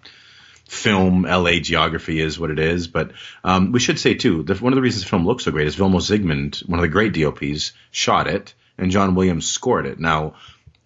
film 0.69 1.23
LA 1.23 1.59
geography 1.59 2.19
is 2.21 2.39
what 2.39 2.51
it 2.51 2.59
is. 2.59 2.87
But 2.87 3.11
um, 3.43 3.71
we 3.71 3.79
should 3.79 3.99
say 3.99 4.13
too, 4.13 4.43
that 4.43 4.61
one 4.61 4.73
of 4.73 4.77
the 4.77 4.81
reasons 4.81 5.03
the 5.03 5.09
film 5.09 5.25
looks 5.25 5.43
so 5.45 5.51
great 5.51 5.67
is 5.67 5.75
Vilmos 5.75 6.09
Zsigmond, 6.09 6.67
one 6.67 6.79
of 6.79 6.83
the 6.83 6.89
great 6.89 7.13
DOPs, 7.13 7.73
shot 7.91 8.27
it, 8.27 8.53
and 8.77 8.91
John 8.91 9.15
Williams 9.15 9.47
scored 9.49 9.85
it. 9.85 9.99
Now, 9.99 10.35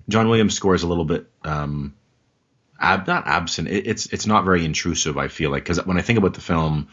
John 0.10 0.30
Williams 0.30 0.56
scores 0.56 0.84
a 0.84 0.88
little 0.88 1.06
bit. 1.06 1.28
Um, 1.44 1.94
ab- 2.80 3.08
not 3.08 3.28
absent. 3.28 3.68
It, 3.68 3.88
it's 3.88 4.06
it's 4.08 4.26
not 4.26 4.46
very 4.46 4.66
intrusive. 4.66 5.18
I 5.18 5.28
feel 5.28 5.52
like 5.52 5.64
because 5.64 5.86
when 5.86 5.98
I 5.98 6.02
think 6.02 6.18
about 6.20 6.34
the 6.34 6.42
film, 6.42 6.88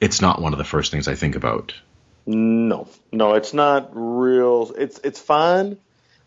it's 0.00 0.20
not 0.20 0.40
one 0.40 0.52
of 0.52 0.58
the 0.58 0.64
first 0.64 0.90
things 0.92 1.08
I 1.08 1.14
think 1.16 1.36
about. 1.36 1.74
no, 2.26 2.88
no, 3.12 3.34
it's 3.34 3.52
not 3.54 3.90
real. 3.92 4.72
It's 4.76 5.00
it's 5.04 5.20
fine, 5.20 5.78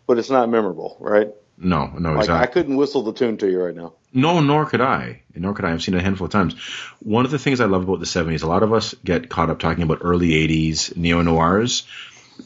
but 0.07 0.17
it's 0.19 0.29
not 0.29 0.49
memorable, 0.49 0.97
right? 0.99 1.29
No, 1.57 1.87
no, 1.87 2.13
Like 2.13 2.21
exactly. 2.21 2.43
I 2.43 2.47
couldn't 2.47 2.75
whistle 2.77 3.03
the 3.03 3.13
tune 3.13 3.37
to 3.37 3.49
you 3.49 3.61
right 3.63 3.75
now. 3.75 3.93
No, 4.13 4.41
nor 4.41 4.65
could 4.65 4.81
I. 4.81 5.21
Nor 5.35 5.53
could 5.53 5.65
I. 5.65 5.71
I've 5.71 5.81
seen 5.81 5.95
it 5.95 5.99
a 5.99 6.01
handful 6.01 6.25
of 6.25 6.31
times. 6.31 6.55
One 6.99 7.25
of 7.25 7.31
the 7.31 7.39
things 7.39 7.61
I 7.61 7.65
love 7.65 7.83
about 7.83 7.99
the 7.99 8.05
70s, 8.05 8.43
a 8.43 8.47
lot 8.47 8.63
of 8.63 8.73
us 8.73 8.93
get 9.05 9.29
caught 9.29 9.49
up 9.49 9.59
talking 9.59 9.83
about 9.83 9.99
early 10.01 10.29
80s 10.29 10.95
neo 10.97 11.21
noirs, 11.21 11.87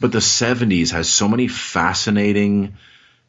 but 0.00 0.12
the 0.12 0.18
70s 0.18 0.92
has 0.92 1.08
so 1.08 1.28
many 1.28 1.48
fascinating 1.48 2.74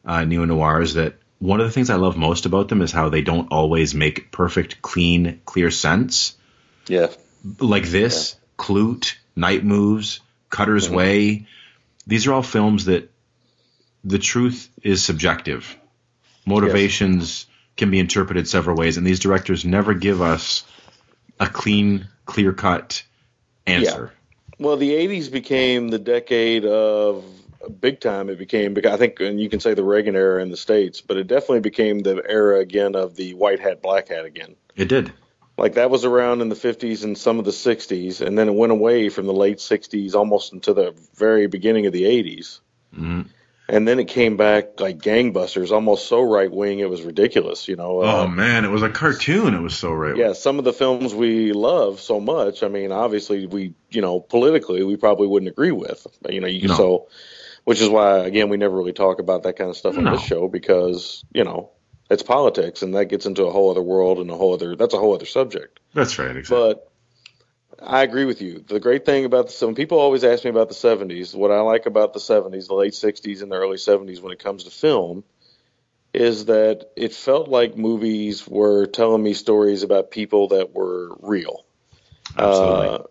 uh, 0.04 0.24
neo 0.24 0.44
noirs 0.44 0.94
that 0.94 1.16
one 1.40 1.60
of 1.60 1.66
the 1.66 1.72
things 1.72 1.90
I 1.90 1.96
love 1.96 2.16
most 2.16 2.46
about 2.46 2.68
them 2.68 2.82
is 2.82 2.92
how 2.92 3.08
they 3.08 3.22
don't 3.22 3.52
always 3.52 3.94
make 3.94 4.30
perfect, 4.30 4.82
clean, 4.82 5.40
clear 5.44 5.70
sense. 5.70 6.36
Yeah, 6.88 7.08
Like 7.60 7.86
this, 7.86 8.36
Klute, 8.56 9.16
Night 9.36 9.64
Moves, 9.64 10.20
Cutter's 10.50 10.90
Way. 10.90 11.46
These 12.06 12.26
are 12.26 12.32
all 12.32 12.42
films 12.42 12.86
that 12.86 13.10
the 14.04 14.18
truth 14.18 14.68
is 14.82 15.04
subjective. 15.04 15.76
Motivations 16.46 17.46
can 17.78 17.90
be 17.90 17.98
interpreted 17.98 18.46
several 18.46 18.76
ways, 18.76 18.98
and 18.98 19.06
these 19.06 19.20
directors 19.20 19.64
never 19.64 19.94
give 19.94 20.20
us 20.20 20.64
a 21.40 21.46
clean, 21.46 22.06
clear 22.26 22.52
cut 22.52 23.02
answer. 23.66 24.12
Well, 24.58 24.76
the 24.76 24.90
'80s 24.90 25.30
became 25.30 25.88
the 25.88 26.00
decade 26.00 26.66
of 26.66 27.24
big 27.80 28.00
time. 28.00 28.28
It 28.28 28.38
became, 28.38 28.74
because 28.74 28.92
I 28.92 28.96
think, 28.96 29.20
and 29.20 29.40
you 29.40 29.48
can 29.48 29.60
say 29.60 29.74
the 29.74 29.84
Reagan 29.84 30.16
era 30.16 30.42
in 30.42 30.50
the 30.50 30.56
states, 30.56 31.00
but 31.00 31.16
it 31.16 31.28
definitely 31.28 31.60
became 31.60 32.00
the 32.00 32.22
era 32.28 32.58
again 32.58 32.96
of 32.96 33.14
the 33.14 33.34
white 33.34 33.60
hat, 33.60 33.80
black 33.80 34.08
hat 34.08 34.24
again. 34.24 34.56
It 34.76 34.88
did. 34.88 35.12
Like 35.56 35.74
that 35.74 35.90
was 35.90 36.04
around 36.04 36.40
in 36.40 36.48
the 36.48 36.56
50s 36.56 37.04
and 37.04 37.16
some 37.16 37.38
of 37.38 37.44
the 37.44 37.52
60s, 37.52 38.20
and 38.20 38.36
then 38.36 38.48
it 38.48 38.54
went 38.54 38.72
away 38.72 39.08
from 39.08 39.26
the 39.26 39.32
late 39.32 39.58
60s 39.58 40.14
almost 40.14 40.52
into 40.52 40.72
the 40.72 40.94
very 41.14 41.46
beginning 41.46 41.86
of 41.86 41.92
the 41.92 42.04
80s. 42.04 42.60
Mhm. 42.96 43.26
And 43.70 43.86
then 43.86 43.98
it 43.98 44.08
came 44.08 44.38
back 44.38 44.80
like 44.80 44.96
gangbusters, 44.98 45.72
almost 45.72 46.06
so 46.08 46.22
right 46.22 46.50
wing 46.50 46.78
it 46.78 46.88
was 46.88 47.02
ridiculous. 47.02 47.68
You 47.68 47.76
know, 47.76 48.00
Oh 48.02 48.22
Uh, 48.22 48.26
man, 48.26 48.64
it 48.64 48.70
was 48.70 48.82
a 48.82 48.88
cartoon. 48.88 49.52
It 49.54 49.60
was 49.60 49.76
so 49.76 49.92
right. 49.92 50.16
yeah, 50.16 50.32
some 50.32 50.58
of 50.58 50.64
the 50.64 50.72
films 50.72 51.14
we 51.14 51.52
love 51.52 52.00
so 52.00 52.18
much. 52.18 52.62
I 52.62 52.68
mean, 52.68 52.92
obviously, 52.92 53.46
we 53.46 53.74
you 53.90 54.00
know 54.00 54.20
politically 54.20 54.82
we 54.84 54.96
probably 54.96 55.26
wouldn't 55.26 55.50
agree 55.50 55.72
with. 55.72 56.06
You 56.28 56.40
know, 56.40 56.46
you 56.48 56.68
No. 56.68 56.74
so 56.76 57.08
which 57.64 57.82
is 57.82 57.90
why 57.90 58.20
again 58.20 58.48
we 58.48 58.56
never 58.56 58.74
really 58.74 58.94
talk 58.94 59.18
about 59.20 59.42
that 59.42 59.56
kind 59.56 59.68
of 59.68 59.76
stuff 59.76 59.98
on 59.98 60.04
No. 60.04 60.12
this 60.12 60.22
show 60.24 60.48
because 60.48 61.22
you 61.34 61.44
know 61.44 61.70
it's 62.08 62.22
politics 62.22 62.80
and 62.82 62.94
that 62.94 63.10
gets 63.10 63.26
into 63.26 63.44
a 63.44 63.50
whole 63.52 63.70
other 63.70 63.82
world 63.82 64.18
and 64.18 64.30
a 64.30 64.34
whole 64.34 64.54
other 64.54 64.76
that's 64.76 64.94
a 64.94 64.98
whole 64.98 65.14
other 65.14 65.26
subject. 65.26 65.78
That's 65.92 66.18
right. 66.18 66.34
Exactly. 66.34 66.56
But 66.74 66.87
I 67.80 68.02
agree 68.02 68.24
with 68.24 68.40
you. 68.42 68.60
The 68.66 68.80
great 68.80 69.04
thing 69.04 69.24
about 69.24 69.46
the 69.46 69.52
some 69.52 69.74
people 69.74 69.98
always 69.98 70.24
ask 70.24 70.44
me 70.44 70.50
about 70.50 70.68
the 70.68 70.74
70s. 70.74 71.34
What 71.34 71.50
I 71.50 71.60
like 71.60 71.86
about 71.86 72.12
the 72.12 72.20
70s, 72.20 72.66
the 72.68 72.74
late 72.74 72.94
60s 72.94 73.42
and 73.42 73.52
the 73.52 73.56
early 73.56 73.76
70s 73.76 74.20
when 74.20 74.32
it 74.32 74.38
comes 74.42 74.64
to 74.64 74.70
film 74.70 75.24
is 76.14 76.46
that 76.46 76.90
it 76.96 77.14
felt 77.14 77.48
like 77.48 77.76
movies 77.76 78.46
were 78.48 78.86
telling 78.86 79.22
me 79.22 79.34
stories 79.34 79.82
about 79.82 80.10
people 80.10 80.48
that 80.48 80.74
were 80.74 81.16
real. 81.20 81.64
Absolutely. 82.36 82.86
Uh, 82.88 83.02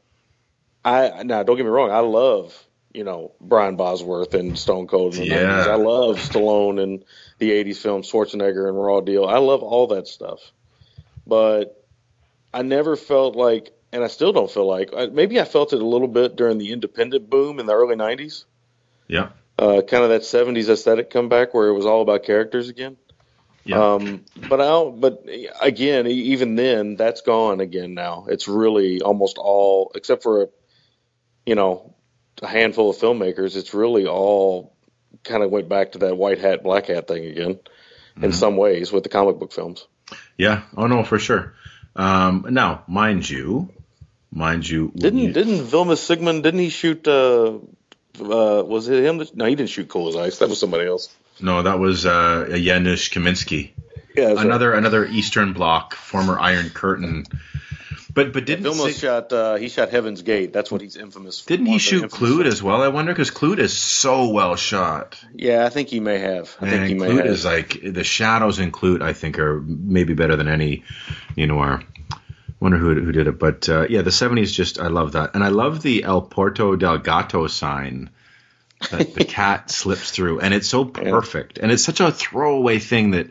I 0.84 1.24
now 1.24 1.44
don't 1.44 1.58
get 1.58 1.64
me 1.64 1.70
wrong, 1.70 1.92
I 1.92 2.00
love, 2.00 2.58
you 2.94 3.04
know, 3.04 3.34
Brian 3.40 3.76
Bosworth 3.76 4.34
and 4.34 4.58
Stone 4.58 4.88
Cold 4.88 5.14
in 5.14 5.20
the 5.20 5.26
Yeah. 5.26 5.36
90s. 5.36 5.68
I 5.68 5.76
love 5.76 6.18
Stallone 6.18 6.82
and 6.82 7.06
the 7.40 7.52
80s 7.52 7.82
film 7.82 8.02
Schwarzenegger 8.02 8.68
and 8.68 8.78
Raw 8.78 9.02
Deal. 9.02 9.26
I 9.26 9.38
love 9.38 9.64
all 9.64 9.88
that 9.88 10.08
stuff. 10.08 10.40
But 11.26 11.76
I 12.54 12.62
never 12.64 12.96
felt 12.96 13.36
like 13.36 13.72
and 13.98 14.04
I 14.06 14.08
still 14.08 14.32
don't 14.32 14.50
feel 14.50 14.68
like 14.68 14.94
maybe 15.12 15.42
I 15.42 15.44
felt 15.44 15.74
it 15.74 15.82
a 15.82 15.86
little 15.86 16.08
bit 16.08 16.36
during 16.36 16.60
the 16.60 16.72
independent 16.72 17.30
boom 17.30 17.60
in 17.60 17.66
the 17.66 17.74
early 17.74 17.96
90s. 17.96 18.46
yeah. 19.08 19.30
Uh, 19.60 19.82
kind 19.82 20.04
of 20.04 20.12
that 20.12 20.22
70s 20.22 20.70
aesthetic 20.70 21.10
comeback 21.10 21.52
where 21.56 21.68
it 21.70 21.74
was 21.74 21.88
all 21.88 22.04
about 22.04 22.22
characters 22.24 22.70
again. 22.70 22.96
Yeah. 23.64 23.94
Um, 23.96 24.24
but 24.48 24.62
I 24.62 24.66
don't, 24.66 25.02
but 25.02 25.26
again, 25.60 26.06
even 26.06 26.54
then, 26.54 26.96
that's 26.96 27.22
gone 27.22 27.60
again 27.60 27.96
now. 27.96 28.28
It's 28.30 28.48
really 28.48 29.02
almost 29.02 29.40
all, 29.40 29.92
except 29.96 30.22
for 30.22 30.44
a, 30.44 30.48
you 31.48 31.56
know, 31.56 31.96
a 32.44 32.48
handful 32.48 32.92
of 32.92 32.98
filmmakers. 32.98 33.56
It's 33.56 33.74
really 33.74 34.06
all 34.06 34.76
kind 35.24 35.42
of 35.42 35.50
went 35.50 35.70
back 35.70 35.94
to 35.94 35.98
that 36.00 36.16
white 36.18 36.38
hat, 36.38 36.62
black 36.62 36.86
hat 36.86 37.08
thing 37.08 37.26
again, 37.26 37.56
Mm-hmm. 37.56 38.26
in 38.26 38.32
some 38.34 38.58
ways 38.58 38.92
with 38.92 39.02
the 39.04 39.10
comic 39.10 39.38
book 39.40 39.52
films. 39.52 39.86
Yeah. 40.38 40.64
Oh 40.76 40.86
no, 40.88 41.04
for 41.04 41.20
sure. 41.20 41.54
Um, 41.96 42.46
now, 42.50 42.84
mind 42.88 43.28
you, 43.30 43.70
mind 44.38 44.68
you, 44.70 44.92
Didn't 44.96 45.20
you- 45.20 45.34
didn't 45.34 45.66
Vilmos 45.66 46.02
Zsigmond? 46.08 46.44
Didn't 46.44 46.60
he 46.60 46.70
shoot? 46.70 47.08
Uh, 47.08 47.60
uh, 48.20 48.64
was 48.64 48.88
it 48.90 49.04
him? 49.04 49.18
that- 49.20 49.36
No, 49.36 49.46
he 49.46 49.56
didn't 49.56 49.70
shoot 49.70 49.88
Cool 49.90 50.10
as 50.10 50.16
Ice. 50.16 50.38
That 50.40 50.50
was 50.50 50.60
somebody 50.60 50.88
else. 50.88 51.10
no, 51.40 51.62
that 51.64 51.80
was 51.80 52.06
uh, 52.06 52.48
Janusz 52.50 53.10
Kaminski. 53.10 53.72
Yeah, 54.16 54.30
that's 54.30 54.38
right. 54.38 54.46
another 54.48 54.74
another 54.74 55.06
Eastern 55.06 55.54
Bloc, 55.54 55.94
former 55.94 56.40
Iron 56.40 56.70
Curtain. 56.72 57.26
But 58.14 58.34
but 58.34 58.46
didn't 58.46 58.64
Vilma 58.64 58.86
Sig- 58.92 58.96
shot. 59.02 59.32
Uh, 59.32 59.56
he 59.58 59.70
shot 59.70 59.90
Heaven's 59.92 60.24
Gate. 60.24 60.52
That's 60.52 60.72
what 60.72 60.82
he's 60.82 60.96
infamous. 60.96 61.40
for. 61.42 61.50
didn't 61.50 61.68
he 61.68 61.78
shoot 61.78 62.10
Klute 62.10 62.48
as 62.48 62.64
well? 62.64 62.82
I 62.82 62.88
wonder 62.88 63.12
because 63.14 63.30
Klute 63.30 63.60
is 63.60 63.78
so 63.78 64.30
well 64.30 64.56
shot. 64.56 65.20
Yeah, 65.36 65.64
I 65.68 65.70
think 65.70 65.90
he 65.90 66.00
may 66.00 66.18
have. 66.18 66.56
I 66.60 66.68
think 66.68 66.88
he 66.88 66.96
may 66.96 67.10
Klute 67.10 67.28
is 67.28 67.46
like 67.46 67.78
the 67.84 68.04
shadows 68.04 68.58
in 68.58 68.72
Clute. 68.72 69.04
I 69.04 69.14
think 69.14 69.38
are 69.38 69.62
maybe 69.62 70.16
better 70.16 70.36
than 70.36 70.48
any 70.48 70.84
you 71.36 71.46
know 71.46 71.60
are. 71.60 71.84
Wonder 72.60 72.78
who 72.78 72.96
who 73.00 73.12
did 73.12 73.28
it, 73.28 73.38
but 73.38 73.70
uh, 73.70 73.86
yeah, 73.88 74.02
the 74.02 74.10
'70s. 74.10 74.52
Just 74.52 74.80
I 74.80 74.88
love 74.88 75.12
that, 75.12 75.36
and 75.36 75.44
I 75.44 75.50
love 75.50 75.82
the 75.82 76.04
El 76.04 76.22
Porto 76.24 76.76
del 76.76 76.98
Gato 76.98 77.46
sign 77.48 78.10
that 78.90 79.14
the 79.14 79.26
cat 79.38 79.70
slips 79.70 80.10
through, 80.12 80.40
and 80.40 80.54
it's 80.54 80.68
so 80.68 80.84
perfect, 80.86 81.60
and 81.60 81.72
it's 81.72 81.84
such 81.84 82.00
a 82.00 82.12
throwaway 82.12 82.80
thing 82.80 83.12
that 83.12 83.28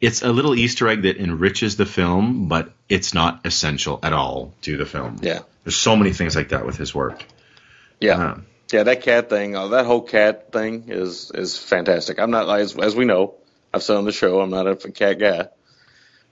it's 0.00 0.22
a 0.22 0.32
little 0.32 0.54
Easter 0.54 0.88
egg 0.88 1.02
that 1.02 1.16
enriches 1.16 1.76
the 1.76 1.86
film, 1.86 2.48
but 2.48 2.72
it's 2.88 3.12
not 3.14 3.40
essential 3.44 3.98
at 4.02 4.12
all 4.12 4.52
to 4.62 4.76
the 4.76 4.86
film. 4.86 5.16
Yeah. 5.20 5.40
there's 5.64 5.76
so 5.76 5.96
many 5.96 6.12
things 6.12 6.36
like 6.36 6.50
that 6.50 6.66
with 6.66 6.76
his 6.76 6.94
work. 6.94 7.24
Yeah, 8.00 8.18
Uh, 8.18 8.38
yeah, 8.72 8.82
that 8.84 9.02
cat 9.02 9.30
thing, 9.30 9.54
uh, 9.56 9.68
that 9.68 9.86
whole 9.86 10.02
cat 10.02 10.52
thing 10.52 10.84
is 10.88 11.30
is 11.34 11.56
fantastic. 11.58 12.18
I'm 12.18 12.30
not 12.30 12.48
as 12.58 12.76
as 12.76 12.94
we 12.96 13.04
know, 13.04 13.34
I've 13.74 13.82
said 13.82 13.96
on 13.96 14.04
the 14.04 14.12
show, 14.12 14.40
I'm 14.40 14.50
not 14.50 14.66
a 14.66 14.76
cat 14.76 15.18
guy, 15.18 15.48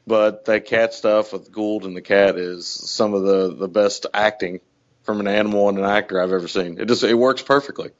but 0.06 0.46
that 0.46 0.66
cat 0.66 0.94
stuff 0.94 1.32
with 1.32 1.52
Gould 1.52 1.84
and 1.84 1.96
the 1.96 2.02
cat 2.02 2.36
is 2.36 2.66
some 2.66 3.14
of 3.14 3.22
the 3.22 3.54
the 3.54 3.68
best 3.68 4.06
acting 4.12 4.60
from 5.02 5.20
an 5.20 5.28
animal 5.28 5.68
and 5.68 5.78
an 5.78 5.84
actor 5.84 6.20
I've 6.20 6.32
ever 6.32 6.48
seen. 6.48 6.78
It 6.80 6.86
just 6.86 7.02
it 7.02 7.14
works 7.14 7.42
perfectly. 7.42 7.90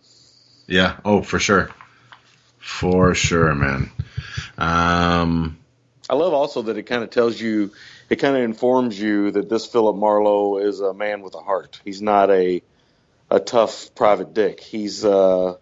Yeah. 0.66 0.98
Oh, 1.05 1.22
for 1.22 1.38
sure. 1.38 1.70
For 2.59 3.14
sure, 3.14 3.55
man. 3.55 3.90
Um, 4.57 5.59
I 6.09 6.14
love 6.14 6.32
also 6.32 6.62
that 6.62 6.76
it 6.76 6.84
kind 6.84 7.03
of 7.03 7.11
tells 7.11 7.40
you, 7.40 7.72
it 8.09 8.16
kind 8.16 8.36
of 8.36 8.42
informs 8.42 8.98
you 9.01 9.30
that 9.32 9.48
this 9.48 9.66
Philip 9.66 9.96
Marlowe 9.96 10.59
is 10.59 10.80
a 10.80 10.92
man 10.92 11.22
with 11.22 11.34
a 11.34 11.40
heart. 11.40 11.80
He's 11.84 12.03
not 12.03 12.30
a 12.30 12.62
a 13.30 13.38
tough 13.38 13.94
private 13.94 14.34
dick. 14.34 14.61
He's 14.61 15.05
uh 15.05 15.57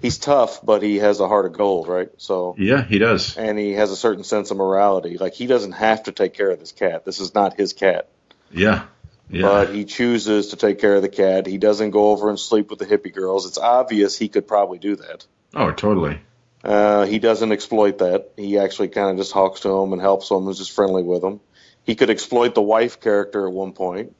he's 0.00 0.18
tough, 0.18 0.64
but 0.64 0.82
he 0.82 0.98
has 0.98 1.20
a 1.20 1.28
heart 1.28 1.46
of 1.46 1.52
gold, 1.52 1.88
right? 1.88 2.08
So 2.18 2.54
yeah, 2.58 2.82
he 2.84 2.98
does. 2.98 3.36
and 3.36 3.58
he 3.58 3.72
has 3.72 3.90
a 3.90 3.96
certain 3.96 4.24
sense 4.24 4.50
of 4.50 4.56
morality. 4.56 5.18
Like 5.18 5.34
he 5.34 5.46
doesn't 5.46 5.72
have 5.72 6.04
to 6.04 6.12
take 6.12 6.34
care 6.34 6.50
of 6.50 6.60
this 6.60 6.72
cat. 6.72 7.04
This 7.04 7.20
is 7.20 7.34
not 7.34 7.54
his 7.56 7.72
cat. 7.72 8.08
Yeah. 8.50 8.86
Yeah. 9.30 9.42
but 9.42 9.74
he 9.74 9.86
chooses 9.86 10.48
to 10.48 10.56
take 10.56 10.78
care 10.78 10.96
of 10.96 11.02
the 11.02 11.08
cat. 11.08 11.46
He 11.46 11.56
doesn't 11.56 11.90
go 11.90 12.10
over 12.10 12.28
and 12.28 12.38
sleep 12.38 12.68
with 12.68 12.78
the 12.78 12.84
hippie 12.84 13.12
girls. 13.12 13.46
It's 13.46 13.56
obvious 13.56 14.18
he 14.18 14.28
could 14.28 14.46
probably 14.46 14.78
do 14.78 14.96
that. 14.96 15.24
oh, 15.54 15.72
totally. 15.72 16.20
Uh, 16.62 17.04
he 17.06 17.18
doesn't 17.18 17.50
exploit 17.52 17.98
that. 17.98 18.30
He 18.36 18.58
actually 18.58 18.88
kind 18.88 19.10
of 19.10 19.16
just 19.16 19.32
talks 19.32 19.60
to 19.60 19.70
him 19.70 19.92
and 19.92 20.00
helps 20.00 20.30
him. 20.30 20.46
Is 20.48 20.58
just 20.58 20.72
friendly 20.72 21.02
with 21.02 21.22
him. 21.24 21.40
He 21.84 21.94
could 21.94 22.10
exploit 22.10 22.54
the 22.54 22.62
wife 22.62 23.00
character 23.00 23.46
at 23.46 23.52
one 23.52 23.72
point, 23.72 24.14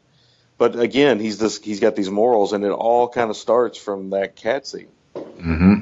but 0.59 0.79
again, 0.79 1.21
he's 1.21 1.39
this. 1.39 1.59
He's 1.61 1.81
got 1.81 1.97
these 1.97 2.11
morals, 2.11 2.53
and 2.53 2.63
it 2.65 2.71
all 2.71 3.09
kind 3.09 3.31
of 3.31 3.37
starts 3.37 3.79
from 3.79 4.11
that 4.11 4.37
cat 4.37 4.67
scene. 4.67 4.89
Hmm 5.41 5.75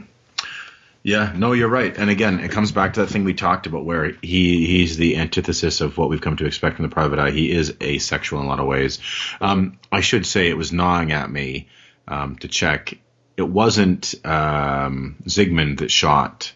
Yeah, 1.03 1.33
no, 1.37 1.53
you're 1.53 1.69
right. 1.69 1.97
And 1.97 2.11
again, 2.11 2.41
it 2.41 2.51
comes 2.51 2.73
back 2.73 2.95
to 2.95 3.01
that 3.01 3.09
thing 3.09 3.25
we 3.25 3.35
talked 3.35 3.67
about 3.67 3.85
where 3.85 4.13
he 4.23 4.67
he's 4.67 4.97
the 4.97 5.17
antithesis 5.17 5.81
of 5.81 5.99
what 5.99 6.09
we've 6.09 6.21
come 6.21 6.37
to 6.37 6.47
expect 6.47 6.77
from 6.77 6.85
the 6.85 6.95
private 6.95 7.19
eye. 7.19 7.31
He 7.31 7.51
is 7.51 7.75
asexual 7.81 8.41
in 8.41 8.47
a 8.47 8.49
lot 8.49 8.61
of 8.61 8.67
ways. 8.67 8.99
Um, 9.41 9.79
I 9.91 10.01
should 10.01 10.27
say 10.27 10.49
it 10.49 10.57
was 10.57 10.73
gnawing 10.73 11.13
at 11.13 11.31
me 11.31 11.69
um, 12.07 12.37
to 12.37 12.49
check. 12.49 12.99
It 13.37 13.49
wasn't 13.49 14.15
um, 14.25 15.17
Zsigmond 15.25 15.79
that 15.79 15.91
shot 15.91 16.53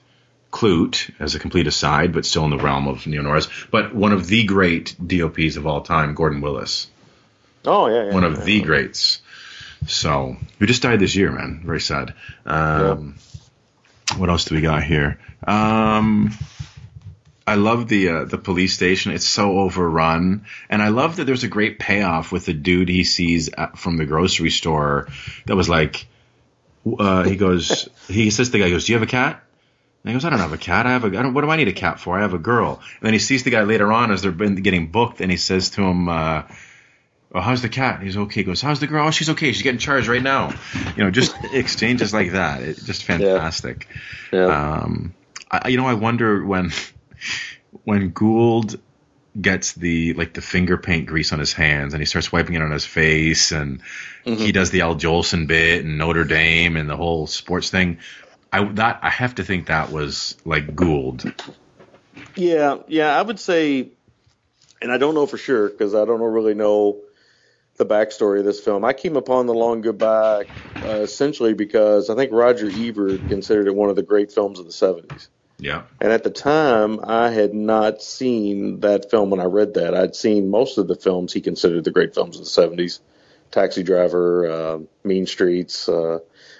Klute 0.53 1.11
as 1.19 1.35
a 1.35 1.39
complete 1.39 1.67
aside, 1.67 2.13
but 2.13 2.25
still 2.25 2.45
in 2.45 2.51
the 2.51 2.59
realm 2.59 2.87
of 2.87 3.07
neo 3.07 3.23
noirs. 3.23 3.49
But 3.71 3.95
one 3.95 4.13
of 4.13 4.27
the 4.27 4.45
great 4.45 4.95
DOPs 5.05 5.57
of 5.57 5.67
all 5.67 5.81
time, 5.81 6.15
Gordon 6.15 6.41
Willis, 6.41 6.89
Oh 7.67 7.89
yeah, 7.89 8.07
yeah 8.07 8.15
one 8.15 8.25
of 8.25 8.39
yeah. 8.39 8.45
the 8.45 8.61
greats. 8.63 9.21
So 9.87 10.37
who 10.59 10.67
just 10.67 10.83
died 10.83 11.01
this 11.01 11.15
year, 11.17 11.31
man. 11.33 11.63
Very 11.65 11.81
sad. 11.81 12.15
Um, 12.45 13.17
What 14.17 14.31
else 14.31 14.45
do 14.45 14.55
we 14.55 14.61
got 14.61 14.85
here? 14.85 15.19
Um, 15.47 16.31
I 17.47 17.57
love 17.57 17.89
the 17.89 18.09
uh, 18.09 18.25
the 18.25 18.39
police 18.39 18.73
station. 18.75 19.13
It's 19.13 19.27
so 19.27 19.59
overrun, 19.59 20.47
and 20.71 20.81
I 20.81 20.89
love 20.89 21.17
that 21.17 21.25
there's 21.25 21.45
a 21.45 21.49
great 21.49 21.79
payoff 21.79 22.33
with 22.33 22.47
the 22.47 22.53
dude 22.53 22.89
he 22.89 23.05
sees 23.05 23.49
at, 23.49 23.79
from 23.79 23.97
the 23.97 24.07
grocery 24.07 24.51
store. 24.51 25.09
That 25.47 25.57
was 25.57 25.69
like, 25.69 26.07
uh, 26.87 27.25
he 27.25 27.37
goes, 27.37 27.89
he 28.09 28.31
says 28.31 28.49
to 28.49 28.53
the 28.53 28.59
guy, 28.59 28.67
he 28.67 28.71
goes, 28.73 28.87
"Do 28.87 28.93
you 28.93 28.99
have 28.99 29.07
a 29.07 29.11
cat?" 29.11 29.43
And 30.03 30.11
he 30.11 30.15
goes, 30.15 30.25
"I 30.25 30.31
don't 30.31 30.39
have 30.39 30.53
a 30.53 30.59
cat. 30.59 30.87
I 30.87 30.91
have 30.93 31.05
a. 31.05 31.09
I 31.09 31.23
don't, 31.23 31.35
what 31.35 31.43
do 31.43 31.51
I 31.51 31.57
need 31.57 31.69
a 31.69 31.73
cat 31.73 32.01
for? 32.01 32.17
I 32.17 32.23
have 32.23 32.35
a 32.35 32.39
girl." 32.39 32.81
And 33.01 33.07
then 33.07 33.13
he 33.13 33.19
sees 33.19 33.43
the 33.43 33.51
guy 33.51 33.63
later 33.63 33.93
on 33.93 34.11
as 34.13 34.23
they're 34.23 34.33
been 34.33 34.55
getting 34.57 34.91
booked, 34.91 35.21
and 35.21 35.31
he 35.31 35.37
says 35.37 35.71
to 35.71 35.83
him. 35.83 36.09
Uh, 36.09 36.43
Oh, 37.37 37.41
how's 37.43 37.61
the 37.61 37.69
cat? 37.69 38.03
He's 38.03 38.17
okay. 38.17 38.41
He 38.41 38.45
goes, 38.45 38.63
how's 38.63 38.81
the 38.81 38.87
girl? 38.87 39.07
Oh, 39.07 39.11
she's 39.11 39.29
okay. 39.29 39.53
She's 39.53 39.61
getting 39.61 39.79
charged 39.79 40.09
right 40.09 40.23
now. 40.23 40.55
You 40.97 41.05
know, 41.05 41.11
just 41.11 41.37
exchanges 41.53 42.15
like 42.15 42.33
that. 42.33 42.63
It's 42.63 42.83
just 42.83 43.05
fantastic. 43.05 43.89
Yeah. 44.33 44.47
Um, 44.47 45.13
I, 45.51 45.69
you 45.69 45.77
know, 45.77 45.87
I 45.87 45.93
wonder 45.93 46.43
when 46.43 46.73
when 47.85 48.13
Gould 48.13 48.81
gets 49.39 49.75
the 49.75 50.15
like 50.15 50.33
the 50.33 50.41
finger 50.41 50.79
paint 50.79 51.09
grease 51.09 51.31
on 51.35 51.39
his 51.39 51.53
hands 51.53 51.93
and 51.93 52.01
he 52.01 52.07
starts 52.07 52.33
wiping 52.33 52.55
it 52.55 52.63
on 52.63 52.71
his 52.71 52.87
face 52.87 53.53
and 53.53 53.83
he 54.25 54.51
does 54.51 54.71
the 54.71 54.81
Al 54.81 54.95
Jolson 54.95 55.47
bit 55.47 55.85
and 55.85 55.99
Notre 55.99 56.25
Dame 56.25 56.77
and 56.79 56.89
the 56.89 56.97
whole 56.97 57.27
sports 57.27 57.69
thing. 57.69 57.99
I 58.51 58.65
that 58.65 59.01
I 59.03 59.11
have 59.11 59.35
to 59.35 59.45
think 59.45 59.67
that 59.67 59.93
was 59.93 60.39
like 60.47 60.75
Gould. 60.75 61.35
Yeah, 62.35 62.79
yeah, 62.89 63.15
I 63.15 63.21
would 63.21 63.39
say, 63.39 63.91
and 64.81 64.91
I 64.91 64.97
don't 64.97 65.15
know 65.15 65.27
for 65.27 65.37
sure 65.37 65.69
because 65.69 65.95
I 65.95 66.07
don't 66.07 66.23
really 66.23 66.55
know 66.55 67.03
the 67.77 67.87
backstory 67.87 68.39
of 68.39 68.45
this 68.45 68.61
film. 68.61 68.85
I 68.85 68.93
came 68.93 69.17
upon 69.17 69.47
The 69.47 69.55
Long 69.55 69.81
Goodbye 69.81 70.47
uh, 70.77 71.01
essentially 71.03 71.55
because 71.55 72.11
I 72.11 72.15
think 72.15 72.33
Roger 72.33 72.71
Ebert 72.71 73.29
considered 73.29 73.67
it 73.67 73.75
one 73.75 73.91
of 73.91 73.97
the 73.97 74.03
great 74.03 74.33
films 74.33 74.59
of 74.59 74.67
the 74.67 74.73
70s. 74.73 75.29
Yeah. 75.59 75.83
And 76.01 76.13
at 76.13 76.23
the 76.23 76.31
time, 76.31 77.01
I 77.03 77.31
had 77.31 77.55
not 77.55 78.03
seen 78.03 78.81
that 78.81 79.11
film 79.11 79.31
when 79.31 79.41
I 79.41 79.45
read 79.45 79.75
that. 79.75 79.95
I'd 79.95 80.15
seen 80.15 80.51
most 80.51 80.77
of 80.77 80.87
the 80.87 80.97
films 80.97 81.33
he 81.33 81.41
considered 81.41 81.85
the 81.85 81.91
great 81.91 82.15
films 82.15 82.39
of 82.39 82.45
the 82.45 82.83
70s 82.83 83.01
Taxi 83.51 83.83
Driver, 83.83 84.51
uh, 84.51 84.79
Mean 85.05 85.27
Streets. 85.27 85.89
Uh, 85.89 86.19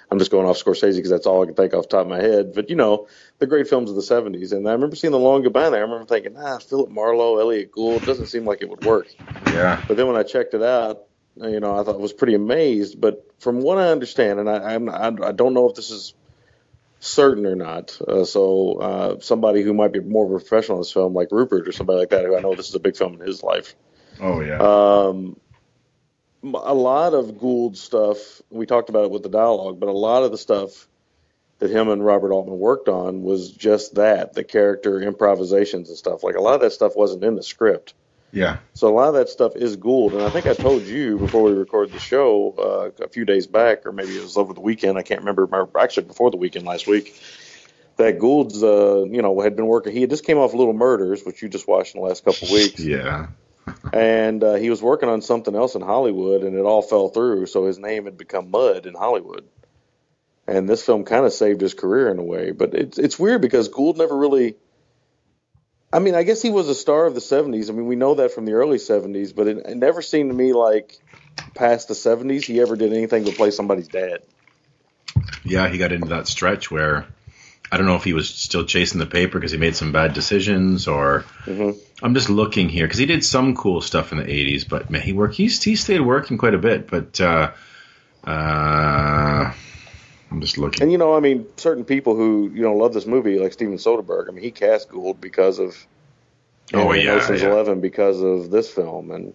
I'm 0.09 0.19
just 0.19 0.31
going 0.31 0.47
off 0.47 0.57
Scorsese 0.57 0.95
because 0.95 1.09
that's 1.09 1.27
all 1.27 1.43
I 1.43 1.45
can 1.45 1.55
think 1.55 1.73
off 1.73 1.83
the 1.83 1.97
top 1.97 2.05
of 2.05 2.07
my 2.07 2.21
head. 2.21 2.53
But, 2.53 2.69
you 2.69 2.75
know, 2.75 3.07
the 3.39 3.45
great 3.45 3.67
films 3.67 3.89
of 3.89 3.95
the 3.95 4.01
70s. 4.01 4.53
And 4.53 4.67
I 4.67 4.71
remember 4.71 4.95
seeing 4.95 5.11
The 5.11 5.19
Long 5.19 5.43
Goodbye 5.43 5.69
there. 5.69 5.79
I 5.79 5.83
remember 5.83 6.05
thinking, 6.05 6.35
ah, 6.37 6.59
Philip 6.59 6.89
Marlowe, 6.89 7.39
Elliot 7.39 7.71
Gould, 7.71 8.05
doesn't 8.05 8.27
seem 8.27 8.45
like 8.45 8.61
it 8.61 8.69
would 8.69 8.85
work. 8.85 9.07
Yeah. 9.47 9.83
But 9.87 9.97
then 9.97 10.07
when 10.07 10.15
I 10.15 10.23
checked 10.23 10.53
it 10.53 10.63
out, 10.63 11.06
you 11.41 11.59
know, 11.59 11.77
I 11.77 11.83
thought 11.83 11.99
was 11.99 12.13
pretty 12.13 12.35
amazed. 12.35 12.99
But 12.99 13.25
from 13.39 13.61
what 13.61 13.77
I 13.77 13.89
understand, 13.89 14.39
and 14.39 14.49
I, 14.49 14.75
I'm, 14.75 14.89
I, 14.89 15.07
I 15.07 15.31
don't 15.31 15.53
know 15.53 15.69
if 15.69 15.75
this 15.75 15.91
is 15.91 16.13
certain 16.99 17.45
or 17.45 17.55
not. 17.55 17.99
Uh, 18.01 18.25
so 18.25 18.73
uh, 18.73 19.19
somebody 19.19 19.61
who 19.61 19.73
might 19.73 19.93
be 19.93 19.99
more 19.99 20.25
of 20.25 20.31
a 20.31 20.39
professional 20.39 20.77
in 20.77 20.81
this 20.81 20.91
film, 20.91 21.13
like 21.13 21.31
Rupert 21.31 21.67
or 21.67 21.71
somebody 21.71 21.99
like 21.99 22.09
that, 22.09 22.25
who 22.25 22.35
I 22.35 22.41
know 22.41 22.55
this 22.55 22.69
is 22.69 22.75
a 22.75 22.79
big 22.79 22.97
film 22.97 23.13
in 23.15 23.27
his 23.27 23.43
life. 23.43 23.75
Oh 24.19 24.41
yeah. 24.41 24.57
Um, 24.57 25.39
a 26.43 26.73
lot 26.73 27.13
of 27.13 27.39
Gould 27.39 27.77
stuff. 27.77 28.41
We 28.49 28.65
talked 28.65 28.89
about 28.89 29.05
it 29.05 29.11
with 29.11 29.23
the 29.23 29.29
dialogue, 29.29 29.79
but 29.79 29.89
a 29.89 29.93
lot 29.93 30.23
of 30.23 30.31
the 30.31 30.37
stuff 30.37 30.87
that 31.59 31.71
him 31.71 31.89
and 31.89 32.05
Robert 32.05 32.31
Altman 32.31 32.59
worked 32.59 32.87
on 32.87 33.23
was 33.23 33.51
just 33.51 33.95
that 33.95 34.33
the 34.33 34.43
character 34.43 35.01
improvisations 35.01 35.89
and 35.89 35.97
stuff. 35.97 36.23
Like 36.23 36.35
a 36.35 36.41
lot 36.41 36.55
of 36.55 36.61
that 36.61 36.71
stuff 36.71 36.95
wasn't 36.95 37.23
in 37.23 37.35
the 37.35 37.43
script. 37.43 37.93
Yeah. 38.31 38.57
So 38.73 38.87
a 38.87 38.93
lot 38.93 39.07
of 39.07 39.13
that 39.15 39.29
stuff 39.29 39.55
is 39.55 39.75
Gould, 39.75 40.13
and 40.13 40.21
I 40.21 40.29
think 40.29 40.45
I 40.45 40.53
told 40.53 40.83
you 40.83 41.17
before 41.17 41.43
we 41.43 41.51
recorded 41.51 41.93
the 41.93 41.99
show 41.99 42.53
uh, 42.99 43.03
a 43.03 43.07
few 43.07 43.25
days 43.25 43.47
back, 43.47 43.85
or 43.85 43.91
maybe 43.91 44.17
it 44.17 44.21
was 44.21 44.37
over 44.37 44.53
the 44.53 44.61
weekend. 44.61 44.97
I 44.97 45.01
can't 45.03 45.21
remember. 45.21 45.47
Actually, 45.79 46.07
before 46.07 46.31
the 46.31 46.37
weekend 46.37 46.65
last 46.65 46.87
week, 46.87 47.19
that 47.97 48.19
Gould's, 48.19 48.63
uh, 48.63 49.03
you 49.05 49.21
know, 49.21 49.39
had 49.41 49.55
been 49.55 49.67
working. 49.67 49.93
He 49.93 50.01
had 50.01 50.09
just 50.09 50.25
came 50.25 50.37
off 50.37 50.53
Little 50.53 50.73
Murders, 50.73 51.23
which 51.23 51.41
you 51.41 51.49
just 51.49 51.67
watched 51.67 51.95
in 51.95 52.01
the 52.01 52.07
last 52.07 52.23
couple 52.23 52.47
of 52.47 52.53
weeks, 52.53 52.79
Yeah. 52.79 53.27
and 53.93 54.43
uh, 54.43 54.53
he 54.55 54.69
was 54.69 54.81
working 54.81 55.09
on 55.09 55.21
something 55.21 55.55
else 55.55 55.75
in 55.75 55.81
Hollywood, 55.81 56.43
and 56.43 56.55
it 56.55 56.61
all 56.61 56.81
fell 56.81 57.09
through. 57.09 57.47
So 57.47 57.65
his 57.65 57.77
name 57.77 58.05
had 58.05 58.17
become 58.17 58.49
Mud 58.51 58.85
in 58.85 58.93
Hollywood, 58.93 59.45
and 60.47 60.69
this 60.69 60.85
film 60.85 61.03
kind 61.03 61.25
of 61.25 61.33
saved 61.33 61.59
his 61.59 61.73
career 61.73 62.09
in 62.09 62.19
a 62.19 62.23
way. 62.23 62.51
But 62.51 62.73
it's 62.73 62.97
it's 62.97 63.19
weird 63.19 63.41
because 63.41 63.67
Gould 63.67 63.97
never 63.97 64.15
really. 64.15 64.55
I 65.91 65.99
mean, 65.99 66.15
I 66.15 66.23
guess 66.23 66.41
he 66.41 66.49
was 66.49 66.67
a 66.67 66.75
star 66.75 67.05
of 67.05 67.13
the 67.15 67.21
'70s. 67.21 67.69
I 67.69 67.73
mean, 67.73 67.87
we 67.87 67.95
know 67.95 68.15
that 68.15 68.31
from 68.31 68.45
the 68.45 68.53
early 68.53 68.77
'70s, 68.77 69.33
but 69.33 69.47
it, 69.47 69.57
it 69.65 69.77
never 69.77 70.01
seemed 70.01 70.29
to 70.29 70.35
me 70.35 70.53
like 70.53 70.93
past 71.55 71.87
the 71.87 71.93
'70s 71.93 72.45
he 72.45 72.59
ever 72.59 72.75
did 72.75 72.91
anything 72.91 73.23
but 73.23 73.35
play 73.35 73.51
somebody's 73.51 73.87
dad. 73.87 74.19
Yeah, 75.43 75.69
he 75.69 75.77
got 75.77 75.93
into 75.93 76.09
that 76.09 76.27
stretch 76.27 76.69
where 76.69 77.07
I 77.71 77.77
don't 77.77 77.85
know 77.85 77.95
if 77.95 78.03
he 78.03 78.13
was 78.13 78.29
still 78.29 78.65
chasing 78.65 78.99
the 78.99 79.05
paper 79.05 79.39
because 79.39 79.51
he 79.51 79.57
made 79.57 79.75
some 79.75 79.91
bad 79.91 80.13
decisions, 80.13 80.87
or 80.87 81.25
Mhm. 81.45 81.77
I'm 82.01 82.13
just 82.13 82.29
looking 82.29 82.69
here 82.69 82.85
because 82.85 82.99
he 82.99 83.05
did 83.05 83.23
some 83.23 83.55
cool 83.55 83.81
stuff 83.81 84.11
in 84.11 84.17
the 84.17 84.25
'80s, 84.25 84.67
but 84.67 84.89
man, 84.89 85.01
he 85.01 85.13
worked. 85.13 85.35
He's 85.35 85.61
he 85.63 85.75
stayed 85.75 86.01
working 86.01 86.37
quite 86.37 86.53
a 86.53 86.57
bit, 86.59 86.87
but 86.87 87.19
uh, 87.21 87.51
uh, 88.25 89.51
I'm 90.31 90.41
just 90.41 90.57
looking. 90.57 90.81
And 90.83 90.91
you 90.91 90.97
know, 90.97 91.15
I 91.15 91.19
mean, 91.19 91.47
certain 91.57 91.85
people 91.85 92.15
who 92.15 92.51
you 92.53 92.61
know 92.61 92.73
love 92.73 92.93
this 92.93 93.05
movie, 93.05 93.39
like 93.39 93.53
Steven 93.53 93.77
Soderbergh. 93.77 94.27
I 94.29 94.31
mean, 94.31 94.43
he 94.43 94.51
cast 94.51 94.89
Gould 94.89 95.21
because 95.21 95.59
of 95.59 95.87
Oh, 96.73 96.91
yeah, 96.91 97.13
Ocean's 97.13 97.41
yeah. 97.41 97.49
Eleven 97.49 97.79
because 97.79 98.21
of 98.21 98.51
this 98.51 98.69
film, 98.69 99.11
and 99.11 99.33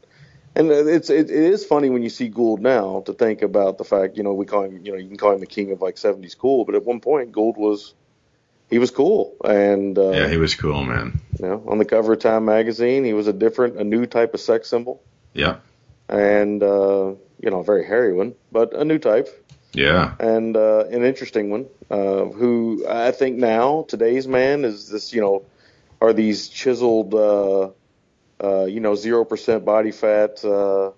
and 0.55 0.71
it's 0.71 1.09
it, 1.09 1.31
it 1.31 1.31
is 1.31 1.65
funny 1.65 1.89
when 1.89 2.03
you 2.03 2.11
see 2.11 2.29
Gould 2.29 2.61
now 2.61 3.03
to 3.07 3.15
think 3.15 3.41
about 3.41 3.79
the 3.79 3.85
fact 3.85 4.19
you 4.19 4.23
know 4.23 4.35
we 4.35 4.45
call 4.45 4.65
him 4.65 4.85
you 4.85 4.93
know 4.93 4.99
you 4.99 5.09
can 5.09 5.17
call 5.17 5.33
him 5.33 5.41
the 5.41 5.47
king 5.47 5.73
of 5.73 5.81
like 5.81 5.97
'70s 5.97 6.37
cool, 6.37 6.65
but 6.67 6.75
at 6.75 6.85
one 6.85 7.01
point 7.01 7.33
Gould 7.33 7.57
was 7.57 7.95
he 8.69 8.79
was 8.79 8.91
cool, 8.91 9.37
and 9.45 9.99
uh, 9.99 10.11
yeah, 10.11 10.29
he 10.29 10.37
was 10.37 10.55
cool, 10.55 10.85
man. 10.85 11.19
you 11.41 11.47
know 11.47 11.65
on 11.67 11.79
the 11.79 11.87
cover 11.87 12.13
of 12.13 12.19
Time 12.19 12.45
magazine 12.45 13.03
he 13.05 13.15
was 13.15 13.27
a 13.29 13.33
different 13.33 13.79
a 13.79 13.85
new 13.85 14.05
type 14.05 14.35
of 14.35 14.41
sex 14.41 14.69
symbol, 14.69 15.03
Yeah, 15.33 15.57
and 16.11 16.63
uh, 16.63 17.15
you 17.41 17.51
know 17.51 17.61
a 17.61 17.65
very 17.65 17.87
hairy 17.87 18.13
one, 18.13 18.35
but 18.51 18.75
a 18.75 18.85
new 18.85 18.99
type 18.99 19.29
yeah, 19.75 20.15
and 20.19 20.57
uh, 20.57 20.85
an 20.91 21.05
interesting 21.05 21.51
one. 21.51 21.67
Uh, 21.91 22.27
who 22.27 22.87
I 22.89 23.11
think 23.11 23.39
now 23.39 23.85
today's 23.89 24.27
man 24.27 24.65
is 24.65 24.89
this, 24.89 25.13
you 25.13 25.21
know, 25.21 25.45
are 26.01 26.13
these 26.13 26.49
chiseled, 26.49 27.15
uh, 27.15 27.71
uh, 28.43 28.65
you 28.65 28.81
know, 28.81 28.95
zero 28.95 29.25
percent 29.25 29.65
body 29.65 29.93
fat, 29.93 30.45
uh, 30.45 30.93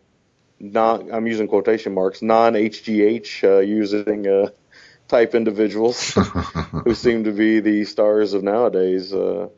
non 0.59 1.13
I'm 1.13 1.27
using 1.27 1.49
quotation 1.49 1.95
marks, 1.95 2.23
non 2.23 2.55
HGH 2.55 3.45
uh, 3.45 3.59
using 3.61 4.27
uh, 4.27 4.51
type 5.09 5.35
individuals 5.35 6.13
who 6.85 6.95
seem 6.95 7.25
to 7.25 7.33
be 7.33 7.61
the 7.61 7.85
stars 7.85 8.35
of 8.35 8.43
nowadays. 8.43 9.13
Uh, 9.13 9.49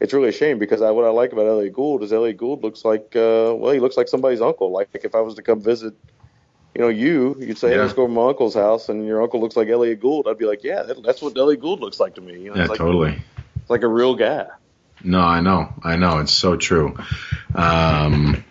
it's 0.00 0.12
really 0.12 0.30
a 0.30 0.32
shame 0.32 0.58
because 0.58 0.82
I, 0.82 0.90
what 0.90 1.04
I 1.04 1.10
like 1.10 1.32
about 1.32 1.46
Elliot 1.46 1.74
Gould 1.74 2.02
is 2.02 2.12
Elliot 2.12 2.36
Gould 2.36 2.62
looks 2.62 2.84
like, 2.84 3.14
uh, 3.14 3.54
well, 3.54 3.72
he 3.72 3.78
looks 3.78 3.96
like 3.96 4.08
somebody's 4.08 4.40
uncle. 4.40 4.72
Like 4.72 4.88
if 4.94 5.14
I 5.14 5.20
was 5.20 5.36
to 5.36 5.42
come 5.42 5.60
visit 5.60 5.94
you 6.74 6.80
know, 6.80 6.88
you, 6.88 7.36
you'd 7.38 7.58
say, 7.58 7.68
hey, 7.68 7.76
Yeah. 7.76 7.82
let's 7.82 7.92
go 7.94 8.06
to 8.06 8.12
my 8.12 8.28
uncle's 8.28 8.54
house, 8.54 8.88
and 8.88 9.06
your 9.06 9.22
uncle 9.22 9.40
looks 9.40 9.56
like 9.56 9.68
Elliot 9.68 10.00
Gould. 10.00 10.26
I'd 10.28 10.38
be 10.38 10.46
like, 10.46 10.64
yeah, 10.64 10.82
that, 10.82 11.02
that's 11.02 11.20
what 11.22 11.36
Elliot 11.36 11.60
Gould 11.60 11.80
looks 11.80 12.00
like 12.00 12.14
to 12.16 12.20
me. 12.20 12.34
You 12.40 12.50
know, 12.50 12.56
yeah, 12.56 12.62
it's 12.62 12.70
like, 12.70 12.78
totally. 12.78 13.22
It's 13.56 13.70
like 13.70 13.82
a 13.82 13.88
real 13.88 14.14
guy. 14.14 14.46
No, 15.04 15.20
I 15.20 15.40
know, 15.40 15.72
I 15.82 15.96
know, 15.96 16.18
it's 16.18 16.32
so 16.32 16.56
true. 16.56 16.96
Um, 17.54 18.44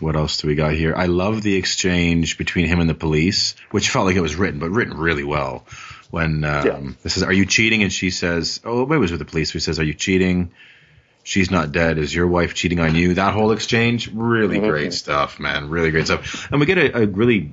what 0.00 0.16
else 0.16 0.38
do 0.38 0.48
we 0.48 0.54
got 0.54 0.72
here? 0.72 0.94
I 0.94 1.06
love 1.06 1.42
the 1.42 1.54
exchange 1.56 2.38
between 2.38 2.66
him 2.66 2.80
and 2.80 2.88
the 2.88 2.94
police, 2.94 3.54
which 3.70 3.90
felt 3.90 4.06
like 4.06 4.16
it 4.16 4.20
was 4.20 4.36
written, 4.36 4.58
but 4.60 4.70
written 4.70 4.96
really 4.96 5.24
well. 5.24 5.64
When 6.10 6.44
um, 6.44 6.66
Yeah. 6.66 6.80
this 7.02 7.16
is, 7.16 7.22
"Are 7.24 7.32
you 7.32 7.46
cheating?" 7.46 7.82
and 7.82 7.92
she 7.92 8.10
says, 8.10 8.60
"Oh, 8.64 8.86
maybe 8.86 8.96
it 8.96 9.00
was 9.00 9.10
with 9.10 9.18
the 9.20 9.24
police." 9.26 9.50
Who 9.50 9.58
says, 9.58 9.78
"Are 9.80 9.84
you 9.84 9.94
cheating?" 9.94 10.52
She's 11.28 11.50
not 11.50 11.72
dead. 11.72 11.98
Is 11.98 12.14
your 12.14 12.28
wife 12.28 12.54
cheating 12.54 12.78
on 12.78 12.94
you? 12.94 13.14
That 13.14 13.32
whole 13.34 13.50
exchange, 13.50 14.08
really 14.14 14.58
Mhm. 14.60 14.68
great 14.68 14.92
stuff, 14.92 15.40
man. 15.40 15.70
Really 15.70 15.90
great 15.90 16.06
stuff. 16.06 16.46
And 16.52 16.60
we 16.60 16.66
get 16.66 16.78
a, 16.78 17.02
a 17.02 17.06
really 17.06 17.50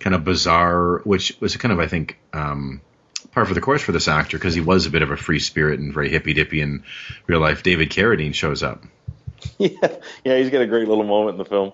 kind 0.00 0.14
of 0.14 0.22
bizarre, 0.22 0.98
which 1.04 1.34
was 1.40 1.56
kind 1.56 1.72
of, 1.72 1.80
I 1.80 1.86
think, 1.86 2.18
um, 2.34 2.82
par 3.32 3.46
for 3.46 3.54
the 3.54 3.62
course 3.62 3.80
for 3.80 3.92
this 3.92 4.06
actor 4.06 4.36
because 4.36 4.52
he 4.52 4.60
was 4.60 4.84
a 4.84 4.90
bit 4.90 5.00
of 5.00 5.10
a 5.10 5.16
free 5.16 5.38
spirit 5.38 5.80
and 5.80 5.94
very 5.94 6.10
hippy 6.10 6.34
dippy 6.34 6.60
in 6.60 6.84
real 7.26 7.40
life. 7.40 7.62
David 7.62 7.88
Carradine 7.88 8.34
shows 8.34 8.62
up. 8.62 8.84
yeah, 9.58 9.70
yeah, 10.22 10.36
he's 10.36 10.50
got 10.50 10.60
a 10.60 10.66
great 10.66 10.86
little 10.86 11.04
moment 11.04 11.36
in 11.36 11.38
the 11.38 11.46
film. 11.46 11.72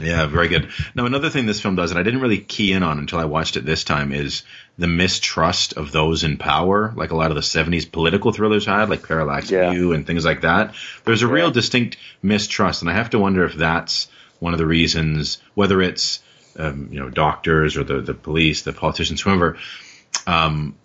Yeah, 0.00 0.26
very 0.26 0.48
good. 0.48 0.70
Now, 0.94 1.06
another 1.06 1.30
thing 1.30 1.46
this 1.46 1.60
film 1.60 1.76
does, 1.76 1.90
and 1.90 1.98
I 1.98 2.02
didn't 2.02 2.20
really 2.20 2.38
key 2.38 2.72
in 2.72 2.82
on 2.82 2.98
until 2.98 3.18
I 3.18 3.24
watched 3.24 3.56
it 3.56 3.64
this 3.64 3.84
time, 3.84 4.12
is 4.12 4.42
the 4.76 4.86
mistrust 4.86 5.74
of 5.74 5.90
those 5.90 6.24
in 6.24 6.36
power, 6.36 6.92
like 6.96 7.10
a 7.10 7.16
lot 7.16 7.30
of 7.30 7.34
the 7.34 7.40
70s 7.40 7.90
political 7.90 8.32
thrillers 8.32 8.66
had, 8.66 8.88
like 8.88 9.06
Parallax 9.06 9.50
Yeah. 9.50 9.70
View 9.70 9.92
and 9.92 10.06
things 10.06 10.24
like 10.24 10.42
that. 10.42 10.74
There's 11.04 11.22
a 11.22 11.28
real 11.28 11.50
distinct 11.50 11.96
mistrust, 12.22 12.82
and 12.82 12.90
I 12.90 12.94
have 12.94 13.10
to 13.10 13.18
wonder 13.18 13.44
if 13.44 13.54
that's 13.54 14.08
one 14.38 14.52
of 14.52 14.58
the 14.58 14.66
reasons, 14.66 15.38
whether 15.54 15.82
it's 15.82 16.20
um, 16.58 16.88
you 16.90 17.00
know 17.00 17.10
doctors 17.10 17.76
or 17.76 17.84
the 17.84 18.00
the 18.00 18.14
police, 18.14 18.62
the 18.62 18.72
politicians, 18.72 19.20
whoever. 19.20 19.58
Um, 20.26 20.76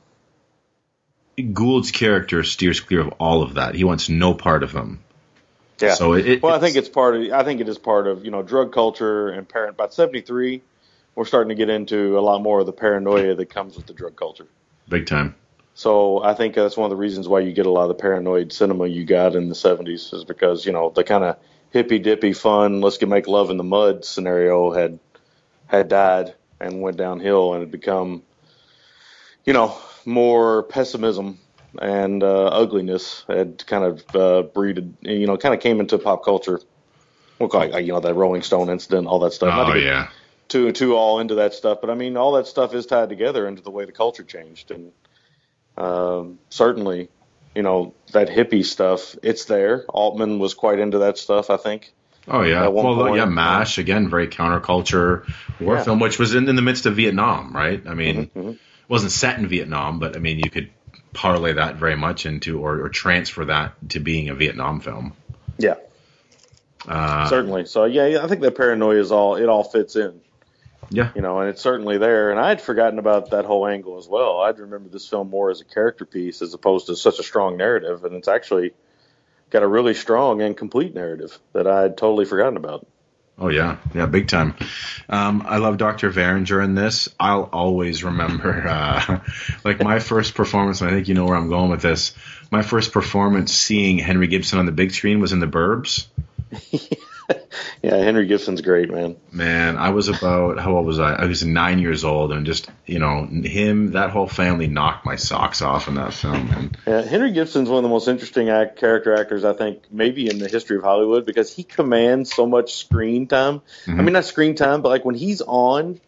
Gould's 1.36 1.92
character 1.92 2.44
steers 2.44 2.80
clear 2.80 3.02
of 3.02 3.14
all 3.20 3.42
of 3.42 3.56
that. 3.56 3.74
He 3.74 3.84
wants 3.84 4.08
no 4.08 4.34
part 4.36 4.62
of 4.64 4.72
them. 4.72 5.03
Yeah. 5.80 5.96
So 5.96 6.14
it, 6.14 6.42
well, 6.42 6.54
I 6.54 6.60
think 6.60 6.76
it's 6.76 6.90
part 6.90 7.16
of. 7.16 7.32
I 7.32 7.44
think 7.44 7.62
it 7.62 7.68
is 7.68 7.78
part 7.78 8.08
of 8.08 8.24
you 8.26 8.32
know 8.32 8.44
drug 8.44 8.72
culture 8.74 9.30
and 9.30 9.48
parent. 9.48 9.72
About 9.72 9.94
seventy 9.94 10.22
three, 10.22 10.62
we're 11.16 11.26
starting 11.26 11.50
to 11.50 11.56
get 11.56 11.70
into 11.70 12.18
a 12.18 12.22
lot 12.22 12.42
more 12.42 12.60
of 12.60 12.66
the 12.66 12.74
paranoia 12.74 13.36
that 13.36 13.50
comes 13.50 13.76
with 13.76 13.88
the 13.88 13.94
drug 13.94 14.16
culture. 14.16 14.48
big 14.88 15.06
time. 15.06 15.36
So 15.76 16.24
I 16.24 16.36
think 16.36 16.54
that's 16.54 16.78
one 16.78 16.86
of 16.86 16.92
the 16.92 17.02
reasons 17.02 17.28
why 17.28 17.40
you 17.40 17.52
get 17.52 17.66
a 17.66 17.72
lot 17.72 17.84
of 17.84 17.88
the 17.90 17.96
paranoid 17.96 18.54
cinema 18.54 18.86
you 18.86 19.06
got 19.06 19.36
in 19.36 19.50
the 19.50 19.56
seventies 19.56 20.14
is 20.14 20.24
because 20.24 20.66
you 20.66 20.72
know 20.72 20.90
the 20.90 21.04
kind 21.04 21.24
of 21.24 21.38
hippy 21.72 21.98
dippy 21.98 22.34
fun, 22.34 22.82
let's 22.82 22.98
get 22.98 23.10
make 23.10 23.28
love 23.28 23.50
in 23.50 23.58
the 23.58 23.64
mud 23.64 24.06
scenario 24.06 24.72
had 24.72 25.00
had 25.66 25.90
died 25.90 26.36
and 26.60 26.82
went 26.82 26.98
downhill 26.98 27.54
and 27.54 27.62
had 27.62 27.72
become, 27.72 28.22
you 29.44 29.54
know, 29.54 29.76
more 30.06 30.64
pessimism 30.64 31.40
and 31.82 32.24
uh, 32.24 32.46
ugliness 32.48 33.26
had 33.28 33.66
kind 33.66 33.84
of 33.84 34.16
uh, 34.16 34.42
breeded, 34.44 34.96
you 35.02 35.28
know, 35.28 35.38
kind 35.38 35.54
of 35.56 35.62
came 35.62 35.80
into 35.80 35.98
pop 35.98 36.24
culture. 36.24 36.60
Well, 37.40 37.50
like 37.54 37.86
you 37.86 37.92
know 37.92 38.00
that 38.00 38.14
Rolling 38.14 38.44
Stone 38.44 38.70
incident, 38.70 39.08
all 39.08 39.20
that 39.20 39.34
stuff. 39.34 39.68
Oh 39.68 39.74
to 39.74 39.80
yeah. 39.80 40.10
too 40.48 40.72
too 40.72 40.96
all 40.96 41.20
into 41.20 41.36
that 41.36 41.54
stuff, 41.54 41.80
but 41.82 41.90
I 41.90 41.96
mean, 41.96 42.16
all 42.16 42.34
that 42.34 42.48
stuff 42.48 42.74
is 42.74 42.86
tied 42.86 43.10
together 43.10 43.48
into 43.48 43.62
the 43.62 43.72
way 43.72 43.86
the 43.86 43.92
culture 43.92 44.24
changed, 44.24 44.72
and 44.72 44.92
um, 45.78 46.40
certainly, 46.50 47.10
you 47.56 47.64
know, 47.64 47.94
that 48.12 48.30
hippie 48.30 48.64
stuff. 48.64 49.16
It's 49.24 49.46
there. 49.46 49.84
Altman 49.90 50.40
was 50.40 50.54
quite 50.54 50.80
into 50.80 51.00
that 51.00 51.18
stuff, 51.18 51.50
I 51.50 51.58
think. 51.58 51.92
Oh 52.28 52.42
yeah. 52.44 52.68
Well, 52.68 52.96
point, 52.96 53.18
yeah, 53.18 53.26
Mash 53.26 53.78
again, 53.78 54.10
very 54.10 54.28
counterculture 54.28 55.28
war 55.60 55.76
Yeah. 55.76 55.84
film, 55.84 56.00
which 56.00 56.20
was 56.20 56.36
in, 56.36 56.48
in 56.48 56.56
the 56.56 56.62
midst 56.62 56.86
of 56.86 56.96
Vietnam, 56.96 57.54
right? 57.54 57.82
I 57.86 57.94
mean, 57.96 58.30
Mhm. 58.34 58.58
wasn't 58.88 59.12
set 59.12 59.38
in 59.40 59.48
Vietnam, 59.48 60.00
but 60.00 60.16
I 60.16 60.20
mean, 60.20 60.40
you 60.40 60.50
could 60.50 60.70
parlay 61.14 61.54
that 61.54 61.76
very 61.76 61.96
much 61.96 62.26
into 62.26 62.60
or, 62.62 62.82
or 62.82 62.90
transfer 62.90 63.46
that 63.46 63.74
to 63.90 64.00
being 64.00 64.30
a 64.30 64.36
Vietnam 64.36 64.80
film. 64.80 65.14
Yeah, 65.58 65.76
Uh, 66.88 67.28
certainly. 67.30 67.66
So 67.66 67.86
yeah, 67.86 68.08
yeah, 68.08 68.24
I 68.24 68.28
think 68.28 68.42
that 68.42 68.56
paranoia 68.56 69.00
is 69.00 69.12
all. 69.12 69.36
It 69.36 69.48
all 69.48 69.64
fits 69.64 69.96
in. 69.96 70.20
yeah. 70.90 71.12
you 71.16 71.22
know, 71.22 71.40
and 71.40 71.50
it's 71.50 71.62
certainly 71.62 71.98
there. 71.98 72.32
And 72.32 72.40
I 72.40 72.50
had 72.50 72.62
forgotten 72.62 73.00
about 73.00 73.30
that 73.32 73.46
whole 73.46 73.68
angle 73.68 73.98
as 73.98 74.08
well. 74.08 74.42
I'd 74.42 74.60
remember 74.60 74.90
this 74.90 75.08
film 75.08 75.30
more 75.30 75.50
as 75.50 75.62
a 75.62 75.66
character 75.66 76.06
piece 76.06 76.42
as 76.42 76.54
opposed 76.54 76.88
to 76.88 76.96
such 76.96 77.20
a 77.20 77.24
strong 77.24 77.58
narrative, 77.58 78.04
and 78.04 78.16
it's 78.16 78.28
actually 78.28 78.74
got 79.50 79.64
a 79.64 79.68
really 79.68 79.94
strong 79.94 80.42
and 80.42 80.58
complete 80.58 80.94
narrative 80.96 81.38
that 81.54 81.68
I 81.68 81.84
had 81.84 81.98
totally 81.98 82.26
forgotten 82.26 82.58
about. 82.58 82.88
Oh 83.44 83.50
yeah, 83.50 83.76
yeah, 83.94 84.06
big 84.06 84.30
time. 84.30 84.56
Um, 85.10 85.44
I 85.46 85.58
love 85.58 85.78
Dr. 85.78 86.10
Verringer 86.10 86.64
in 86.64 86.76
this. 86.76 87.10
I'll 87.20 87.50
always 87.52 88.02
remember, 88.02 88.66
uh, 88.70 89.20
like 89.66 89.84
my 89.84 90.00
first 90.00 90.34
performance. 90.34 90.82
I 90.82 90.92
think 90.92 91.10
you 91.10 91.14
know 91.14 91.26
where 91.26 91.36
I'm 91.36 91.50
going 91.50 91.70
with 91.70 91.82
this. 91.82 92.16
My 92.52 92.62
first 92.62 92.94
performance 92.94 93.52
seeing 93.52 93.98
Henry 93.98 94.28
Gibson 94.28 94.60
on 94.60 94.66
the 94.66 94.72
big 94.72 94.92
screen 94.92 95.20
was 95.20 95.34
in 95.34 95.42
The 95.42 95.48
Burbs. 95.48 96.06
Yeah, 97.82 97.98
Henry 97.98 98.28
Gibson's 98.28 98.62
great, 98.62 98.90
man. 98.90 99.18
Man, 99.32 99.76
I 99.78 99.90
was 99.90 100.08
about 100.08 100.58
how 100.58 100.78
old 100.78 100.86
was 100.86 101.00
I? 101.00 101.16
I 101.16 101.26
was 101.26 101.44
nine 101.44 101.80
years 101.80 102.06
old, 102.06 102.32
and 102.32 102.46
just 102.46 102.70
you 102.86 102.98
know 103.00 103.26
him, 103.26 103.92
that 103.92 104.10
whole 104.10 104.28
family 104.28 104.68
knocked 104.68 105.06
my 105.06 105.18
socks 105.18 105.62
off 105.62 105.90
in 105.90 105.96
that 105.96 106.14
film. 106.14 106.50
And 106.52 106.78
Yeah, 106.88 107.02
Henry 107.02 107.32
Gibson's 107.32 107.68
one 107.68 107.78
of 107.80 107.84
the 107.84 107.90
most 107.90 108.08
interesting 108.08 108.50
act, 108.50 108.78
character 108.80 109.14
actors 109.14 109.44
I 109.44 109.52
think 109.52 109.84
maybe 109.92 110.30
in 110.30 110.40
the 110.40 110.48
history 110.48 110.78
of 110.78 110.84
Hollywood 110.84 111.26
because 111.26 111.54
he 111.54 111.64
commands 111.64 112.34
so 112.34 112.46
much 112.46 112.76
screen 112.76 113.28
time. 113.28 113.62
I 113.86 113.92
Mhm. 113.92 114.04
mean, 114.06 114.14
not 114.14 114.26
screen 114.26 114.56
time, 114.56 114.82
but 114.82 114.90
like 114.90 115.04
when 115.04 115.16
he's 115.16 115.42
on 115.42 116.00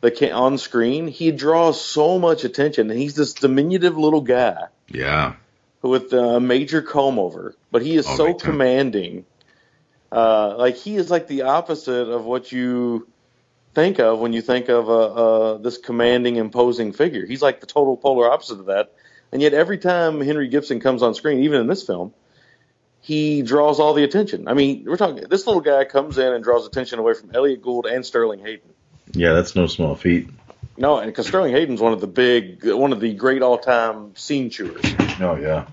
the 0.00 0.32
on 0.32 0.56
screen, 0.56 1.08
he 1.08 1.30
draws 1.30 1.78
so 1.80 2.18
much 2.18 2.44
attention, 2.44 2.90
and 2.90 2.98
he's 2.98 3.14
this 3.14 3.34
diminutive 3.34 3.98
little 3.98 4.22
guy. 4.22 4.64
yeah, 4.88 5.34
with 5.82 6.12
a 6.14 6.40
major 6.40 6.80
comb 6.80 7.18
over, 7.18 7.54
but 7.70 7.82
he 7.82 7.96
is 7.96 8.06
Oh, 8.08 8.16
so 8.16 8.34
commanding. 8.34 9.26
Uh, 10.12 10.54
like 10.58 10.76
he 10.76 10.96
is 10.96 11.10
like 11.10 11.26
the 11.26 11.42
opposite 11.42 12.08
of 12.08 12.24
what 12.24 12.52
you 12.52 13.08
think 13.74 13.98
of 13.98 14.18
when 14.18 14.34
you 14.34 14.42
think 14.42 14.68
of 14.68 14.88
uh, 14.88 14.92
uh, 14.92 15.58
this 15.58 15.78
commanding, 15.78 16.36
imposing 16.36 16.92
figure. 16.92 17.24
He's 17.24 17.40
like 17.40 17.60
the 17.60 17.66
total 17.66 17.96
polar 17.96 18.30
opposite 18.30 18.60
of 18.60 18.66
that. 18.66 18.92
And 19.32 19.40
yet, 19.40 19.54
every 19.54 19.78
time 19.78 20.20
Henry 20.20 20.48
Gibson 20.48 20.80
comes 20.80 21.02
on 21.02 21.14
screen, 21.14 21.44
even 21.44 21.62
in 21.62 21.66
this 21.66 21.82
film, 21.82 22.12
he 23.00 23.40
draws 23.40 23.80
all 23.80 23.94
the 23.94 24.04
attention. 24.04 24.46
I 24.46 24.52
mean, 24.52 24.84
we're 24.86 24.98
talking 24.98 25.24
this 25.28 25.46
little 25.46 25.62
guy 25.62 25.86
comes 25.86 26.18
in 26.18 26.32
and 26.32 26.44
draws 26.44 26.66
attention 26.66 26.98
away 26.98 27.14
from 27.14 27.30
Elliot 27.34 27.62
Gould 27.62 27.86
and 27.86 28.04
Sterling 28.04 28.40
Hayden. 28.40 28.68
yeah, 29.12 29.32
that's 29.32 29.56
no 29.56 29.66
small 29.66 29.94
feat. 29.94 30.28
No, 30.76 30.98
and 30.98 31.06
because 31.06 31.26
Sterling 31.26 31.52
Hayden's 31.52 31.80
one 31.80 31.94
of 31.94 32.00
the 32.02 32.06
big, 32.06 32.64
one 32.64 32.92
of 32.92 33.00
the 33.00 33.14
great 33.14 33.42
all-time 33.42 34.14
scene 34.16 34.50
chewers. 34.50 34.84
Oh 35.20 35.36
yeah, 35.40 35.66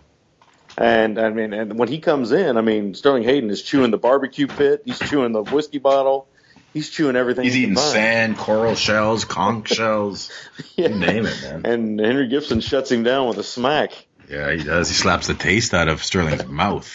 And 0.79 1.19
I 1.19 1.29
mean, 1.29 1.51
and 1.53 1.77
when 1.77 1.89
he 1.89 1.99
comes 1.99 2.31
in, 2.31 2.55
I 2.57 2.61
mean, 2.61 2.95
Sterling 2.95 3.23
Hayden 3.23 3.49
is 3.49 3.61
chewing 3.61 3.91
the 3.91 3.97
barbecue 3.97 4.47
pit. 4.47 4.83
He's 4.85 4.97
chewing 4.97 5.33
the 5.33 5.43
whiskey 5.43 5.77
bottle. 5.77 6.27
He's 6.73 6.89
chewing 6.89 7.17
everything. 7.17 7.43
he's 7.43 7.57
eating 7.57 7.75
find. 7.75 7.87
sand, 7.91 8.37
coral 8.37 8.75
shells, 8.75 9.25
conch 9.25 9.67
shells. 9.75 10.31
Yeah. 10.77 10.87
You 10.87 10.95
name 10.95 11.25
it, 11.25 11.37
man. 11.43 11.65
And 11.65 11.99
Henry 11.99 12.27
Gibson 12.29 12.61
shuts 12.61 12.89
him 12.91 13.03
down 13.03 13.27
with 13.27 13.37
a 13.39 13.43
smack. 13.43 13.91
Yeah, 14.29 14.51
he 14.53 14.63
does. 14.63 14.87
He 14.87 14.93
slaps 14.93 15.27
the 15.27 15.33
taste 15.33 15.73
out 15.73 15.89
of 15.89 16.01
Sterling's 16.03 16.45
mouth. 16.47 16.87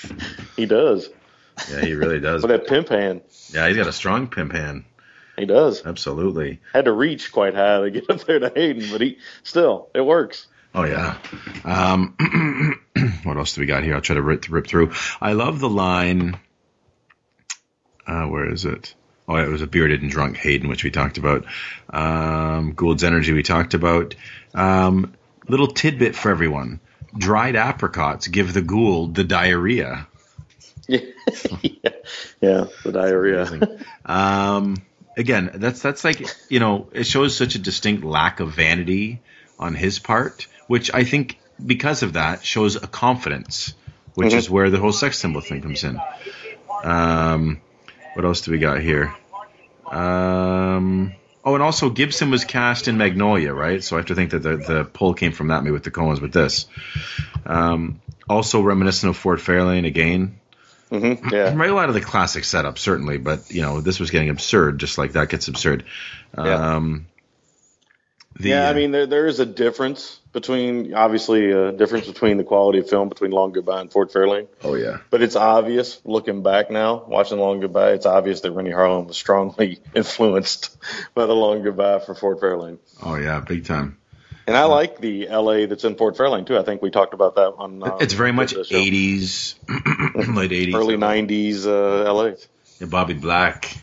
He 0.56 0.65
does 0.66 1.11
Yeah, 1.70 1.81
he 1.82 1.94
really 1.94 2.20
does. 2.20 2.43
with 2.43 2.52
that 2.52 2.66
pimp 2.66 2.89
hand. 2.89 3.20
Yeah, 3.52 3.69
he's 3.69 3.77
got 3.77 3.86
a 3.89 3.93
strong 3.93 4.28
pimp 4.28 4.52
hand. 4.52 4.85
He 5.36 5.44
does. 5.44 5.85
Absolutely. 5.85 6.61
Had 6.73 6.85
to 6.86 6.93
reach 6.93 7.32
quite 7.32 7.55
high 7.55 7.81
to 7.81 7.90
get 7.90 8.09
up 8.09 8.20
there 8.24 8.39
to 8.39 8.52
Hayden, 8.55 8.89
but 8.90 9.01
he 9.02 9.19
still 9.43 9.90
it 9.94 10.01
works. 10.02 10.47
Oh 10.75 10.85
yeah. 10.85 11.17
Um, 11.65 12.81
what 13.23 13.37
else 13.37 13.55
do 13.55 13.61
we 13.61 13.67
got 13.67 13.85
here? 13.85 13.95
I'll 13.95 14.01
try 14.01 14.15
to 14.15 14.23
rip, 14.23 14.47
rip 14.51 14.67
through. 14.67 14.93
I 15.21 15.35
love 15.35 15.61
the 15.61 15.69
line. 15.69 16.39
Uh, 18.07 18.25
where 18.25 18.51
is 18.51 18.65
it? 18.65 18.95
Oh, 19.29 19.37
it 19.37 19.49
was 19.49 19.63
a 19.63 19.67
bearded 19.67 20.03
and 20.03 20.11
drunk 20.11 20.37
Hayden, 20.37 20.69
which 20.69 20.85
we 20.85 20.91
talked 20.91 21.17
about. 21.17 21.47
Um, 21.89 22.73
Gould's 22.73 23.05
energy, 23.05 23.33
we 23.33 23.43
talked 23.43 23.75
about. 23.75 24.15
Um, 24.53 25.15
little 25.49 25.69
tidbit 25.69 26.17
for 26.17 26.31
everyone: 26.31 26.81
dried 27.17 27.57
apricots 27.57 28.29
give 28.29 28.53
the 28.53 28.61
Gould 28.61 29.15
the 29.15 29.25
diarrhea. 29.25 30.07
Yeah, 30.89 31.01
yeah, 31.63 31.91
yeah 32.41 32.65
the 32.83 32.93
diarrhea. 32.93 33.79
Um, 34.05 34.77
again, 35.17 35.51
that's 35.55 35.81
that's 35.81 36.05
like 36.05 36.27
you 36.51 36.61
know, 36.61 36.89
it 36.93 37.05
shows 37.05 37.37
such 37.37 37.55
a 37.55 37.59
distinct 37.59 38.05
lack 38.05 38.41
of 38.41 38.53
vanity 38.53 39.23
on 39.59 39.75
his 39.75 39.99
part, 39.99 40.47
which 40.66 40.93
I 40.93 41.05
think 41.05 41.39
because 41.65 42.03
of 42.03 42.15
that 42.15 42.45
shows 42.45 42.77
a 42.77 42.86
confidence, 42.86 43.74
which 44.15 44.32
is 44.32 44.49
where 44.51 44.70
the 44.70 44.78
whole 44.78 44.93
sex 44.93 45.19
symbol 45.19 45.41
thing 45.41 45.62
comes 45.62 45.85
in. 45.85 46.01
Um, 46.82 47.61
what 48.15 48.24
else 48.24 48.43
do 48.43 48.51
we 48.53 48.59
got 48.59 48.81
here? 48.81 49.15
Um, 49.91 51.15
oh, 51.45 51.55
and 51.55 51.62
also 51.62 51.91
Gibson 51.91 52.31
was 52.31 52.45
cast 52.45 52.89
in 52.89 52.97
Magnolia, 52.97 53.53
right? 53.53 53.82
So 53.82 53.97
I 53.97 54.01
have 54.01 54.07
to 54.07 54.15
think 54.15 54.31
that 54.31 54.43
the 54.43 54.57
the 54.57 54.85
pull 54.85 55.15
came 55.15 55.32
from 55.32 55.49
that, 55.49 55.62
maybe 55.62 55.73
with 55.73 55.85
the 55.85 55.91
Coens 55.91 56.20
with 56.20 56.32
this. 56.32 56.66
Um, 57.47 58.01
also 58.28 58.61
reminiscent 58.62 59.11
of 59.11 59.16
Ford 59.16 59.39
Fairlane 59.39 59.86
again. 59.86 60.41
hmm 60.91 61.15
Yeah, 61.31 61.55
Right, 61.55 61.70
a 61.70 61.74
lot 61.74 61.89
of 61.89 61.95
the 61.95 62.01
classic 62.01 62.45
setup, 62.45 62.78
certainly, 62.78 63.19
but 63.19 63.51
you 63.51 63.62
know, 63.62 63.81
this 63.81 64.01
was 64.01 64.11
getting 64.11 64.31
absurd, 64.31 64.78
just 64.78 64.99
like 64.99 65.12
that 65.12 65.28
gets 65.28 65.49
absurd. 65.49 65.85
Yeah. 66.36 66.77
Um, 66.77 67.07
the, 68.36 68.51
yeah. 68.51 68.66
I 68.66 68.70
uh, 68.70 68.74
mean, 68.74 68.90
there 68.90 69.06
there 69.06 69.27
is 69.27 69.40
a 69.40 69.47
difference 69.47 70.19
between 70.32 70.94
obviously 70.94 71.52
a 71.52 71.73
difference 71.73 72.06
between 72.06 72.36
the 72.36 72.44
quality 72.44 72.81
of 72.81 72.89
film 72.89 73.09
between 73.09 73.31
Long 73.31 73.52
Goodbye 73.52 73.81
and 73.81 73.93
Ford 73.93 74.11
Fairlane. 74.11 74.48
oh 74.62 74.74
yeah, 74.74 74.98
But 75.11 75.23
it's 75.23 75.36
obvious, 75.36 76.01
looking 76.05 76.43
back 76.43 76.70
now, 76.70 77.05
watching 77.06 77.39
Long 77.39 77.61
Goodbye, 77.61 77.93
it's 77.93 78.06
obvious 78.06 78.40
that 78.40 78.51
Renny 78.51 78.70
Harlin 78.70 79.06
was 79.06 79.16
strongly 79.16 79.78
influenced 79.94 80.77
by 81.15 81.27
the 81.27 81.35
Long 81.35 81.62
Goodbye 81.62 82.01
for 82.01 82.15
Ford 82.15 82.39
Fairlane. 82.39 82.78
oh 83.02 83.15
yeah, 83.15 83.40
big 83.40 83.65
time. 83.65 83.98
And 84.47 84.56
I 84.56 84.65
like 84.65 84.98
the 85.01 85.28
LA 85.28 85.66
that's 85.66 85.85
in 85.85 85.97
Ford 85.97 86.16
Fairlane 86.16 86.47
too. 86.47 86.59
I 86.59 86.65
think 86.65 86.82
we 86.82 86.90
talked 86.90 87.15
about 87.15 87.36
that 87.36 87.55
on. 87.56 87.82
Uh, 87.82 87.97
it's 88.01 88.12
very 88.12 88.32
much 88.32 88.52
80s, 88.55 89.55
late 90.35 90.51
80s. 90.51 90.74
early 90.74 90.97
'90s 90.97 91.65
uh, 91.66 92.12
LA. 92.12 92.32
Yeah, 92.81 92.86
Bobby 92.89 93.15
Black. 93.15 93.74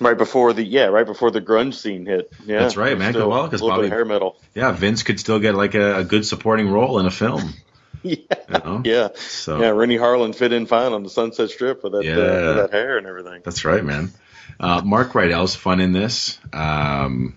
Right 0.00 0.16
before 0.16 0.52
the 0.52 0.62
yeah, 0.64 0.86
right 0.86 1.06
before 1.06 1.30
the 1.30 1.40
grunge 1.40 1.74
scene 1.74 2.06
hit. 2.06 2.32
Yeah, 2.46 2.60
That's 2.60 2.76
right, 2.76 2.96
man. 2.98 3.12
Still 3.12 3.28
Well, 3.30 3.44
a 3.44 3.48
'cause 3.50 3.62
little 3.62 3.76
Bobby- 3.78 3.88
hair 3.88 4.04
metal. 4.04 4.36
Yeah, 4.54 4.72
Vince 4.72 5.02
could 5.02 5.18
still 5.20 5.38
get 5.38 5.54
like 5.54 5.74
a, 5.74 5.98
a 5.98 6.04
good 6.04 6.24
supporting 6.26 6.68
role 6.68 6.98
in 6.98 7.06
a 7.06 7.10
film. 7.10 7.54
yeah, 8.02 8.16
You 8.48 8.58
know? 8.64 8.82
yeah, 8.84 9.08
So 9.14 9.60
yeah. 9.60 9.68
Renny 9.70 9.96
Harlin 9.96 10.34
fit 10.34 10.52
in 10.52 10.66
fine 10.66 10.92
on 10.92 11.02
the 11.02 11.10
Sunset 11.10 11.50
Strip 11.50 11.82
with 11.84 11.92
that 11.92 12.04
Yeah. 12.04 12.12
uh, 12.16 12.46
with 12.48 12.56
that 12.56 12.70
hair 12.72 12.98
and 12.98 13.06
everything. 13.06 13.42
that's 13.44 13.64
right, 13.64 13.84
man. 13.84 14.10
Uh, 14.60 14.82
Mark 14.84 15.12
Rydell's 15.12 15.54
fun 15.54 15.80
in 15.80 15.92
this. 15.92 16.38
Um, 16.52 17.34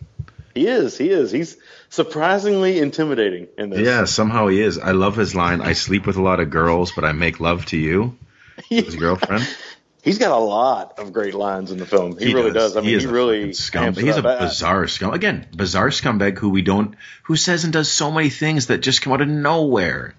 He 0.54 0.68
is, 0.68 0.98
he 0.98 1.10
is. 1.10 1.32
He's 1.32 1.58
surprisingly 1.90 2.80
intimidating 2.80 3.48
in 3.58 3.70
this. 3.70 3.80
yeah, 3.82 4.06
somehow 4.06 4.48
he 4.48 4.62
is. 4.62 4.78
I 4.80 4.92
love 4.92 5.16
his 5.16 5.34
line. 5.36 5.62
I 5.62 5.74
sleep 5.74 6.06
with 6.08 6.18
a 6.18 6.22
lot 6.22 6.40
of 6.40 6.50
girls, 6.50 6.92
but 6.94 7.04
I 7.06 7.12
make 7.14 7.40
love 7.40 7.66
to 7.68 7.78
you. 7.78 8.18
His 8.70 8.96
girlfriend. 8.96 9.46
He's 10.06 10.20
got 10.20 10.30
a 10.30 10.38
lot 10.38 11.00
of 11.00 11.14
great 11.14 11.34
lines 11.34 11.72
in 11.72 11.80
the 11.80 11.86
film. 11.88 12.16
He, 12.16 12.32
really 12.32 12.52
does. 12.52 12.78
I 12.78 12.82
mean, 12.82 13.00
he, 13.00 13.08
really 13.08 13.40
fucking 13.40 13.54
scum. 13.54 13.84
amps 13.86 13.98
it 13.98 14.06
He's 14.06 14.18
a. 14.18 14.22
Bizarre 14.22 14.88
scum. 14.88 15.16
Again, 15.16 15.48
bizarre 15.56 15.90
scumbag 15.90 16.38
who 16.38 16.50
we 16.50 16.62
don't, 16.62 16.94
who 17.24 17.36
says 17.36 17.64
and 17.64 17.74
does 17.74 17.92
so 17.92 18.12
many 18.12 18.30
things 18.30 18.68
that 18.68 18.82
just 18.82 19.02
come 19.02 19.14
out 19.14 19.22
of 19.22 19.28
nowhere. 19.28 20.14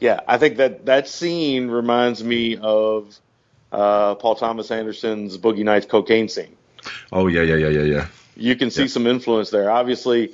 Yeah, 0.00 0.20
I 0.26 0.38
think 0.38 0.56
that 0.56 0.86
that 0.86 1.06
scene 1.06 1.68
reminds 1.68 2.24
me 2.24 2.56
of 2.56 3.16
uh, 3.70 4.16
Paul 4.16 4.34
Thomas 4.34 4.72
Anderson's 4.72 5.38
Boogie 5.38 5.62
Nights 5.62 5.86
cocaine 5.86 6.28
scene. 6.28 6.56
Oh 7.12 7.28
yeah, 7.28 7.42
yeah, 7.42 7.54
yeah, 7.54 7.68
yeah, 7.68 7.82
yeah. 7.82 8.06
You 8.38 8.54
can 8.54 8.70
see 8.70 8.82
Yeah. 8.82 8.88
some 8.88 9.06
influence 9.06 9.50
there. 9.50 9.70
Obviously, 9.70 10.32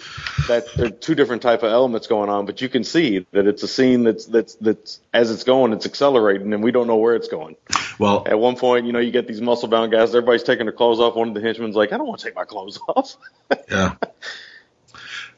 that 0.48 0.64
there 0.74 0.86
are 0.86 0.90
two 0.90 1.14
different 1.14 1.42
type 1.42 1.62
of 1.62 1.70
elements 1.70 2.08
going 2.08 2.28
on, 2.30 2.46
but 2.46 2.60
you 2.60 2.68
can 2.68 2.82
see 2.84 3.26
that 3.32 3.46
it's 3.46 3.62
a 3.62 3.68
scene 3.68 4.02
that's 4.02 4.26
that's 4.26 4.54
that's 4.56 5.00
as 5.14 5.30
it's 5.30 5.44
going, 5.44 5.72
it's 5.72 5.86
accelerating, 5.86 6.52
and 6.52 6.62
we 6.64 6.72
don't 6.72 6.86
know 6.88 6.96
where 6.96 7.14
it's 7.14 7.28
going. 7.28 7.56
Well, 7.98 8.24
At 8.26 8.38
one 8.38 8.56
point, 8.56 8.86
you 8.86 8.92
know, 8.92 8.98
you 8.98 9.12
get 9.12 9.28
these 9.28 9.40
muscle 9.40 9.68
bound 9.68 9.92
guys. 9.92 10.10
Everybody's 10.10 10.42
taking 10.42 10.66
their 10.66 10.72
clothes 10.72 10.98
off. 10.98 11.14
One 11.14 11.28
of 11.28 11.34
the 11.34 11.40
henchmen's 11.40 11.76
like, 11.76 11.92
"I 11.92 11.96
don't 11.98 12.06
want 12.08 12.20
to 12.20 12.26
take 12.26 12.34
my 12.34 12.44
clothes 12.44 12.78
off," 12.88 13.16
yeah. 13.70 13.94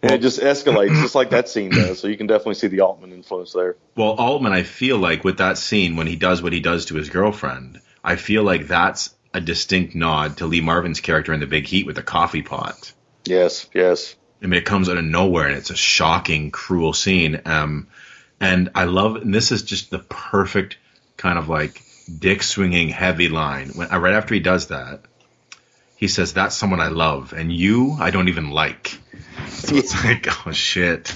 and 0.03 0.12
it 0.12 0.19
just 0.23 0.41
escalates, 0.41 1.01
just 1.03 1.15
like 1.15 1.31
that 1.31 1.49
scene 1.49 1.70
does. 1.70 1.99
So 2.01 2.09
you 2.09 2.16
can 2.16 2.27
definitely 2.27 2.55
see 2.55 2.69
the 2.69 2.81
Altman 2.81 3.12
influence 3.12 3.53
there. 3.53 3.77
Well, 3.97 4.12
Altman, 4.12 4.53
I 4.53 4.62
feel 4.62 4.99
like 4.99 5.24
with 5.24 5.39
that 5.39 5.59
scene 5.59 5.97
when 5.97 6.07
he 6.07 6.16
does 6.16 6.43
what 6.43 6.53
he 6.53 6.61
does 6.61 6.86
to 6.86 6.95
his 6.95 7.11
girlfriend, 7.11 7.81
I 8.03 8.16
feel 8.16 8.43
like 8.43 8.69
that's 8.69 9.15
a 9.35 9.40
distinct 9.40 9.94
nod 9.94 10.39
to 10.39 10.47
Lee 10.47 10.61
Marvin's 10.61 11.01
character 11.01 11.32
in 11.32 11.40
The 11.40 11.47
Big 11.47 11.66
Heat 11.66 11.86
with 11.86 11.97
the 11.97 12.02
coffee 12.02 12.43
pot. 12.43 12.93
Yes, 13.24 13.69
yes. 13.74 14.15
I 14.43 14.47
mean, 14.47 14.59
it 14.59 14.65
comes 14.65 14.89
out 14.89 14.97
of 14.97 15.05
nowhere 15.05 15.48
and 15.48 15.56
it's 15.56 15.70
a 15.70 15.77
shocking, 15.77 16.51
cruel 16.51 16.93
scene. 16.93 17.40
Um, 17.44 17.89
and 18.40 18.70
I 18.74 18.85
love, 18.85 19.16
and 19.16 19.35
this 19.35 19.52
is 19.52 19.62
just 19.62 19.90
the 19.90 19.98
perfect 19.98 20.77
kind 21.16 21.39
of 21.39 21.48
like 21.48 21.82
dick 22.19 22.43
swinging 22.43 22.90
heavy 22.90 23.28
line. 23.28 23.70
When 23.70 23.93
uh, 23.93 23.98
right 23.98 24.15
after 24.15 24.35
he 24.35 24.40
does 24.40 24.69
that, 24.69 25.01
he 25.97 26.09
says, 26.09 26.35
"That's 26.35 26.55
someone 26.55 26.81
I 26.81 26.89
love, 26.89 27.32
and 27.32 27.52
you, 27.52 27.97
I 27.98 28.11
don't 28.11 28.28
even 28.28 28.51
like." 28.51 28.98
So 29.48 29.77
it's 29.77 29.94
like, 30.05 30.47
oh 30.47 30.52
shit. 30.52 31.12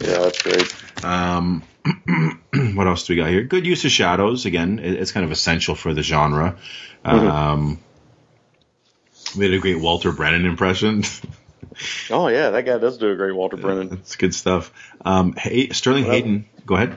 Yeah, 0.00 0.18
that's 0.18 0.42
great. 0.42 1.04
Um, 1.04 1.62
what 2.74 2.86
else 2.86 3.06
do 3.06 3.14
we 3.14 3.16
got 3.20 3.30
here? 3.30 3.44
Good 3.44 3.66
use 3.66 3.84
of 3.84 3.90
shadows. 3.90 4.44
Again, 4.44 4.78
it's 4.78 5.12
kind 5.12 5.24
of 5.24 5.32
essential 5.32 5.74
for 5.74 5.94
the 5.94 6.02
genre. 6.02 6.58
Um, 7.06 7.78
we 9.36 9.44
had 9.44 9.54
a 9.54 9.58
great 9.58 9.80
Walter 9.80 10.12
Brennan 10.12 10.46
impression. 10.46 11.02
Oh 12.08 12.28
yeah, 12.28 12.50
that 12.50 12.62
guy 12.64 12.78
does 12.78 12.96
do 12.96 13.10
a 13.10 13.16
great 13.16 13.34
Walter 13.34 13.58
Brennan. 13.58 13.90
That's 13.90 14.16
good 14.16 14.34
stuff. 14.34 14.72
Um, 15.04 15.34
hey, 15.34 15.68
Sterling 15.70 16.04
Well- 16.04 16.12
Hayden, 16.12 16.46
go 16.64 16.74
ahead. 16.76 16.96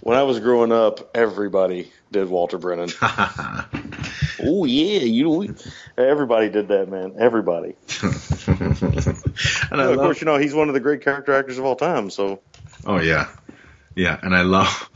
When 0.00 0.16
I 0.16 0.22
was 0.22 0.38
growing 0.38 0.70
up, 0.70 1.10
everybody 1.16 1.90
did 2.12 2.28
Walter 2.28 2.56
Brennan. 2.58 2.90
oh 3.02 4.64
yeah, 4.64 5.00
you 5.00 5.24
know, 5.24 5.54
everybody 5.98 6.50
did 6.50 6.68
that, 6.68 6.88
man. 6.88 7.14
Everybody. 7.18 7.74
and 8.02 9.80
I 9.80 9.84
of 9.84 9.96
love, 9.96 9.98
course, 9.98 10.20
you 10.20 10.26
know 10.26 10.36
he's 10.36 10.54
one 10.54 10.68
of 10.68 10.74
the 10.74 10.80
great 10.80 11.02
character 11.02 11.32
actors 11.32 11.58
of 11.58 11.64
all 11.64 11.74
time. 11.76 12.08
So 12.10 12.40
oh 12.86 13.00
yeah, 13.00 13.28
yeah, 13.96 14.20
and 14.22 14.36
I 14.36 14.42
love, 14.42 14.88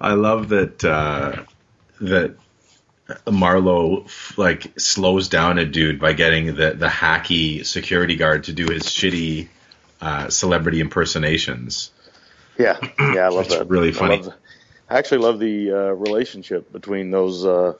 I 0.00 0.12
love 0.14 0.50
that 0.50 0.84
uh, 0.84 1.44
that 2.02 2.36
Marlowe 3.30 4.06
like 4.36 4.78
slows 4.78 5.28
down 5.28 5.58
a 5.58 5.64
dude 5.66 6.00
by 6.00 6.12
getting 6.14 6.54
the 6.54 6.72
the 6.72 6.88
hacky 6.88 7.64
security 7.64 8.16
guard 8.16 8.44
to 8.44 8.52
do 8.52 8.66
his 8.72 8.84
shitty 8.84 9.48
uh, 10.00 10.28
celebrity 10.30 10.80
impersonations. 10.80 11.90
yeah, 12.58 12.78
yeah, 12.98 13.26
I 13.26 13.28
love 13.28 13.48
that. 13.50 13.68
really 13.68 13.90
I 13.90 13.92
funny. 13.92 14.16
love 14.16 14.24
the- 14.26 14.34
I 14.88 14.98
actually 14.98 15.18
love 15.18 15.38
the 15.38 15.72
uh, 15.72 15.76
relationship 15.92 16.70
between 16.72 17.10
those 17.10 17.44
uh, 17.44 17.72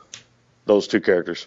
those 0.66 0.88
two 0.88 1.00
characters. 1.00 1.46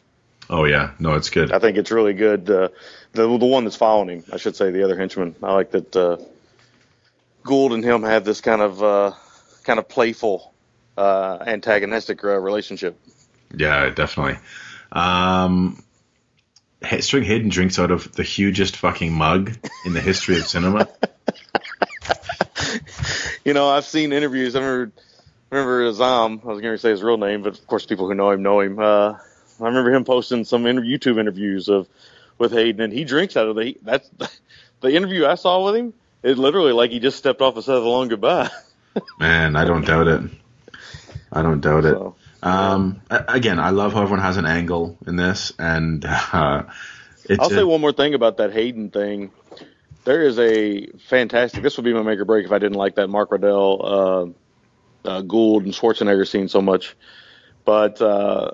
Oh 0.50 0.66
yeah, 0.66 0.92
no, 1.00 1.16
it's 1.16 1.30
good. 1.30 1.52
I 1.52 1.60
think 1.60 1.78
it's 1.78 1.92
really 1.92 2.14
good. 2.14 2.50
Uh, 2.50 2.70
the 3.14 3.38
the 3.38 3.46
one 3.46 3.64
that's 3.64 3.76
following 3.76 4.10
him, 4.20 4.24
I 4.32 4.38
should 4.38 4.56
say, 4.56 4.70
the 4.72 4.84
other 4.84 4.96
henchman. 4.98 5.36
I 5.44 5.54
like 5.54 5.72
that 5.72 5.96
uh, 5.96 6.18
Gould 7.44 7.74
and 7.74 7.84
him 7.84 8.04
have 8.04 8.24
this 8.24 8.40
kind 8.42 8.62
of 8.62 8.82
uh, 8.84 9.12
kind 9.64 9.80
of 9.80 9.90
playful, 9.90 10.54
uh, 10.96 11.40
antagonistic 11.46 12.24
uh, 12.24 12.38
relationship. 12.40 12.98
Yeah, 13.56 13.90
definitely. 13.90 14.38
Um, 14.92 15.84
Sterling 17.00 17.26
Hayden 17.26 17.50
drinks 17.50 17.80
out 17.80 17.92
of 17.92 18.12
the 18.14 18.24
hugest 18.24 18.78
fucking 18.78 19.14
mug 19.14 19.52
in 19.86 19.94
the 19.94 20.02
history 20.02 20.38
of 20.38 20.48
cinema. 20.48 20.88
You 23.48 23.54
know, 23.54 23.70
I've 23.70 23.86
seen 23.86 24.12
interviews. 24.12 24.58
I 24.58 24.60
remember, 24.60 24.92
remember 25.52 25.90
Azam. 25.90 26.44
I 26.44 26.48
was 26.48 26.60
going 26.60 26.74
to 26.74 26.78
say 26.78 26.90
his 26.90 27.02
real 27.02 27.18
name, 27.18 27.44
but 27.44 27.58
of 27.58 27.66
course, 27.66 27.86
people 27.86 28.06
who 28.06 28.14
know 28.14 28.32
him 28.32 28.44
know 28.44 28.60
him. 28.60 28.78
Uh, 28.78 29.14
I 29.14 29.64
remember 29.64 29.94
him 29.94 30.04
posting 30.04 30.44
some 30.44 30.66
inter- 30.66 30.82
YouTube 30.82 31.18
interviews 31.18 31.70
of 31.70 31.88
with 32.38 32.52
Hayden, 32.52 32.82
and 32.82 32.92
he 32.92 33.06
drinks 33.06 33.38
out 33.38 33.48
of 33.48 33.56
the. 33.56 33.78
That's 33.84 34.10
the 34.82 34.94
interview 34.94 35.26
I 35.26 35.36
saw 35.36 35.64
with 35.64 35.78
him. 35.78 35.94
It 36.24 36.38
literally 36.38 36.74
like 36.74 36.92
he 36.92 37.00
just 37.00 37.18
stepped 37.18 37.42
off 37.42 37.56
and 37.56 37.64
said 37.64 37.76
the 37.76 37.80
long 37.80 38.10
goodbye. 38.10 38.50
Man, 39.18 39.56
I 39.56 39.64
don't 39.64 39.86
doubt 39.86 40.10
it. 40.10 40.30
I 41.32 41.42
don't 41.42 41.62
doubt 41.62 41.86
it. 41.86 41.94
So, 41.94 42.16
Um, 42.44 43.02
again, 43.10 43.60
I 43.60 43.72
love 43.72 43.94
how 43.94 44.02
everyone 44.04 44.22
has 44.22 44.38
an 44.38 44.46
angle 44.46 44.98
in 45.08 45.16
this, 45.16 45.54
and 45.58 46.06
uh, 46.06 46.64
it's 47.26 47.40
I'll 47.40 47.50
say 47.50 47.62
a- 47.62 47.68
one 47.68 47.82
more 47.82 47.94
thing 47.94 48.14
about 48.14 48.38
that 48.38 48.54
Hayden 48.54 48.90
thing. 48.90 49.32
There 50.06 50.22
is 50.22 50.40
a 50.40 50.88
fantastic. 51.10 51.64
This 51.64 51.78
would 51.78 51.84
be 51.84 51.94
my 51.94 52.02
make 52.02 52.20
or 52.20 52.26
break 52.26 52.46
if 52.46 52.52
I 52.52 52.60
didn't 52.60 52.78
like 52.78 52.96
that 52.96 53.10
Mark 53.10 53.32
Rydell, 53.32 54.36
uh, 55.06 55.10
uh, 55.10 55.22
Gould, 55.22 55.66
and 55.66 55.74
Schwarzenegger 55.74 56.28
scene 56.28 56.48
so 56.48 56.62
much. 56.62 56.96
But 57.66 58.02
uh, 58.02 58.52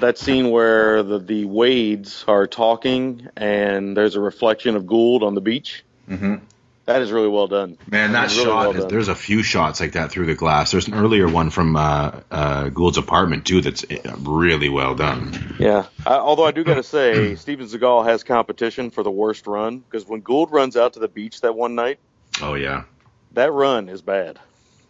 that 0.00 0.18
scene 0.18 0.50
where 0.50 1.02
the 1.02 1.18
the 1.18 1.44
Wades 1.46 2.24
are 2.28 2.46
talking 2.46 3.26
and 3.36 3.96
there's 3.96 4.14
a 4.14 4.20
reflection 4.20 4.76
of 4.76 4.86
Gould 4.86 5.24
on 5.24 5.34
the 5.34 5.40
beach. 5.40 5.82
Mhm. 6.08 6.42
That 6.88 7.02
is 7.02 7.12
really 7.12 7.28
well 7.28 7.48
done. 7.48 7.76
Man, 7.86 8.12
that 8.12 8.30
really 8.30 8.44
shot. 8.44 8.68
well 8.74 8.84
is, 8.84 8.86
there's 8.86 9.08
a 9.08 9.14
few 9.14 9.42
shots 9.42 9.78
like 9.78 9.92
that 9.92 10.10
through 10.10 10.24
the 10.24 10.34
glass. 10.34 10.70
There's 10.70 10.88
an 10.88 10.94
earlier 10.94 11.28
one 11.28 11.50
from 11.50 11.76
uh, 11.76 12.20
uh, 12.30 12.68
Gould's 12.70 12.96
apartment 12.96 13.44
too. 13.44 13.60
That's 13.60 13.84
uh, 13.84 14.16
really 14.20 14.70
well 14.70 14.94
done. 14.94 15.56
Yeah. 15.60 15.84
I, 16.06 16.14
although 16.14 16.46
I 16.46 16.50
do 16.52 16.64
got 16.64 16.76
to 16.76 16.82
say, 16.82 17.34
Steven 17.36 17.66
Seagal 17.66 18.06
has 18.06 18.24
competition 18.24 18.88
for 18.90 19.02
the 19.02 19.10
worst 19.10 19.46
run 19.46 19.80
because 19.80 20.06
when 20.08 20.22
Gould 20.22 20.50
runs 20.50 20.78
out 20.78 20.94
to 20.94 20.98
the 21.00 21.08
beach 21.08 21.42
that 21.42 21.54
one 21.54 21.74
night, 21.74 21.98
Oh 22.40 22.54
yeah, 22.54 22.84
that 23.32 23.52
run 23.52 23.90
is 23.90 24.00
bad. 24.00 24.38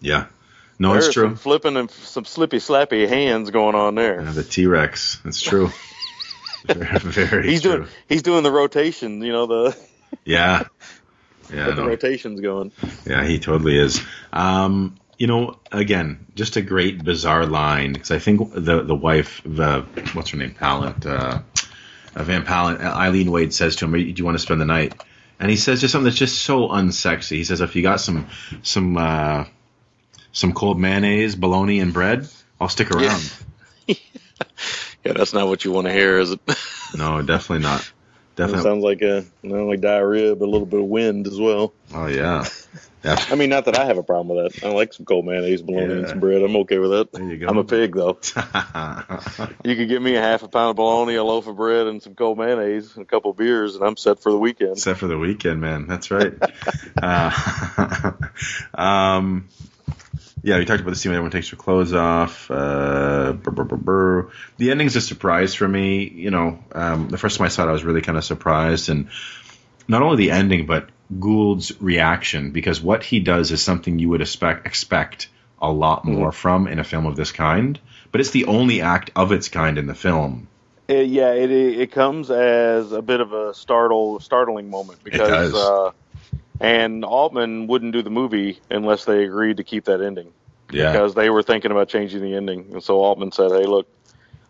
yeah. 0.00 0.26
No, 0.78 0.92
There's 0.92 1.06
it's 1.06 1.14
true. 1.14 1.24
some 1.24 1.34
flipping 1.34 1.76
and 1.76 1.90
some 1.90 2.24
slippy 2.24 2.58
slappy 2.58 3.08
hands 3.08 3.50
going 3.50 3.74
on 3.74 3.96
there. 3.96 4.22
Yeah, 4.22 4.30
the 4.30 4.44
T 4.44 4.66
Rex. 4.66 5.18
That's 5.24 5.42
true. 5.42 5.72
very, 6.64 6.98
very 7.00 7.50
he's 7.50 7.62
true. 7.62 7.78
doing 7.78 7.88
he's 8.08 8.22
doing 8.22 8.44
the 8.44 8.52
rotation, 8.52 9.20
you 9.22 9.32
know 9.32 9.46
the 9.46 9.76
Yeah. 10.24 10.62
Yeah. 11.52 11.66
get 11.66 11.76
the 11.76 11.84
rotations 11.84 12.40
going. 12.40 12.72
Yeah, 13.06 13.24
he 13.24 13.38
totally 13.38 13.78
is. 13.78 14.02
Um, 14.32 14.96
you 15.18 15.26
know, 15.26 15.58
again, 15.72 16.26
just 16.34 16.56
a 16.56 16.62
great 16.62 17.02
bizarre 17.02 17.46
line 17.46 17.92
because 17.92 18.10
I 18.10 18.18
think 18.18 18.52
the 18.54 18.82
the 18.82 18.94
wife, 18.94 19.42
the 19.44 19.82
what's 20.12 20.30
her 20.30 20.36
name, 20.36 20.54
Pallandt, 20.54 21.06
uh, 21.06 21.40
uh, 22.14 22.22
Van 22.22 22.44
Pallandt, 22.44 22.80
Eileen 22.80 23.30
Wade 23.30 23.52
says 23.52 23.76
to 23.76 23.86
him, 23.86 23.92
"Do 23.92 23.98
you 23.98 24.24
want 24.24 24.36
to 24.36 24.42
spend 24.42 24.60
the 24.60 24.64
night?" 24.66 24.94
And 25.40 25.50
he 25.50 25.56
says 25.56 25.80
just 25.80 25.92
something 25.92 26.04
that's 26.04 26.16
just 26.16 26.42
so 26.42 26.68
unsexy. 26.68 27.36
He 27.36 27.44
says, 27.44 27.60
"If 27.60 27.74
you 27.76 27.82
got 27.82 28.00
some 28.00 28.28
some 28.62 28.96
uh, 28.96 29.44
some 30.32 30.52
cold 30.52 30.78
mayonnaise, 30.78 31.34
bologna, 31.34 31.80
and 31.80 31.92
bread, 31.92 32.28
I'll 32.60 32.68
stick 32.68 32.90
around." 32.90 33.32
Yeah, 35.04 35.12
that's 35.12 35.32
not 35.32 35.48
what 35.48 35.64
you 35.64 35.72
want 35.72 35.86
to 35.86 35.92
hear, 35.92 36.18
is 36.18 36.32
it? 36.32 36.40
No, 36.96 37.20
definitely 37.22 37.62
not. 37.62 37.90
It 38.38 38.42
Definitely. 38.42 38.62
sounds 38.62 38.84
like 38.84 39.02
a 39.02 39.24
not 39.42 39.58
only 39.58 39.76
diarrhea 39.76 40.36
but 40.36 40.46
a 40.46 40.50
little 40.50 40.66
bit 40.66 40.80
of 40.80 40.86
wind 40.86 41.26
as 41.26 41.38
well. 41.38 41.72
Oh 41.92 42.06
yeah. 42.06 42.44
Yeah. 43.04 43.16
I 43.30 43.36
mean, 43.36 43.48
not 43.48 43.66
that 43.66 43.78
I 43.78 43.84
have 43.84 43.96
a 43.96 44.02
problem 44.02 44.36
with 44.36 44.52
that. 44.52 44.64
I 44.66 44.72
like 44.72 44.92
some 44.92 45.06
cold 45.06 45.24
mayonnaise, 45.24 45.62
bologna, 45.62 45.92
and 45.92 46.08
some 46.08 46.18
bread. 46.18 46.42
I'm 46.42 46.56
okay 46.56 46.78
with 46.78 46.90
that. 46.90 47.12
There 47.12 47.22
you 47.22 47.38
go. 47.38 47.46
I'm 47.46 47.58
a 47.58 47.64
pig, 47.64 47.94
though. 47.94 48.18
You 49.64 49.76
could 49.76 49.88
give 49.88 50.02
me 50.02 50.16
a 50.16 50.20
half 50.20 50.42
a 50.42 50.48
pound 50.48 50.70
of 50.70 50.76
bologna, 50.76 51.14
a 51.14 51.22
loaf 51.22 51.46
of 51.46 51.56
bread, 51.56 51.86
and 51.86 52.02
some 52.02 52.16
cold 52.16 52.38
mayonnaise, 52.38 52.96
and 52.96 53.04
a 53.04 53.06
couple 53.06 53.30
of 53.30 53.36
beers, 53.36 53.76
and 53.76 53.84
I'm 53.84 53.96
set 53.96 54.20
for 54.20 54.32
the 54.32 54.38
weekend. 54.38 54.72
Except 54.72 54.98
for 54.98 55.06
the 55.06 55.18
weekend, 55.18 55.60
man. 55.60 55.86
That's 55.86 56.10
right. 56.10 56.34
uh, 57.02 58.12
um, 58.74 59.48
yeah, 60.42 60.58
we 60.58 60.64
talked 60.64 60.80
about 60.80 60.90
the 60.90 60.96
scene 60.96 61.10
when 61.10 61.16
everyone 61.16 61.30
takes 61.30 61.50
their 61.50 61.58
clothes 61.58 61.92
off. 61.92 62.50
Uh, 62.50 63.32
brr, 63.32 63.50
brr, 63.50 63.76
brr. 63.76 64.30
The 64.56 64.70
ending's 64.70 64.96
a 64.96 65.00
surprise 65.00 65.54
for 65.54 65.66
me. 65.66 66.08
You 66.08 66.30
know, 66.30 66.58
um, 66.72 67.08
the 67.08 67.18
first 67.18 67.38
time 67.38 67.46
I 67.46 67.48
saw 67.48 67.64
it, 67.64 67.68
I 67.68 67.72
was 67.72 67.84
really 67.84 68.02
kind 68.02 68.18
of 68.18 68.24
surprised, 68.24 68.88
and 68.88 69.08
not 69.86 70.02
only 70.02 70.16
the 70.16 70.30
ending, 70.30 70.66
but 70.66 70.88
Gould's 71.18 71.80
reaction, 71.80 72.50
because 72.50 72.80
what 72.80 73.02
he 73.02 73.20
does 73.20 73.50
is 73.50 73.62
something 73.62 73.98
you 73.98 74.10
would 74.10 74.20
expect 74.20 74.66
expect 74.66 75.28
a 75.60 75.70
lot 75.70 76.04
more 76.04 76.32
from 76.32 76.68
in 76.68 76.78
a 76.78 76.84
film 76.84 77.06
of 77.06 77.16
this 77.16 77.32
kind. 77.32 77.78
But 78.12 78.20
it's 78.20 78.30
the 78.30 78.46
only 78.46 78.80
act 78.80 79.10
of 79.16 79.32
its 79.32 79.48
kind 79.48 79.78
in 79.78 79.86
the 79.86 79.94
film. 79.94 80.48
Uh, 80.90 80.94
yeah, 80.94 81.32
it 81.32 81.50
it 81.50 81.92
comes 81.92 82.30
as 82.30 82.92
a 82.92 83.02
bit 83.02 83.20
of 83.20 83.32
a 83.32 83.52
startle 83.52 84.20
startling 84.20 84.70
moment 84.70 85.04
because 85.04 85.54
uh, 85.54 85.92
and 86.60 87.04
Altman 87.04 87.66
wouldn't 87.66 87.92
do 87.92 88.02
the 88.02 88.10
movie 88.10 88.60
unless 88.70 89.04
they 89.04 89.24
agreed 89.24 89.58
to 89.58 89.64
keep 89.64 89.84
that 89.84 90.00
ending 90.00 90.32
Yeah. 90.70 90.92
because 90.92 91.14
they 91.14 91.30
were 91.30 91.42
thinking 91.42 91.70
about 91.70 91.88
changing 91.88 92.20
the 92.22 92.34
ending, 92.34 92.70
and 92.72 92.82
so 92.82 92.98
Altman 93.00 93.32
said, 93.32 93.50
"Hey, 93.52 93.64
look, 93.66 93.86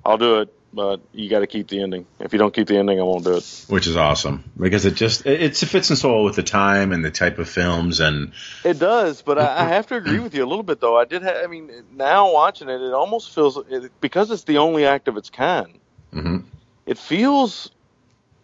I'll 0.05 0.19
do 0.19 0.41
it, 0.41 0.53
but 0.73 1.01
you 1.13 1.29
got 1.31 1.41
to 1.41 1.47
keep 1.47 1.69
the 1.69 1.83
ending. 1.83 2.07
If 2.21 2.33
you 2.33 2.39
don't 2.39 2.53
keep 2.55 2.67
the 2.69 2.77
ending, 2.77 2.99
I 2.99 3.03
won't 3.03 3.25
do 3.25 3.37
it." 3.37 3.65
which 3.69 3.87
is 3.87 3.97
awesome 3.97 4.45
because 4.59 4.85
it 4.85 4.95
just 4.95 5.27
it, 5.27 5.43
it 5.43 5.57
fits 5.57 5.91
in 5.91 5.97
so 5.97 6.13
well 6.15 6.25
with 6.25 6.37
the 6.37 6.43
time 6.43 6.93
and 6.93 7.05
the 7.05 7.11
type 7.11 7.39
of 7.39 7.49
films 7.49 8.01
and 8.01 8.33
It 8.65 8.79
does, 8.79 9.23
but 9.23 9.39
I, 9.39 9.65
I 9.65 9.69
have 9.69 9.87
to 9.89 9.97
agree 9.97 10.19
with 10.19 10.35
you 10.35 10.45
a 10.45 10.49
little 10.49 10.63
bit 10.65 10.81
though. 10.81 10.97
I 10.99 11.05
did. 11.05 11.23
Ha- 11.23 11.43
I 11.45 11.47
mean, 11.47 11.71
now 11.95 12.33
watching 12.33 12.69
it, 12.69 12.81
it 12.81 12.93
almost 12.93 13.35
feels 13.35 13.57
it, 13.69 13.93
because 14.01 14.31
it's 14.31 14.45
the 14.45 14.59
only 14.59 14.85
act 14.87 15.09
of 15.09 15.17
its 15.17 15.31
kind. 15.31 15.79
Mhm. 16.15 16.45
It 16.87 16.97
feels 16.99 17.71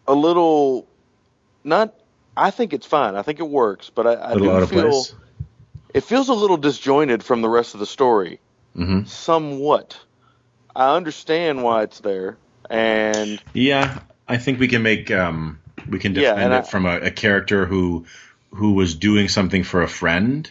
a 0.06 0.14
little 0.14 0.86
not. 1.64 1.94
I 2.36 2.50
think 2.50 2.72
it's 2.72 2.86
fine. 2.86 3.14
I 3.16 3.22
think 3.22 3.40
it 3.40 3.48
works, 3.48 3.90
but 3.94 4.06
I, 4.06 4.32
I 4.32 4.34
do 4.34 4.66
feel 4.66 4.90
place. 5.04 5.14
it 5.94 6.04
feels 6.04 6.28
a 6.28 6.34
little 6.34 6.56
disjointed 6.56 7.22
from 7.22 7.42
the 7.42 7.48
rest 7.48 7.74
of 7.74 7.80
the 7.80 7.86
story, 7.86 8.40
hmm 8.74 9.02
somewhat. 9.04 9.98
I 10.74 10.96
understand 10.96 11.62
why 11.62 11.84
it's 11.84 12.00
there, 12.00 12.38
and 12.68 13.40
Yeah, 13.52 14.00
I 14.26 14.38
think 14.38 14.58
we 14.58 14.68
can 14.68 14.82
make 14.82 15.10
um 15.10 15.60
we 15.88 15.98
can 15.98 16.12
defend 16.14 16.40
and 16.40 16.54
it 16.54 16.66
I- 16.66 16.68
from 16.68 16.86
a, 16.86 16.96
a 16.98 17.10
character 17.10 17.66
who 17.66 18.06
who 18.50 18.72
was 18.72 18.94
doing 18.94 19.28
something 19.28 19.62
for 19.64 19.82
a 19.82 19.88
friend. 19.88 20.50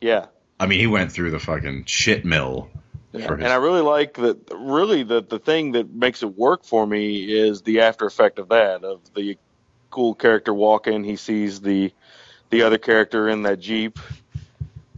yeah, 0.00 0.26
I 0.60 0.66
mean, 0.66 0.78
he 0.78 0.86
went 0.86 1.12
through 1.12 1.30
the 1.32 1.38
fucking 1.40 1.84
shit 1.86 2.24
mill 2.24 2.68
Yeah, 3.12 3.20
his. 3.20 3.30
and 3.30 3.46
I 3.46 3.56
really 3.56 3.80
like 3.80 4.14
that. 4.14 4.38
Really, 4.54 5.02
the 5.02 5.22
the 5.22 5.38
thing 5.38 5.72
that 5.72 5.90
makes 5.92 6.22
it 6.22 6.34
work 6.36 6.64
for 6.64 6.86
me 6.86 7.24
is 7.24 7.62
the 7.62 7.80
after 7.80 8.06
effect 8.06 8.38
of 8.38 8.48
that 8.48 8.84
of 8.84 9.00
the 9.14 9.36
cool 9.94 10.14
character 10.14 10.52
walk 10.52 10.88
in. 10.88 11.04
He 11.04 11.14
sees 11.14 11.60
the 11.60 11.92
the 12.50 12.62
other 12.62 12.78
character 12.78 13.28
in 13.28 13.42
that 13.44 13.60
jeep. 13.60 13.98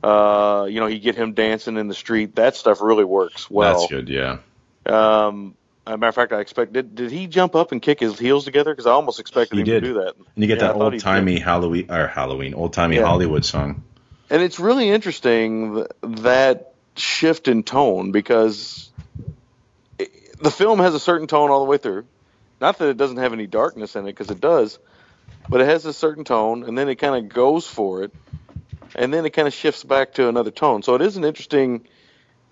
Uh, 0.03 0.67
you 0.71 0.81
know, 0.81 0.87
he 0.87 0.99
get 0.99 1.15
him 1.17 1.35
dancing 1.35 1.77
in 1.77 1.89
the 1.89 1.95
street. 1.95 2.37
That 2.37 2.57
stuff 2.57 2.81
really 2.81 3.05
works 3.05 3.51
well. 3.51 3.79
That's 3.81 3.91
good. 3.91 4.09
Yeah. 4.09 4.39
Um, 4.87 5.55
as 5.87 5.95
a 5.95 5.99
matter 5.99 6.09
of 6.09 6.15
fact, 6.15 6.33
I 6.33 6.41
expect 6.41 6.73
did 6.73 6.95
did 6.95 7.11
he 7.11 7.27
jump 7.27 7.55
up 7.55 7.73
and 7.73 7.83
kick 7.83 8.01
his 8.01 8.19
heels 8.19 8.45
together? 8.47 8.73
Because 8.73 8.87
I 8.87 8.93
almost 8.93 9.21
expected 9.21 9.57
He 9.57 9.61
him 9.61 9.67
did. 9.67 9.81
to 9.83 9.87
do 9.89 9.95
that. 9.95 10.15
And 10.17 10.27
you 10.37 10.47
get 10.47 10.59
Yeah, 10.59 10.69
that 10.69 10.77
old 10.77 10.99
timey. 11.01 11.39
Halloween 11.39 11.91
or 11.91 12.07
Halloween, 12.07 12.55
old 12.55 12.73
timey 12.73 12.97
Yeah. 12.97 13.05
Hollywood 13.05 13.45
song. 13.45 13.83
And 14.31 14.43
it's 14.43 14.59
really 14.59 14.89
interesting 14.89 15.75
th- 15.77 15.87
that 16.25 16.73
shift 16.97 17.49
in 17.49 17.63
tone 17.63 18.13
because 18.13 18.91
the 19.99 20.51
film 20.51 20.79
has 20.81 20.95
a 20.95 21.01
certain 21.01 21.27
tone 21.27 21.51
all 21.51 21.61
the 21.65 21.71
way 21.71 21.79
through. 21.79 22.05
Not 22.61 22.79
that 22.79 22.89
it 22.89 22.97
doesn't 22.97 23.19
have 23.19 23.33
any 23.33 23.47
darkness 23.47 23.97
in 23.97 24.05
it, 24.05 24.13
because 24.13 24.31
it 24.31 24.41
does, 24.41 24.79
but 25.49 25.61
it 25.61 25.67
has 25.67 25.85
a 25.85 25.93
certain 25.93 26.25
tone, 26.25 26.65
and 26.65 26.77
then 26.77 26.89
it 26.89 26.97
kind 26.97 27.15
of 27.15 27.33
goes 27.33 27.67
for 27.67 28.03
it, 28.03 28.15
and 28.95 29.13
then 29.13 29.27
it 29.27 29.31
kind 29.31 29.47
of 29.47 29.55
shifts 29.55 29.85
back 29.85 30.15
to 30.15 30.29
another 30.29 30.51
tone. 30.51 30.83
So 30.83 30.95
it 30.95 31.03
is 31.03 31.17
an 31.17 31.25
interesting. 31.25 31.87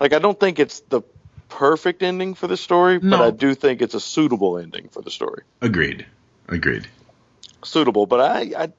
Like 0.00 0.12
I 0.12 0.18
don't 0.18 0.38
think 0.38 0.58
it's 0.58 0.80
the 0.80 1.02
perfect 1.48 2.02
ending 2.02 2.34
for 2.34 2.46
the 2.46 2.56
story, 2.56 2.98
but 2.98 3.20
I 3.20 3.30
do 3.30 3.54
think 3.54 3.80
it's 3.80 3.94
a 3.94 4.00
suitable 4.00 4.58
ending 4.58 4.88
for 4.88 5.02
the 5.02 5.10
story. 5.10 5.42
Agreed. 5.60 6.04
Agreed. 6.48 6.86
Suitable, 7.62 8.06
but 8.06 8.20
I, 8.20 8.64
I 8.64 8.72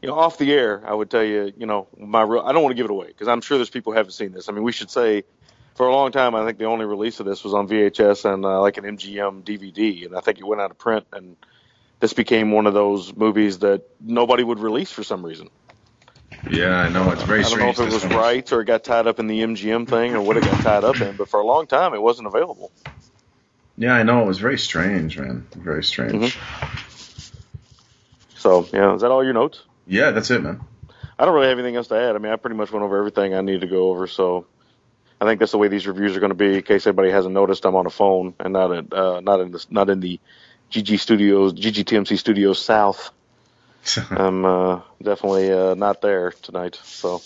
you 0.00 0.08
know, 0.08 0.18
off 0.18 0.38
the 0.38 0.52
air, 0.52 0.82
I 0.86 0.94
would 0.94 1.10
tell 1.10 1.24
you, 1.24 1.52
you 1.56 1.66
know, 1.66 1.88
my 1.98 2.22
real, 2.22 2.42
I 2.42 2.52
don't 2.52 2.62
want 2.62 2.72
to 2.72 2.76
give 2.76 2.84
it 2.84 2.90
away 2.90 3.08
because 3.08 3.26
I'm 3.26 3.40
sure 3.40 3.58
there's 3.58 3.70
people 3.70 3.92
who 3.92 3.96
haven't 3.96 4.12
seen 4.12 4.32
this. 4.32 4.48
I 4.48 4.52
mean, 4.52 4.62
we 4.62 4.72
should 4.72 4.90
say 4.90 5.24
for 5.74 5.86
a 5.86 5.92
long 5.92 6.12
time, 6.12 6.34
I 6.34 6.44
think 6.46 6.58
the 6.58 6.66
only 6.66 6.84
release 6.84 7.20
of 7.20 7.26
this 7.26 7.42
was 7.42 7.52
on 7.54 7.68
VHS 7.68 8.32
and 8.32 8.44
uh, 8.44 8.60
like 8.60 8.76
an 8.76 8.84
MGM 8.84 9.42
DVD, 9.42 10.06
and 10.06 10.16
I 10.16 10.20
think 10.20 10.38
it 10.38 10.44
went 10.44 10.60
out 10.60 10.70
of 10.70 10.78
print, 10.78 11.06
and 11.12 11.36
this 12.00 12.12
became 12.12 12.52
one 12.52 12.66
of 12.66 12.74
those 12.74 13.14
movies 13.14 13.58
that 13.60 13.82
nobody 14.00 14.44
would 14.44 14.60
release 14.60 14.92
for 14.92 15.02
some 15.02 15.24
reason. 15.24 15.50
Yeah, 16.50 16.76
I 16.76 16.88
know 16.90 17.10
it's 17.10 17.22
very 17.22 17.44
I 17.44 17.48
don't 17.48 17.58
know 17.58 17.68
if 17.70 17.78
it 17.78 17.92
was 17.92 18.04
rights 18.06 18.52
or 18.52 18.60
it 18.60 18.66
got 18.66 18.84
tied 18.84 19.06
up 19.06 19.18
in 19.18 19.26
the 19.26 19.40
MGM 19.40 19.88
thing 19.88 20.14
or 20.14 20.20
what 20.20 20.36
it 20.36 20.44
got 20.44 20.62
tied 20.62 20.84
up 20.84 21.00
in, 21.00 21.16
but 21.16 21.28
for 21.28 21.40
a 21.40 21.46
long 21.46 21.66
time, 21.66 21.94
it 21.94 22.02
wasn't 22.02 22.26
available. 22.26 22.70
Yeah, 23.76 23.94
I 23.94 24.02
know 24.02 24.22
it 24.22 24.26
was 24.26 24.38
very 24.38 24.58
strange, 24.58 25.18
man. 25.18 25.46
Very 25.56 25.82
strange. 25.82 26.36
Mm-hmm. 26.36 26.78
So, 28.36 28.68
yeah, 28.72 28.94
is 28.94 29.00
that 29.00 29.10
all 29.10 29.24
your 29.24 29.32
notes? 29.32 29.62
Yeah, 29.86 30.10
that's 30.10 30.30
it, 30.30 30.42
man. 30.42 30.60
I 31.18 31.24
don't 31.24 31.34
really 31.34 31.48
have 31.48 31.58
anything 31.58 31.76
else 31.76 31.88
to 31.88 31.96
add. 31.96 32.14
I 32.14 32.18
mean, 32.18 32.32
I 32.32 32.36
pretty 32.36 32.56
much 32.56 32.70
went 32.70 32.84
over 32.84 32.98
everything 32.98 33.34
I 33.34 33.40
need 33.40 33.62
to 33.62 33.66
go 33.66 33.90
over. 33.90 34.06
So 34.06 34.46
I 35.24 35.30
think 35.30 35.40
that's 35.40 35.52
the 35.52 35.58
way 35.58 35.68
these 35.68 35.86
reviews 35.86 36.16
are 36.16 36.20
going 36.20 36.30
to 36.30 36.36
be. 36.36 36.56
In 36.56 36.62
case 36.62 36.86
anybody 36.86 37.10
hasn't 37.10 37.32
noticed, 37.32 37.64
I'm 37.64 37.76
on 37.76 37.86
a 37.86 37.90
phone 37.90 38.34
and 38.38 38.52
not 38.52 38.72
at, 38.72 38.92
uh, 38.92 39.20
not 39.20 39.40
in 39.40 39.52
the 39.52 39.64
not 39.70 39.88
in 39.88 40.00
the 40.00 40.20
GG 40.70 40.98
Studios, 40.98 41.54
GGTMC 41.54 42.18
Studios 42.18 42.60
South. 42.60 43.10
I'm 44.10 44.44
uh, 44.44 44.80
definitely 45.02 45.50
uh, 45.50 45.74
not 45.74 46.02
there 46.02 46.32
tonight. 46.42 46.78
So 46.84 47.22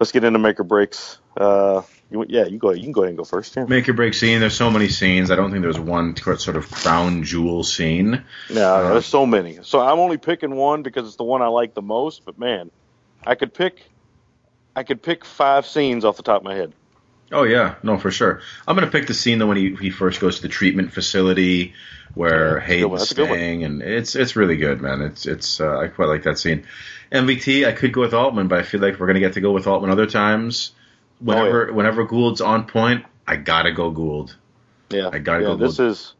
let's 0.00 0.10
get 0.10 0.24
into 0.24 0.38
make 0.38 0.58
or 0.58 0.64
breaks. 0.64 1.18
Uh, 1.36 1.82
you, 2.10 2.26
yeah, 2.28 2.46
you 2.46 2.58
go. 2.58 2.72
You 2.72 2.82
can 2.82 2.92
go 2.92 3.02
ahead 3.02 3.10
and 3.10 3.18
go 3.18 3.24
first. 3.24 3.56
Yeah. 3.56 3.64
Make 3.64 3.88
or 3.88 3.92
break 3.92 4.14
scene. 4.14 4.40
There's 4.40 4.56
so 4.56 4.70
many 4.70 4.88
scenes. 4.88 5.30
I 5.30 5.36
don't 5.36 5.50
think 5.50 5.62
there's 5.62 5.78
one 5.78 6.16
sort 6.16 6.56
of 6.56 6.70
crown 6.70 7.22
jewel 7.22 7.62
scene. 7.62 8.24
Yeah, 8.50 8.82
there's 8.82 9.06
so 9.06 9.26
many. 9.26 9.60
So 9.62 9.80
I'm 9.80 9.98
only 9.98 10.18
picking 10.18 10.54
one 10.56 10.82
because 10.82 11.06
it's 11.06 11.16
the 11.16 11.24
one 11.24 11.40
I 11.40 11.46
like 11.46 11.74
the 11.74 11.82
most. 11.82 12.24
But 12.24 12.38
man, 12.38 12.70
I 13.24 13.36
could 13.36 13.54
pick, 13.54 13.82
I 14.74 14.82
could 14.82 15.02
pick 15.02 15.24
five 15.24 15.66
scenes 15.66 16.04
off 16.04 16.16
the 16.16 16.22
top 16.22 16.38
of 16.38 16.44
my 16.44 16.54
head. 16.54 16.72
Oh 17.32 17.44
yeah, 17.44 17.76
no, 17.82 17.98
for 17.98 18.10
sure. 18.10 18.40
I'm 18.66 18.74
gonna 18.76 18.90
pick 18.90 19.06
the 19.06 19.14
scene 19.14 19.38
though 19.38 19.46
when 19.46 19.56
he, 19.56 19.74
he 19.76 19.90
first 19.90 20.20
goes 20.20 20.36
to 20.36 20.42
the 20.42 20.48
treatment 20.48 20.92
facility 20.92 21.74
where 22.14 22.58
Yeah, 22.68 22.86
that's 22.86 23.06
a. 23.06 23.06
Hayden's 23.06 23.12
good 23.14 23.28
one. 23.28 23.38
staying, 23.38 23.64
and 23.64 23.82
it's 23.82 24.14
it's 24.16 24.36
really 24.36 24.56
good, 24.56 24.80
man. 24.80 25.00
It's 25.02 25.26
it's 25.26 25.60
uh, 25.60 25.78
I 25.78 25.88
quite 25.88 26.08
like 26.08 26.24
that 26.24 26.38
scene. 26.38 26.66
MVT, 27.10 27.66
I 27.66 27.72
could 27.72 27.92
go 27.92 28.00
with 28.02 28.14
Altman, 28.14 28.48
but 28.48 28.58
I 28.58 28.62
feel 28.62 28.80
like 28.80 28.98
we're 29.00 29.06
gonna 29.06 29.20
get 29.20 29.34
to 29.34 29.40
go 29.40 29.52
with 29.52 29.66
Altman 29.66 29.90
other 29.90 30.06
times. 30.06 30.72
Whenever 31.20 31.70
Oh, 31.70 31.72
whenever 31.74 32.04
Gould's 32.04 32.40
on 32.40 32.66
point, 32.66 33.04
I 33.26 33.36
gotta 33.36 33.72
go 33.72 33.90
Gould. 33.90 34.36
Yeah, 34.90 35.10
I 35.12 35.18
gotta 35.18 35.42
yeah, 35.42 35.48
go 35.48 35.56
This 35.56 35.76
Gould. 35.78 35.90
is, 35.90 36.14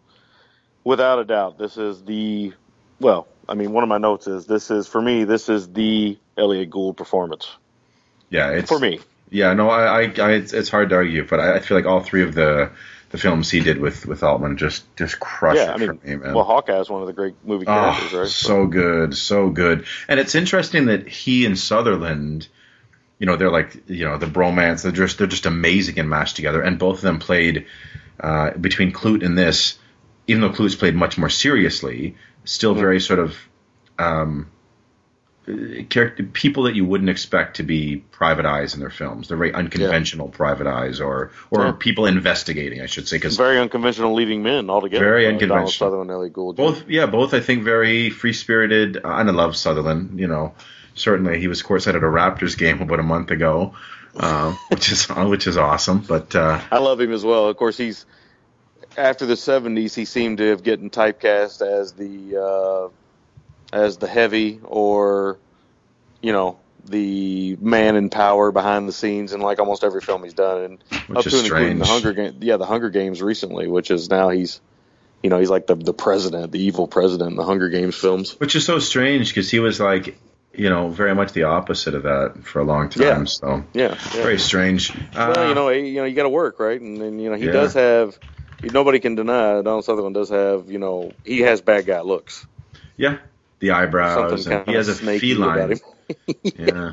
without 0.85 1.19
a 1.19 1.25
doubt, 1.25 1.59
this 1.59 1.77
is 1.77 2.03
the. 2.05 2.53
Well, 3.01 3.27
I 3.49 3.55
mean, 3.55 3.73
one 3.73 3.83
of 3.83 3.89
my 3.89 3.99
notes 3.99 4.27
is 4.29 4.47
this 4.47 4.71
is 4.71 4.87
for 4.87 5.03
me. 5.03 5.25
This 5.25 5.49
is 5.49 5.69
the 5.73 6.17
Elliot 6.39 6.71
Gould 6.71 6.97
performance 6.97 7.51
Yeah, 8.31 8.51
it's 8.51 8.69
for 8.69 8.79
me. 8.79 9.01
Yeah, 9.33 9.55
no, 9.55 9.71
I, 9.71 10.03
I, 10.03 10.13
I 10.19 10.31
it's, 10.33 10.53
it's 10.53 10.69
hard 10.69 10.91
to 10.91 10.97
argue, 10.97 11.27
but 11.27 11.41
I, 11.41 11.55
I 11.57 11.59
feel 11.61 11.77
like 11.77 11.87
all 11.87 12.01
three 12.03 12.23
of 12.23 12.35
the 12.35 12.71
the 13.11 13.19
films 13.19 13.51
he 13.51 13.61
did 13.61 13.79
with 13.79 14.07
with 14.07 14.23
Altman 14.23 14.57
just 14.57 14.85
just 14.97 15.19
crush 15.21 15.57
Yeah, 15.57 15.71
it 15.71 15.75
I 15.75 15.77
mean, 15.79 16.01
me, 16.05 16.17
man. 16.17 16.35
well, 16.35 16.45
Hawkeye 16.45 16.79
is 16.81 16.89
one 16.89 17.01
of 17.03 17.07
the 17.07 17.13
great 17.13 17.35
movie 17.45 17.67
characters, 17.67 18.15
Oh, 18.15 18.19
right? 18.21 18.29
so 18.29 18.67
good, 18.67 19.17
so 19.17 19.51
good. 19.51 19.85
And 20.09 20.21
it's 20.21 20.35
interesting 20.35 20.87
that 20.87 21.09
he 21.09 21.45
and 21.47 21.59
Sutherland, 21.59 22.49
you 23.19 23.27
know, 23.27 23.37
they're 23.37 23.51
like, 23.51 23.83
you 23.87 24.05
know, 24.05 24.17
the 24.19 24.27
bromance. 24.27 24.83
They're 24.83 24.93
just 24.93 25.19
they're 25.19 25.27
just 25.27 25.47
amazing 25.47 25.99
and 25.99 26.09
mashed 26.11 26.37
together. 26.37 26.63
And 26.63 26.79
both 26.79 26.97
of 26.99 27.03
them 27.03 27.19
played 27.19 27.67
uh, 28.21 28.51
between 28.53 28.93
Klute 28.93 29.25
and 29.25 29.37
this, 29.37 29.79
even 30.27 30.41
though 30.43 30.51
Klute's 30.51 30.75
played 30.77 30.95
much 30.95 31.19
more 31.19 31.29
seriously, 31.31 32.17
still 32.45 32.75
very 32.75 33.01
sort 33.01 33.19
of 33.19 33.37
um, 33.99 34.51
character 35.89 36.23
people 36.23 36.65
that 36.65 36.75
you 36.77 36.85
wouldn't 36.85 37.11
expect 37.11 37.57
to 37.57 37.65
be 37.65 37.97
private 38.13 38.47
eyes 38.47 38.75
in 38.75 38.81
their 38.81 38.91
films. 38.91 39.27
They're 39.29 39.37
very 39.37 39.53
unconventional 39.53 40.29
private 40.29 40.67
eyes, 40.69 41.01
or 41.01 41.33
or 41.51 41.65
Yeah. 41.67 41.73
people 41.79 42.07
investigating, 42.07 42.81
I 42.81 42.87
should 42.87 43.09
say, 43.09 43.17
because 43.17 43.37
very 43.37 43.59
unconventional 43.59 44.15
leading 44.15 44.43
men 44.43 44.71
altogether. 44.71 45.05
Very 45.05 45.27
uh, 45.27 45.31
Donald 45.31 45.43
unconventional. 45.43 45.89
Sutherland, 45.89 46.11
Elliot 46.13 46.33
Gould. 46.33 46.57
both, 46.57 46.89
yeah, 46.89 47.07
both 47.07 47.35
I 47.35 47.41
think 47.41 47.65
very 47.65 48.11
free 48.11 48.33
spirited, 48.33 48.99
uh, 48.99 49.01
and 49.05 49.29
I 49.29 49.33
love 49.33 49.57
Sutherland. 49.57 50.21
You 50.21 50.29
know, 50.29 50.55
certainly 50.95 51.41
he 51.41 51.49
was 51.49 51.63
courtside 51.63 51.97
at 51.97 51.97
a 51.97 52.01
Raptors 52.01 52.57
game 52.57 52.81
about 52.81 53.01
a 53.01 53.05
month 53.05 53.33
ago, 53.33 53.75
uh, 54.17 54.53
which 54.69 54.93
is 54.93 55.07
which 55.09 55.49
is 55.49 55.57
awesome. 55.57 56.01
But 56.01 56.37
uh, 56.37 56.61
I 56.71 56.79
love 56.79 57.01
him 57.01 57.13
as 57.13 57.25
well. 57.25 57.49
Of 57.49 57.57
course, 57.57 57.77
he's 57.77 58.07
after 58.97 59.27
the 59.27 59.35
'70s. 59.35 59.95
He 59.95 60.05
seemed 60.05 60.39
to 60.39 60.51
have 60.51 60.63
gotten 60.63 60.89
typecast 60.89 61.63
as 61.63 61.93
the 61.95 62.37
uh, 62.41 62.89
as 63.73 63.97
the 63.99 64.07
heavy 64.09 64.61
or 64.65 65.39
you 66.21 66.33
know 66.33 66.59
the 66.85 67.57
man 67.61 67.95
in 67.97 68.11
power 68.11 68.51
behind 68.51 68.89
the 68.89 68.93
scenes 68.93 69.33
in 69.33 69.41
like 69.41 69.59
almost 69.61 69.85
every 69.85 70.01
film 70.01 70.25
he's 70.25 70.35
done, 70.35 70.63
and 70.65 70.85
Which 71.09 71.19
up 71.21 71.27
is 71.27 71.33
to 71.33 71.39
and 71.39 71.47
including 71.47 71.79
the. 71.79 71.87
Hunger 71.87 72.13
Games. 72.13 72.37
Yeah, 72.41 72.57
the 72.57 72.67
Hunger 72.67 72.91
Games 72.91 73.23
recently, 73.23 73.69
which 73.69 73.91
is 73.93 74.11
now 74.11 74.31
he's, 74.31 74.61
you 75.23 75.31
know, 75.31 75.39
he's 75.39 75.51
like 75.51 75.67
the 75.69 75.77
the 75.77 75.95
president, 75.95 76.51
the 76.53 76.61
evil 76.63 76.89
president 76.89 77.31
in 77.31 77.37
the 77.37 77.45
Hunger 77.45 77.69
Games 77.69 77.97
films. 77.97 78.39
Which 78.41 78.57
is 78.57 78.65
so 78.67 78.79
strange 78.81 79.29
because 79.29 79.49
he 79.51 79.61
was 79.61 79.79
like, 79.79 80.19
you 80.53 80.69
know, 80.71 80.89
very 80.89 81.15
much 81.15 81.33
the 81.33 81.45
opposite 81.45 81.95
of 81.95 82.03
that 82.03 82.45
for 82.45 82.59
a 82.61 82.65
long 82.65 82.89
time. 82.89 83.03
Yeah. 83.03 83.25
So 83.27 83.65
Yeah, 83.75 83.89
yeah. 83.91 83.95
very 84.11 84.39
strange. 84.41 84.91
Uh, 85.15 85.33
well, 85.37 85.49
you 85.49 85.55
know, 85.55 85.69
you 85.69 85.95
know, 85.95 86.05
you 86.05 86.15
got 86.17 86.25
to 86.25 86.29
work, 86.29 86.59
right? 86.59 86.81
And 86.81 87.01
then 87.01 87.19
you 87.21 87.31
know, 87.31 87.37
he 87.37 87.47
Yeah. 87.47 87.53
does 87.53 87.75
have. 87.75 88.19
Nobody 88.61 88.99
can 89.01 89.15
deny 89.15 89.55
Donald 89.63 89.85
Sutherland 89.85 90.15
does 90.15 90.31
have, 90.31 90.71
you 90.71 90.79
know, 90.79 91.13
he 91.25 91.41
has 91.41 91.61
bad 91.61 91.87
guy 91.87 92.01
looks. 92.01 92.45
yeah, 92.97 93.19
the 93.63 93.71
eyebrows. 93.71 94.47
And 94.47 94.69
he 94.69 94.75
has 94.75 94.89
a 94.89 94.93
of 94.93 94.99
snaky 94.99 95.33
about 95.33 95.79
feline. 95.79 95.81
yeah, 96.59 96.93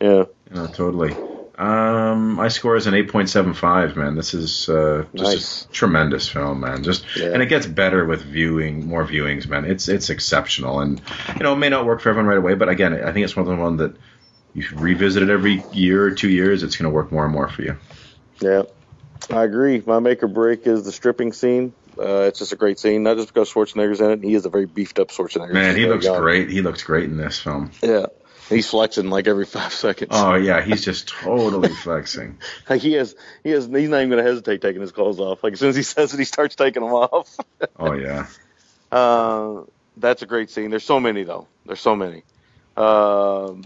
Yeah, 0.00 0.24
no, 0.50 0.66
totally. 0.66 1.14
Um, 1.56 2.32
my 2.36 2.48
score 2.48 2.76
is 2.76 2.86
an 2.86 2.94
eight 2.94 3.10
point 3.10 3.28
seven 3.28 3.52
five. 3.52 3.94
Man, 3.94 4.14
this 4.14 4.32
is 4.32 4.68
uh, 4.70 5.04
just 5.14 5.34
Nice. 5.34 5.64
a 5.66 5.68
tremendous 5.68 6.26
film, 6.26 6.60
man. 6.60 6.82
Just 6.82 7.04
Yeah. 7.14 7.32
and 7.34 7.42
it 7.42 7.46
gets 7.46 7.66
better 7.66 8.06
with 8.06 8.22
viewing, 8.22 8.88
more 8.88 9.04
viewings, 9.06 9.46
man. 9.46 9.66
It's 9.66 9.86
it's 9.88 10.08
exceptional, 10.08 10.80
and 10.80 11.00
you 11.36 11.42
know, 11.42 11.52
it 11.52 11.58
may 11.58 11.68
not 11.68 11.84
work 11.84 12.00
for 12.00 12.08
everyone 12.08 12.28
right 12.28 12.38
away, 12.38 12.54
but 12.54 12.70
again, 12.70 12.94
I 12.94 13.12
think 13.12 13.24
it's 13.24 13.36
one 13.36 13.46
of 13.46 13.54
the 13.56 13.62
one 13.62 13.76
that 13.76 13.94
you 14.54 14.62
should 14.62 14.80
revisit 14.80 15.22
it 15.22 15.28
every 15.28 15.62
year 15.70 16.02
or 16.02 16.10
two 16.12 16.30
years. 16.30 16.62
It's 16.62 16.76
going 16.76 16.90
to 16.90 16.94
work 16.94 17.12
more 17.12 17.24
and 17.24 17.32
more 17.32 17.48
for 17.48 17.62
you. 17.62 17.76
yeah, 18.40 18.62
I 19.28 19.44
agree. 19.44 19.82
My 19.86 19.98
make 20.00 20.22
or 20.22 20.28
break 20.28 20.66
is 20.66 20.84
the 20.84 20.92
stripping 20.92 21.34
scene. 21.34 21.74
Uh, 22.00 22.22
it's 22.22 22.38
just 22.38 22.52
a 22.52 22.56
great 22.56 22.78
scene, 22.78 23.02
not 23.02 23.16
just 23.18 23.28
because 23.28 23.52
Schwarzenegger's 23.52 24.00
in 24.00 24.10
it. 24.10 24.24
He 24.24 24.34
is 24.34 24.46
a 24.46 24.48
very 24.48 24.64
beefed 24.64 24.98
up 24.98 25.08
Schwarzenegger. 25.08 25.52
Man, 25.52 25.76
he 25.76 25.86
looks 25.86 26.06
young. 26.06 26.18
great. 26.20 26.48
He 26.48 26.62
looks 26.62 26.82
great 26.82 27.04
in 27.04 27.18
this 27.18 27.38
film. 27.38 27.72
Yeah, 27.82 28.06
he's 28.48 28.70
flexing 28.70 29.10
like 29.10 29.28
every 29.28 29.44
five 29.44 29.74
seconds. 29.74 30.10
Oh 30.14 30.34
yeah, 30.34 30.62
he's 30.64 30.82
just 30.82 31.08
totally 31.08 31.68
flexing. 31.74 32.38
Like 32.70 32.80
he 32.80 32.94
has, 32.94 33.14
he 33.44 33.50
has. 33.50 33.66
He's 33.66 33.88
not 33.90 33.98
even 33.98 34.10
going 34.10 34.24
to 34.24 34.28
hesitate 34.28 34.62
taking 34.62 34.80
his 34.80 34.92
clothes 34.92 35.20
off. 35.20 35.44
Like 35.44 35.52
as 35.52 35.60
soon 35.60 35.68
as 35.68 35.76
he 35.76 35.82
says 35.94 36.14
it, 36.14 36.18
he 36.18 36.24
starts 36.24 36.54
taking 36.56 36.82
them 36.82 36.92
off. 36.92 37.36
Oh 37.78 37.92
yeah. 37.92 38.26
Uh, 38.90 39.62
that's 39.96 40.22
a 40.22 40.26
great 40.26 40.50
scene. 40.50 40.70
There's 40.70 40.84
so 40.84 41.00
many 41.00 41.24
though. 41.24 41.46
There's 41.66 41.80
so 41.80 41.94
many. 41.96 42.22
Um, 42.76 43.64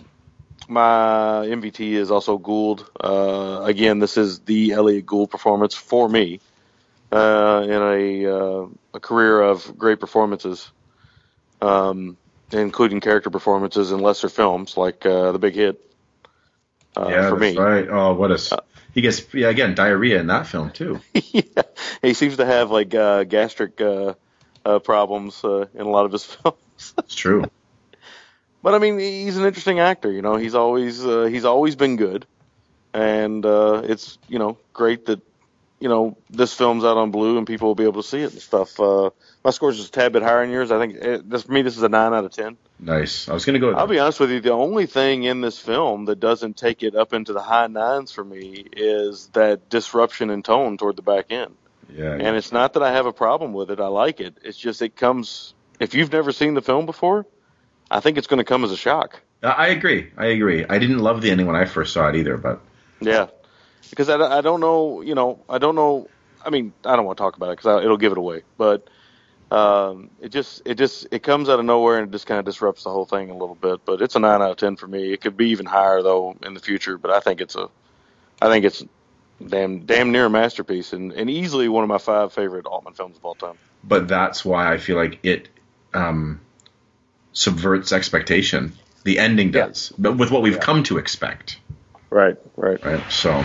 my 0.69 1.47
MVT 1.47 1.93
is 1.93 2.11
also 2.11 2.39
Gould. 2.39 2.89
Uh, 3.01 3.62
again, 3.65 3.98
this 3.98 4.16
is 4.16 4.40
the 4.40 4.73
Elliot 4.73 5.06
Gould 5.06 5.31
performance 5.31 5.74
for 5.74 6.09
me 6.09 6.40
uh, 7.15 7.62
in 7.65 7.82
a 7.82 8.27
uh, 8.27 8.66
a 8.95 9.01
career 9.01 9.43
of 9.43 9.78
great 9.78 10.01
performances, 10.01 10.70
um, 11.62 12.16
including 12.53 13.01
character 13.01 13.31
performances 13.31 13.93
in 13.93 14.01
lesser 14.01 14.28
films 14.28 14.77
like 14.77 15.05
uh, 15.07 15.32
The 15.32 15.39
Big 15.39 15.55
Hit. 15.55 15.81
Uh, 16.97 17.11
yeah, 17.11 17.23
for 17.23 17.36
that's 17.36 17.41
me, 17.41 17.59
right. 17.59 17.89
Oh, 17.91 18.15
what 18.15 18.31
a 18.31 18.35
s- 18.35 18.53
he 18.95 19.01
gets. 19.01 19.32
Yeah, 19.35 19.49
again, 19.49 19.74
diarrhea 19.74 20.20
in 20.20 20.28
that 20.28 20.47
film 20.47 20.70
too. 20.70 21.01
yeah, 21.15 21.62
he 22.03 22.15
seems 22.15 22.36
to 22.39 22.47
have 22.47 22.70
like 22.70 22.95
uh, 22.95 23.24
gastric 23.24 23.81
uh, 23.81 24.15
uh, 24.65 24.78
problems 24.81 25.43
uh, 25.45 25.66
in 25.74 25.82
a 25.82 25.91
lot 25.91 26.07
of 26.07 26.12
his 26.12 26.24
films. 26.35 26.95
It's 26.99 27.15
true. 27.15 27.45
But 28.62 28.74
I 28.74 28.78
mean, 28.78 28.99
he's 28.99 29.36
an 29.36 29.45
interesting 29.45 29.78
actor. 29.81 30.11
You 30.11 30.23
know, 30.23 30.36
he's 30.36 30.55
always 30.55 31.05
uh, 31.05 31.24
he's 31.24 31.45
always 31.45 31.77
been 31.77 31.97
good, 31.97 32.27
and 32.95 33.45
uh, 33.47 33.82
it's 33.85 34.19
you 34.28 34.39
know 34.39 34.59
great 34.73 35.07
that 35.07 35.20
you 35.85 35.90
know 35.90 36.16
this 36.31 36.55
film's 36.55 36.82
out 36.82 36.97
on 36.97 37.11
Blue 37.11 37.36
and 37.36 37.47
people 37.47 37.69
will 37.69 37.74
be 37.74 37.85
able 37.85 38.02
to 38.02 38.09
see 38.09 38.23
it 38.23 38.32
and 38.32 38.40
stuff. 38.40 38.81
Uh, 38.81 39.11
my 39.44 39.51
score's 39.51 39.77
just 39.77 39.90
a 39.90 39.93
tad 39.93 40.15
bit 40.15 40.23
higher 40.23 40.40
than 40.40 40.51
yours. 40.51 40.70
I 40.70 40.78
think 40.78 40.94
it, 40.94 41.28
this 41.28 41.43
for 41.43 41.52
me 41.52 41.61
this 41.61 41.77
is 41.77 41.82
a 41.82 41.90
nine 41.90 42.15
out 42.15 42.24
of 42.24 42.32
ten. 42.32 42.56
Nice. 42.81 43.28
I 43.28 43.35
was 43.35 43.44
gonna 43.44 43.59
go. 43.59 43.69
With 43.69 43.77
I'll 43.77 43.86
be 43.86 43.98
honest 43.98 44.19
with 44.19 44.31
you. 44.31 44.40
The 44.40 44.52
only 44.52 44.86
thing 44.86 45.24
in 45.24 45.43
this 45.43 45.59
film 45.59 46.06
that 46.06 46.20
doesn't 46.20 46.56
take 46.56 46.82
it 46.82 46.94
up 46.97 47.12
into 47.12 47.35
the 47.35 47.43
high 47.43 47.66
nines 47.66 48.12
for 48.12 48.24
me 48.24 48.65
is 48.73 49.27
that 49.35 49.69
disruption 49.69 50.31
in 50.31 50.43
tone 50.43 50.78
toward 50.78 50.97
the 50.97 51.02
back 51.02 51.27
end. 51.28 51.55
yeah, 51.94 52.12
And 52.15 52.35
it's 52.35 52.51
not 52.51 52.73
that 52.73 52.82
I 52.82 52.90
have 52.93 53.05
a 53.05 53.12
problem 53.12 53.52
with 53.52 53.70
it. 53.70 53.78
I 53.78 53.89
like 53.89 54.20
it. 54.20 54.39
It's 54.43 54.56
just 54.56 54.81
it 54.81 54.97
comes 54.97 55.52
if 55.81 55.94
you've 55.94 56.12
never 56.12 56.32
seen 56.32 56.55
the 56.55 56.62
film 56.62 56.86
before, 56.86 57.27
I 57.90 58.01
think 58.01 58.16
it's 58.16 58.27
going 58.27 58.39
to 58.39 58.44
come 58.44 58.65
as 58.65 58.70
a 58.70 58.77
shock. 58.78 59.20
I 59.43 59.48
I 59.48 59.66
agree. 59.66 60.11
I 60.16 60.27
agree. 60.28 60.65
I 60.66 60.78
didn't 60.78 61.01
love 61.01 61.20
the 61.20 61.31
ending 61.31 61.47
when 61.47 61.56
I 61.56 61.66
first 61.66 61.93
saw 61.93 62.09
it 62.09 62.16
either, 62.16 62.39
but 62.39 62.62
Yeah, 63.02 63.27
because 63.90 64.09
I, 64.09 64.16
I 64.39 64.40
don't 64.40 64.61
know, 64.61 65.02
you 65.02 65.15
know, 65.15 65.44
I 65.48 65.59
don't 65.59 65.74
know. 65.74 66.09
I 66.44 66.51
mean, 66.51 66.74
I 66.85 66.97
don't 66.97 67.05
want 67.06 67.16
to 67.19 67.23
talk 67.23 67.36
about 67.36 67.51
it 67.51 67.59
because 67.59 67.82
it'll 67.85 67.97
give 67.97 68.12
it 68.12 68.19
away. 68.19 68.43
But 68.59 68.89
um, 69.51 70.11
it 70.20 70.31
just, 70.31 70.62
it 70.66 70.77
just, 70.77 71.06
it 71.12 71.23
comes 71.23 71.48
out 71.48 71.59
of 71.61 71.65
nowhere 71.65 71.98
and 71.98 72.09
it 72.09 72.12
just 72.12 72.27
kind 72.27 72.39
of 72.39 72.44
disrupts 72.44 72.85
the 72.85 72.90
whole 72.90 73.06
thing 73.06 73.31
a 73.31 73.36
little 73.36 73.55
bit. 73.55 73.81
But 73.86 74.02
it's 74.02 74.16
a 74.16 74.20
nine 74.20 74.43
out 74.43 74.51
of 74.51 74.56
ten 74.56 74.77
for 74.77 74.86
me. 74.89 75.12
It 75.12 75.20
could 75.20 75.36
be 75.36 75.51
even 75.51 75.66
higher 75.66 76.02
though 76.02 76.36
in 76.43 76.55
the 76.55 76.61
future. 76.61 76.98
But 76.98 77.12
I 77.12 77.20
think 77.20 77.40
it's 77.40 77.56
a, 77.56 77.69
I 78.43 78.48
think 78.48 78.65
it's 78.65 78.85
damn, 79.47 79.86
damn 79.86 80.12
near 80.12 80.27
a 80.27 80.31
masterpiece 80.31 80.93
and, 80.93 81.12
and 81.12 81.31
easily 81.31 81.69
one 81.69 81.85
of 81.85 81.89
my 81.89 81.98
five 81.98 82.32
favorite 82.32 82.66
Altman 82.66 82.94
films 82.94 83.16
of 83.16 83.24
all 83.24 83.35
time. 83.36 83.59
but 83.82 84.09
that's 84.09 84.44
why 84.44 84.73
I 84.73 84.78
feel 84.78 84.97
like 84.97 85.20
it 85.24 85.48
um, 85.94 86.40
subverts 87.32 87.93
expectation. 87.93 88.73
The 89.05 89.19
ending 89.19 89.52
Yeah. 89.52 89.66
does, 89.66 89.93
but 89.98 90.16
with 90.16 90.31
what 90.31 90.43
we've 90.43 90.55
Yeah. 90.55 90.61
come 90.61 90.82
to 90.85 90.98
expect. 90.98 91.59
Right, 92.10 92.36
right. 92.56 92.85
Right. 92.85 93.02
So, 93.10 93.44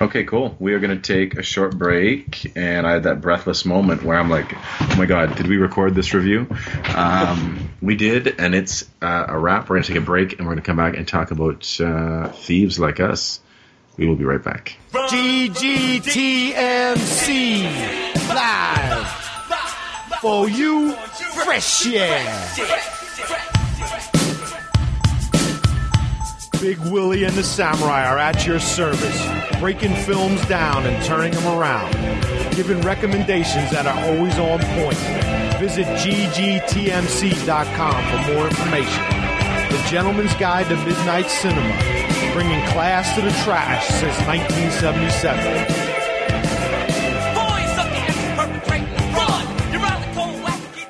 okay, 0.00 0.24
cool. 0.24 0.56
We 0.58 0.74
are 0.74 0.80
going 0.80 1.00
to 1.00 1.02
take 1.02 1.38
a 1.38 1.42
short 1.42 1.78
break, 1.78 2.52
and 2.56 2.86
I 2.86 2.92
had 2.92 3.04
that 3.04 3.20
breathless 3.20 3.64
moment 3.64 4.02
where 4.02 4.18
I'm 4.18 4.28
like, 4.28 4.52
"Oh 4.54 4.94
my 4.96 5.06
god, 5.06 5.36
did 5.36 5.46
we 5.46 5.56
record 5.56 5.94
this 5.94 6.12
review?" 6.14 6.48
Um, 6.94 7.70
we 7.80 7.94
did, 7.94 8.40
and 8.40 8.54
it's 8.54 8.84
uh, 9.00 9.26
a 9.28 9.38
wrap. 9.38 9.68
We're 9.68 9.76
going 9.76 9.84
to 9.84 9.92
take 9.92 10.02
a 10.02 10.04
break, 10.04 10.32
and 10.32 10.40
we're 10.40 10.54
going 10.54 10.62
to 10.62 10.66
come 10.66 10.76
back 10.76 10.96
and 10.96 11.06
talk 11.06 11.30
about 11.30 11.80
uh, 11.80 12.28
thieves 12.30 12.78
like 12.78 12.98
us. 12.98 13.40
We 13.96 14.06
will 14.06 14.16
be 14.16 14.24
right 14.24 14.42
back. 14.42 14.76
GGTMC 14.92 16.48
live 18.28 19.08
for 20.20 20.48
you, 20.48 20.92
fresh 20.92 21.86
yeah. 21.86 22.94
Big 26.60 26.78
Willie 26.90 27.22
and 27.24 27.34
the 27.34 27.42
Samurai 27.44 28.04
are 28.04 28.18
at 28.18 28.44
your 28.44 28.58
service, 28.58 29.26
breaking 29.60 29.94
films 29.94 30.44
down 30.46 30.84
and 30.86 31.04
turning 31.04 31.32
them 31.32 31.46
around, 31.58 31.92
giving 32.56 32.80
recommendations 32.80 33.70
that 33.70 33.86
are 33.86 33.96
always 34.06 34.36
on 34.38 34.58
point. 34.74 34.98
Visit 35.60 35.86
ggtmc.com 35.98 36.64
for 38.10 38.32
more 38.32 38.48
information. 38.48 39.04
The 39.70 39.86
Gentleman's 39.88 40.34
Guide 40.34 40.68
to 40.68 40.76
Midnight 40.84 41.30
Cinema, 41.30 41.76
bringing 42.32 42.60
class 42.68 43.14
to 43.14 43.20
the 43.20 43.30
trash 43.44 43.86
since 43.86 44.18
1977. 44.26 45.88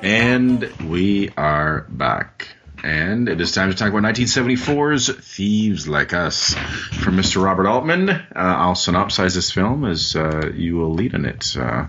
And 0.01 0.71
we 0.89 1.29
are 1.37 1.85
back. 1.89 2.47
And 2.83 3.27
it 3.27 3.41
is 3.41 3.51
time 3.51 3.69
to 3.69 3.75
talk 3.75 3.89
about 3.89 4.03
1974's 4.03 5.09
Thieves 5.09 5.87
Like 5.87 6.13
Us 6.13 6.53
from 6.53 7.17
Mr. 7.17 7.43
Robert 7.43 7.67
Altman. 7.67 8.09
Uh, 8.09 8.21
I'll 8.35 8.75
synopsize 8.75 9.35
this 9.35 9.51
film 9.51 9.85
as 9.85 10.15
uh, 10.15 10.51
you 10.53 10.77
will 10.77 10.93
lead 10.93 11.13
in 11.13 11.25
it. 11.25 11.55
Uh, 11.57 11.87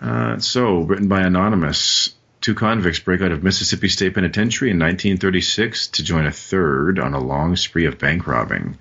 uh, 0.00 0.38
so, 0.38 0.78
written 0.78 1.08
by 1.08 1.22
Anonymous. 1.22 2.14
Two 2.40 2.54
convicts 2.54 2.98
break 2.98 3.22
out 3.22 3.32
of 3.32 3.42
Mississippi 3.42 3.88
State 3.88 4.14
Penitentiary 4.14 4.70
in 4.70 4.78
1936 4.78 5.88
to 5.88 6.02
join 6.02 6.26
a 6.26 6.32
third 6.32 6.98
on 6.98 7.14
a 7.14 7.18
long 7.18 7.56
spree 7.56 7.86
of 7.86 7.98
bank 7.98 8.26
robbing. 8.26 8.76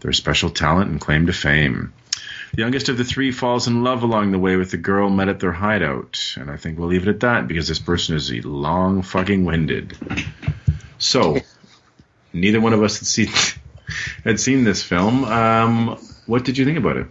Their 0.00 0.12
special 0.12 0.50
talent 0.50 0.90
and 0.90 1.00
claim 1.00 1.26
to 1.26 1.32
fame. 1.32 1.92
The 2.54 2.62
youngest 2.62 2.88
of 2.88 2.96
the 2.96 3.04
three 3.04 3.32
falls 3.32 3.66
in 3.66 3.82
love 3.82 4.04
along 4.04 4.30
the 4.30 4.38
way 4.38 4.54
with 4.54 4.70
the 4.70 4.76
girl 4.76 5.10
met 5.10 5.28
at 5.28 5.40
their 5.40 5.50
hideout, 5.50 6.36
and 6.36 6.48
I 6.48 6.56
think 6.56 6.78
we'll 6.78 6.86
leave 6.86 7.02
it 7.02 7.10
at 7.10 7.20
that 7.20 7.48
because 7.48 7.66
this 7.66 7.80
person 7.80 8.14
is 8.14 8.30
long 8.44 9.02
fucking 9.02 9.44
winded. 9.44 9.98
So, 10.98 11.38
neither 12.32 12.60
one 12.60 12.72
of 12.72 12.80
us 12.80 13.00
had 13.00 13.08
seen 13.08 13.28
had 14.24 14.38
seen 14.38 14.62
this 14.62 14.84
film. 14.84 15.24
Um, 15.24 15.98
what 16.26 16.44
did 16.44 16.56
you 16.56 16.64
think 16.64 16.78
about 16.78 16.96
it? 16.98 17.06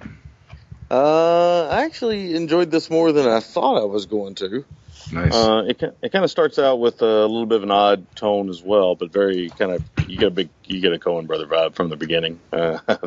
Uh, 0.90 1.68
I 1.68 1.84
actually 1.84 2.36
enjoyed 2.36 2.72
this 2.72 2.90
more 2.90 3.12
than 3.12 3.28
I 3.28 3.42
thought 3.42 3.82
I 3.82 3.86
was 3.86 4.06
going 4.06 4.36
to. 4.36 4.64
Nice. 5.12 5.36
Uh, 5.36 5.66
it 5.68 5.84
it 6.02 6.14
kind 6.14 6.24
of 6.24 6.32
starts 6.32 6.58
out 6.58 6.80
with 6.80 7.02
a 7.02 7.26
little 7.26 7.48
bit 7.48 7.58
of 7.58 7.64
an 7.64 7.72
odd 7.72 8.16
tone 8.16 8.50
as 8.50 8.64
well, 8.64 8.96
but 8.96 9.12
very 9.12 9.50
kind 9.50 9.74
of 9.74 9.84
you 10.08 10.16
get 10.16 10.28
a 10.28 10.32
big 10.32 10.50
you 10.64 10.80
get 10.80 10.94
a 10.94 11.00
Coen 11.00 11.28
brother 11.28 11.48
vibe 11.48 11.76
from 11.76 11.90
the 11.90 11.98
beginning. 11.98 12.40
Uh, 12.54 12.80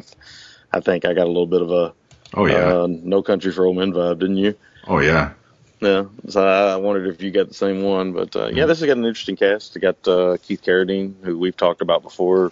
I 0.71 0.81
think 0.81 1.07
I 1.07 1.15
got 1.15 1.25
a 1.25 1.29
little 1.29 1.47
bit 1.47 1.63
of 1.63 1.71
a 1.71 1.95
oh 2.35 2.47
yeah. 2.47 2.83
uh, 2.83 2.87
No 2.89 3.23
Country 3.23 3.53
for 3.53 3.67
Old 3.67 3.77
Men 3.77 3.93
vibe, 3.93 4.19
didn't 4.19 4.39
you? 4.39 4.55
oh 4.87 4.99
yeah. 5.01 5.33
Yeah. 5.81 6.07
So 6.29 6.47
I 6.47 6.77
wondered 6.77 7.09
if 7.09 7.23
you 7.23 7.31
got 7.31 7.49
the 7.49 7.55
same 7.55 7.83
one, 7.83 8.13
but 8.13 8.35
uh, 8.35 8.47
yeah, 8.47 8.65
this 8.65 8.81
has 8.81 8.87
got 8.87 8.97
an 8.97 9.05
interesting 9.05 9.37
cast. 9.37 9.77
It 9.77 9.81
got 9.81 10.09
uh, 10.09 10.39
Keith 10.43 10.63
Carradine, 10.63 11.15
who 11.23 11.39
we've 11.39 11.57
talked 11.57 11.83
about 11.83 12.03
before. 12.03 12.51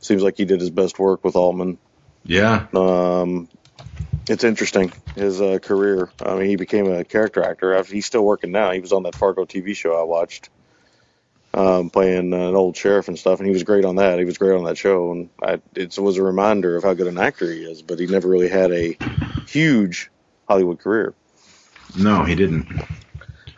Seems 0.00 0.22
like 0.22 0.38
he 0.38 0.46
did 0.46 0.60
his 0.60 0.70
best 0.70 0.98
work 0.98 1.22
with 1.22 1.36
Altman. 1.36 1.76
Yeah. 2.24 2.66
Um, 2.72 3.48
it's 4.26 4.44
interesting 4.44 4.92
his 5.14 5.40
uh, 5.40 5.58
career. 5.58 6.10
I 6.24 6.34
mean, 6.36 6.46
he 6.46 6.56
became 6.56 6.90
a 6.90 7.04
character 7.04 7.42
actor. 7.42 7.82
He's 7.84 8.06
still 8.06 8.24
working 8.24 8.52
now. 8.52 8.70
He 8.70 8.80
was 8.80 8.92
on 8.92 9.02
that 9.02 9.14
Fargo 9.14 9.44
TV 9.44 9.76
show 9.76 10.00
I 10.00 10.04
watched. 10.04 10.48
Um, 11.52 11.90
playing 11.90 12.32
an 12.32 12.54
old 12.54 12.76
sheriff 12.76 13.08
and 13.08 13.18
stuff, 13.18 13.38
and 13.40 13.46
he 13.46 13.52
was 13.52 13.64
great 13.64 13.84
on 13.84 13.96
that. 13.96 14.18
He 14.18 14.24
was 14.24 14.38
great 14.38 14.56
on 14.56 14.64
that 14.64 14.78
show, 14.78 15.12
and 15.12 15.30
I, 15.42 15.60
it 15.74 15.98
was 15.98 16.16
a 16.16 16.22
reminder 16.22 16.76
of 16.76 16.84
how 16.84 16.94
good 16.94 17.06
an 17.06 17.18
actor 17.18 17.50
he 17.50 17.64
is. 17.64 17.82
But 17.82 17.98
he 17.98 18.06
never 18.06 18.28
really 18.28 18.48
had 18.48 18.70
a 18.72 18.96
huge 19.46 20.10
Hollywood 20.48 20.78
career. 20.78 21.14
No, 21.98 22.24
he 22.24 22.34
didn't. 22.36 22.68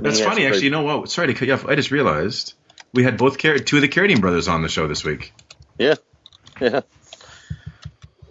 That's 0.00 0.18
Yeah, 0.18 0.30
funny, 0.30 0.42
it's 0.42 0.56
actually. 0.56 0.64
You 0.64 0.70
know 0.70 0.82
what? 0.82 1.10
Sorry 1.10 1.28
to 1.28 1.34
cut 1.34 1.48
you 1.48 1.54
off. 1.54 1.66
I 1.66 1.74
just 1.74 1.90
realized 1.90 2.54
we 2.94 3.04
had 3.04 3.18
both 3.18 3.38
Car- 3.38 3.58
two 3.58 3.76
of 3.76 3.82
the 3.82 3.88
Carradine 3.88 4.20
brothers 4.20 4.48
on 4.48 4.62
the 4.62 4.68
show 4.68 4.88
this 4.88 5.04
week. 5.04 5.32
Yeah, 5.78 5.94
yeah, 6.60 6.80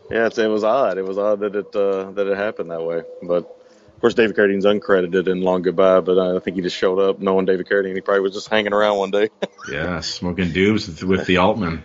yeah. 0.10 0.26
It's, 0.28 0.38
it 0.38 0.48
was 0.48 0.64
odd. 0.64 0.98
It 0.98 1.06
was 1.06 1.18
odd 1.18 1.40
that 1.42 1.56
it 1.56 1.76
uh, 1.76 2.12
that 2.12 2.28
it 2.28 2.38
happened 2.38 2.72
that 2.72 2.84
way. 2.84 3.04
But 3.22 3.56
of 4.02 4.04
course, 4.04 4.16
David 4.16 4.36
Carradine's 4.36 4.66
uncredited 4.66 5.28
in 5.28 5.42
Long 5.42 5.62
Goodbye. 5.62 6.00
But 6.00 6.18
I 6.18 6.40
think 6.40 6.56
he 6.56 6.64
just 6.64 6.76
showed 6.76 6.98
up 6.98 7.20
knowing 7.20 7.46
David 7.46 7.68
Carradine. 7.68 7.94
He 7.94 8.02
probably 8.02 8.22
was 8.22 8.34
just 8.34 8.50
hanging 8.50 8.74
around 8.74 8.98
one 8.98 9.12
day. 9.12 9.30
Yeah, 9.72 10.00
smoking 10.00 10.52
dubs 10.52 10.88
with, 10.88 11.04
with 11.04 11.28
the 11.28 11.38
Altman. 11.38 11.84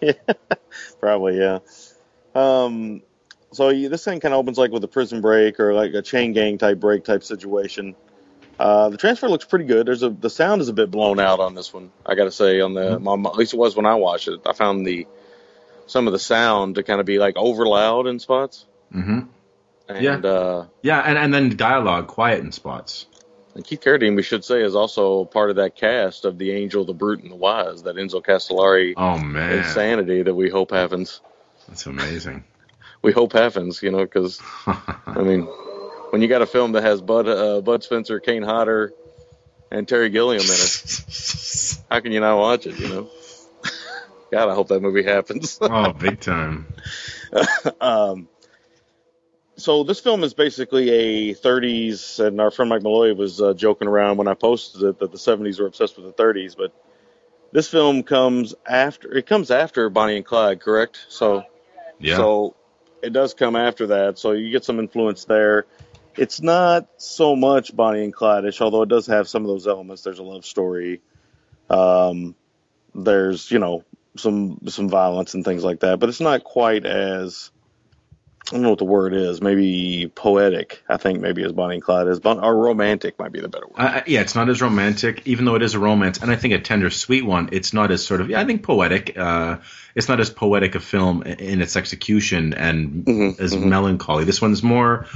yeah, 0.00 0.14
Probably, 1.00 1.36
yeah. 1.36 1.58
Um, 2.34 3.02
so 3.52 3.68
you, 3.68 3.90
this 3.90 4.02
thing 4.06 4.20
kind 4.20 4.32
of 4.32 4.40
opens 4.40 4.56
like 4.56 4.70
with 4.70 4.82
a 4.84 4.88
prison 4.88 5.20
break 5.20 5.60
or 5.60 5.74
like 5.74 5.92
a 5.92 6.00
chain 6.00 6.32
gang 6.32 6.56
type 6.56 6.80
break 6.80 7.04
type 7.04 7.22
situation. 7.22 7.94
Uh, 8.58 8.88
the 8.88 8.96
transfer 8.96 9.28
looks 9.28 9.44
pretty 9.44 9.66
good. 9.66 9.86
There's 9.86 10.02
a 10.02 10.08
the 10.08 10.30
sound 10.30 10.62
is 10.62 10.68
a 10.68 10.72
bit 10.72 10.90
blown 10.90 11.20
out 11.20 11.40
on 11.40 11.54
this 11.54 11.74
one. 11.74 11.90
I 12.06 12.14
got 12.14 12.24
to 12.24 12.30
say 12.30 12.62
on 12.62 12.72
the 12.72 12.98
my, 12.98 13.12
at 13.12 13.36
least 13.36 13.52
it 13.52 13.58
was 13.58 13.76
when 13.76 13.84
I 13.84 13.96
watched 13.96 14.28
it. 14.28 14.40
I 14.46 14.54
found 14.54 14.86
the 14.86 15.06
some 15.86 16.06
of 16.06 16.14
the 16.14 16.18
sound 16.18 16.76
to 16.76 16.82
kind 16.82 17.00
of 17.00 17.06
be 17.06 17.18
like 17.18 17.36
over 17.36 17.66
loud 17.66 18.06
in 18.06 18.18
spots. 18.18 18.64
hmm 18.90 19.20
And 19.96 20.24
Yeah. 20.24 20.30
uh, 20.30 20.66
Yeah, 20.82 21.00
and, 21.00 21.18
and 21.18 21.34
then 21.34 21.56
dialogue 21.56 22.06
quiet 22.06 22.40
in 22.40 22.52
spots. 22.52 23.06
and 23.54 23.64
Keith 23.64 23.80
Carradine, 23.80 24.16
we 24.16 24.22
should 24.22 24.44
say, 24.44 24.62
is 24.62 24.74
also 24.76 25.24
part 25.24 25.50
of 25.50 25.56
that 25.56 25.76
cast 25.76 26.24
of 26.24 26.38
the 26.38 26.52
Angel, 26.52 26.84
the 26.84 26.94
Brute, 26.94 27.22
and 27.22 27.30
the 27.32 27.36
Wise. 27.36 27.82
That 27.82 27.96
Enzo 27.96 28.22
Castellari 28.24 28.94
Oh 28.96 29.18
man, 29.18 29.58
insanity 29.58 30.22
that 30.22 30.34
we 30.34 30.48
hope 30.50 30.70
happens. 30.70 31.20
that's 31.68 31.86
amazing. 31.86 32.44
We 33.02 33.12
hope 33.12 33.32
happens, 33.32 33.82
you 33.82 33.90
know, 33.90 34.04
because 34.04 34.42
I 35.06 35.22
mean, 35.22 35.42
when 36.10 36.20
you 36.20 36.28
got 36.28 36.42
a 36.42 36.46
film 36.46 36.72
that 36.72 36.82
has 36.82 37.00
Bud 37.00 37.26
uh, 37.26 37.62
Bud 37.62 37.82
Spencer, 37.82 38.20
Kane 38.20 38.42
Hodder, 38.42 38.92
and 39.70 39.88
Terry 39.88 40.10
Gilliam 40.10 40.42
in 40.42 40.48
it, 40.50 41.84
how 41.90 42.00
can 42.00 42.12
you 42.12 42.20
not 42.20 42.36
watch 42.36 42.66
it? 42.66 42.78
You 42.78 42.88
know, 42.88 43.10
God, 44.30 44.50
I 44.50 44.54
hope 44.54 44.68
that 44.68 44.80
movie 44.82 45.02
happens. 45.02 45.58
oh, 45.62 45.92
big 45.94 46.20
time. 46.20 46.66
um, 47.80 48.28
so 49.60 49.84
this 49.84 50.00
film 50.00 50.24
is 50.24 50.34
basically 50.34 50.90
a 50.90 51.34
30s, 51.34 52.24
and 52.24 52.40
our 52.40 52.50
friend 52.50 52.68
Mike 52.68 52.82
Malloy 52.82 53.14
was 53.14 53.40
uh, 53.40 53.54
joking 53.54 53.88
around 53.88 54.16
when 54.16 54.28
I 54.28 54.34
posted 54.34 54.82
it 54.82 54.98
that 54.98 55.12
the 55.12 55.18
70s 55.18 55.60
were 55.60 55.66
obsessed 55.66 55.96
with 55.96 56.06
the 56.06 56.22
30s, 56.22 56.56
but 56.56 56.72
this 57.52 57.68
film 57.68 58.02
comes 58.02 58.54
after 58.66 59.12
it 59.16 59.26
comes 59.26 59.50
after 59.50 59.88
Bonnie 59.90 60.16
and 60.16 60.24
Clyde, 60.24 60.60
correct? 60.60 61.04
So 61.08 61.44
Yeah. 61.98 62.16
so 62.16 62.56
it 63.02 63.12
does 63.12 63.34
come 63.34 63.56
after 63.56 63.88
that, 63.88 64.18
so 64.18 64.32
you 64.32 64.50
get 64.50 64.64
some 64.64 64.78
influence 64.78 65.24
there. 65.24 65.66
It's 66.16 66.40
not 66.40 66.88
so 66.96 67.36
much 67.36 67.74
Bonnie 67.74 68.04
and 68.04 68.12
Clyde-ish, 68.12 68.60
although 68.60 68.82
it 68.82 68.88
does 68.88 69.06
have 69.06 69.28
some 69.28 69.42
of 69.42 69.48
those 69.48 69.66
elements. 69.66 70.02
There's 70.02 70.18
a 70.18 70.22
love 70.24 70.44
story. 70.44 71.00
Um, 71.68 72.34
there's 72.94 73.50
you 73.50 73.58
know 73.58 73.84
some 74.16 74.58
some 74.66 74.88
violence 74.88 75.34
and 75.34 75.44
things 75.44 75.64
like 75.64 75.80
that, 75.80 75.98
but 76.00 76.08
it's 76.08 76.20
not 76.20 76.44
quite 76.44 76.84
as 76.84 77.50
I 78.50 78.54
don't 78.56 78.62
know 78.62 78.70
what 78.70 78.78
the 78.80 78.84
word 78.84 79.14
is. 79.14 79.40
Maybe 79.40 80.10
poetic. 80.12 80.82
I 80.88 80.96
think 80.96 81.20
maybe 81.20 81.44
as 81.44 81.52
Bonnie 81.52 81.74
and 81.76 81.82
Clyde 81.84 82.08
is, 82.08 82.18
Bon- 82.18 82.40
or 82.42 82.56
romantic 82.56 83.16
might 83.18 83.30
be 83.30 83.40
the 83.40 83.48
better 83.48 83.66
word. 83.66 83.76
I- 83.78 84.02
yeah, 84.06 84.22
it's 84.22 84.34
not 84.34 84.48
as 84.48 84.60
romantic, 84.60 85.22
even 85.24 85.44
though 85.44 85.54
it 85.54 85.62
is 85.62 85.74
a 85.74 85.78
romance, 85.78 86.18
and 86.18 86.30
I 86.32 86.36
think 86.36 86.54
a 86.54 86.58
tender, 86.58 86.90
sweet 86.90 87.24
one. 87.24 87.50
It's 87.52 87.72
not 87.72 87.92
as 87.92 88.04
sort 88.04 88.20
of, 88.20 88.28
yeah, 88.28 88.40
I 88.40 88.44
think 88.44 88.64
poetic. 88.64 89.16
Uh, 89.16 89.58
it's 89.94 90.08
not 90.08 90.18
as 90.18 90.30
poetic 90.30 90.74
a 90.74 90.80
film 90.80 91.22
in 91.22 91.62
its 91.62 91.76
execution 91.76 92.54
and 92.54 93.04
Mhm, 93.04 93.40
as 93.40 93.54
mhm. 93.54 93.66
melancholy. 93.66 94.24
This 94.24 94.42
one's 94.42 94.62
more 94.64 95.06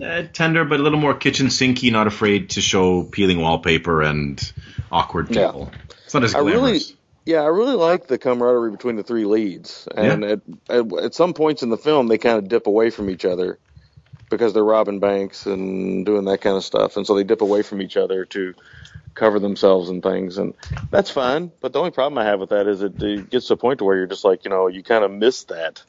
uh, 0.00 0.22
tender, 0.32 0.64
but 0.64 0.78
a 0.78 0.82
little 0.84 1.00
more 1.00 1.14
kitchen 1.14 1.48
sinky. 1.48 1.90
Not 1.90 2.06
afraid 2.06 2.50
to 2.50 2.60
show 2.60 3.02
peeling 3.02 3.40
wallpaper 3.40 4.02
and 4.02 4.40
awkward 4.92 5.26
people. 5.28 5.72
Yeah. 5.72 5.80
It's 6.04 6.14
not 6.14 6.22
as 6.22 6.36
I 6.36 6.38
really, 6.38 6.52
glamorous. 6.54 6.92
Yeah, 7.28 7.42
I 7.42 7.48
really 7.48 7.76
like 7.76 8.08
the 8.08 8.18
camaraderie 8.18 8.72
between 8.72 8.96
the 8.96 9.04
three 9.04 9.26
leads, 9.26 9.88
and 9.96 10.24
at, 10.24 10.40
at 10.70 10.92
at 11.04 11.14
some 11.14 11.34
points 11.34 11.62
in 11.62 11.70
the 11.70 11.78
film 11.78 12.08
they 12.08 12.18
kind 12.18 12.38
of 12.38 12.48
dip 12.48 12.66
away 12.68 12.90
from 12.90 13.10
each 13.10 13.26
other 13.26 13.60
because 14.30 14.54
they're 14.54 14.64
robbing 14.64 15.00
banks 15.00 15.46
and 15.46 16.06
doing 16.06 16.26
that 16.26 16.40
kind 16.42 16.56
of 16.56 16.64
stuff, 16.64 16.96
and 16.98 17.06
so 17.06 17.14
they 17.16 17.24
dip 17.24 17.42
away 17.42 17.62
from 17.62 17.82
each 17.82 17.96
other 17.98 18.26
to 18.26 18.54
cover 19.14 19.40
themselves 19.40 19.90
and 19.90 20.02
things, 20.02 20.38
and 20.38 20.54
that's 20.90 21.10
fine. 21.10 21.52
But 21.62 21.74
the 21.74 21.80
only 21.80 21.92
problem 21.92 22.18
I 22.18 22.24
have 22.26 22.40
with 22.40 22.50
that 22.50 22.68
is 22.68 22.82
it, 22.82 23.02
it 23.02 23.30
gets 23.30 23.48
to 23.48 23.54
a 23.54 23.58
point 23.58 23.80
to 23.80 23.84
where 23.86 23.96
you're 23.98 24.06
just 24.08 24.24
like, 24.24 24.44
you 24.44 24.50
know, 24.50 24.68
you 24.68 24.82
kind 24.84 25.04
of 25.04 25.12
miss 25.12 25.44
that 25.46 25.84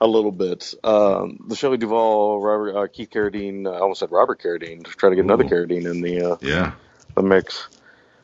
a 0.00 0.08
little 0.08 0.32
bit. 0.32 0.74
Um, 0.84 1.40
the 1.48 1.56
Shelley 1.56 1.78
Duvall, 1.78 2.40
Robert, 2.40 2.76
uh, 2.76 2.88
Keith 2.88 3.10
Carradine, 3.10 3.66
I 3.68 3.80
almost 3.80 4.00
said 4.00 4.12
Robert 4.12 4.42
Carradine, 4.42 4.84
to 4.84 4.90
try 4.92 5.10
to 5.10 5.16
get 5.16 5.24
another 5.26 5.44
Ooh. 5.44 5.46
Carradine 5.46 5.90
in 5.90 6.02
the 6.02 6.32
uh, 6.34 6.36
Yeah. 6.40 6.74
the 7.16 7.22
mix. 7.22 7.68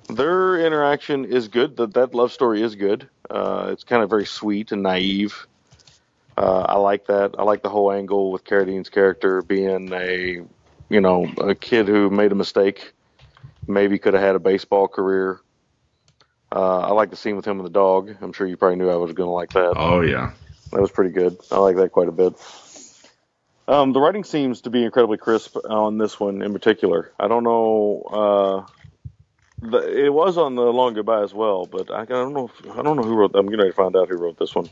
Their 0.09 0.65
interaction 0.65 1.25
is 1.25 1.49
good. 1.49 1.77
That 1.77 1.95
that 1.95 2.15
love 2.15 2.33
story 2.33 2.63
is 2.63 2.75
good. 2.75 3.09
Uh, 3.29 3.71
it's 3.73 3.85
kind 3.85 4.03
of 4.03 4.11
very 4.11 4.27
sweet 4.27 4.73
and 4.73 4.83
naive. 4.83 5.47
Uh, 6.37 6.67
I 6.69 6.77
like 6.77 7.07
that. 7.07 7.35
I 7.39 7.43
like 7.43 7.63
the 7.63 7.69
whole 7.71 7.91
angle 7.91 8.31
with 8.31 8.45
Carradine's 8.45 8.91
character 8.91 9.43
being 9.43 9.93
a, 9.93 10.43
you 10.89 11.01
know, 11.01 11.27
a 11.39 11.55
kid 11.55 11.89
who 11.89 12.11
made 12.11 12.31
a 12.31 12.35
mistake. 12.35 12.93
Maybe 13.67 13.99
could 13.99 14.15
have 14.15 14.23
had 14.23 14.37
a 14.37 14.39
baseball 14.39 14.87
career. 14.87 15.41
Uh, 16.55 16.81
I 16.81 16.93
like 16.93 17.11
the 17.11 17.17
scene 17.17 17.35
with 17.35 17.45
him 17.45 17.59
and 17.59 17.67
the 17.67 17.73
dog. 17.73 18.15
I'm 18.21 18.33
sure 18.33 18.47
you 18.47 18.57
probably 18.57 18.77
knew 18.77 18.91
I 18.91 18.97
was 18.97 19.13
going 19.13 19.27
to 19.27 19.33
like 19.33 19.53
that. 19.53 19.75
Oh 19.77 20.03
yeah. 20.03 20.33
That 20.73 20.81
was 20.81 20.91
pretty 20.91 21.11
good. 21.11 21.37
I 21.51 21.59
like 21.59 21.77
that 21.77 21.91
quite 21.91 22.09
a 22.09 22.13
bit. 22.13 22.35
Um, 23.69 23.93
the 23.93 24.01
writing 24.01 24.23
seems 24.23 24.61
to 24.63 24.71
be 24.71 24.85
incredibly 24.85 25.19
crisp 25.19 25.57
on 25.69 25.99
this 25.99 26.21
one 26.21 26.43
in 26.43 26.53
particular. 26.53 27.13
I 27.19 27.27
don't 27.27 27.43
know. 27.43 28.67
Uh, 28.67 28.73
the, 29.63 30.05
it 30.07 30.13
was 30.13 30.37
on 30.39 30.55
the 30.55 30.63
Long 30.63 30.95
Goodbye 30.95 31.23
as 31.23 31.33
well, 31.35 31.67
but 31.67 31.91
I, 31.91 32.03
I 32.03 32.05
don't 32.05 32.33
know. 32.35 32.51
If, 32.65 32.71
I 32.79 32.83
don't 32.83 32.97
know 32.97 33.03
who 33.03 33.15
wrote. 33.15 33.33
I'm 33.35 33.47
going 33.47 33.59
to 33.59 33.73
find 33.73 33.97
out 33.97 34.09
who 34.09 34.17
wrote 34.17 34.39
this 34.39 34.55
one. 34.55 34.69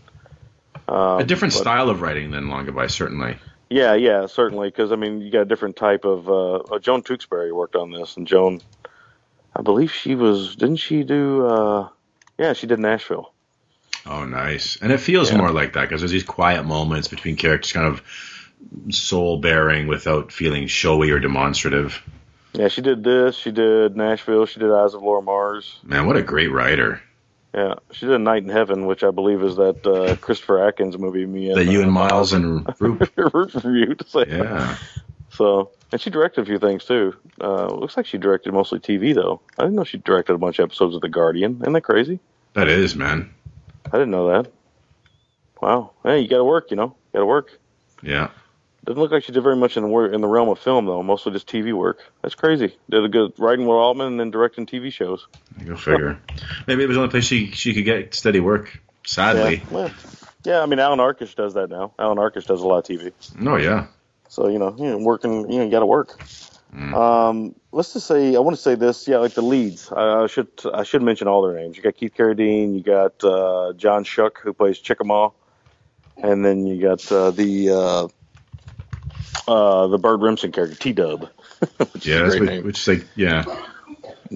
Um, 0.89 1.21
a 1.21 1.25
different 1.25 1.55
but- 1.55 1.61
style 1.61 1.89
of 1.91 2.01
writing 2.03 2.31
than 2.31 2.49
Long 2.49 2.65
Goodbye, 2.67 2.89
certainly. 2.89 3.37
Yeah, 3.71 3.95
yeah, 3.95 4.27
certainly. 4.27 4.69
Because 4.69 4.93
I 4.93 4.97
mean, 4.97 5.21
you 5.23 5.31
got 5.33 5.41
a 5.43 5.47
different 5.47 5.77
type 5.77 6.05
of. 6.05 6.29
Uh, 6.29 6.57
uh, 6.57 6.79
Joan 6.79 7.03
Tewksbury 7.03 7.51
worked 7.53 7.77
on 7.77 7.91
this, 7.91 8.17
and 8.17 8.27
Joan, 8.27 8.61
I 9.57 9.63
believe 9.63 9.91
she 9.93 10.15
was. 10.15 10.55
Didn't 10.57 10.77
she 10.77 11.03
do? 11.03 11.47
Uh, 11.47 11.89
yeah, 12.39 12.53
she 12.53 12.67
did 12.67 12.79
Nashville. 12.79 13.33
Oh, 14.07 14.27
nice. 14.27 14.77
And 14.83 14.93
it 14.93 14.99
feels 15.01 15.31
Yeah. 15.31 15.39
more 15.39 15.51
like 15.51 15.73
that 15.73 15.83
because 15.83 16.03
there's 16.03 16.11
these 16.11 16.23
quiet 16.25 16.65
moments 16.67 17.09
between 17.09 17.37
characters, 17.37 17.73
kind 17.73 17.87
of 17.87 18.03
soul 18.91 19.39
bearing 19.39 19.87
without 19.87 20.31
feeling 20.31 20.67
showy 20.67 21.11
or 21.11 21.19
demonstrative. 21.19 22.03
Yeah, 22.55 22.69
she 22.69 22.81
did 22.83 23.03
this. 23.03 23.37
She 23.37 23.51
did 23.51 23.97
Nashville. 23.97 24.47
She 24.47 24.61
did 24.61 24.71
Eyes 24.71 24.95
of 24.95 25.03
Laura 25.03 25.23
Mars. 25.23 25.81
Man, 25.83 26.07
what 26.07 26.17
a 26.17 26.23
great 26.23 26.49
writer. 26.53 27.01
Yeah, 27.53 27.75
she 27.93 28.07
did 28.07 28.19
Night 28.21 28.43
in 28.43 28.49
Heaven, 28.49 28.87
which 28.87 29.05
I 29.05 29.11
believe 29.11 29.43
is 29.43 29.57
that 29.57 29.87
uh, 29.87 30.17
Christopher 30.17 30.67
Atkins 30.67 30.99
movie. 30.99 31.27
Me 31.27 31.51
and 31.51 31.59
That 31.59 31.67
you 31.67 31.81
uh, 31.81 31.85
and 31.85 31.93
Miles 31.93 32.33
and 32.33 32.67
Roop. 32.81 33.11
Root 33.17 33.55
reviewed. 33.55 34.03
So, 34.09 34.25
Yeah. 34.25 34.77
So, 35.31 35.71
and 35.91 36.01
she 36.01 36.11
directed 36.11 36.43
a 36.43 36.45
few 36.47 36.59
things 36.61 36.85
too. 36.85 37.15
Uh, 37.41 37.67
looks 37.67 37.97
like 37.97 38.07
she 38.07 38.19
directed 38.19 38.53
mostly 38.53 38.79
TV 38.79 39.15
though. 39.15 39.41
I 39.59 39.63
didn't 39.63 39.75
know 39.77 39.85
she 39.85 39.99
directed 39.99 40.35
a 40.35 40.39
bunch 40.39 40.59
of 40.61 40.65
episodes 40.65 40.95
of 40.95 41.01
The 41.01 41.09
Guardian. 41.09 41.59
Isn't 41.61 41.73
that 41.73 41.81
crazy? 41.83 42.21
That 42.55 42.69
is, 42.69 42.95
man. 42.95 43.33
I 43.87 43.91
didn't 43.99 44.13
know 44.13 44.29
that. 44.29 44.51
Wow. 45.61 45.93
Hey, 46.05 46.21
you 46.21 46.29
got 46.29 46.39
to 46.39 46.45
work. 46.45 46.71
You 46.71 46.77
know, 46.77 46.95
got 47.13 47.21
to 47.21 47.27
work. 47.27 47.59
Yeah. 48.03 48.31
Doesn't 48.85 49.01
look 49.01 49.13
like 49.13 49.25
she 49.25 49.33
did 49.33 49.43
very 49.43 49.57
much 49.57 49.79
in 49.79 49.83
the 49.83 49.89
wor- 49.89 50.13
in 50.13 50.21
the 50.21 50.29
realm 50.29 50.49
of 50.51 50.59
film 50.59 50.85
though. 50.85 51.03
Mostly 51.03 51.33
just 51.33 51.49
TV 51.49 51.73
work. 51.73 52.01
That's 52.21 52.35
crazy. 52.35 52.77
Did 52.91 53.05
a 53.05 53.09
good 53.09 53.33
writing 53.39 53.67
with 53.67 53.77
Altman 53.77 54.09
and 54.09 54.21
then 54.21 54.31
directing 54.31 54.67
TV 54.67 54.93
shows. 54.93 55.27
Go 55.65 55.77
figure. 55.77 56.21
Maybe 56.67 56.83
it 56.83 56.87
was 56.87 56.97
the 56.97 57.03
only 57.03 57.11
place 57.11 57.25
she 57.25 57.51
she 57.53 57.73
could 57.73 57.87
get 57.87 58.15
steady 58.15 58.41
work. 58.41 58.79
Sadly. 59.07 59.57
Yeah. 59.57 59.71
Well, 59.71 59.91
yeah. 60.45 60.61
I 60.61 60.67
mean, 60.67 60.81
Alan 60.81 60.99
Arkush 60.99 61.35
does 61.35 61.55
that 61.55 61.71
now. 61.71 61.93
Alan 61.99 62.19
Arkush 62.19 62.47
does 62.47 62.61
a 62.61 62.67
lot 62.67 62.79
of 62.79 62.85
TV. 62.85 63.13
Oh 63.47 63.57
yeah. 63.57 63.87
So 64.29 64.49
you 64.49 64.59
know, 64.59 64.75
you 64.79 64.85
know, 64.85 64.99
working, 64.99 65.51
you 65.51 65.59
know, 65.59 65.65
you 65.65 65.71
got 65.71 65.81
to 65.81 65.87
work. 65.87 66.21
Mm. 66.75 66.93
Um, 66.93 67.55
let's 67.73 67.93
just 67.93 68.07
say, 68.07 68.35
I 68.35 68.41
want 68.41 68.57
to 68.57 68.63
say 68.63 68.75
this, 68.75 69.07
yeah, 69.07 69.19
like 69.19 69.35
the 69.35 69.43
leads. 69.43 69.93
I, 69.93 70.25
I 70.25 70.27
should 70.27 70.49
I 70.73 70.83
should 70.83 71.03
mention 71.03 71.29
all 71.29 71.43
their 71.43 71.57
names. 71.59 71.77
You 71.77 71.83
got 71.83 71.95
Keith 71.95 72.15
Carradine, 72.15 72.75
you 72.75 72.83
got 72.83 73.23
uh, 73.25 73.73
John 73.75 74.05
Schuck 74.05 74.39
who 74.43 74.53
plays 74.53 74.79
Chickamauga, 74.79 75.35
and 76.17 76.45
then 76.45 76.67
you 76.67 76.83
got 76.83 77.11
uh, 77.13 77.31
the 77.31 78.11
uh, 79.47 79.87
the 79.89 79.99
Bert 79.99 80.21
Remsen 80.21 80.53
character 80.53 80.77
T 80.77 80.93
Dub. 80.93 81.31
Yeah. 82.03 82.25
That's 82.25 82.39
what, 82.39 82.65
which 82.65 82.81
is 82.81 82.89
like 82.89 83.09
yeah. 83.15 83.45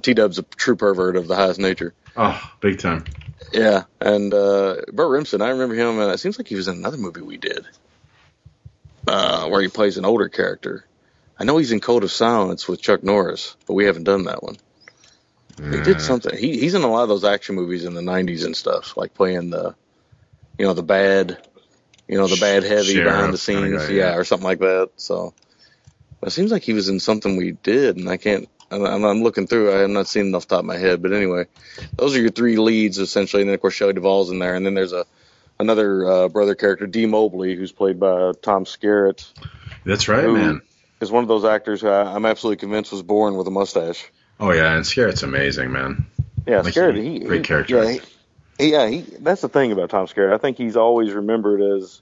T 0.02 0.14
Dub's 0.14 0.38
a 0.38 0.42
true 0.42 0.76
pervert 0.76 1.16
of 1.16 1.28
the 1.28 1.36
highest 1.36 1.60
nature. 1.60 1.94
Oh, 2.16 2.40
big 2.60 2.78
time. 2.78 3.04
Yeah, 3.52 3.84
and 4.00 4.32
uh, 4.32 4.76
Bert 4.92 5.10
Remsen, 5.10 5.42
I 5.42 5.50
remember 5.50 5.74
him. 5.74 5.98
Uh, 5.98 6.12
it 6.12 6.18
seems 6.18 6.38
like 6.38 6.48
he 6.48 6.54
was 6.54 6.68
in 6.68 6.76
another 6.76 6.96
movie 6.96 7.20
we 7.20 7.36
did, 7.36 7.66
uh, 9.06 9.48
where 9.48 9.60
he 9.60 9.68
plays 9.68 9.98
an 9.98 10.04
older 10.04 10.28
character. 10.28 10.86
I 11.38 11.44
know 11.44 11.58
he's 11.58 11.72
in 11.72 11.80
Code 11.80 12.04
of 12.04 12.10
Silence 12.10 12.66
with 12.66 12.80
Chuck 12.80 13.02
Norris, 13.02 13.56
but 13.66 13.74
we 13.74 13.84
haven't 13.84 14.04
done 14.04 14.24
that 14.24 14.42
one. 14.42 14.56
He 15.56 15.80
did 15.82 16.00
something. 16.00 16.36
He, 16.36 16.58
he's 16.58 16.74
in 16.74 16.82
a 16.82 16.88
lot 16.88 17.02
of 17.02 17.08
those 17.08 17.24
action 17.24 17.56
movies 17.56 17.84
in 17.84 17.94
the 17.94 18.00
'90s 18.00 18.44
and 18.44 18.56
stuff, 18.56 18.96
like 18.96 19.14
playing 19.14 19.50
the, 19.50 19.74
you 20.56 20.66
know, 20.66 20.72
the 20.72 20.82
bad, 20.84 21.38
you 22.08 22.16
know, 22.18 22.26
the 22.26 22.36
bad 22.40 22.62
heavy 22.64 22.94
Sheriff 22.94 23.12
behind 23.12 23.32
the 23.34 23.38
scenes, 23.38 23.86
guy, 23.86 23.92
yeah, 23.92 24.10
yeah. 24.10 24.16
or 24.16 24.24
something 24.24 24.46
like 24.46 24.60
that. 24.60 24.90
So, 24.96 25.34
but 26.20 26.28
it 26.28 26.32
seems 26.32 26.50
like 26.50 26.62
he 26.62 26.72
was 26.72 26.88
in 26.88 26.98
something 27.00 27.36
we 27.36 27.52
did, 27.52 27.96
and 27.96 28.08
I 28.08 28.16
can't. 28.16 28.48
I'm, 28.70 29.04
I'm 29.04 29.22
looking 29.22 29.46
through. 29.46 29.72
I 29.74 29.78
have 29.78 29.90
not 29.90 30.08
seen 30.08 30.34
off 30.34 30.46
top 30.46 30.60
of 30.60 30.64
my 30.66 30.76
head, 30.76 31.00
but 31.00 31.12
anyway, 31.12 31.46
those 31.96 32.14
are 32.16 32.20
your 32.20 32.30
three 32.30 32.56
leads 32.58 32.98
essentially, 32.98 33.42
and 33.42 33.48
then 33.48 33.54
of 33.54 33.60
course 33.60 33.74
Shelley 33.74 33.94
Duvall's 33.94 34.30
in 34.30 34.38
there, 34.38 34.54
and 34.54 34.66
then 34.66 34.74
there's 34.74 34.92
a 34.92 35.06
another 35.58 36.04
uh, 36.10 36.28
brother 36.28 36.54
character, 36.54 36.86
D. 36.86 37.06
Mobley, 37.06 37.56
who's 37.56 37.72
played 37.72 37.98
by 37.98 38.32
Tom 38.42 38.64
Skerritt, 38.64 39.26
That's 39.84 40.06
right, 40.08 40.28
man. 40.28 40.60
is 41.00 41.10
one 41.10 41.24
of 41.24 41.28
those 41.28 41.44
actors 41.44 41.80
who 41.80 41.88
I, 41.88 42.14
I'm 42.14 42.24
absolutely 42.26 42.58
convinced 42.58 42.92
was 42.92 43.02
born 43.02 43.36
with 43.36 43.46
a 43.46 43.50
mustache. 43.50 44.10
Oh 44.38 44.52
yeah, 44.52 44.74
and 44.76 44.84
Skerritt's 44.84 45.22
amazing, 45.22 45.72
man. 45.72 46.06
Yeah, 46.46 46.60
Like, 46.60 46.74
Skerritt, 46.74 46.96
he- 46.96 47.12
he, 47.14 47.18
great 47.20 47.44
character. 47.44 47.82
Yeah, 47.82 47.90
he, 47.92 48.00
yeah, 48.58 48.88
he, 48.88 49.00
that's 49.00 49.40
the 49.40 49.48
thing 49.48 49.72
about 49.72 49.90
Tom 49.90 50.06
Skerritt. 50.06 50.32
I 50.32 50.38
think 50.38 50.56
he's 50.56 50.76
always 50.76 51.12
remembered 51.12 51.60
as, 51.60 52.00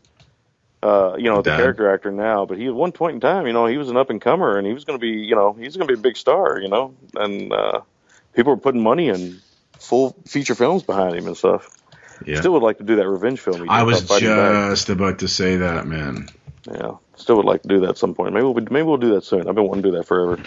uh, 0.82 1.16
you 1.18 1.30
know, 1.30 1.36
the 1.36 1.50
Dad. 1.50 1.58
character 1.58 1.92
actor 1.92 2.10
now. 2.10 2.46
But 2.46 2.58
he 2.58 2.66
at 2.66 2.74
one 2.74 2.92
point 2.92 3.14
in 3.14 3.20
time, 3.20 3.46
you 3.46 3.52
know, 3.52 3.66
he 3.66 3.76
was 3.76 3.90
an 3.90 3.96
up 3.96 4.10
and 4.10 4.20
comer, 4.20 4.56
and 4.56 4.66
he 4.66 4.72
was 4.72 4.84
going 4.84 4.98
to 4.98 5.00
be, 5.00 5.20
you 5.20 5.34
know, 5.34 5.52
he's 5.52 5.76
going 5.76 5.86
to 5.86 5.94
be 5.94 5.98
a 5.98 6.02
big 6.02 6.16
star, 6.16 6.58
you 6.58 6.68
know, 6.68 6.94
and 7.14 7.52
uh, 7.52 7.80
people 8.34 8.52
were 8.52 8.60
putting 8.60 8.82
money 8.82 9.08
and 9.08 9.40
full 9.78 10.16
feature 10.26 10.54
films 10.54 10.82
behind 10.82 11.14
him 11.14 11.26
and 11.26 11.36
stuff. 11.36 11.68
Yeah. 12.24 12.40
Still 12.40 12.52
would 12.52 12.62
like 12.62 12.78
to 12.78 12.84
do 12.84 12.96
that 12.96 13.08
revenge 13.08 13.40
film. 13.40 13.68
I 13.68 13.82
was 13.82 14.02
just 14.08 14.88
about 14.88 15.18
to 15.18 15.28
say 15.28 15.56
that, 15.56 15.86
man. 15.86 16.28
Yeah, 16.66 16.92
still 17.14 17.36
would 17.36 17.44
like 17.44 17.62
to 17.62 17.68
do 17.68 17.80
that 17.80 17.90
at 17.90 17.98
some 17.98 18.14
point. 18.14 18.32
Maybe 18.32 18.44
we'll 18.44 18.54
maybe 18.54 18.82
we'll 18.82 18.96
do 18.96 19.14
that 19.14 19.24
soon. 19.24 19.48
I've 19.48 19.54
been 19.54 19.68
wanting 19.68 19.82
to 19.84 19.90
do 19.90 19.96
that 19.98 20.06
forever. 20.06 20.42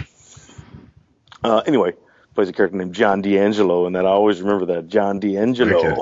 Uh, 1.44 1.62
anyway, 1.66 1.94
plays 2.36 2.50
a 2.50 2.54
character 2.54 2.78
named 2.78 2.94
John 2.94 3.22
D'Angelo, 3.22 3.86
and 3.86 3.96
that 3.96 4.06
I 4.06 4.10
always 4.10 4.42
remember 4.42 4.74
that 4.74 4.88
John 4.88 5.20
D'Angelo. 5.20 5.78
Okay. 5.80 6.02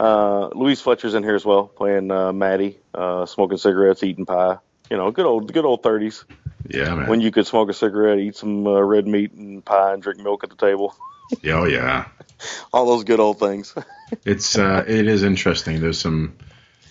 Uh, 0.00 0.48
Louise 0.54 0.80
Fletcher's 0.80 1.14
in 1.14 1.24
here 1.24 1.34
as 1.34 1.44
well, 1.44 1.66
playing 1.66 2.10
uh, 2.10 2.32
Maddie, 2.32 2.78
uh, 2.94 3.26
smoking 3.26 3.58
cigarettes, 3.58 4.02
eating 4.02 4.26
pie. 4.26 4.58
You 4.90 4.96
know, 4.96 5.10
good 5.10 5.26
old 5.26 5.52
good 5.52 5.64
old 5.64 5.82
thirties 5.82 6.24
Yeah, 6.66 6.94
man. 6.94 7.08
when 7.08 7.20
you 7.20 7.30
could 7.30 7.46
smoke 7.46 7.68
a 7.68 7.74
cigarette, 7.74 8.18
eat 8.18 8.36
some 8.36 8.66
uh, 8.66 8.80
red 8.80 9.06
meat 9.06 9.32
and 9.32 9.62
pie, 9.64 9.92
and 9.92 10.02
drink 10.02 10.20
milk 10.20 10.44
at 10.44 10.50
the 10.50 10.56
table. 10.56 10.94
yeah, 11.42 11.60
oh 11.60 11.64
yeah. 11.64 12.06
All 12.72 12.86
those 12.86 13.04
good 13.04 13.20
old 13.20 13.38
things. 13.38 13.74
It's 14.24 14.56
uh, 14.56 14.84
it 14.88 15.06
is 15.06 15.22
interesting. 15.22 15.82
There's 15.82 16.00
some 16.00 16.38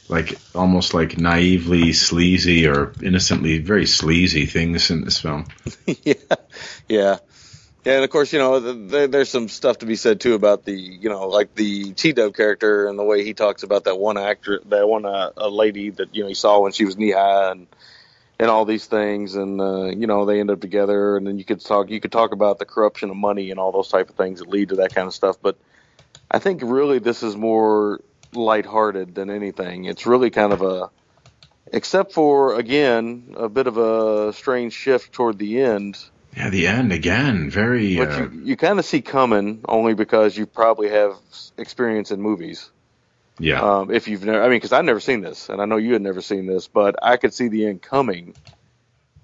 like 0.08 0.38
almost 0.54 0.94
like 0.94 1.18
naively 1.18 1.92
sleazy 1.94 2.68
or 2.68 2.94
innocently 3.02 3.58
very 3.58 3.88
sleazy 3.88 4.46
things 4.46 4.92
in 4.92 5.04
this 5.04 5.20
film. 5.20 5.48
yeah, 6.04 6.14
yeah, 6.88 7.18
yeah. 7.88 7.96
And 7.96 8.04
of 8.04 8.10
course, 8.10 8.34
you 8.34 8.40
know, 8.40 8.60
th- 8.60 8.92
there, 8.92 9.08
there's 9.08 9.30
some 9.30 9.48
stuff 9.48 9.78
to 9.78 9.86
be 9.86 9.96
said 9.96 10.20
too 10.20 10.34
about 10.34 10.66
the, 10.66 10.74
you 10.74 11.10
know, 11.10 11.30
like 11.30 11.56
the 11.56 11.94
T 11.94 12.12
Dub 12.12 12.36
character 12.36 12.88
and 12.88 13.00
the 13.00 13.04
way 13.04 13.24
he 13.24 13.34
talks 13.34 13.64
about 13.64 13.86
that 13.86 13.98
one 13.98 14.18
actor, 14.18 14.60
that 14.66 14.88
one 14.90 15.06
uh, 15.06 15.32
a 15.38 15.50
lady 15.50 15.92
that 15.92 16.14
you 16.14 16.24
know 16.24 16.28
he 16.28 16.34
saw 16.34 16.60
when 16.60 16.74
she 16.74 16.84
was 16.84 16.98
knee 16.98 17.12
high 17.12 17.52
and 17.52 17.68
and 18.40 18.50
all 18.50 18.66
these 18.66 18.86
things, 18.86 19.36
and 19.36 19.62
uh, 19.62 19.86
you 19.86 20.06
know 20.06 20.26
they 20.26 20.42
end 20.42 20.52
up 20.52 20.60
together, 20.60 21.16
and 21.16 21.26
then 21.26 21.38
you 21.38 21.46
could 21.46 21.62
talk, 21.62 21.90
you 21.90 22.02
could 22.02 22.12
talk 22.12 22.34
about 22.34 22.60
the 22.60 22.66
corruption 22.66 23.10
of 23.10 23.16
money 23.16 23.52
and 23.52 23.60
all 23.60 23.72
those 23.72 23.88
type 23.88 24.10
of 24.10 24.16
things 24.16 24.40
that 24.40 24.50
lead 24.50 24.70
to 24.70 24.76
that 24.76 24.94
kind 24.94 25.08
of 25.08 25.14
stuff. 25.14 25.38
But 25.42 25.58
I 26.30 26.40
think 26.40 26.62
really 26.64 27.00
this 27.00 27.24
is 27.24 27.38
more 27.38 28.02
lighthearted 28.34 29.16
than 29.16 29.30
anything. 29.30 29.86
It's 29.86 30.06
really 30.06 30.30
kind 30.30 30.52
of 30.52 30.62
a 30.62 30.90
except 31.72 32.12
for 32.12 32.60
again 32.60 33.34
a 33.38 33.48
bit 33.48 33.68
of 33.68 33.78
a 33.78 34.34
strange 34.34 34.74
shift 34.74 35.14
toward 35.14 35.40
the 35.40 35.62
end 35.62 35.98
Yeah, 36.38 36.50
the 36.52 36.68
end 36.68 36.94
again. 36.94 37.50
Very. 37.50 37.98
which 37.98 38.10
Uh, 38.10 38.30
you, 38.30 38.42
you 38.44 38.58
kind 38.58 38.78
of 38.78 38.86
see 38.86 39.02
coming 39.02 39.62
only 39.68 39.96
because 39.96 40.38
you 40.38 40.46
probably 40.46 40.90
have 40.90 41.16
experience 41.58 42.12
in 42.12 42.22
movies. 42.22 42.70
yeah. 43.40 43.60
Um, 43.60 43.90
if 43.92 44.08
you've 44.08 44.24
never, 44.24 44.44
I 44.44 44.48
mean, 44.48 44.58
because 44.58 44.72
I've 44.72 44.86
never 44.86 45.00
seen 45.00 45.22
this, 45.22 45.50
and 45.50 45.60
I 45.60 45.66
know 45.66 45.78
you 45.78 45.94
had 45.94 46.04
never 46.04 46.22
seen 46.22 46.46
this, 46.46 46.68
but 46.68 46.96
I 47.02 47.18
could 47.18 47.34
see 47.34 47.48
the 47.48 47.66
end 47.66 47.82
coming. 47.82 48.36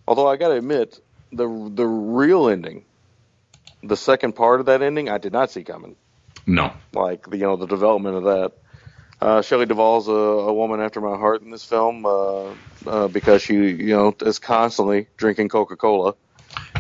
Although 0.08 0.28
I 0.28 0.38
got 0.38 0.48
to 0.48 0.56
admit, 0.56 1.00
the 1.32 1.48
the 1.72 1.86
real 1.86 2.50
ending, 2.50 2.84
the 3.84 3.96
second 3.96 4.34
part 4.34 4.60
of 4.60 4.66
that 4.66 4.82
ending, 4.82 5.08
I 5.08 5.20
did 5.20 5.34
not 5.34 5.52
see 5.52 5.64
coming. 5.64 5.96
no. 6.48 6.74
Like 6.94 7.30
the, 7.30 7.38
you 7.38 7.44
know 7.44 7.58
the 7.58 7.68
development 7.68 8.16
of 8.18 8.24
that. 8.24 8.52
Uh, 9.22 9.42
Shelley 9.44 9.68
Duvall's 9.68 10.08
a, 10.08 10.12
a 10.12 10.54
woman 10.54 10.82
after 10.82 11.00
my 11.00 11.16
heart 11.16 11.44
in 11.44 11.52
this 11.52 11.64
film 11.64 12.06
uh, 12.06 12.54
uh, 12.88 13.08
because 13.08 13.44
she 13.44 13.54
you 13.54 13.96
know 13.96 14.16
is 14.22 14.40
constantly 14.40 15.08
drinking 15.16 15.50
Coca 15.50 15.76
Cola. 15.76 16.16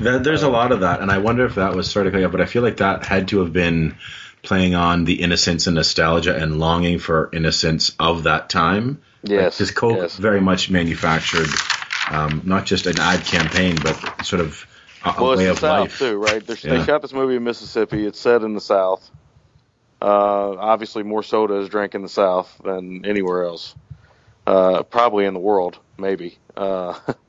There- 0.03 0.19
There's 0.19 0.43
a 0.43 0.49
lot 0.49 0.71
of 0.71 0.81
that, 0.81 1.01
and 1.01 1.11
I 1.11 1.17
wonder 1.17 1.45
if 1.45 1.55
that 1.55 1.75
was 1.75 1.89
sort 1.89 2.07
of, 2.07 2.13
yeah, 2.15 2.27
but 2.27 2.41
I 2.41 2.45
feel 2.45 2.61
like 2.61 2.77
that 2.77 3.05
had 3.05 3.27
to 3.29 3.39
have 3.39 3.51
been 3.53 3.95
playing 4.41 4.75
on 4.75 5.05
the 5.05 5.21
innocence 5.21 5.67
and 5.67 5.75
nostalgia 5.75 6.35
and 6.35 6.59
longing 6.59 6.99
for 6.99 7.29
innocence 7.33 7.93
of 7.99 8.23
that 8.23 8.49
time. 8.49 9.01
Yes, 9.23 9.57
Because 9.57 9.71
Coke 9.71 9.97
yes. 9.97 10.17
very 10.17 10.41
much 10.41 10.69
manufactured 10.69 11.47
um, 12.11 12.41
not 12.43 12.65
just 12.65 12.85
an 12.85 12.99
ad 12.99 13.23
campaign, 13.23 13.77
but 13.81 14.25
sort 14.25 14.41
of 14.41 14.67
a, 15.05 15.13
well, 15.17 15.31
it's 15.31 15.37
way 15.39 15.45
the 15.45 15.51
of 15.51 15.59
South 15.59 15.79
life. 15.79 15.97
too, 15.99 16.17
right? 16.17 16.43
Yeah. 16.63 16.77
They 16.77 16.83
shot 16.83 17.01
this 17.01 17.13
movie 17.13 17.37
in 17.37 17.43
Mississippi. 17.45 18.05
It's 18.05 18.19
set 18.19 18.41
in 18.43 18.53
the 18.53 18.59
South. 18.61 19.09
Uh, 20.01 20.55
obviously, 20.59 21.03
more 21.03 21.23
soda 21.23 21.55
is 21.61 21.69
drank 21.69 21.95
in 21.95 22.01
the 22.01 22.09
South 22.09 22.53
than 22.63 23.05
anywhere 23.05 23.43
else. 23.45 23.73
Uh, 24.45 24.83
probably 24.83 25.23
in 25.25 25.33
the 25.33 25.39
world, 25.39 25.79
maybe. 25.97 26.37
Uh, 26.57 26.99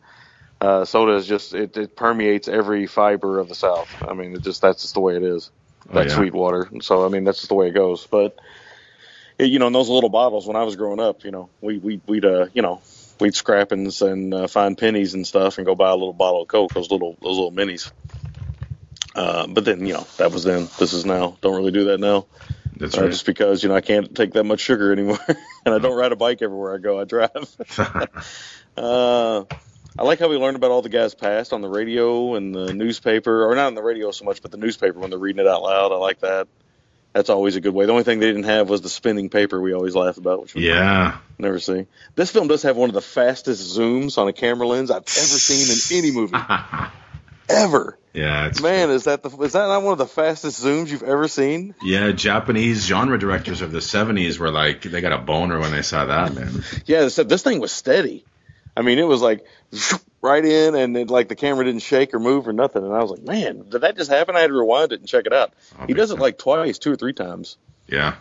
uh, 0.64 0.86
soda 0.86 1.14
is 1.14 1.26
just 1.26 1.54
it, 1.54 1.76
it 1.76 1.96
permeates 1.96 2.48
every 2.48 2.86
fiber 2.88 3.40
of 3.40 3.48
the 3.48 3.56
South. 3.56 3.94
I 4.06 4.14
mean, 4.14 4.34
it 4.36 4.44
just 4.44 4.62
that's 4.62 4.82
just 4.82 4.94
the 4.94 5.00
way 5.00 5.16
it 5.16 5.24
is. 5.24 5.52
Oh, 5.90 6.00
That 6.00 6.02
yeah. 6.02 6.24
sweet 6.24 6.34
water. 6.34 6.70
So 6.82 7.04
I 7.06 7.10
mean, 7.10 7.24
that's 7.24 7.38
just 7.40 7.50
the 7.50 7.56
way 7.56 7.68
it 7.68 7.74
goes. 7.74 8.08
But 8.10 8.36
it, 9.38 9.46
you 9.50 9.60
know, 9.60 9.68
in 9.68 9.74
those 9.74 9.90
little 9.90 10.10
bottles 10.10 10.46
when 10.46 10.56
I 10.56 10.64
was 10.64 10.76
growing 10.76 11.00
up, 11.00 11.24
you 11.24 11.32
know, 11.32 11.50
we 11.62 11.78
we 11.78 12.02
we'd 12.08 12.26
uh 12.26 12.48
you 12.54 12.62
know 12.62 12.82
we'd 13.20 13.36
scrap 13.36 13.72
and, 13.72 13.92
and 14.02 14.34
uh, 14.34 14.48
find 14.48 14.78
pennies 14.78 15.14
and 15.14 15.26
stuff 15.26 15.58
and 15.58 15.66
go 15.66 15.74
buy 15.76 15.90
a 15.90 15.94
little 15.96 16.14
bottle 16.14 16.42
of 16.42 16.48
Coke, 16.48 16.74
those 16.74 16.90
little 16.90 17.18
those 17.22 17.36
little 17.38 17.52
minis. 17.52 17.92
Uh, 19.14 19.46
but 19.48 19.64
then 19.64 19.86
you 19.86 19.94
know 19.94 20.06
that 20.18 20.32
was 20.32 20.44
then. 20.44 20.68
This 20.78 20.92
is 20.94 21.06
now. 21.06 21.38
Don't 21.42 21.56
really 21.56 21.72
do 21.72 21.86
that 21.86 22.00
now. 22.00 22.26
That's 22.76 22.98
Uh, 22.98 23.08
right. 23.08 23.10
just 23.10 23.26
because 23.26 23.62
you 23.62 23.70
know 23.70 23.76
I 23.76 23.82
can't 23.82 24.14
take 24.16 24.34
that 24.34 24.44
much 24.44 24.60
sugar 24.60 24.92
anymore, 24.92 25.18
and 25.28 25.74
I 25.74 25.78
don't 25.78 25.96
ride 25.96 26.12
a 26.12 26.16
bike 26.16 26.42
everywhere 26.42 26.74
I 26.74 26.78
go. 26.78 27.00
I 27.00 27.04
drive. 27.04 27.30
uh, 28.76 29.44
I 29.96 30.02
like 30.02 30.18
how 30.18 30.28
we 30.28 30.36
learned 30.36 30.56
about 30.56 30.70
all 30.70 30.82
the 30.82 30.88
guys 30.88 31.14
past 31.14 31.52
on 31.52 31.60
the 31.60 31.68
radio 31.68 32.34
and 32.34 32.54
the 32.54 32.74
newspaper, 32.74 33.48
or 33.48 33.54
not 33.54 33.66
on 33.66 33.74
the 33.74 33.82
radio 33.82 34.10
so 34.10 34.24
much, 34.24 34.42
but 34.42 34.50
the 34.50 34.56
newspaper 34.56 34.98
when 34.98 35.10
they're 35.10 35.18
reading 35.18 35.40
it 35.40 35.48
out 35.48 35.62
loud. 35.62 35.92
I 35.92 35.96
like 35.96 36.20
that. 36.20 36.48
That's 37.12 37.30
always 37.30 37.54
a 37.54 37.60
good 37.60 37.72
way. 37.72 37.86
The 37.86 37.92
only 37.92 38.02
thing 38.02 38.18
they 38.18 38.26
didn't 38.26 38.44
have 38.44 38.68
was 38.68 38.80
the 38.80 38.88
spinning 38.88 39.30
paper 39.30 39.60
we 39.60 39.72
always 39.72 39.94
laugh 39.94 40.16
about, 40.16 40.42
which 40.42 40.54
we 40.54 40.66
yeah. 40.66 41.18
never 41.38 41.60
see. 41.60 41.86
This 42.16 42.32
film 42.32 42.48
does 42.48 42.64
have 42.64 42.76
one 42.76 42.90
of 42.90 42.94
the 42.94 43.00
fastest 43.00 43.78
zooms 43.78 44.18
on 44.18 44.26
a 44.26 44.32
camera 44.32 44.66
lens 44.66 44.90
I've 44.90 44.98
ever 44.98 45.06
seen 45.06 45.70
in 45.70 46.04
any 46.04 46.10
movie. 46.12 46.36
ever. 47.48 47.98
Yeah, 48.12 48.46
it's 48.46 48.60
Man, 48.60 48.90
is 48.90 49.04
that 49.04 49.22
the 49.22 49.30
is 49.42 49.52
that 49.52 49.66
not 49.66 49.82
one 49.82 49.92
of 49.92 49.98
the 49.98 50.06
fastest 50.06 50.62
zooms 50.62 50.88
you've 50.88 51.02
ever 51.02 51.26
seen? 51.26 51.74
Yeah, 51.82 52.12
Japanese 52.12 52.84
genre 52.84 53.18
directors 53.18 53.60
of 53.60 53.72
the 53.72 53.80
'70s 53.80 54.38
were 54.38 54.50
like, 54.50 54.82
they 54.82 55.00
got 55.00 55.12
a 55.12 55.18
boner 55.18 55.58
when 55.58 55.72
they 55.72 55.82
saw 55.82 56.06
that, 56.06 56.34
man. 56.34 56.62
Yeah, 56.86 57.00
this, 57.00 57.16
this 57.16 57.42
thing 57.42 57.60
was 57.60 57.72
steady. 57.72 58.24
I 58.76 58.82
mean, 58.82 58.98
it 58.98 59.06
was 59.06 59.22
like 59.22 59.44
right 60.20 60.44
in, 60.44 60.74
and 60.74 60.96
it, 60.96 61.10
like 61.10 61.28
the 61.28 61.36
camera 61.36 61.64
didn't 61.64 61.82
shake 61.82 62.12
or 62.14 62.18
move 62.18 62.48
or 62.48 62.52
nothing. 62.52 62.84
And 62.84 62.92
I 62.92 63.00
was 63.02 63.10
like, 63.10 63.22
man, 63.22 63.68
did 63.68 63.82
that 63.82 63.96
just 63.96 64.10
happen? 64.10 64.36
I 64.36 64.40
had 64.40 64.48
to 64.48 64.54
rewind 64.54 64.92
it 64.92 65.00
and 65.00 65.08
check 65.08 65.26
it 65.26 65.32
out. 65.32 65.52
Oh, 65.78 65.86
He 65.86 65.94
does 65.94 66.10
it 66.10 66.18
like 66.18 66.38
twice, 66.38 66.78
two 66.78 66.92
or 66.92 66.96
three 66.96 67.12
times. 67.12 67.56
Yeah, 67.86 68.14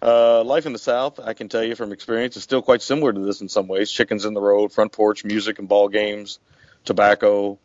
Uh, 0.00 0.42
Life 0.42 0.66
in 0.66 0.72
the 0.72 0.78
South, 0.78 1.20
I 1.20 1.34
can 1.34 1.48
tell 1.48 1.62
you 1.62 1.76
from 1.76 1.92
experience, 1.92 2.36
is 2.36 2.42
still 2.42 2.62
quite 2.62 2.82
similar 2.82 3.12
to 3.12 3.20
this 3.20 3.40
in 3.40 3.48
some 3.48 3.68
ways. 3.68 3.90
Chickens 3.90 4.24
in 4.24 4.34
the 4.34 4.40
road, 4.40 4.72
front 4.72 4.90
porch 4.92 5.24
music 5.24 5.58
and 5.60 5.68
ball 5.68 5.88
games, 5.88 6.38
tobacco, 6.84 7.58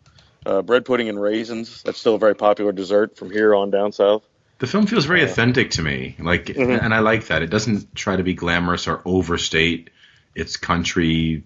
uh, 0.45 0.61
bread 0.61 0.85
pudding 0.85 1.09
and 1.09 1.19
raisins. 1.19 1.81
That's 1.83 1.99
still 1.99 2.15
a 2.15 2.19
very 2.19 2.35
popular 2.35 2.71
dessert 2.71 3.17
from 3.17 3.31
here 3.31 3.55
on 3.55 3.71
down 3.71 3.91
south. 3.91 4.23
the 4.59 4.65
film 4.65 4.87
feels 4.87 5.05
very 5.05 5.21
authentic 5.21 5.69
to 5.69 5.83
me, 5.83 6.15
like, 6.19 6.45
Mhm. 6.47 6.81
and 6.83 6.91
I 6.91 6.99
like 6.99 7.27
that. 7.27 7.43
It 7.43 7.51
doesn't 7.51 7.93
try 7.93 8.15
to 8.15 8.23
be 8.23 8.33
glamorous 8.33 8.87
or 8.87 9.01
overstate 9.05 9.91
its 10.33 10.57
country 10.57 11.43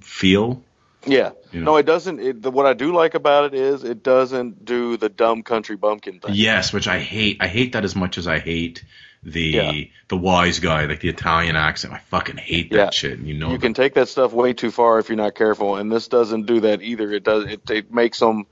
feel. 0.00 0.62
Yeah. 1.06 1.30
You 1.52 1.60
know. 1.60 1.72
No, 1.72 1.76
it 1.78 1.86
doesn't. 1.86 2.20
It, 2.20 2.42
the, 2.42 2.50
what 2.50 2.66
I 2.66 2.74
do 2.74 2.92
like 2.92 3.14
about 3.14 3.46
it 3.46 3.54
is 3.54 3.84
it 3.84 4.02
doesn't 4.02 4.64
do 4.64 4.96
the 4.96 5.08
dumb 5.08 5.42
country 5.42 5.76
bumpkin 5.76 6.20
thing. 6.20 6.32
Yes, 6.34 6.72
which 6.72 6.86
I 6.88 6.98
hate. 6.98 7.38
I 7.40 7.46
hate 7.48 7.72
that 7.72 7.84
as 7.84 7.96
much 7.96 8.18
as 8.18 8.26
I 8.26 8.38
hate 8.38 8.84
the 9.22 9.40
Yeah. 9.40 9.72
the 10.08 10.16
wise 10.16 10.60
guy, 10.60 10.84
like 10.86 11.00
the 11.00 11.08
Italian 11.08 11.56
accent. 11.56 11.94
I 11.94 11.98
fucking 11.98 12.36
hate 12.36 12.70
that 12.70 12.76
Yeah. 12.76 12.90
shit. 12.90 13.18
You 13.18 13.34
know, 13.34 13.48
you 13.48 13.58
that. 13.58 13.62
can 13.62 13.74
take 13.74 13.94
that 13.94 14.08
stuff 14.08 14.32
way 14.32 14.52
too 14.52 14.70
far 14.70 14.98
if 14.98 15.08
you're 15.08 15.16
not 15.16 15.34
careful, 15.34 15.76
and 15.76 15.90
this 15.90 16.08
doesn't 16.08 16.46
do 16.46 16.60
that 16.60 16.82
either. 16.82 17.10
It 17.12 17.24
does. 17.24 17.44
It, 17.44 17.68
it 17.70 17.92
makes 17.92 18.18
them 18.18 18.46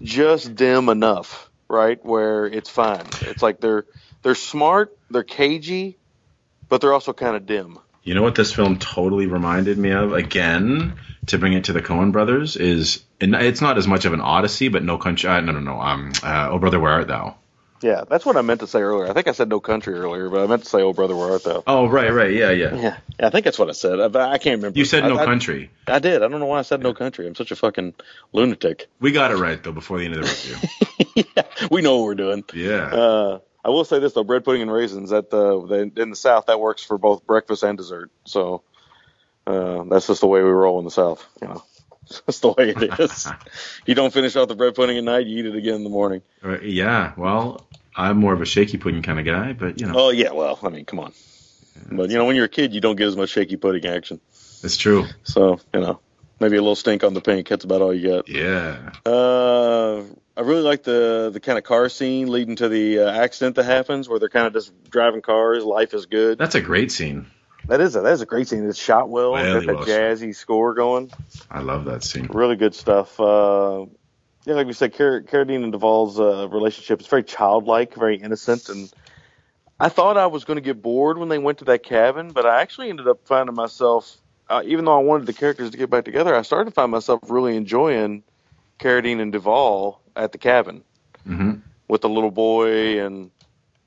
just 0.00 0.54
dim 0.54 0.88
enough, 0.88 1.50
right, 1.68 2.02
where 2.04 2.46
it's 2.46 2.68
fine. 2.70 3.04
It's 3.22 3.42
like 3.42 3.60
they're 3.60 3.84
they're 4.22 4.34
smart, 4.34 4.96
they're 5.10 5.22
cagey, 5.24 5.96
but 6.68 6.80
they're 6.80 6.92
also 6.92 7.12
kind 7.12 7.36
of 7.36 7.44
dim. 7.46 7.78
You 8.02 8.14
know 8.14 8.22
what 8.22 8.34
this 8.34 8.52
film 8.52 8.78
totally 8.78 9.26
reminded 9.26 9.78
me 9.78 9.90
of 9.90 10.12
again 10.12 10.94
to 11.26 11.38
bring 11.38 11.52
it 11.52 11.64
to 11.64 11.72
the 11.72 11.82
Coen 11.82 12.10
Brothers 12.12 12.56
is 12.56 13.04
and 13.20 13.34
it's 13.34 13.60
not 13.60 13.78
as 13.78 13.86
much 13.86 14.04
of 14.04 14.12
an 14.12 14.20
Odyssey, 14.20 14.68
but 14.68 14.82
No 14.82 14.98
Country. 14.98 15.30
Uh, 15.30 15.40
no, 15.40 15.52
no, 15.52 15.60
no. 15.60 15.80
Um, 15.80 16.12
uh, 16.22 16.48
Oh 16.50 16.58
Brother, 16.58 16.80
Where 16.80 16.92
Art 16.92 17.08
Thou? 17.08 17.36
Yeah, 17.82 18.04
that's 18.08 18.24
what 18.24 18.36
I 18.36 18.42
meant 18.42 18.60
to 18.60 18.66
say 18.68 18.80
earlier. 18.80 19.10
I 19.10 19.12
think 19.12 19.26
I 19.26 19.32
said 19.32 19.48
no 19.48 19.58
country 19.58 19.94
earlier, 19.94 20.30
but 20.30 20.40
I 20.42 20.46
meant 20.46 20.62
to 20.62 20.68
say 20.68 20.82
oh 20.82 20.92
brother 20.92 21.16
where 21.16 21.32
art 21.32 21.42
thou. 21.42 21.64
Oh, 21.66 21.88
right, 21.88 22.12
right, 22.12 22.32
yeah, 22.32 22.52
yeah. 22.52 22.74
Yeah, 22.76 22.96
yeah 23.18 23.26
I 23.26 23.30
think 23.30 23.44
that's 23.44 23.58
what 23.58 23.68
I 23.68 23.72
said. 23.72 23.98
I, 24.00 24.30
I 24.30 24.38
can't 24.38 24.58
remember. 24.58 24.78
You 24.78 24.84
said 24.84 25.02
no 25.02 25.18
I, 25.18 25.22
I- 25.22 25.24
country. 25.24 25.68
I, 25.88 25.98
did. 25.98 26.22
I 26.22 26.28
don't 26.28 26.38
know 26.38 26.46
why 26.46 26.60
I 26.60 26.62
said 26.62 26.80
no 26.80 26.94
country. 26.94 27.26
I'm 27.26 27.34
such 27.34 27.50
a 27.50 27.56
fucking 27.56 27.94
lunatic. 28.32 28.86
We 29.00 29.10
got 29.10 29.32
it 29.32 29.36
right 29.36 29.60
though 29.60 29.72
before 29.72 29.98
the 29.98 30.04
end 30.04 30.14
of 30.14 30.20
the 30.22 30.28
review. 31.16 31.24
yeah, 31.36 31.42
we 31.72 31.82
know 31.82 31.96
what 31.96 32.04
we're 32.04 32.14
doing. 32.14 32.44
yeah. 32.54 32.84
Uh, 32.84 33.38
I 33.64 33.68
will 33.70 33.84
say 33.84 33.98
this 33.98 34.12
though: 34.12 34.24
bread 34.24 34.44
pudding 34.44 34.62
and 34.62 34.72
raisins. 34.72 35.12
At 35.12 35.30
the, 35.30 35.66
the 35.66 36.02
in 36.02 36.10
the 36.10 36.16
South, 36.16 36.46
that 36.46 36.58
works 36.60 36.82
for 36.82 36.98
both 36.98 37.26
breakfast 37.26 37.62
and 37.62 37.78
dessert. 37.78 38.10
So 38.24 38.62
uh, 39.46 39.84
that's 39.84 40.06
just 40.08 40.20
the 40.20 40.26
way 40.26 40.42
we 40.42 40.50
roll 40.50 40.78
in 40.78 40.84
the 40.84 40.90
South. 40.90 41.26
You 41.40 41.48
know, 41.48 41.64
that's 42.26 42.40
the 42.40 42.48
way 42.48 42.74
it 42.76 43.00
is. 43.00 43.28
you 43.86 43.94
don't 43.94 44.12
finish 44.12 44.34
off 44.36 44.48
the 44.48 44.56
bread 44.56 44.74
pudding 44.74 44.98
at 44.98 45.04
night; 45.04 45.26
you 45.26 45.38
eat 45.38 45.46
it 45.46 45.56
again 45.56 45.74
in 45.74 45.84
the 45.84 45.90
morning. 45.90 46.22
Uh, 46.44 46.60
yeah. 46.60 47.12
Well, 47.16 47.66
I'm 47.94 48.18
more 48.18 48.32
of 48.32 48.40
a 48.40 48.46
shaky 48.46 48.78
pudding 48.78 49.02
kind 49.02 49.18
of 49.18 49.24
guy, 49.24 49.52
but 49.52 49.80
you 49.80 49.86
know, 49.86 49.94
Oh 49.96 50.10
yeah, 50.10 50.32
well, 50.32 50.58
I 50.62 50.68
mean, 50.68 50.84
come 50.84 50.98
on. 50.98 51.12
But 51.90 52.10
you 52.10 52.18
know, 52.18 52.26
when 52.26 52.36
you're 52.36 52.46
a 52.46 52.50
kid, 52.50 52.74
you 52.74 52.80
don't 52.80 52.96
get 52.96 53.08
as 53.08 53.16
much 53.16 53.30
shaky 53.30 53.56
pudding 53.56 53.86
action. 53.86 54.20
it's 54.62 54.76
true. 54.76 55.06
So 55.24 55.60
you 55.72 55.80
know, 55.80 56.00
maybe 56.40 56.56
a 56.56 56.60
little 56.60 56.76
stink 56.76 57.04
on 57.04 57.14
the 57.14 57.20
pink. 57.20 57.48
That's 57.48 57.64
about 57.64 57.80
all 57.80 57.94
you 57.94 58.22
get. 58.22 58.28
Yeah. 58.28 58.90
Uh, 59.06 60.02
I 60.36 60.40
really 60.40 60.62
like 60.62 60.82
the 60.82 61.30
the 61.32 61.40
kind 61.40 61.58
of 61.58 61.64
car 61.64 61.88
scene 61.88 62.28
leading 62.28 62.56
to 62.56 62.68
the 62.68 63.00
uh, 63.00 63.10
accident 63.10 63.56
that 63.56 63.64
happens, 63.64 64.08
where 64.08 64.18
they're 64.18 64.30
kind 64.30 64.46
of 64.46 64.54
just 64.54 64.72
driving 64.90 65.20
cars. 65.20 65.64
Life 65.64 65.92
is 65.92 66.06
good. 66.06 66.38
That's 66.38 66.54
a 66.54 66.60
great 66.60 66.90
scene. 66.90 67.26
That 67.68 67.80
is 67.80 67.94
a 67.96 68.00
that 68.00 68.12
is 68.12 68.22
a 68.22 68.26
great 68.26 68.48
scene. 68.48 68.66
It's 68.66 68.78
shot 68.78 69.08
well. 69.08 69.34
Really 69.34 69.66
got 69.66 69.86
that 69.86 69.88
jazzy 69.88 70.34
score 70.34 70.74
going. 70.74 71.10
I 71.50 71.60
love 71.60 71.84
that 71.84 72.02
scene. 72.02 72.28
Really 72.30 72.56
good 72.56 72.74
stuff. 72.74 73.20
Uh, 73.20 73.86
yeah, 74.44 74.54
like 74.54 74.66
we 74.66 74.72
said, 74.72 74.96
Car- 74.96 75.22
Carradine 75.22 75.62
and 75.62 75.72
Duvall's 75.72 76.18
uh, 76.18 76.48
relationship 76.48 77.00
is 77.00 77.06
very 77.06 77.22
childlike, 77.22 77.94
very 77.94 78.16
innocent, 78.16 78.68
and 78.70 78.92
I 79.78 79.88
thought 79.88 80.16
I 80.16 80.26
was 80.26 80.44
going 80.44 80.56
to 80.56 80.62
get 80.62 80.82
bored 80.82 81.18
when 81.18 81.28
they 81.28 81.38
went 81.38 81.58
to 81.58 81.64
that 81.66 81.82
cabin, 81.82 82.30
but 82.30 82.46
I 82.46 82.60
actually 82.60 82.90
ended 82.90 83.06
up 83.06 83.26
finding 83.26 83.54
myself, 83.54 84.16
uh, 84.48 84.62
even 84.64 84.84
though 84.84 84.96
I 84.96 85.02
wanted 85.02 85.26
the 85.26 85.32
characters 85.32 85.70
to 85.70 85.76
get 85.76 85.90
back 85.90 86.04
together, 86.04 86.34
I 86.34 86.42
started 86.42 86.70
to 86.70 86.74
find 86.74 86.90
myself 86.90 87.20
really 87.28 87.56
enjoying 87.56 88.24
Carradine 88.80 89.20
and 89.20 89.32
Duvall 89.32 90.01
at 90.16 90.32
the 90.32 90.38
cabin 90.38 90.82
hmm 91.24 91.54
with 91.88 92.00
the 92.00 92.08
little 92.08 92.30
boy 92.30 93.04
and 93.04 93.30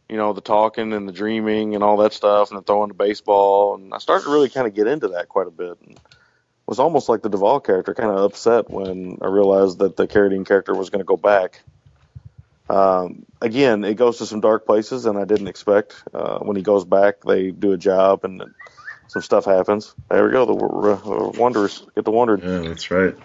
you 0.08 0.18
know 0.18 0.32
the 0.34 0.42
talking 0.42 0.94
and 0.94 1.08
the 1.08 1.14
dreaming 1.14 1.74
and 1.74 1.84
all 1.84 1.98
that 1.98 2.14
stuff 2.14 2.52
and 2.52 2.60
the 2.60 2.62
throwing 2.62 2.90
the 2.90 2.94
baseball 2.94 3.76
and 3.76 3.94
I 3.94 3.98
started 3.98 4.26
to 4.26 4.32
really 4.32 4.50
kind 4.50 4.68
of 4.68 4.76
get 4.76 4.86
into 4.86 5.08
that 5.10 5.28
quite 5.28 5.48
a 5.48 5.52
bit 5.52 5.80
and 5.82 5.98
it 5.98 6.68
was 6.68 6.80
almost 6.80 7.10
like 7.10 7.22
the 7.22 7.30
Duvall 7.30 7.60
character 7.60 7.94
kind 7.94 8.12
of 8.12 8.18
upset 8.18 8.70
when 8.70 9.18
I 9.22 9.28
realized 9.28 9.80
that 9.80 9.96
the 9.96 10.08
Carradine 10.08 10.48
character 10.48 10.74
was 10.74 10.90
going 10.90 11.00
to 11.00 11.06
go 11.06 11.18
back. 11.18 11.62
Um, 12.68 13.26
again, 13.40 13.84
it 13.84 13.96
goes 13.96 14.18
to 14.18 14.26
some 14.26 14.42
dark 14.42 14.66
places 14.66 15.06
and 15.06 15.18
I 15.18 15.26
didn't 15.26 15.48
expect. 15.48 16.04
Uh, 16.12 16.40
when 16.40 16.56
he 16.56 16.64
goes 16.64 16.84
back, 16.84 17.22
they 17.22 17.52
do 17.52 17.74
a 17.74 17.78
job 17.78 18.24
and 18.24 18.44
some 19.08 19.22
stuff 19.22 19.46
happens. 19.46 19.94
There 20.10 20.26
we 20.26 20.32
go. 20.32 20.46
The 20.46 20.54
uh, 20.56 21.32
Wanderers 21.40 21.86
get 21.94 22.04
the 22.04 22.12
Wandered. 22.12 22.42
Yeah, 22.42 22.68
that's 22.68 22.90
right. 22.90 23.16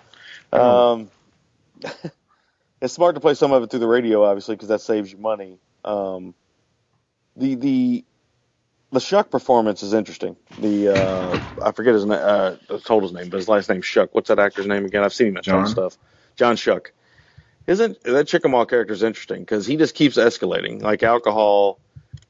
Um, 0.53 1.11
it's 2.81 2.95
smart 2.95 3.15
to 3.15 3.21
play 3.21 3.35
some 3.35 3.53
of 3.53 3.63
it 3.63 3.71
through 3.71 3.81
the 3.81 3.87
radio, 3.87 4.25
obviously, 4.25 4.57
because 4.57 4.69
that 4.69 4.81
saves 4.81 5.13
you 5.13 5.19
money. 5.19 5.59
Um, 5.85 6.35
the 7.37 7.55
the 7.55 8.05
the 8.93 9.01
Schuck 9.01 9.31
performance 9.31 9.83
is 9.83 9.93
interesting. 9.93 10.37
The 10.59 10.89
uh, 10.89 11.41
I 11.63 11.73
forget 11.73 11.95
his 11.95 12.05
name. 12.05 12.19
Uh, 12.21 12.57
I 12.71 12.79
told 12.79 13.03
his 13.03 13.13
name, 13.13 13.29
but 13.29 13.39
his 13.39 13.49
last 13.49 13.69
name's 13.69 13.85
Schuck. 13.85 14.09
What's 14.13 14.29
that 14.29 14.39
actor's 14.39 14.67
name 14.67 14.85
again? 14.85 15.05
I've 15.05 15.15
seen 15.15 15.29
him 15.29 15.37
in 15.37 15.43
John? 15.43 15.67
stuff. 15.67 15.97
John 16.37 16.57
Schuck. 16.57 16.89
Isn't 17.67 18.03
that 18.03 18.27
Chickamauga 18.27 18.69
character 18.69 18.95
is 18.95 19.03
interesting 19.03 19.41
because 19.41 19.67
he 19.67 19.77
just 19.77 19.95
keeps 19.95 20.17
escalating. 20.17 20.83
Like 20.83 21.03
alcohol 21.03 21.79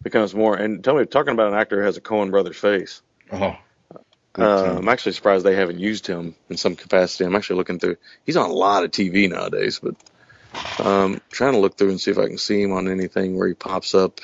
becomes 0.02 0.35
more. 0.35 0.56
And 0.56 0.82
tell 0.82 0.97
me, 0.97 1.05
talking 1.06 1.32
about 1.32 1.52
an 1.52 1.59
actor 1.59 1.78
who 1.78 1.86
has 1.86 1.97
a 1.97 2.01
Coen 2.01 2.31
brothers 2.31 2.56
face. 2.56 3.01
Oh. 3.32 3.56
Uh, 4.39 4.77
I'm 4.78 4.89
actually 4.89 5.12
surprised 5.12 5.44
they 5.44 5.56
haven't 5.56 5.81
used 5.81 6.06
him 6.06 6.36
in 6.48 6.56
some 6.56 6.77
capacity. 6.77 7.24
I'm 7.24 7.35
actually 7.35 7.56
looking 7.56 7.78
through. 7.78 7.97
He's 8.24 8.36
on 8.36 8.48
a 8.48 8.52
lot 8.52 8.85
of 8.85 8.90
TV 8.90 9.28
nowadays, 9.28 9.81
but 9.82 9.97
um, 10.78 11.20
trying 11.31 11.52
to 11.52 11.59
look 11.59 11.77
through 11.77 11.90
and 11.90 12.01
see 12.01 12.10
if 12.10 12.18
I 12.18 12.27
can 12.28 12.39
see 12.39 12.62
him 12.62 12.72
on 12.72 12.89
anything 12.89 13.36
where 13.36 13.48
he 13.48 13.55
pops 13.55 13.94
up 13.94 14.20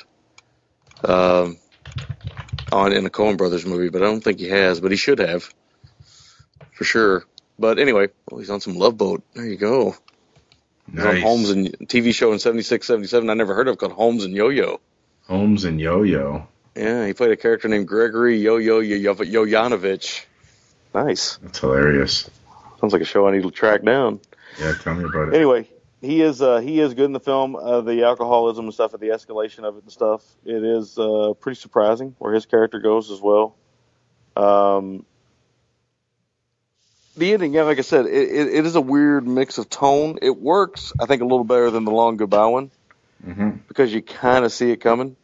um, 1.03 1.57
on 2.71 2.93
in 2.93 3.05
a 3.05 3.09
Coen 3.09 3.37
Brothers 3.37 3.65
movie. 3.65 3.89
But 3.89 4.01
I 4.01 4.05
don't 4.05 4.21
think 4.23 4.39
he 4.39 4.49
has. 4.49 4.79
But 4.79 4.91
he 4.91 4.97
should 4.97 5.19
have 5.19 5.49
for 6.73 6.83
sure. 6.83 7.23
But 7.59 7.79
anyway, 7.79 8.09
well, 8.29 8.39
he's 8.39 8.49
on 8.49 8.61
some 8.61 8.75
Love 8.75 8.97
Boat. 8.97 9.23
There 9.33 9.45
you 9.45 9.57
go. 9.57 9.95
He's 10.91 11.03
on 11.03 11.15
Nice. 11.15 11.23
Holmes 11.23 11.49
and 11.49 11.67
TV 11.87 12.13
show 12.13 12.31
in 12.33 12.39
'76, 12.39 12.85
'77. 12.85 13.29
I 13.29 13.33
never 13.33 13.53
heard 13.55 13.67
of 13.67 13.77
called 13.77 13.91
Holmes 13.93 14.23
and 14.23 14.33
Yo-Yo. 14.33 14.79
Holmes 15.27 15.65
and 15.65 15.79
Yo-Yo. 15.81 16.47
Yeah, 16.75 17.05
he 17.07 17.13
played 17.13 17.31
a 17.31 17.35
character 17.37 17.67
named 17.67 17.87
Gregory 17.87 18.37
Yo-Yo 18.37 18.79
Yo- 18.79 19.15
Yoyanovich. 19.15 20.23
Nice. 20.93 21.37
That's 21.37 21.59
hilarious. 21.59 22.29
Sounds 22.79 22.93
like 22.93 23.01
a 23.01 23.05
show 23.05 23.27
I 23.27 23.31
need 23.31 23.43
to 23.43 23.51
track 23.51 23.83
down. 23.83 24.19
Yeah, 24.59 24.73
tell 24.75 24.93
me 24.93 25.03
about 25.03 25.29
it. 25.29 25.35
Anyway, 25.35 25.67
he 26.01 26.21
is 26.21 26.41
uh, 26.41 26.57
he 26.57 26.79
is 26.79 26.93
good 26.93 27.05
in 27.05 27.13
the 27.13 27.19
film. 27.19 27.55
Uh, 27.55 27.81
the 27.81 28.03
alcoholism 28.03 28.65
and 28.65 28.73
stuff, 28.73 28.93
and 28.93 29.01
the 29.01 29.07
escalation 29.07 29.63
of 29.63 29.77
it 29.77 29.83
and 29.83 29.91
stuff. 29.91 30.23
It 30.45 30.63
is 30.63 30.97
uh, 30.97 31.33
pretty 31.39 31.59
surprising 31.59 32.15
where 32.19 32.33
his 32.33 32.45
character 32.45 32.79
goes 32.79 33.09
as 33.11 33.19
well. 33.19 33.55
Um, 34.35 35.05
the 37.15 37.33
ending, 37.33 37.53
yeah, 37.53 37.63
like 37.63 37.79
I 37.79 37.81
said, 37.81 38.05
it, 38.05 38.29
it, 38.29 38.47
it 38.53 38.65
is 38.65 38.75
a 38.75 38.81
weird 38.81 39.27
mix 39.27 39.57
of 39.57 39.69
tone. 39.69 40.19
It 40.21 40.37
works, 40.37 40.93
I 40.99 41.07
think, 41.07 41.23
a 41.23 41.25
little 41.25 41.43
better 41.43 41.71
than 41.71 41.83
the 41.83 41.91
Long 41.91 42.17
Goodbye 42.17 42.45
one 42.47 42.71
hmm 43.23 43.51
because 43.67 43.93
you 43.93 44.01
kind 44.01 44.45
of 44.45 44.51
see 44.51 44.71
it 44.71 44.77
coming, 44.77 45.15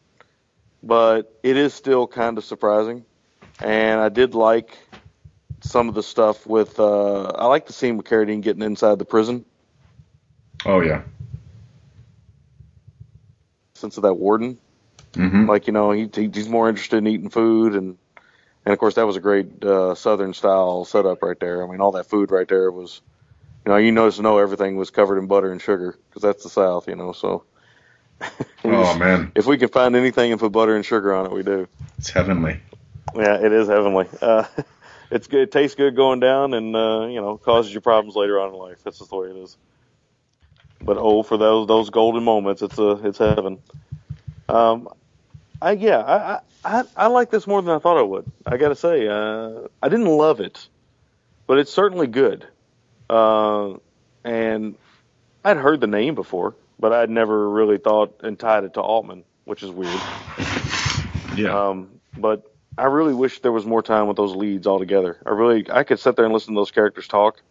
but 0.81 1.39
it 1.43 1.55
is 1.55 1.73
still 1.73 2.07
kind 2.07 2.37
of 2.37 2.43
surprising. 2.43 3.05
And 3.61 3.99
I 3.99 4.09
did 4.09 4.35
like 4.35 4.77
some 5.61 5.87
of 5.87 5.95
the 5.95 6.03
stuff 6.03 6.45
with. 6.47 6.79
Uh, 6.79 7.25
I 7.25 7.45
like 7.45 7.67
the 7.67 7.73
scene 7.73 7.97
with 7.97 8.07
Carradine 8.07 8.41
getting 8.41 8.63
inside 8.63 8.99
the 8.99 9.05
prison. 9.05 9.45
Oh 10.65 10.81
yeah. 10.81 11.03
sense 13.75 13.97
of 13.97 14.03
that 14.03 14.15
warden. 14.15 14.59
hmm 15.15 15.47
Like 15.47 15.67
you 15.67 15.73
know, 15.73 15.91
he, 15.91 16.09
he 16.13 16.29
he's 16.33 16.49
more 16.49 16.69
interested 16.69 16.97
in 16.97 17.07
eating 17.07 17.29
food, 17.29 17.73
and 17.75 17.97
and 18.65 18.73
of 18.73 18.79
course 18.79 18.95
that 18.95 19.07
was 19.07 19.17
a 19.17 19.21
great 19.21 19.63
uh, 19.63 19.95
Southern 19.95 20.33
style 20.33 20.85
setup 20.85 21.21
right 21.23 21.39
there. 21.39 21.63
I 21.65 21.69
mean, 21.71 21.81
all 21.81 21.93
that 21.93 22.09
food 22.09 22.31
right 22.31 22.47
there 22.47 22.71
was, 22.71 23.01
you 23.65 23.71
know, 23.71 23.77
you 23.77 23.91
notice 23.91 24.19
know 24.19 24.39
everything 24.39 24.77
was 24.77 24.91
covered 24.91 25.19
in 25.19 25.27
butter 25.27 25.51
and 25.51 25.61
sugar 25.61 25.97
because 26.09 26.23
that's 26.23 26.43
the 26.43 26.49
South, 26.49 26.87
you 26.87 26.95
know. 26.95 27.13
So 27.13 27.45
Oh 28.65 28.93
man, 28.95 29.33
if 29.35 29.45
we 29.47 29.57
can 29.57 29.69
find 29.69 29.95
anything 29.95 30.31
and 30.31 30.39
put 30.41 30.51
butter 30.51 30.75
and 30.75 30.85
sugar 30.85 31.13
on 31.13 31.25
it, 31.27 31.31
we 31.33 31.43
do. 31.43 31.67
it's 31.97 32.11
heavenly. 32.11 32.61
Yeah, 33.15 33.37
it 33.45 33.51
is 33.51 33.67
heavenly. 33.67 34.07
Uh, 34.21 34.45
it's 35.11 35.27
good. 35.27 35.43
It 35.43 35.51
tastes 35.51 35.75
good 35.75 35.95
going 35.95 36.19
down, 36.21 36.53
and 36.55 36.75
uh, 36.75 37.07
you 37.07 37.21
know, 37.21 37.37
causes 37.37 37.73
you 37.73 37.81
problems 37.81 38.15
later 38.15 38.39
on 38.41 38.49
in 38.49 38.55
life. 38.55 38.79
That's 38.83 38.99
just 38.99 39.11
the 39.11 39.17
way 39.17 39.29
it 39.29 39.37
is. 39.37 39.57
But 40.85 40.97
oh, 40.97 41.23
for 41.23 41.37
those 41.37 41.67
those 41.67 41.89
golden 41.89 42.23
moments, 42.23 42.61
it's 42.61 42.77
a 42.77 42.91
it's 43.05 43.17
heaven. 43.17 43.59
Um, 44.49 44.89
I 45.61 45.71
yeah, 45.71 45.99
I 45.99 46.15
I 46.15 46.39
I, 46.65 46.83
I 46.95 47.07
like 47.07 47.29
this 47.29 47.47
more 47.47 47.61
than 47.61 47.73
I 47.75 47.79
thought 47.79 47.97
I 47.97 48.01
would. 48.01 48.25
I 48.45 48.57
got 48.57 48.69
to 48.69 48.75
say, 48.75 49.07
uh, 49.07 49.67
I 49.81 49.89
didn't 49.89 50.07
love 50.07 50.39
it, 50.39 50.67
but 51.47 51.57
it's 51.57 51.71
certainly 51.71 52.07
good. 52.07 52.47
Uh, 53.09 53.75
and 54.23 54.75
I'd 55.43 55.57
heard 55.57 55.81
the 55.81 55.87
name 55.87 56.15
before, 56.15 56.55
but 56.79 56.93
I'd 56.93 57.09
never 57.09 57.49
really 57.49 57.77
thought 57.77 58.21
and 58.23 58.39
tied 58.39 58.63
it 58.63 58.73
to 58.75 58.81
Altman, 58.81 59.23
which 59.45 59.63
is 59.63 59.69
weird. 59.71 59.99
Yeah. 61.35 61.69
Um, 61.69 61.99
but 62.17 62.49
I 62.77 62.85
really 62.85 63.13
wish 63.13 63.39
there 63.39 63.51
was 63.51 63.65
more 63.65 63.81
time 63.81 64.07
with 64.07 64.17
those 64.17 64.35
leads 64.35 64.67
all 64.67 64.79
together. 64.79 65.17
I 65.25 65.31
really, 65.31 65.65
I 65.69 65.83
could 65.83 65.99
sit 65.99 66.15
there 66.15 66.25
and 66.25 66.33
listen 66.33 66.53
to 66.53 66.59
those 66.59 66.71
characters 66.71 67.07
talk 67.07 67.41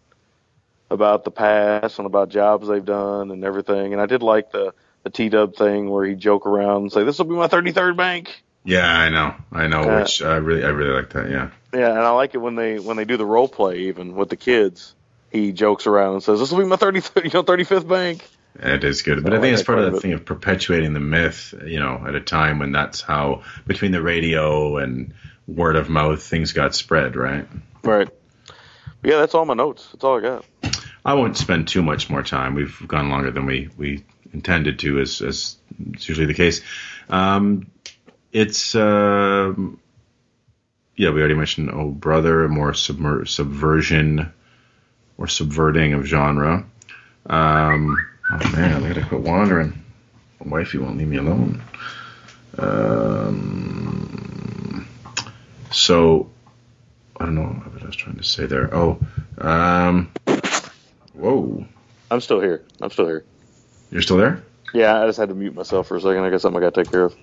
about 0.92 1.24
the 1.24 1.30
past 1.30 1.98
and 1.98 2.06
about 2.06 2.28
jobs 2.28 2.68
they've 2.68 2.84
done 2.84 3.30
and 3.30 3.44
everything. 3.44 3.92
And 3.92 4.00
I 4.00 4.06
did 4.06 4.22
like 4.22 4.50
the 4.52 4.74
the 5.02 5.10
T 5.10 5.28
Dub 5.28 5.56
thing 5.56 5.90
where 5.90 6.04
he 6.04 6.14
joke 6.14 6.46
around 6.46 6.82
and 6.82 6.92
say, 6.92 7.04
"This 7.04 7.18
will 7.18 7.26
be 7.26 7.34
my 7.34 7.48
33rd 7.48 7.96
bank." 7.96 8.42
yeah, 8.64 8.86
I 8.86 9.08
know. 9.08 9.34
I 9.50 9.66
know. 9.66 9.82
Uh, 9.82 10.00
which 10.00 10.22
I 10.22 10.36
really, 10.36 10.64
I 10.64 10.68
really 10.68 10.94
like 10.94 11.10
that. 11.10 11.30
Yeah. 11.30 11.50
Yeah, 11.74 11.90
and 11.90 11.98
I 11.98 12.10
like 12.10 12.34
it 12.34 12.38
when 12.38 12.54
they 12.54 12.78
when 12.78 12.96
they 12.96 13.04
do 13.04 13.16
the 13.16 13.26
role 13.26 13.48
play 13.48 13.78
even 13.88 14.14
with 14.14 14.28
the 14.28 14.36
kids. 14.36 14.94
He 15.30 15.52
jokes 15.52 15.86
around 15.86 16.14
and 16.14 16.22
says, 16.22 16.38
"This 16.38 16.52
will 16.52 16.58
be 16.58 16.66
my 16.66 16.76
33rd, 16.76 17.24
you 17.24 17.30
know, 17.30 17.42
35th 17.42 17.88
bank." 17.88 18.28
It 18.60 18.84
is 18.84 19.00
good, 19.00 19.24
but 19.24 19.32
I 19.32 19.38
I 19.38 19.40
think 19.40 19.52
like 19.52 19.60
it's 19.60 19.66
part 19.66 19.78
of 19.78 19.92
the 19.92 20.00
thing 20.00 20.12
of 20.12 20.26
perpetuating 20.26 20.92
the 20.92 21.00
myth. 21.00 21.54
You 21.64 21.80
know, 21.80 22.04
at 22.06 22.14
a 22.14 22.20
time 22.20 22.58
when 22.58 22.72
that's 22.72 23.00
how 23.00 23.42
between 23.66 23.92
the 23.92 24.02
radio 24.02 24.76
and 24.76 25.14
word 25.48 25.76
of 25.76 25.88
mouth 25.88 26.22
things 26.22 26.52
got 26.52 26.74
spread, 26.74 27.16
right? 27.16 27.48
Right. 27.82 28.08
Yeah, 29.02 29.18
that's 29.18 29.34
all 29.34 29.44
my 29.44 29.54
notes. 29.54 29.88
That's 29.92 30.04
all 30.04 30.18
I 30.18 30.20
got. 30.20 30.44
I 31.04 31.14
won't 31.14 31.36
spend 31.36 31.68
too 31.68 31.82
much 31.82 32.08
more 32.08 32.22
time. 32.22 32.54
We've 32.54 32.76
gone 32.86 33.10
longer 33.10 33.30
than 33.30 33.46
we, 33.46 33.68
we 33.76 34.04
intended 34.32 34.78
to, 34.80 35.00
as, 35.00 35.20
as 35.20 35.56
is 35.94 36.08
usually 36.08 36.26
the 36.26 36.34
case. 36.34 36.60
Um, 37.08 37.66
it's, 38.32 38.74
um 38.74 39.80
yeah, 40.96 41.10
we 41.10 41.20
already 41.20 41.34
mentioned 41.34 41.70
Oh 41.72 41.90
Brother, 41.90 42.48
more 42.48 42.72
submer- 42.72 43.26
subversion 43.26 44.32
or 45.18 45.26
subverting 45.26 45.94
of 45.94 46.04
genre. 46.04 46.64
Um, 47.26 47.96
oh 48.30 48.52
man, 48.52 48.84
I 48.84 48.88
gotta 48.88 49.06
quit 49.06 49.22
wandering. 49.22 49.82
wifey 50.40 50.78
won't 50.78 50.98
leave 50.98 51.08
me 51.08 51.16
alone. 51.16 51.62
Um, 52.58 53.36
so 55.70 56.30
I 57.22 57.26
don't 57.26 57.36
know 57.36 57.42
what 57.44 57.82
I 57.82 57.86
was 57.86 57.94
trying 57.94 58.16
to 58.16 58.24
say 58.24 58.46
there. 58.46 58.74
Oh, 58.74 58.98
um, 59.38 60.10
whoa, 61.14 61.64
I'm 62.10 62.20
still 62.20 62.40
here. 62.40 62.64
I'm 62.80 62.90
still 62.90 63.06
here. 63.06 63.24
you're 63.92 64.02
still 64.02 64.16
there? 64.16 64.42
Yeah, 64.74 65.00
I 65.00 65.06
just 65.06 65.18
had 65.18 65.28
to 65.28 65.34
mute 65.34 65.54
myself 65.54 65.86
for 65.86 65.96
a 65.96 66.00
second. 66.00 66.24
I 66.24 66.30
got 66.30 66.40
something 66.40 66.60
I 66.60 66.66
got 66.66 66.74
to 66.74 66.82
take 66.82 66.90
care 66.90 67.04
of. 67.04 67.16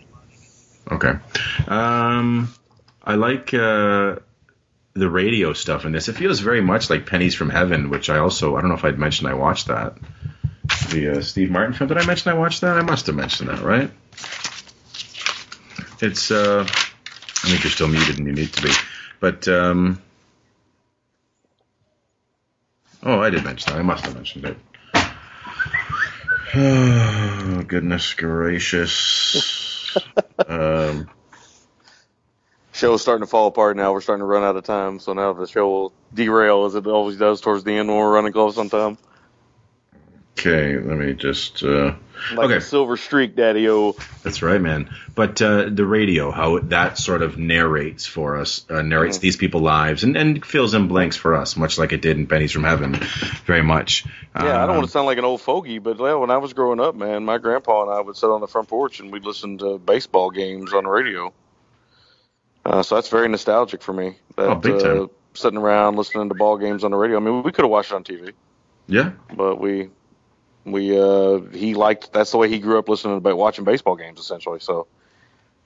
Okay. 0.89 1.13
Um, 1.67 2.53
I 3.03 3.15
like 3.15 3.53
uh, 3.53 4.15
the 4.93 5.09
radio 5.09 5.51
stuff 5.51 5.83
in 5.83 5.91
this. 5.91 6.07
It 6.07 6.13
feels 6.13 6.39
very 6.39 6.61
much 6.61 6.89
like 6.89 7.05
Pennies 7.05 7.35
from 7.35 7.49
Heaven, 7.49 7.89
which 7.89 8.09
I 8.09 8.19
also 8.19 8.55
I 8.55 8.61
don't 8.61 8.69
know 8.69 8.77
if 8.77 8.85
I'd 8.85 8.97
mentioned 8.97 9.29
I 9.29 9.33
watched 9.33 9.67
that. 9.67 9.97
The 10.91 11.17
uh, 11.17 11.21
Steve 11.21 11.51
Martin 11.51 11.73
film. 11.73 11.89
Did 11.89 11.97
I 11.97 12.05
mention 12.05 12.31
I 12.31 12.35
watched 12.35 12.61
that? 12.61 12.77
I 12.77 12.83
must 12.83 13.07
have 13.07 13.15
mentioned 13.15 13.49
that, 13.49 13.61
right? 13.61 13.91
It's. 15.99 16.31
Uh, 16.31 16.65
I 17.41 17.47
think 17.47 17.63
you're 17.63 17.71
still 17.71 17.87
muted 17.87 18.17
and 18.17 18.27
you 18.27 18.33
need 18.33 18.51
to 18.51 18.61
be, 18.61 18.69
but. 19.19 19.47
Um, 19.47 20.01
oh, 23.03 23.19
I 23.19 23.29
did 23.29 23.43
mention 23.43 23.73
that. 23.73 23.79
I 23.79 23.83
must 23.83 24.05
have 24.05 24.15
mentioned 24.15 24.45
it. 24.45 24.57
Oh, 26.55 27.63
goodness 27.67 28.13
gracious. 28.13 29.97
um, 30.47 31.09
Show's 32.79 33.01
starting 33.01 33.23
to 33.23 33.29
fall 33.29 33.47
apart 33.47 33.75
now. 33.75 33.91
We're 33.91 34.01
starting 34.01 34.21
to 34.21 34.25
run 34.25 34.43
out 34.43 34.55
of 34.55 34.63
time, 34.63 34.99
so 34.99 35.11
now 35.11 35.33
the 35.33 35.47
show 35.47 35.67
will 35.67 35.93
derail 36.13 36.65
as 36.65 36.75
it 36.75 36.87
always 36.87 37.17
does 37.17 37.41
towards 37.41 37.65
the 37.65 37.73
end 37.73 37.89
when 37.89 37.97
we're 37.97 38.13
running 38.13 38.31
close 38.31 38.57
on 38.57 38.69
time. 38.69 38.97
Okay, 40.39 40.77
let 40.77 40.97
me 40.97 41.13
just. 41.13 41.63
Uh, 41.63 41.95
Like 42.33 42.45
okay, 42.47 42.55
a 42.57 42.61
silver 42.61 42.97
streak, 42.97 43.35
Daddy 43.35 43.69
O. 43.69 43.93
that's 44.23 44.41
right, 44.41 44.59
man. 44.61 44.89
But 45.15 45.41
uh, 45.41 45.69
the 45.69 45.85
radio, 45.85 46.31
how 46.31 46.59
that 46.59 46.97
sort 46.97 47.21
of 47.21 47.37
narrates 47.37 48.05
for 48.05 48.37
us, 48.37 48.65
uh, 48.69 48.81
narrates 48.81 49.17
Mm-hmm. 49.17 49.21
these 49.21 49.37
people's 49.37 49.63
lives, 49.63 50.03
and, 50.03 50.15
and 50.17 50.45
fills 50.45 50.73
in 50.73 50.87
blanks 50.87 51.15
for 51.17 51.35
us, 51.35 51.55
much 51.57 51.77
like 51.77 51.91
it 51.93 52.01
did 52.01 52.17
in 52.17 52.27
Pennies 52.27 52.51
from 52.51 52.63
Heaven, 52.63 52.93
very 53.45 53.61
much. 53.63 54.05
Yeah, 54.35 54.57
I 54.57 54.59
don't 54.61 54.69
Um, 54.71 54.75
want 54.77 54.85
to 54.87 54.91
sound 54.91 55.05
like 55.07 55.17
an 55.17 55.25
old 55.25 55.41
fogey, 55.41 55.79
but 55.79 55.97
yeah, 55.99 56.13
when 56.15 56.29
I 56.31 56.37
was 56.37 56.53
growing 56.53 56.79
up, 56.79 56.95
man, 56.95 57.25
my 57.25 57.37
grandpa 57.37 57.83
and 57.83 57.91
I 57.91 57.99
would 58.01 58.15
sit 58.15 58.29
on 58.29 58.41
the 58.41 58.47
front 58.47 58.67
porch 58.67 58.99
and 58.99 59.11
we'd 59.11 59.25
listen 59.25 59.57
to 59.59 59.77
baseball 59.77 60.29
games 60.31 60.73
on 60.73 60.83
the 60.85 60.89
radio. 60.89 61.33
Uh, 62.65 62.83
so 62.83 62.95
that's 62.95 63.09
very 63.09 63.27
nostalgic 63.29 63.81
for 63.81 63.93
me. 63.93 64.17
That, 64.35 64.47
Oh, 64.49 64.55
big 64.55 64.79
time. 64.79 65.01
Uh, 65.03 65.07
sitting 65.33 65.57
around 65.57 65.95
listening 65.95 66.29
to 66.29 66.35
ball 66.35 66.57
games 66.57 66.83
on 66.83 66.91
the 66.91 66.97
radio. 66.97 67.17
I 67.17 67.19
mean, 67.21 67.43
we 67.43 67.51
could 67.51 67.63
have 67.63 67.71
watched 67.71 67.91
it 67.91 67.95
on 67.95 68.03
TV, 68.03 68.33
Yeah, 68.87 69.11
but 69.33 69.59
we 69.59 69.89
we 70.65 70.99
uh, 70.99 71.39
he 71.51 71.73
liked 71.73 72.13
that's 72.13 72.31
the 72.31 72.37
way 72.37 72.49
he 72.49 72.59
grew 72.59 72.79
up 72.79 72.89
listening 72.89 73.21
to 73.21 73.35
watching 73.35 73.65
baseball 73.65 73.95
games 73.95 74.19
essentially. 74.19 74.59
So 74.59 74.87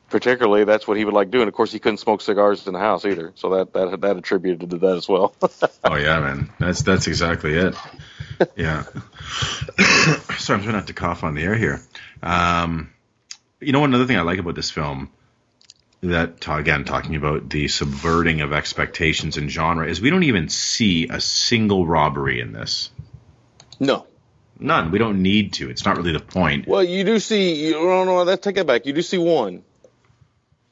particularly 0.10 0.64
that's 0.64 0.88
what 0.88 0.98
he 0.98 1.06
would 1.06 1.14
like 1.14 1.32
doing. 1.32 1.48
Of 1.48 1.54
course, 1.54 1.72
he 1.72 1.80
couldn't 1.80 1.98
smoke 1.98 2.22
cigars 2.22 2.68
in 2.68 2.74
the 2.74 2.80
house 2.80 3.06
either, 3.06 3.34
so 3.36 3.50
that 3.56 3.74
that 3.74 4.02
that 4.02 4.18
attributed 4.18 4.70
to 4.70 4.78
that 4.78 4.96
as 4.98 5.10
well. 5.10 5.36
Oh 5.86 5.96
yeah, 5.96 6.20
man. 6.22 6.50
That's 6.60 6.82
that's 6.82 7.08
exactly 7.08 7.56
it. 7.56 7.76
Yeah. 8.56 8.84
Sorry, 10.38 10.58
I'm 10.58 10.64
trying 10.64 10.72
not 10.72 10.88
to 10.88 10.94
cough 10.94 11.24
on 11.24 11.36
the 11.36 11.44
air 11.44 11.56
here. 11.56 11.82
Um, 12.22 12.92
you 13.60 13.74
know, 13.74 13.84
another 13.84 14.06
thing 14.06 14.18
I 14.18 14.22
like 14.22 14.40
about 14.40 14.56
this 14.56 14.72
film 14.72 15.10
that 16.02 16.48
again 16.48 16.86
talking 16.86 17.16
about 17.16 17.50
the 17.50 17.68
subverting 17.68 18.42
of 18.42 18.54
expectations 18.54 19.38
and 19.38 19.50
genre 19.50 19.88
is 19.88 20.02
we 20.02 20.10
don't 20.10 20.24
even 20.24 20.50
see 20.50 21.08
a 21.10 21.20
single 21.20 21.86
robbery 21.86 22.40
in 22.40 22.54
this. 22.54 22.90
no. 23.80 24.08
None. 24.60 24.92
We 24.92 25.00
don't 25.00 25.22
need 25.22 25.54
to. 25.54 25.70
It's 25.70 25.86
not 25.86 25.98
really 25.98 26.14
the 26.14 26.20
point. 26.20 26.68
Well, 26.68 26.84
you 26.84 27.04
do 27.04 27.20
see. 27.20 27.66
You 27.66 27.74
don't 27.74 28.06
know. 28.06 28.26
That 28.26 28.42
take 28.42 28.56
that 28.56 28.68
back. 28.68 28.86
You 28.86 28.94
do 28.94 29.02
see 29.02 29.18
one. 29.18 29.64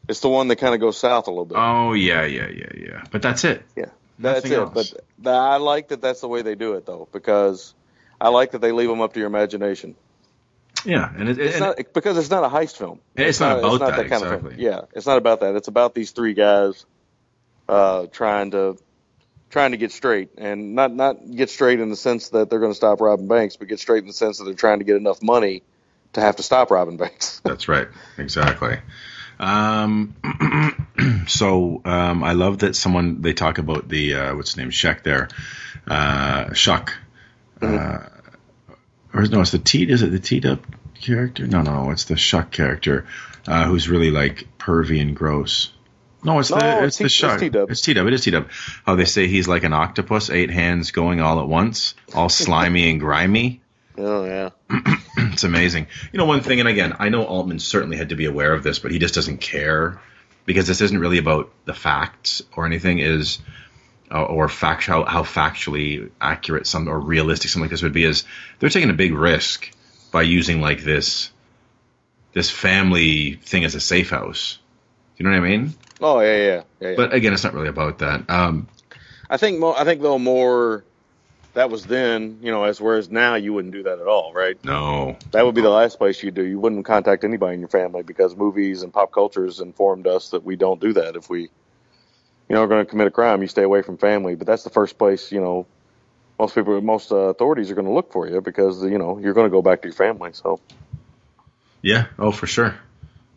It's 0.08 0.20
the 0.20 0.30
one 0.30 0.48
that 0.50 0.58
kind 0.58 0.74
of 0.74 0.82
goes 0.82 0.98
south 0.98 1.28
a 1.28 1.32
little 1.32 1.46
bit. 1.46 1.58
Oh 1.58 1.94
yeah, 1.94 2.26
yeah, 2.26 2.48
yeah, 2.48 2.70
yeah. 2.76 3.04
But 3.12 3.22
that's 3.22 3.44
it. 3.44 3.64
yeah, 3.76 3.86
that's 4.20 4.44
nothing 4.44 4.52
it. 4.52 4.60
else. 4.60 4.74
But 4.74 4.86
th- 5.24 5.34
I 5.34 5.58
like 5.58 5.90
that. 5.90 6.02
That's 6.02 6.22
the 6.22 6.28
way 6.28 6.42
they 6.42 6.56
do 6.56 6.74
it, 6.74 6.86
though, 6.86 7.08
because 7.12 7.74
I 8.20 8.30
like 8.30 8.52
that 8.52 8.62
they 8.62 8.72
leave 8.72 8.90
them 8.90 9.02
up 9.02 9.14
to 9.14 9.20
your 9.20 9.28
imagination. 9.28 9.96
Yeah, 10.86 11.12
and 11.16 11.30
it, 11.30 11.38
It's 11.38 11.56
and 11.56 11.66
not 11.66 11.94
because 11.94 12.18
it's 12.18 12.30
not 12.30 12.44
a 12.44 12.48
heist 12.48 12.78
film. 12.78 13.00
It's 13.16 13.40
not 13.40 13.60
about 13.60 13.80
that, 13.80 14.10
kind 14.10 14.24
of 14.24 14.34
exactly. 14.34 14.50
film. 14.52 14.62
Yeah, 14.62 14.82
it's 14.94 15.06
not 15.06 15.18
about 15.18 15.42
that. 15.42 15.56
It's 15.56 15.68
about 15.68 15.94
these 15.94 16.12
three 16.12 16.34
guys 16.34 16.86
uh, 17.70 18.08
trying 18.08 18.52
to 18.52 18.78
trying 19.52 19.72
to 19.72 19.78
get 19.78 19.92
straight, 19.92 20.30
and 20.38 20.74
not 20.74 20.94
not 20.94 21.30
get 21.30 21.50
straight 21.50 21.80
in 21.80 21.90
the 21.90 21.96
sense 21.96 22.30
that 22.30 22.50
they're 22.50 22.60
going 22.60 22.72
to 22.72 22.76
stop 22.76 23.02
robbing 23.02 23.28
banks, 23.28 23.58
but 23.58 23.68
get 23.68 23.80
straight 23.80 24.02
in 24.02 24.08
the 24.08 24.14
sense 24.14 24.40
that 24.40 24.46
they're 24.46 24.54
trying 24.54 24.80
to 24.80 24.86
get 24.86 24.96
enough 24.96 25.22
money 25.22 25.64
to 26.14 26.22
have 26.22 26.38
to 26.38 26.44
stop 26.44 26.72
robbing 26.72 26.98
banks. 26.98 27.40
That's 27.46 27.68
right. 27.68 27.88
Exactly. 28.18 28.80
Um, 29.40 30.16
so 31.28 31.82
um, 31.86 32.24
I 32.24 32.34
love 32.34 32.60
that 32.60 32.76
someone 32.76 33.22
they 33.22 33.34
talk 33.34 33.58
about 33.58 33.88
the 33.88 34.16
uh, 34.16 34.36
what's 34.36 34.52
his 34.52 34.58
name 34.58 34.70
Sheck 34.70 35.04
there, 35.04 35.30
uh, 35.88 36.46
Schuck, 36.52 36.92
uh, 37.62 38.00
or 39.14 39.26
no, 39.26 39.42
it's 39.42 39.52
the 39.52 39.60
T. 39.60 39.90
Is 39.90 40.02
it 40.02 40.12
the 40.12 40.20
T 40.20 40.48
up 40.48 40.66
character? 40.96 41.46
No, 41.48 41.62
no, 41.62 41.92
it's 41.92 42.06
the 42.06 42.16
Schuck 42.16 42.52
character 42.52 43.08
uh, 43.48 43.66
who's 43.66 43.90
really 43.90 44.12
like 44.12 44.48
pervy 44.58 45.02
and 45.02 45.16
gross. 45.16 45.72
No, 46.24 46.40
it's 46.40 46.52
No, 46.52 46.60
the 46.60 46.84
it's 46.86 47.02
it's 47.02 47.18
T- 47.18 47.28
the 47.28 47.34
it's 47.34 47.42
T-Dub. 47.42 47.72
It's 47.72 47.82
T 47.82 47.94
Dub. 47.94 48.08
It 48.08 48.14
is 48.14 48.24
T 48.24 48.32
Dub. 48.32 48.50
How 48.86 48.96
they 48.96 49.06
say 49.06 49.28
he's 49.28 49.48
like 49.48 49.64
an 49.64 49.74
octopus, 49.74 50.30
eight 50.30 50.52
hands 50.52 50.92
going 50.92 51.20
all 51.20 51.40
at 51.40 51.48
once, 51.48 51.96
all 52.14 52.30
slimy 52.30 52.90
and 52.90 53.00
grimy. 53.00 53.62
oh 53.98 54.26
yeah. 54.26 54.50
It's 55.18 55.44
amazing. 55.44 55.88
You 56.12 56.18
know, 56.18 56.26
one 56.26 56.42
thing, 56.42 56.60
and 56.60 56.70
again, 56.70 56.96
I 57.00 57.10
know 57.10 57.24
Altman 57.24 57.60
certainly 57.60 57.98
had 57.98 58.10
to 58.10 58.16
be 58.16 58.26
aware 58.26 58.54
of 58.54 58.64
this, 58.64 58.80
but 58.80 58.92
he 58.92 59.00
just 59.00 59.14
doesn't 59.14 59.40
care 59.40 60.02
because 60.46 60.68
this 60.68 60.82
isn't 60.82 60.98
really 60.98 61.18
about 61.18 61.52
the 61.66 61.74
facts 61.74 62.42
or 62.56 62.66
anything. 62.66 63.00
Is 63.00 63.40
uh, 64.12 64.24
or 64.24 64.50
fact 64.50 64.86
how, 64.86 65.06
how 65.06 65.24
factually 65.24 66.12
accurate 66.20 66.68
some 66.68 66.88
or 66.88 67.00
realistic 67.00 67.50
something 67.50 67.66
like 67.66 67.72
this 67.72 67.82
would 67.82 67.94
be. 67.94 68.04
Is 68.04 68.26
they're 68.60 68.70
taking 68.70 68.90
a 68.90 68.94
big 68.94 69.14
risk 69.14 69.72
by 70.12 70.24
using 70.24 70.62
like 70.62 70.84
this 70.84 71.32
this 72.34 72.50
family 72.50 73.36
thing 73.36 73.64
as 73.64 73.76
a 73.76 73.80
safe 73.80 74.10
house. 74.10 74.60
You 75.18 75.26
know 75.26 75.32
what 75.32 75.38
I 75.46 75.50
mean? 75.50 75.74
Oh 76.02 76.20
yeah, 76.20 76.36
yeah, 76.36 76.46
yeah. 76.82 76.90
yeah. 76.90 76.96
But 76.96 77.14
again, 77.14 77.34
it's 77.34 77.44
not 77.44 77.54
really 77.54 77.68
about 77.68 78.00
that. 78.00 78.30
Um, 78.30 78.68
I 79.30 79.38
think 79.38 79.60
mo- 79.60 79.74
I 79.74 79.84
think 79.84 80.02
though 80.02 80.20
more 80.20 80.84
that 81.54 81.70
was 81.70 81.86
then, 81.86 82.40
you 82.42 82.52
know, 82.52 82.64
as 82.64 82.80
whereas 82.80 83.10
now 83.10 83.36
you 83.36 83.54
wouldn't 83.54 83.74
do 83.74 83.84
that 83.84 84.00
at 84.00 84.08
all, 84.08 84.34
right? 84.34 84.58
no, 84.64 85.18
That 85.32 85.46
would 85.46 85.56
be 85.56 85.62
the 85.62 85.70
last 85.70 85.98
place 85.98 86.24
you 86.24 86.32
do. 86.32 86.44
You 86.44 86.60
wouldn't 86.60 86.86
contact 86.86 87.24
anybody 87.24 87.56
in 87.56 87.60
your 87.60 87.70
family 87.70 88.04
because 88.04 88.36
movies 88.36 88.84
and 88.84 88.94
pop 88.94 89.12
culture 89.12 89.46
has 89.46 89.60
informed 89.60 90.08
us 90.08 90.30
that 90.30 90.44
we 90.44 90.56
don't 90.56 90.80
do 90.80 90.94
that. 90.94 91.16
If 91.16 91.30
we, 91.30 91.42
you 91.42 91.50
know, 92.50 92.64
are 92.64 92.68
going 92.68 92.86
to 92.86 92.90
commit 92.90 93.08
a 93.08 93.12
crime, 93.12 93.42
you 93.42 93.48
stay 93.48 93.64
away 93.64 93.82
from 93.82 93.98
family. 93.98 94.36
But 94.36 94.48
that's 94.48 94.64
the 94.64 94.70
first 94.70 94.98
place, 94.98 95.32
you 95.32 95.42
know, 95.42 95.68
most 96.40 96.56
people, 96.56 96.80
most 96.82 97.12
uh, 97.12 97.16
authorities 97.16 97.70
are 97.70 97.76
going 97.76 97.88
to 97.88 97.94
look 97.94 98.12
for 98.12 98.28
you 98.28 98.42
because 98.42 98.84
you 98.84 98.98
know 98.98 99.20
you're 99.20 99.34
going 99.34 99.46
to 99.46 99.52
go 99.52 99.62
back 99.62 99.82
to 99.82 99.88
your 99.88 99.96
family. 99.96 100.32
So 100.34 100.60
Yeah, 101.82 102.08
oh 102.18 102.32
for 102.32 102.48
sure, 102.48 102.76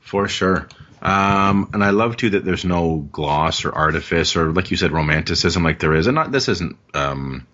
for 0.00 0.28
sure. 0.28 0.68
Um, 1.04 1.68
and 1.74 1.84
I 1.84 1.90
love 1.90 2.16
too 2.16 2.30
that 2.30 2.46
there's 2.46 2.64
no 2.64 2.96
gloss 2.96 3.66
or 3.66 3.72
artifice 3.72 4.36
or 4.36 4.52
like 4.52 4.70
you 4.70 4.78
said 4.78 4.90
romanticism 4.90 5.62
like 5.62 5.78
there 5.78 5.94
is, 5.94 6.06
and 6.06 6.14
not 6.14 6.32
this 6.32 6.48
isn't 6.48 6.76
um, 6.94 7.46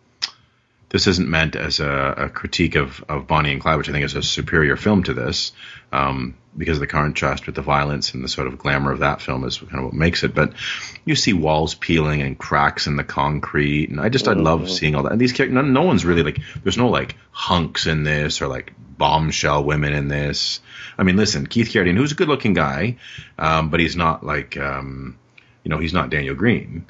this 0.90 1.06
isn't 1.06 1.28
meant 1.28 1.56
as 1.56 1.80
a, 1.80 2.14
a 2.16 2.28
critique 2.28 2.74
of, 2.74 3.04
of 3.08 3.26
Bonnie 3.26 3.52
and 3.52 3.60
Clyde, 3.60 3.78
which 3.78 3.88
I 3.88 3.92
think 3.92 4.04
is 4.04 4.16
a 4.16 4.22
superior 4.22 4.76
film 4.76 5.04
to 5.04 5.14
this, 5.14 5.52
um, 5.92 6.36
because 6.56 6.76
of 6.76 6.80
the 6.80 6.88
contrast 6.88 7.46
with 7.46 7.54
the 7.54 7.62
violence 7.62 8.12
and 8.12 8.24
the 8.24 8.28
sort 8.28 8.48
of 8.48 8.58
glamour 8.58 8.90
of 8.92 8.98
that 8.98 9.22
film 9.22 9.44
is 9.44 9.58
kind 9.58 9.78
of 9.78 9.84
what 9.84 9.94
makes 9.94 10.24
it. 10.24 10.34
But 10.34 10.54
you 11.04 11.14
see 11.14 11.32
walls 11.32 11.74
peeling 11.74 12.22
and 12.22 12.36
cracks 12.36 12.88
in 12.88 12.96
the 12.96 13.04
concrete, 13.04 13.90
and 13.90 14.00
I 14.00 14.08
just 14.08 14.26
I 14.26 14.32
love 14.32 14.68
seeing 14.68 14.96
all 14.96 15.04
that. 15.04 15.12
And 15.12 15.20
these 15.20 15.32
characters, 15.32 15.54
no, 15.54 15.62
no 15.62 15.82
one's 15.82 16.04
really 16.04 16.24
like 16.24 16.40
there's 16.62 16.78
no 16.78 16.88
like 16.88 17.16
hunks 17.30 17.86
in 17.86 18.02
this 18.02 18.42
or 18.42 18.48
like 18.48 18.72
bombshell 19.00 19.64
women 19.64 19.92
in 19.94 20.06
this. 20.08 20.60
I 20.96 21.02
mean, 21.02 21.16
listen, 21.16 21.46
Keith 21.46 21.70
Carradine, 21.70 21.96
who's 21.96 22.12
a 22.12 22.14
good-looking 22.14 22.54
guy, 22.54 22.98
um, 23.38 23.70
but 23.70 23.80
he's 23.80 23.96
not 23.96 24.24
like 24.24 24.56
um, 24.56 25.18
you 25.64 25.70
know 25.70 25.78
he's 25.78 25.94
not 25.94 26.10
Daniel 26.10 26.36
Green. 26.36 26.86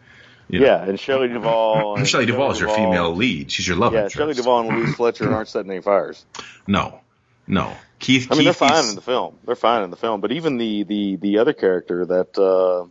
You 0.49 0.61
know, 0.61 0.67
yeah, 0.67 0.83
and 0.83 0.99
Shelley 0.99 1.29
Duvall. 1.29 1.97
and 1.97 2.07
Shelley 2.09 2.27
Duvall 2.27 2.51
is 2.51 2.61
your 2.61 2.69
female 2.69 3.15
lead. 3.15 3.53
She's 3.53 3.67
your 3.67 3.77
love 3.77 3.93
Yeah, 3.93 4.01
interest. 4.01 4.17
Shelley 4.17 4.35
Duvall 4.35 4.69
and 4.69 4.77
Louise 4.77 4.95
Fletcher 4.97 5.33
aren't 5.33 5.49
setting 5.49 5.71
any 5.71 5.81
fires. 5.81 6.27
No, 6.67 7.01
no. 7.47 7.73
Keith. 8.01 8.29
I 8.31 8.35
mean, 8.35 8.45
they're 8.45 8.53
fine 8.53 8.89
in 8.89 8.97
the 8.97 9.01
film. 9.01 9.39
They're 9.45 9.55
fine 9.55 9.85
in 9.85 9.91
the 9.91 9.97
film. 9.97 10.21
But 10.21 10.33
even 10.33 10.59
the 10.59 10.83
the 10.83 11.17
the 11.17 11.39
other 11.39 11.53
character 11.53 12.05
that 12.07 12.37
uh, 12.37 12.89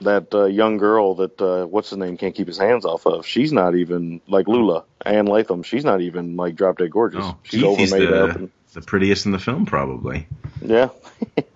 that 0.00 0.32
uh, 0.34 0.44
young 0.44 0.76
girl 0.76 1.16
that 1.16 1.40
uh, 1.40 1.66
what's 1.66 1.90
his 1.90 1.98
name 1.98 2.16
can't 2.16 2.34
keep 2.34 2.46
his 2.46 2.58
hands 2.58 2.84
off 2.84 3.06
of. 3.06 3.26
She's 3.26 3.52
not 3.52 3.74
even 3.74 4.20
like 4.28 4.46
Lula 4.46 4.84
Ann 5.04 5.26
Latham. 5.26 5.62
She's 5.62 5.84
not 5.84 6.00
even 6.00 6.36
like 6.36 6.54
drop 6.54 6.78
dead 6.78 6.90
gorgeous. 6.90 7.24
No, 7.24 7.38
she's 7.42 7.76
he's 7.76 7.90
the, 7.90 8.24
up. 8.24 8.36
And, 8.36 8.50
the 8.72 8.82
prettiest 8.82 9.26
in 9.26 9.32
the 9.32 9.38
film, 9.38 9.66
probably. 9.66 10.26
yeah, 10.62 10.90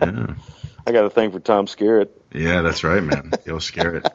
Yeah, 0.01 0.33
I 0.87 0.91
got 0.91 1.05
a 1.05 1.09
thing 1.09 1.31
for 1.31 1.39
Tom 1.39 1.67
Skerritt. 1.67 2.09
yeah, 2.33 2.61
that's 2.61 2.83
right, 2.83 3.01
man. 3.03 3.31
Scare 3.59 3.95
it. 3.97 4.07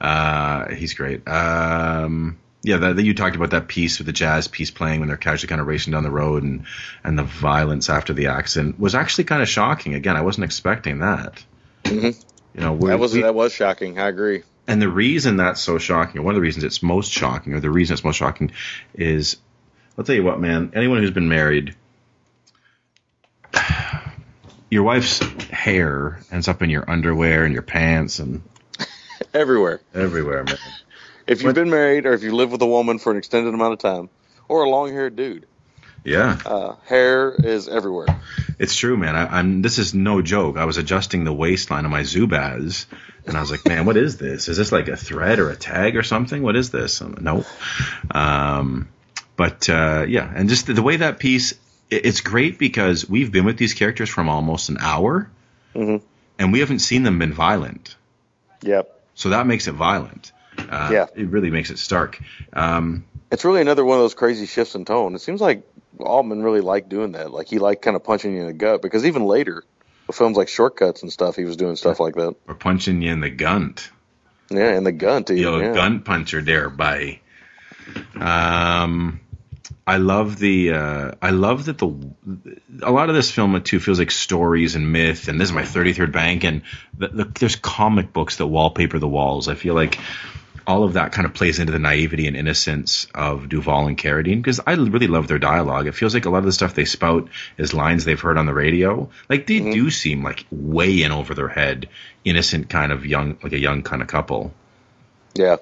Uh, 0.00 0.70
he's 0.74 0.94
great. 0.94 1.26
Um, 1.28 2.38
yeah, 2.62 2.78
that, 2.78 2.96
that 2.96 3.02
you 3.02 3.12
talked 3.12 3.36
about 3.36 3.50
that 3.50 3.68
piece 3.68 3.98
with 3.98 4.06
the 4.06 4.12
jazz 4.12 4.48
piece 4.48 4.70
playing 4.70 5.00
when 5.00 5.08
they're 5.08 5.18
casually 5.18 5.48
kind 5.48 5.60
of 5.60 5.66
racing 5.66 5.92
down 5.92 6.02
the 6.02 6.10
road 6.10 6.42
and 6.42 6.64
and 7.04 7.18
the 7.18 7.22
violence 7.22 7.90
after 7.90 8.14
the 8.14 8.28
accident 8.28 8.80
was 8.80 8.94
actually 8.94 9.24
kind 9.24 9.42
of 9.42 9.48
shocking. 9.48 9.94
Again, 9.94 10.16
I 10.16 10.22
wasn't 10.22 10.44
expecting 10.44 11.00
that. 11.00 11.44
Mhm. 11.84 12.24
You 12.54 12.60
know, 12.60 12.76
That 12.78 12.98
was 12.98 13.14
we- 13.14 13.22
that 13.22 13.34
was 13.34 13.52
shocking. 13.52 13.98
I 13.98 14.08
agree. 14.08 14.42
and 14.68 14.80
the 14.80 14.88
reason 14.88 15.36
that's 15.36 15.60
so 15.60 15.78
shocking, 15.78 16.20
or 16.20 16.24
one 16.24 16.34
of 16.34 16.36
the 16.36 16.42
reasons 16.42 16.64
it's 16.64 16.82
most 16.82 17.10
shocking, 17.12 17.52
or 17.54 17.60
the 17.60 17.70
reason 17.70 17.94
it's 17.94 18.04
most 18.04 18.16
shocking, 18.16 18.52
is 18.94 19.36
I'll 19.98 20.04
tell 20.04 20.14
you 20.14 20.22
what, 20.24 20.40
man. 20.40 20.72
Anyone 20.74 20.98
who's 20.98 21.10
been 21.10 21.28
married, 21.28 21.74
your 24.70 24.82
wife's 24.82 25.18
hair 25.50 26.20
ends 26.30 26.48
up 26.48 26.62
in 26.62 26.70
your 26.70 26.88
underwear 26.90 27.44
and 27.44 27.52
your 27.52 27.62
pants 27.62 28.18
and 28.18 28.42
Everywhere. 29.34 29.80
everywhere, 29.94 30.44
man. 30.44 30.56
If 31.26 31.40
you've 31.42 31.50
What- 31.50 31.54
been 31.56 31.70
married 31.70 32.06
or 32.06 32.12
if 32.12 32.22
you 32.22 32.34
live 32.34 32.50
with 32.52 32.62
a 32.62 32.66
woman 32.66 32.98
for 32.98 33.10
an 33.10 33.18
extended 33.18 33.54
amount 33.54 33.72
of 33.74 33.78
time, 33.78 34.08
or 34.48 34.62
a 34.64 34.68
long-haired 34.68 35.16
dude, 35.16 35.46
Yeah, 36.04 36.38
uh, 36.44 36.74
hair 36.84 37.32
is 37.32 37.66
everywhere. 37.66 38.06
it's 38.58 38.76
true, 38.76 38.96
man. 38.96 39.16
I, 39.16 39.38
I'm. 39.38 39.62
This 39.62 39.78
is 39.78 39.94
no 39.94 40.20
joke. 40.20 40.58
I 40.58 40.66
was 40.66 40.76
adjusting 40.76 41.24
the 41.24 41.32
waistline 41.32 41.86
of 41.86 41.90
my 41.90 42.02
Zubaz, 42.02 42.84
and 43.26 43.36
I 43.36 43.40
was 43.40 43.50
like, 43.50 43.64
"Man, 43.66 43.86
what 43.86 43.96
is 43.96 44.18
this? 44.18 44.48
Is 44.48 44.58
this 44.58 44.70
like 44.70 44.88
a 44.88 44.96
thread 44.96 45.38
or 45.38 45.48
a 45.50 45.56
tag 45.56 45.96
or 45.96 46.02
something? 46.02 46.42
What 46.42 46.56
is 46.56 46.70
this?" 46.70 47.00
Um, 47.00 47.16
no. 47.22 47.44
Um, 48.10 48.88
but 49.36 49.68
uh, 49.70 50.04
yeah, 50.06 50.30
and 50.34 50.48
just 50.50 50.66
the, 50.66 50.74
the 50.74 50.82
way 50.82 50.96
that 50.98 51.18
piece, 51.18 51.52
it, 51.90 52.04
it's 52.06 52.20
great 52.20 52.58
because 52.58 53.08
we've 53.08 53.32
been 53.32 53.44
with 53.46 53.56
these 53.56 53.72
characters 53.74 54.10
from 54.10 54.28
almost 54.28 54.68
an 54.68 54.76
hour, 54.80 55.30
Mhm. 55.74 56.02
and 56.38 56.52
we 56.52 56.60
haven't 56.60 56.80
seen 56.80 57.02
them 57.02 57.18
been 57.18 57.32
violent. 57.32 57.96
Yep. 58.62 58.90
So 59.14 59.30
that 59.30 59.46
makes 59.46 59.68
it 59.68 59.72
violent. 59.72 60.32
Uh, 60.58 60.90
Yeah. 60.92 61.06
it 61.16 61.28
really 61.28 61.50
makes 61.50 61.70
it 61.70 61.78
stark. 61.78 62.20
Um, 62.52 63.04
It's 63.30 63.44
really 63.44 63.60
another 63.62 63.84
one 63.84 63.98
of 63.98 64.04
those 64.04 64.14
crazy 64.14 64.46
shifts 64.46 64.74
in 64.74 64.84
tone. 64.84 65.14
It 65.14 65.20
seems 65.20 65.40
like 65.40 65.62
Altman 65.98 66.42
really 66.42 66.60
liked 66.60 66.88
doing 66.88 67.12
that. 67.12 67.30
Like 67.30 67.48
he 67.48 67.58
liked 67.58 67.82
kind 67.82 67.96
of 67.96 68.04
punching 68.04 68.34
you 68.34 68.40
in 68.40 68.46
the 68.46 68.52
gut 68.52 68.82
because 68.82 69.06
even 69.06 69.24
later, 69.24 69.64
films 70.12 70.36
like 70.36 70.48
Shortcuts 70.48 71.02
and 71.02 71.12
stuff, 71.12 71.36
he 71.36 71.44
was 71.44 71.56
doing 71.56 71.76
stuff 71.76 72.00
like 72.00 72.14
that. 72.14 72.34
or 72.46 72.54
punching 72.54 73.02
you 73.02 73.12
in 73.12 73.20
the 73.20 73.30
gunt. 73.30 73.90
Yeah, 74.50 74.76
in 74.76 74.84
the 74.84 74.92
gun 74.92 75.24
you 75.30 75.42
know, 75.42 75.58
yeah. 75.58 75.72
gun 75.72 76.02
puncher 76.02 76.42
there, 76.42 76.68
by. 76.68 77.20
Um, 78.14 79.20
I 79.86 79.96
love 79.96 80.38
the. 80.38 80.72
Uh, 80.72 81.12
I 81.20 81.30
love 81.30 81.66
that 81.66 81.78
the. 81.78 81.88
A 82.82 82.90
lot 82.90 83.08
of 83.08 83.14
this 83.14 83.30
film 83.30 83.60
too 83.62 83.80
feels 83.80 83.98
like 83.98 84.10
stories 84.10 84.74
and 84.74 84.92
myth, 84.92 85.28
and 85.28 85.40
this 85.40 85.48
is 85.48 85.54
my 85.54 85.62
33rd 85.62 86.12
bank, 86.12 86.44
and 86.44 86.62
the, 86.96 87.08
the, 87.08 87.24
there's 87.24 87.56
comic 87.56 88.12
books 88.12 88.36
that 88.36 88.46
wallpaper 88.46 88.98
the 88.98 89.08
walls. 89.08 89.48
I 89.48 89.54
feel 89.54 89.74
like 89.74 89.98
all 90.66 90.84
of 90.84 90.94
that 90.94 91.12
kind 91.12 91.26
of 91.26 91.34
plays 91.34 91.58
into 91.58 91.72
the 91.72 91.78
naivety 91.78 92.26
and 92.26 92.36
innocence 92.36 93.06
of 93.14 93.48
Duval 93.48 93.86
and 93.86 93.98
Carradine 93.98 94.36
because 94.36 94.60
I 94.66 94.72
really 94.72 95.06
love 95.06 95.28
their 95.28 95.38
dialogue. 95.38 95.86
It 95.86 95.94
feels 95.94 96.14
like 96.14 96.24
a 96.24 96.30
lot 96.30 96.38
of 96.38 96.44
the 96.44 96.52
stuff 96.52 96.74
they 96.74 96.84
spout 96.84 97.28
is 97.58 97.74
lines 97.74 98.04
they've 98.04 98.20
heard 98.20 98.38
on 98.38 98.46
the 98.46 98.54
radio. 98.54 99.10
Like 99.28 99.46
they 99.46 99.60
mm-hmm. 99.60 99.72
do 99.72 99.90
seem 99.90 100.22
like 100.22 100.46
way 100.50 101.02
in 101.02 101.12
over 101.12 101.34
their 101.34 101.48
head, 101.48 101.88
innocent 102.24 102.70
kind 102.70 102.92
of 102.92 103.04
young, 103.04 103.38
like 103.42 103.52
a 103.52 103.58
young 103.58 103.82
kind 103.82 104.00
of 104.00 104.08
couple 104.08 104.54
Yeah, 105.34 105.56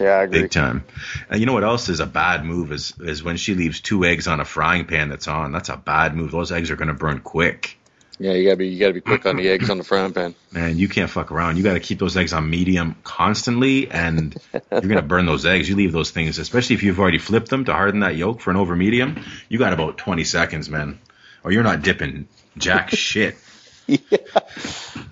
yeah, 0.00 0.10
I 0.10 0.22
agree. 0.22 0.42
big 0.42 0.50
time. 0.50 0.84
And 1.28 1.40
you 1.40 1.46
know 1.46 1.52
what 1.52 1.64
else 1.64 1.88
is 1.88 2.00
a 2.00 2.06
bad 2.06 2.44
move 2.44 2.72
is 2.72 2.94
is 3.00 3.22
when 3.22 3.36
she 3.36 3.54
leaves 3.54 3.80
two 3.80 4.04
eggs 4.04 4.26
on 4.26 4.40
a 4.40 4.44
frying 4.44 4.86
pan 4.86 5.08
that's 5.08 5.28
on. 5.28 5.52
That's 5.52 5.68
a 5.68 5.76
bad 5.76 6.14
move. 6.14 6.30
Those 6.30 6.52
eggs 6.52 6.70
are 6.70 6.76
going 6.76 6.88
to 6.88 6.94
burn 6.94 7.20
quick. 7.20 7.78
Yeah, 8.18 8.32
you 8.32 8.44
gotta 8.44 8.56
be 8.56 8.68
you 8.68 8.80
gotta 8.80 8.94
be 8.94 9.02
quick 9.02 9.26
on 9.26 9.36
the 9.36 9.48
eggs 9.48 9.68
on 9.68 9.76
the 9.78 9.84
frying 9.84 10.12
pan. 10.14 10.34
Man, 10.52 10.78
you 10.78 10.88
can't 10.88 11.10
fuck 11.10 11.30
around. 11.30 11.58
You 11.58 11.62
got 11.62 11.74
to 11.74 11.80
keep 11.80 11.98
those 11.98 12.16
eggs 12.16 12.32
on 12.32 12.48
medium 12.48 12.96
constantly, 13.04 13.90
and 13.90 14.34
you're 14.52 14.80
going 14.80 14.96
to 14.96 15.02
burn 15.02 15.26
those 15.26 15.44
eggs. 15.44 15.68
You 15.68 15.76
leave 15.76 15.92
those 15.92 16.10
things, 16.12 16.38
especially 16.38 16.76
if 16.76 16.82
you've 16.82 16.98
already 16.98 17.18
flipped 17.18 17.50
them 17.50 17.66
to 17.66 17.74
harden 17.74 18.00
that 18.00 18.16
yolk 18.16 18.40
for 18.40 18.50
an 18.50 18.56
over 18.56 18.74
medium. 18.74 19.22
You 19.50 19.58
got 19.58 19.74
about 19.74 19.98
20 19.98 20.24
seconds, 20.24 20.70
man, 20.70 20.98
or 21.44 21.52
you're 21.52 21.62
not 21.62 21.82
dipping 21.82 22.26
jack 22.56 22.90
shit. 22.94 23.36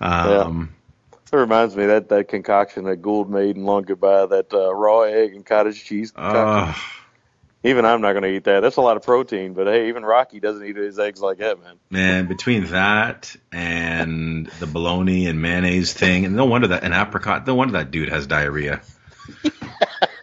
Um, 0.00 0.74
That 1.30 1.38
reminds 1.38 1.76
me 1.76 1.86
that 1.86 2.08
that 2.08 2.28
concoction 2.28 2.84
that 2.84 3.02
Gould 3.02 3.28
made 3.28 3.56
in 3.56 3.64
Long 3.64 3.82
Goodbye, 3.82 4.26
that 4.26 4.52
uh, 4.54 4.74
raw 4.74 5.02
egg 5.02 5.34
and 5.34 5.44
cottage 5.44 5.84
cheese. 5.84 6.10
concoction. 6.10 6.74
oh, 6.74 7.03
even 7.64 7.84
I'm 7.84 8.00
not 8.00 8.12
going 8.12 8.22
to 8.22 8.28
eat 8.28 8.44
that. 8.44 8.60
That's 8.60 8.76
a 8.76 8.80
lot 8.82 8.96
of 8.96 9.02
protein, 9.02 9.54
but 9.54 9.66
hey, 9.66 9.88
even 9.88 10.04
Rocky 10.04 10.38
doesn't 10.38 10.64
eat 10.64 10.76
his 10.76 10.98
eggs 10.98 11.20
like 11.20 11.38
that, 11.38 11.60
man. 11.60 11.76
Man, 11.90 12.26
between 12.26 12.66
that 12.66 13.34
and 13.50 14.46
the 14.60 14.66
bologna 14.66 15.26
and 15.26 15.40
mayonnaise 15.42 15.92
thing, 15.92 16.24
and 16.24 16.36
no 16.36 16.44
wonder 16.44 16.68
that 16.68 16.84
an 16.84 16.92
apricot, 16.92 17.46
no 17.46 17.54
wonder 17.54 17.72
that 17.78 17.90
dude 17.90 18.10
has 18.10 18.26
diarrhea. 18.26 18.80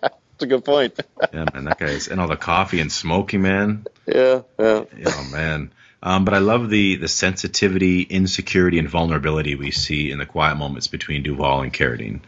That's 0.01 0.15
a 0.41 0.47
good 0.47 0.65
point. 0.65 0.99
Yeah, 1.33 1.45
man, 1.53 1.65
that 1.65 1.77
guy's 1.79 2.07
and 2.07 2.19
all 2.21 2.27
the 2.27 2.37
coffee 2.37 2.79
and 2.79 2.91
smoking, 2.91 3.41
man. 3.41 3.85
yeah, 4.07 4.41
yeah. 4.59 4.85
Oh 5.07 5.29
man. 5.31 5.71
Um, 6.03 6.25
but 6.25 6.33
I 6.33 6.39
love 6.39 6.69
the 6.69 6.95
the 6.95 7.07
sensitivity, 7.07 8.01
insecurity, 8.01 8.79
and 8.79 8.89
vulnerability 8.89 9.53
we 9.55 9.69
see 9.69 10.09
in 10.11 10.17
the 10.17 10.25
quiet 10.25 10.55
moments 10.57 10.87
between 10.87 11.21
Duval 11.21 11.61
and 11.61 11.71
Carradine. 11.73 12.21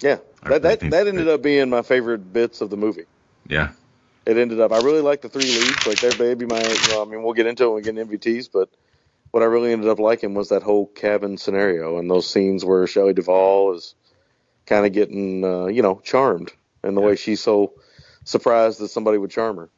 Yeah, 0.00 0.18
that, 0.42 0.62
that 0.62 0.80
that- 0.80 1.06
ended 1.06 1.28
up 1.28 1.40
being 1.42 1.70
my 1.70 1.82
favorite 1.82 2.32
bits 2.32 2.60
of 2.60 2.68
the 2.70 2.76
movie. 2.76 3.04
Yeah, 3.46 3.70
It 4.26 4.38
ended 4.38 4.60
up. 4.60 4.72
I 4.72 4.78
really 4.78 5.02
like 5.02 5.20
the 5.20 5.28
three 5.28 5.42
leads. 5.42 5.86
Like 5.86 6.00
their 6.00 6.16
baby, 6.16 6.46
my. 6.46 6.60
Know, 6.90 7.02
I 7.02 7.04
mean, 7.04 7.22
we'll 7.22 7.34
get 7.34 7.46
into 7.46 7.64
it 7.64 7.68
when 7.68 7.76
we 7.76 7.82
get 7.82 7.96
into 7.96 8.16
MVTs, 8.16 8.48
but 8.52 8.70
what 9.30 9.42
I 9.42 9.46
really 9.46 9.72
ended 9.72 9.90
up 9.90 9.98
liking 9.98 10.34
was 10.34 10.50
that 10.50 10.62
whole 10.62 10.86
cabin 10.86 11.36
scenario 11.36 11.98
and 11.98 12.10
those 12.10 12.30
scenes 12.30 12.64
where 12.64 12.86
Shelley 12.86 13.12
Duvall 13.12 13.74
is 13.74 13.94
kind 14.64 14.86
of 14.86 14.92
getting, 14.92 15.44
uh, 15.44 15.66
you 15.66 15.82
know, 15.82 16.00
charmed, 16.04 16.52
and 16.82 16.96
the 16.96 17.00
way 17.00 17.16
she's 17.16 17.40
so 17.40 17.74
surprised 18.24 18.80
that 18.80 18.88
somebody 18.88 19.18
would 19.18 19.30
charm 19.30 19.56
her. 19.56 19.70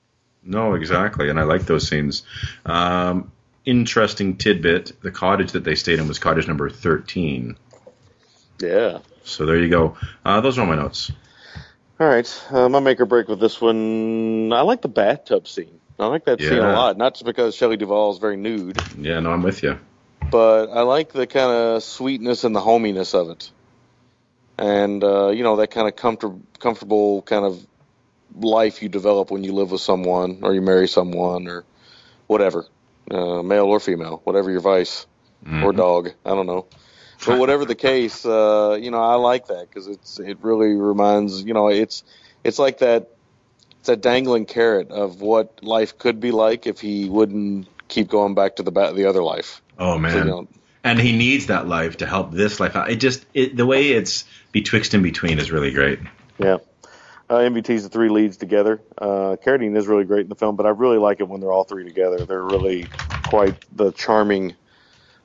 no, 0.44 0.74
exactly, 0.74 1.30
and 1.30 1.40
I 1.40 1.44
like 1.44 1.62
those 1.62 1.88
scenes. 1.88 2.22
Um, 2.64 3.32
interesting 3.64 4.36
tidbit: 4.36 4.92
the 5.02 5.10
cottage 5.10 5.52
that 5.52 5.64
they 5.64 5.74
stayed 5.74 5.98
in 5.98 6.06
was 6.06 6.18
cottage 6.18 6.46
number 6.46 6.70
thirteen. 6.70 7.56
Yeah. 8.60 8.98
So 9.24 9.44
there 9.44 9.56
you 9.56 9.68
go. 9.68 9.96
Uh, 10.24 10.40
those 10.40 10.56
are 10.56 10.60
all 10.60 10.66
my 10.68 10.76
notes. 10.76 11.10
All 11.98 12.06
right, 12.06 12.42
uh, 12.50 12.68
my 12.68 12.80
make 12.80 13.00
or 13.00 13.06
break 13.06 13.26
with 13.28 13.40
this 13.40 13.60
one. 13.60 14.52
I 14.52 14.60
like 14.62 14.82
the 14.82 14.88
bathtub 14.88 15.48
scene. 15.48 15.80
I 15.98 16.06
like 16.06 16.26
that 16.26 16.40
scene 16.50 16.58
a 16.58 16.72
lot, 16.74 16.98
not 16.98 17.14
just 17.14 17.24
because 17.24 17.54
Shelley 17.54 17.78
Duvall 17.78 18.12
is 18.12 18.18
very 18.18 18.36
nude, 18.36 18.76
Yeah, 18.98 19.20
no, 19.20 19.30
I'm 19.32 19.42
with 19.42 19.62
you. 19.62 19.78
but 20.30 20.66
I 20.66 20.82
like 20.82 21.12
the 21.12 21.26
kind 21.26 21.50
of 21.50 21.82
sweetness 21.82 22.44
and 22.44 22.54
the 22.54 22.60
hominess 22.60 23.14
of 23.14 23.30
it, 23.30 23.50
and 24.58 25.02
uh, 25.02 25.28
you 25.28 25.42
know 25.42 25.56
that 25.56 25.68
kind 25.70 25.88
of 25.88 25.96
comfort- 25.96 26.36
comfortable 26.58 27.22
kind 27.22 27.46
of 27.46 27.66
life 28.34 28.82
you 28.82 28.90
develop 28.90 29.30
when 29.30 29.42
you 29.42 29.52
live 29.54 29.70
with 29.70 29.80
someone 29.80 30.40
or 30.42 30.52
you 30.52 30.60
marry 30.60 30.88
someone 30.88 31.48
or 31.48 31.64
whatever, 32.26 32.66
uh, 33.10 33.42
male 33.42 33.64
or 33.64 33.80
female, 33.80 34.20
whatever 34.24 34.50
your 34.50 34.60
vice 34.60 35.06
or 35.62 35.72
Mhm. 35.72 35.76
dog. 35.76 36.10
I 36.26 36.30
don't 36.34 36.46
know. 36.46 36.66
But 37.24 37.38
whatever 37.38 37.64
the 37.64 37.74
case, 37.74 38.24
uh, 38.26 38.78
you 38.80 38.90
know, 38.90 39.02
I 39.02 39.14
like 39.14 39.46
that 39.46 39.68
because 39.68 39.86
it's 39.86 40.18
it 40.20 40.38
really 40.42 40.74
reminds 40.74 41.42
you 41.42 41.54
know 41.54 41.68
it's 41.68 42.04
it's 42.44 42.58
like 42.58 42.78
that 42.78 43.08
it's 43.80 43.88
a 43.88 43.96
dangling 43.96 44.46
carrot 44.46 44.90
of 44.90 45.20
what 45.20 45.62
life 45.62 45.98
could 45.98 46.20
be 46.20 46.30
like 46.30 46.66
if 46.66 46.80
he 46.80 47.08
wouldn't 47.08 47.68
keep 47.88 48.08
going 48.08 48.34
back 48.34 48.56
to 48.56 48.62
the 48.62 48.70
ba- 48.72 48.92
the 48.92 49.06
other 49.06 49.22
life. 49.22 49.62
Oh 49.78 49.94
So, 49.94 49.98
man, 49.98 50.16
you 50.18 50.24
know, 50.24 50.48
and 50.84 50.98
he 51.00 51.16
needs 51.16 51.46
that 51.46 51.66
life 51.66 51.98
to 51.98 52.06
help 52.06 52.32
this 52.32 52.60
life 52.60 52.76
out. 52.76 52.90
It 52.90 52.96
just 52.96 53.24
it, 53.34 53.56
the 53.56 53.66
way 53.66 53.88
it's 53.92 54.24
betwixt 54.52 54.94
and 54.94 55.02
between 55.02 55.38
is 55.38 55.50
really 55.50 55.72
great. 55.72 56.00
yeah. 56.38 56.58
Uh, 57.28 57.38
MVT's 57.38 57.82
the 57.82 57.88
three 57.88 58.08
leads 58.08 58.36
together. 58.36 58.80
Uh, 58.96 59.34
Carradine 59.44 59.76
is 59.76 59.88
really 59.88 60.04
great 60.04 60.20
in 60.20 60.28
the 60.28 60.36
film, 60.36 60.54
but 60.54 60.64
I 60.64 60.68
really 60.68 60.98
like 60.98 61.18
it 61.18 61.26
when 61.26 61.40
they're 61.40 61.50
all 61.50 61.64
three 61.64 61.82
together. 61.84 62.24
They're 62.24 62.40
really 62.40 62.86
quite 63.24 63.56
the 63.74 63.90
charming 63.90 64.54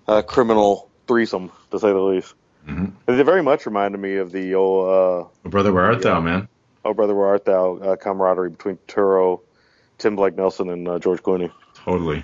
uh, 0.07 0.23
criminal 0.23 0.89
threesome, 1.07 1.51
to 1.72 1.80
say 1.80 1.89
the 1.91 1.99
least. 1.99 2.34
Mhm. 2.68 2.91
They 3.07 3.23
very 3.23 3.41
much 3.41 3.65
reminded 3.65 3.99
me 3.99 4.18
of 4.18 4.31
the 4.31 4.53
old 4.56 5.27
uh, 5.45 5.49
Brother, 5.49 5.73
where 5.73 5.85
art 5.85 6.02
thou, 6.03 6.19
man? 6.22 6.48
Oh 6.84 6.93
Brother 6.93 7.14
Where 7.14 7.27
Art 7.27 7.45
Thou 7.45 7.77
uh, 7.77 7.95
camaraderie 7.95 8.49
between 8.49 8.77
Turo, 8.88 9.41
Tim 9.99 10.15
Blake 10.15 10.35
Nelson, 10.35 10.69
and 10.69 10.88
uh, 10.88 10.99
George 10.99 11.22
Clooney. 11.22 11.52
Totally. 11.76 12.23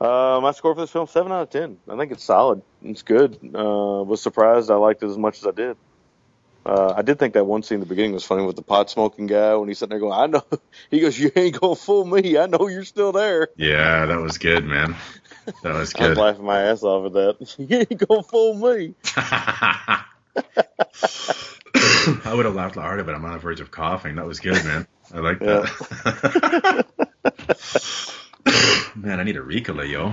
Uh, 0.00 0.40
my 0.42 0.50
score 0.50 0.74
for 0.74 0.80
this 0.80 0.90
film 0.90 1.06
seven 1.06 1.30
out 1.30 1.42
of 1.42 1.50
ten. 1.50 1.78
I 1.88 1.96
think 1.96 2.10
it's 2.12 2.24
solid. 2.24 2.62
It's 2.82 3.02
good. 3.02 3.38
Uh, 3.54 4.02
was 4.04 4.20
surprised 4.20 4.70
I 4.70 4.74
liked 4.74 5.02
it 5.02 5.06
as 5.06 5.16
much 5.16 5.38
as 5.38 5.46
I 5.46 5.52
did. 5.52 5.76
Uh, 6.66 6.94
I 6.96 7.02
did 7.02 7.18
think 7.18 7.34
that 7.34 7.44
one 7.44 7.62
scene 7.62 7.76
in 7.76 7.80
the 7.80 7.86
beginning 7.86 8.12
was 8.12 8.24
funny 8.24 8.44
with 8.44 8.56
the 8.56 8.62
pot 8.62 8.88
smoking 8.90 9.26
guy 9.26 9.54
when 9.54 9.68
he's 9.68 9.78
sitting 9.78 9.90
there 9.90 10.00
going, 10.00 10.12
"I 10.18 10.26
know." 10.26 10.42
He 10.90 11.00
goes, 11.00 11.18
"You 11.18 11.30
ain't 11.36 11.60
gonna 11.60 11.76
fool 11.76 12.04
me. 12.04 12.36
I 12.38 12.46
know 12.46 12.68
you're 12.68 12.84
still 12.84 13.12
there." 13.12 13.48
Yeah, 13.56 14.06
that 14.06 14.18
was 14.18 14.38
good, 14.38 14.64
man. 14.64 14.96
That 15.62 15.74
was 15.74 15.92
good. 15.92 16.02
I 16.02 16.08
was 16.08 16.18
laughing 16.18 16.44
my 16.44 16.62
ass 16.62 16.82
off 16.82 17.06
at 17.06 17.12
that. 17.12 17.54
you 17.58 17.78
ain't 17.78 18.06
gonna 18.06 18.22
fool 18.22 18.54
me. 18.54 18.94
I 22.24 22.34
would 22.34 22.44
have 22.46 22.54
laughed 22.54 22.76
harder, 22.76 23.04
but 23.04 23.14
I'm 23.14 23.24
on 23.24 23.32
the 23.32 23.38
verge 23.38 23.60
of 23.60 23.70
coughing. 23.70 24.16
That 24.16 24.26
was 24.26 24.40
good, 24.40 24.64
man. 24.64 24.86
I 25.12 25.18
like 25.18 25.38
that. 25.40 26.86
man, 28.96 29.20
I 29.20 29.22
need 29.22 29.36
a 29.36 29.40
Ricola, 29.40 29.88
yo. 29.88 30.12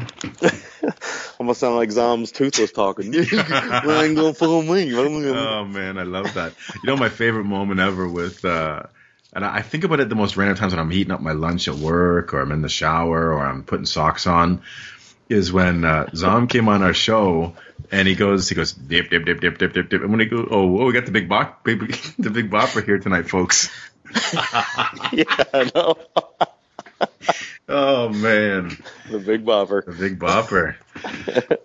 I'm 1.39 1.47
gonna 1.47 1.55
sound 1.55 1.75
like 1.75 1.91
Zom's 1.91 2.31
toothless 2.31 2.71
talking. 2.71 3.13
you 3.13 3.21
ain't 3.21 4.15
gonna 4.15 4.33
fool 4.33 4.61
me. 4.61 4.93
Oh 4.95 5.65
man, 5.65 5.97
I 5.97 6.03
love 6.03 6.33
that. 6.35 6.53
You 6.75 6.87
know, 6.87 6.97
my 6.97 7.09
favorite 7.09 7.45
moment 7.45 7.79
ever 7.79 8.07
with 8.07 8.45
uh, 8.45 8.83
and 9.33 9.45
I 9.45 9.57
I 9.57 9.61
think 9.61 9.83
about 9.83 9.99
it 9.99 10.09
the 10.09 10.15
most 10.15 10.37
random 10.37 10.57
times 10.57 10.73
when 10.73 10.79
I'm 10.79 10.91
heating 10.91 11.11
up 11.11 11.21
my 11.21 11.31
lunch 11.31 11.67
at 11.67 11.75
work, 11.75 12.33
or 12.33 12.41
I'm 12.41 12.51
in 12.51 12.61
the 12.61 12.69
shower, 12.69 13.33
or 13.33 13.45
I'm 13.45 13.63
putting 13.63 13.85
socks 13.85 14.27
on, 14.27 14.61
is 15.31 15.51
when 15.51 15.83
uh, 15.85 16.09
Zom 16.15 16.47
came 16.47 16.67
on 16.69 16.83
our 16.83 16.93
show, 16.93 17.53
and 17.91 18.07
he 18.07 18.15
goes, 18.15 18.49
he 18.49 18.55
goes 18.55 18.73
dip 18.73 19.09
dip 19.09 19.25
dip 19.25 19.39
dip 19.41 19.57
dip 19.57 19.73
dip 19.73 19.89
dip, 19.89 20.01
and 20.01 20.11
when 20.11 20.19
he 20.19 20.25
goes, 20.27 20.47
oh, 20.51 20.81
oh 20.81 20.85
we 20.85 20.93
got 20.93 21.05
the 21.05 21.11
big 21.11 21.27
bop, 21.29 21.63
baby, 21.63 21.87
the 22.19 22.29
big 22.29 22.49
bopper 22.51 22.83
here 22.85 22.99
tonight, 22.99 23.29
folks. 23.29 23.69
yeah, 25.11 25.23
I 25.53 25.71
know. 25.73 25.95
Oh 27.69 28.09
man, 28.09 28.77
The 29.09 29.19
big 29.19 29.45
bopper. 29.45 29.85
the 29.85 29.93
big 29.93 30.19
bopper. 30.19 30.75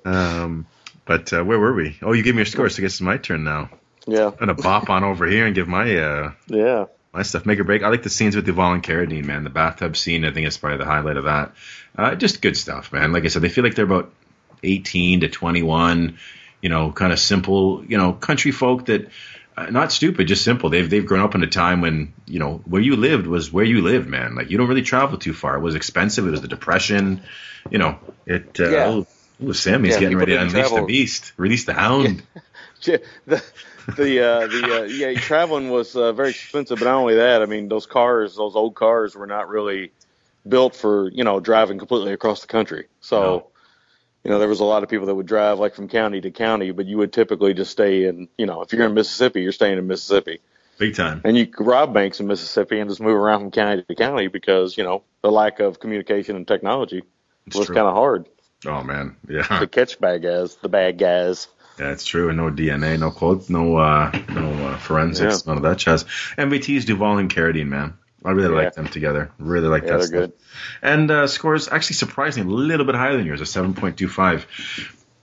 Um, 0.06 0.66
but 1.05 1.32
uh, 1.32 1.43
where 1.44 1.59
were 1.59 1.74
we? 1.74 1.98
Oh, 2.02 2.12
you 2.12 2.22
gave 2.22 2.34
me 2.34 2.38
your 2.38 2.47
score, 2.47 2.68
so 2.68 2.80
I 2.80 2.82
guess 2.82 2.93
it's 2.93 3.01
my 3.01 3.16
turn 3.16 3.44
now. 3.44 3.70
Yeah, 4.06 4.28
I'm 4.28 4.36
gonna 4.36 4.55
bop 4.55 4.88
on 4.88 5.02
over 5.02 5.26
here 5.26 5.47
and 5.47 5.55
give 5.55 5.66
my 5.66 5.97
uh, 5.97 6.32
yeah. 6.47 6.86
My 7.16 7.22
stuff. 7.22 7.47
Make 7.47 7.59
or 7.59 7.64
break. 7.64 7.82
I 7.82 7.88
like 7.88 8.02
the 8.02 8.10
scenes 8.10 8.36
with 8.36 8.47
Duval 8.47 8.72
and 8.72 8.82
Carradine, 8.82 9.24
man. 9.24 9.44
The 9.44 9.51
bathtub 9.51 9.97
scene, 9.97 10.24
I 10.24 10.32
think, 10.32 10.47
is 10.47 10.56
probably 10.56 10.78
the 10.78 10.84
highlight 10.84 11.16
of 11.16 11.24
that. 11.24 11.52
Uh, 11.97 12.14
just 12.14 12.43
good 12.43 12.56
stuff, 12.56 12.93
man. 12.93 13.12
Like 13.12 13.24
I 13.24 13.28
said, 13.28 13.43
they 13.43 13.48
feel 13.48 13.64
like 13.64 13.74
they're 13.74 13.84
about 13.84 14.12
18 14.62 15.20
to 15.20 15.28
21. 15.28 16.18
You 16.62 16.68
know, 16.68 16.93
kind 16.93 17.12
of 17.12 17.18
simple. 17.18 17.84
You 17.86 17.98
know, 17.98 18.12
country 18.12 18.51
folk 18.52 18.86
that. 18.86 19.10
Uh, 19.59 19.70
not 19.70 19.90
stupid, 19.90 20.28
just 20.28 20.44
simple. 20.44 20.68
They've 20.68 20.90
they've 20.90 21.06
grown 21.06 21.22
up 21.22 21.34
in 21.34 21.43
a 21.43 21.47
time 21.47 21.80
when 21.80 22.12
you 22.26 22.38
know 22.38 22.60
where 22.66 22.82
you 22.82 22.94
lived 22.94 23.26
was 23.26 23.51
where 23.51 23.64
you 23.64 23.80
lived, 23.80 24.06
man. 24.06 24.34
Like 24.34 24.51
you 24.51 24.59
don't 24.59 24.68
really 24.68 24.82
travel 24.82 25.16
too 25.16 25.32
far. 25.32 25.56
It 25.56 25.60
was 25.60 25.74
expensive. 25.74 26.26
It 26.26 26.30
was 26.30 26.43
the 26.43 26.48
depression. 26.48 27.22
You 27.70 27.78
know, 27.78 27.98
it. 28.26 28.60
Uh, 28.60 28.68
Yeah. 28.68 28.84
oh, 28.88 29.06
oh, 29.43 29.52
Sammy's 29.52 29.94
Yeah, 29.94 30.01
getting 30.01 30.18
ready 30.18 30.32
to 30.32 30.43
unleash 30.43 30.52
travel. 30.68 30.80
the 30.80 30.84
beast, 30.84 31.32
release 31.38 31.64
the 31.64 31.72
hound. 31.72 32.22
Yeah, 32.82 32.98
the 33.24 33.43
the 33.96 34.20
uh, 34.20 34.46
the 34.46 34.80
uh, 34.80 34.84
yeah 34.84 35.14
traveling 35.18 35.70
was 35.70 35.94
uh, 35.96 36.12
very 36.12 36.30
expensive, 36.30 36.78
but 36.78 36.84
not 36.86 36.94
only 36.96 37.14
that, 37.16 37.42
I 37.42 37.46
mean 37.46 37.68
those 37.68 37.86
cars, 37.86 38.36
those 38.36 38.56
old 38.56 38.74
cars 38.74 39.14
were 39.14 39.26
not 39.26 39.48
really 39.48 39.92
built 40.48 40.74
for 40.76 41.10
you 41.10 41.24
know 41.24 41.40
driving 41.40 41.78
completely 41.78 42.12
across 42.12 42.40
the 42.40 42.46
country. 42.46 42.86
So 43.00 43.20
No. 43.20 43.46
you 44.24 44.30
know 44.30 44.38
there 44.38 44.48
was 44.48 44.60
a 44.60 44.64
lot 44.64 44.82
of 44.82 44.88
people 44.88 45.06
that 45.06 45.14
would 45.14 45.26
drive 45.26 45.58
like 45.58 45.74
from 45.74 45.88
county 45.88 46.20
to 46.20 46.30
county, 46.30 46.70
but 46.72 46.86
you 46.86 46.98
would 46.98 47.12
typically 47.12 47.54
just 47.54 47.70
stay 47.70 48.04
in 48.06 48.28
you 48.38 48.46
know 48.46 48.62
if 48.62 48.72
you're 48.72 48.86
in 48.86 48.94
Mississippi, 48.94 49.42
you're 49.42 49.52
staying 49.52 49.78
in 49.78 49.86
Mississippi, 49.86 50.40
Big 50.78 50.94
time. 50.94 51.20
and 51.24 51.36
you 51.36 51.46
could 51.46 51.66
rob 51.66 51.92
banks 51.94 52.20
in 52.20 52.26
Mississippi 52.26 52.78
and 52.78 52.90
just 52.90 53.00
move 53.00 53.16
around 53.16 53.40
from 53.40 53.50
county 53.50 53.82
to 53.82 53.94
county 53.94 54.28
because 54.28 54.76
you 54.76 54.84
know 54.84 55.02
the 55.22 55.30
lack 55.30 55.60
of 55.60 55.80
communication 55.80 56.36
and 56.36 56.46
technology 56.46 57.02
It's 57.46 57.56
was 57.56 57.68
kind 57.68 57.86
of 57.86 57.94
hard 57.94 58.26
Oh 58.64 58.82
man, 58.82 59.16
yeah. 59.28 59.42
to 59.60 59.66
catch 59.66 60.00
bad 60.00 60.22
guys, 60.22 60.56
the 60.56 60.68
bad 60.68 60.98
guys. 60.98 61.46
Yeah, 61.78 61.90
it's 61.93 62.05
true. 62.05 62.28
And 62.28 62.39
no 62.39 62.51
DNA, 62.51 62.98
no 62.98 63.11
code, 63.11 63.48
no 63.51 63.77
uh, 63.77 64.11
no 64.31 64.51
uh, 64.69 64.78
forensics, 64.78 65.43
Yeah. 65.47 65.51
none 65.53 65.57
of 65.59 65.62
that 65.65 65.78
jazz. 65.78 66.05
MVT's 66.39 66.85
Duval 66.86 67.19
and 67.19 67.31
Carradine, 67.32 67.69
man. 67.69 67.94
I 68.24 68.31
really 68.32 68.55
Yeah. 68.55 68.62
like 68.65 68.74
them 68.74 68.89
together. 68.89 69.31
Really 69.39 69.69
like 69.69 69.82
Yeah, 69.85 69.93
that 69.93 69.97
they're 69.98 70.07
stuff. 70.07 70.20
good. 70.20 70.32
And 70.82 71.11
uh, 71.11 71.27
scores 71.27 71.69
actually 71.69 71.94
surprisingly 71.94 72.53
a 72.53 72.57
little 72.57 72.86
bit 72.86 72.94
higher 72.94 73.16
than 73.16 73.27
yours, 73.27 73.40
a 73.40 73.47
seven 73.47 73.74
point 73.74 73.98
two 73.98 74.09
five. 74.09 74.47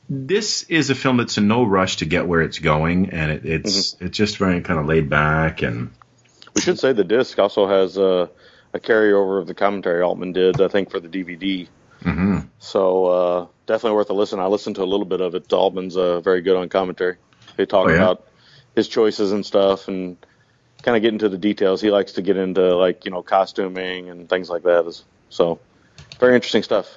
This 0.09 0.63
is 0.63 0.89
a 0.89 0.95
film 0.95 1.17
that's 1.17 1.37
in 1.37 1.47
no 1.47 1.63
rush 1.63 1.97
to 1.97 2.05
get 2.05 2.27
where 2.27 2.41
it's 2.41 2.59
going, 2.59 3.09
and 3.11 3.31
it, 3.31 3.45
it's 3.45 3.93
Mm-hmm. 3.95 4.05
it's 4.05 4.17
just 4.17 4.37
very 4.37 4.61
kind 4.61 4.79
of 4.79 4.85
laid 4.85 5.09
back 5.09 5.61
and 5.63 5.91
We 6.55 6.61
should 6.61 6.77
say 6.77 6.93
the 6.93 7.03
disc 7.03 7.39
also 7.39 7.67
has 7.67 7.97
a, 7.97 8.29
a 8.73 8.79
carryover 8.79 9.39
of 9.41 9.47
the 9.47 9.53
commentary 9.55 10.01
Altman 10.03 10.33
did, 10.33 10.61
I 10.61 10.67
think, 10.67 10.91
for 10.91 10.99
the 10.99 11.07
DVD. 11.07 11.67
Mhm. 12.03 12.47
So 12.59 13.05
uh, 13.05 13.47
definitely 13.65 13.95
worth 13.95 14.09
a 14.09 14.13
listen. 14.13 14.39
I 14.39 14.47
listened 14.47 14.75
to 14.77 14.83
a 14.83 14.85
little 14.85 15.05
bit 15.05 15.21
of 15.21 15.35
it. 15.35 15.51
Altman's 15.51 15.97
uh, 15.97 16.19
very 16.21 16.41
good 16.41 16.55
on 16.57 16.69
commentary. 16.69 17.17
They 17.57 17.65
talk 17.65 17.87
Oh, 17.87 17.89
yeah? 17.89 17.95
about 17.95 18.27
his 18.75 18.87
choices 18.87 19.31
and 19.31 19.45
stuff, 19.45 19.87
and 19.87 20.17
kind 20.81 20.95
of 20.97 21.01
get 21.01 21.13
into 21.13 21.29
the 21.29 21.37
details. 21.37 21.81
He 21.81 21.91
likes 21.91 22.13
to 22.13 22.21
get 22.21 22.37
into 22.37 22.75
like 22.75 23.05
you 23.05 23.11
know 23.11 23.21
costuming 23.23 24.09
and 24.09 24.27
things 24.29 24.49
like 24.49 24.63
that. 24.63 25.01
So 25.29 25.59
very 26.19 26.35
interesting 26.35 26.63
stuff. 26.63 26.87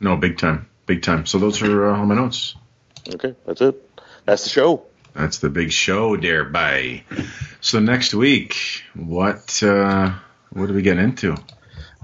no 0.00 0.16
big 0.16 0.36
time, 0.38 0.68
big 0.86 1.02
time. 1.02 1.26
So 1.26 1.38
those 1.38 1.62
are 1.62 1.90
uh, 1.90 1.98
all 1.98 2.06
my 2.06 2.14
notes. 2.14 2.54
Okay, 3.14 3.34
that's 3.46 3.60
it. 3.60 3.74
That's 4.24 4.44
the 4.44 4.50
show. 4.50 4.82
That's 5.14 5.38
the 5.38 5.48
big 5.48 5.70
show, 5.72 6.16
dear 6.16 6.44
bye. 6.44 7.04
So 7.60 7.80
next 7.80 8.12
week, 8.14 8.82
what 8.94 9.62
uh, 9.62 10.12
what 10.50 10.68
are 10.70 10.74
we 10.74 10.82
getting 10.82 11.04
into? 11.04 11.36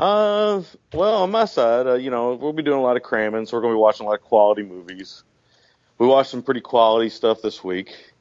Uh, 0.02 0.64
well, 0.92 1.22
on 1.22 1.30
my 1.30 1.44
side, 1.44 1.86
uh, 1.86 1.94
you 1.94 2.10
know, 2.10 2.34
we'll 2.34 2.52
be 2.52 2.64
doing 2.64 2.80
a 2.80 2.82
lot 2.82 2.96
of 2.96 3.04
cramming, 3.04 3.46
so 3.46 3.56
we're 3.56 3.60
going 3.60 3.72
to 3.72 3.76
be 3.76 3.80
watching 3.80 4.04
a 4.04 4.08
lot 4.08 4.18
of 4.18 4.24
quality 4.24 4.64
movies. 4.64 5.22
We 5.96 6.08
watched 6.08 6.30
some 6.30 6.42
pretty 6.42 6.60
quality 6.60 7.08
stuff 7.08 7.40
this 7.40 7.62
week. 7.62 8.12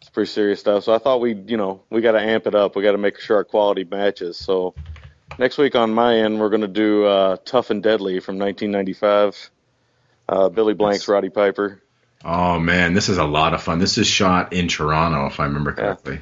It's 0.00 0.08
pretty 0.08 0.30
serious 0.30 0.60
stuff. 0.60 0.84
So 0.84 0.94
I 0.94 0.98
thought 0.98 1.20
we, 1.20 1.34
you 1.34 1.58
know, 1.58 1.82
we 1.90 2.00
got 2.00 2.12
to 2.12 2.22
amp 2.22 2.46
it 2.46 2.54
up. 2.54 2.74
We 2.74 2.82
got 2.82 2.92
to 2.92 2.98
make 2.98 3.20
sure 3.20 3.36
our 3.36 3.44
quality 3.44 3.84
matches. 3.84 4.38
So 4.38 4.74
next 5.38 5.58
week 5.58 5.74
on 5.74 5.92
my 5.92 6.16
end, 6.16 6.40
we're 6.40 6.48
going 6.48 6.62
to 6.62 6.68
do 6.68 7.04
uh, 7.04 7.36
Tough 7.44 7.68
and 7.68 7.82
Deadly 7.82 8.20
from 8.20 8.38
1995. 8.38 9.50
Uh, 10.26 10.48
Billy 10.48 10.72
Blanks 10.72 11.06
Roddy 11.06 11.28
Piper. 11.28 11.82
Oh 12.24 12.58
man, 12.58 12.94
this 12.94 13.10
is 13.10 13.18
a 13.18 13.24
lot 13.24 13.52
of 13.52 13.62
fun. 13.62 13.78
This 13.78 13.98
is 13.98 14.06
shot 14.06 14.54
in 14.54 14.68
Toronto, 14.68 15.26
if 15.26 15.38
I 15.38 15.44
remember 15.44 15.74
correctly. 15.74 16.20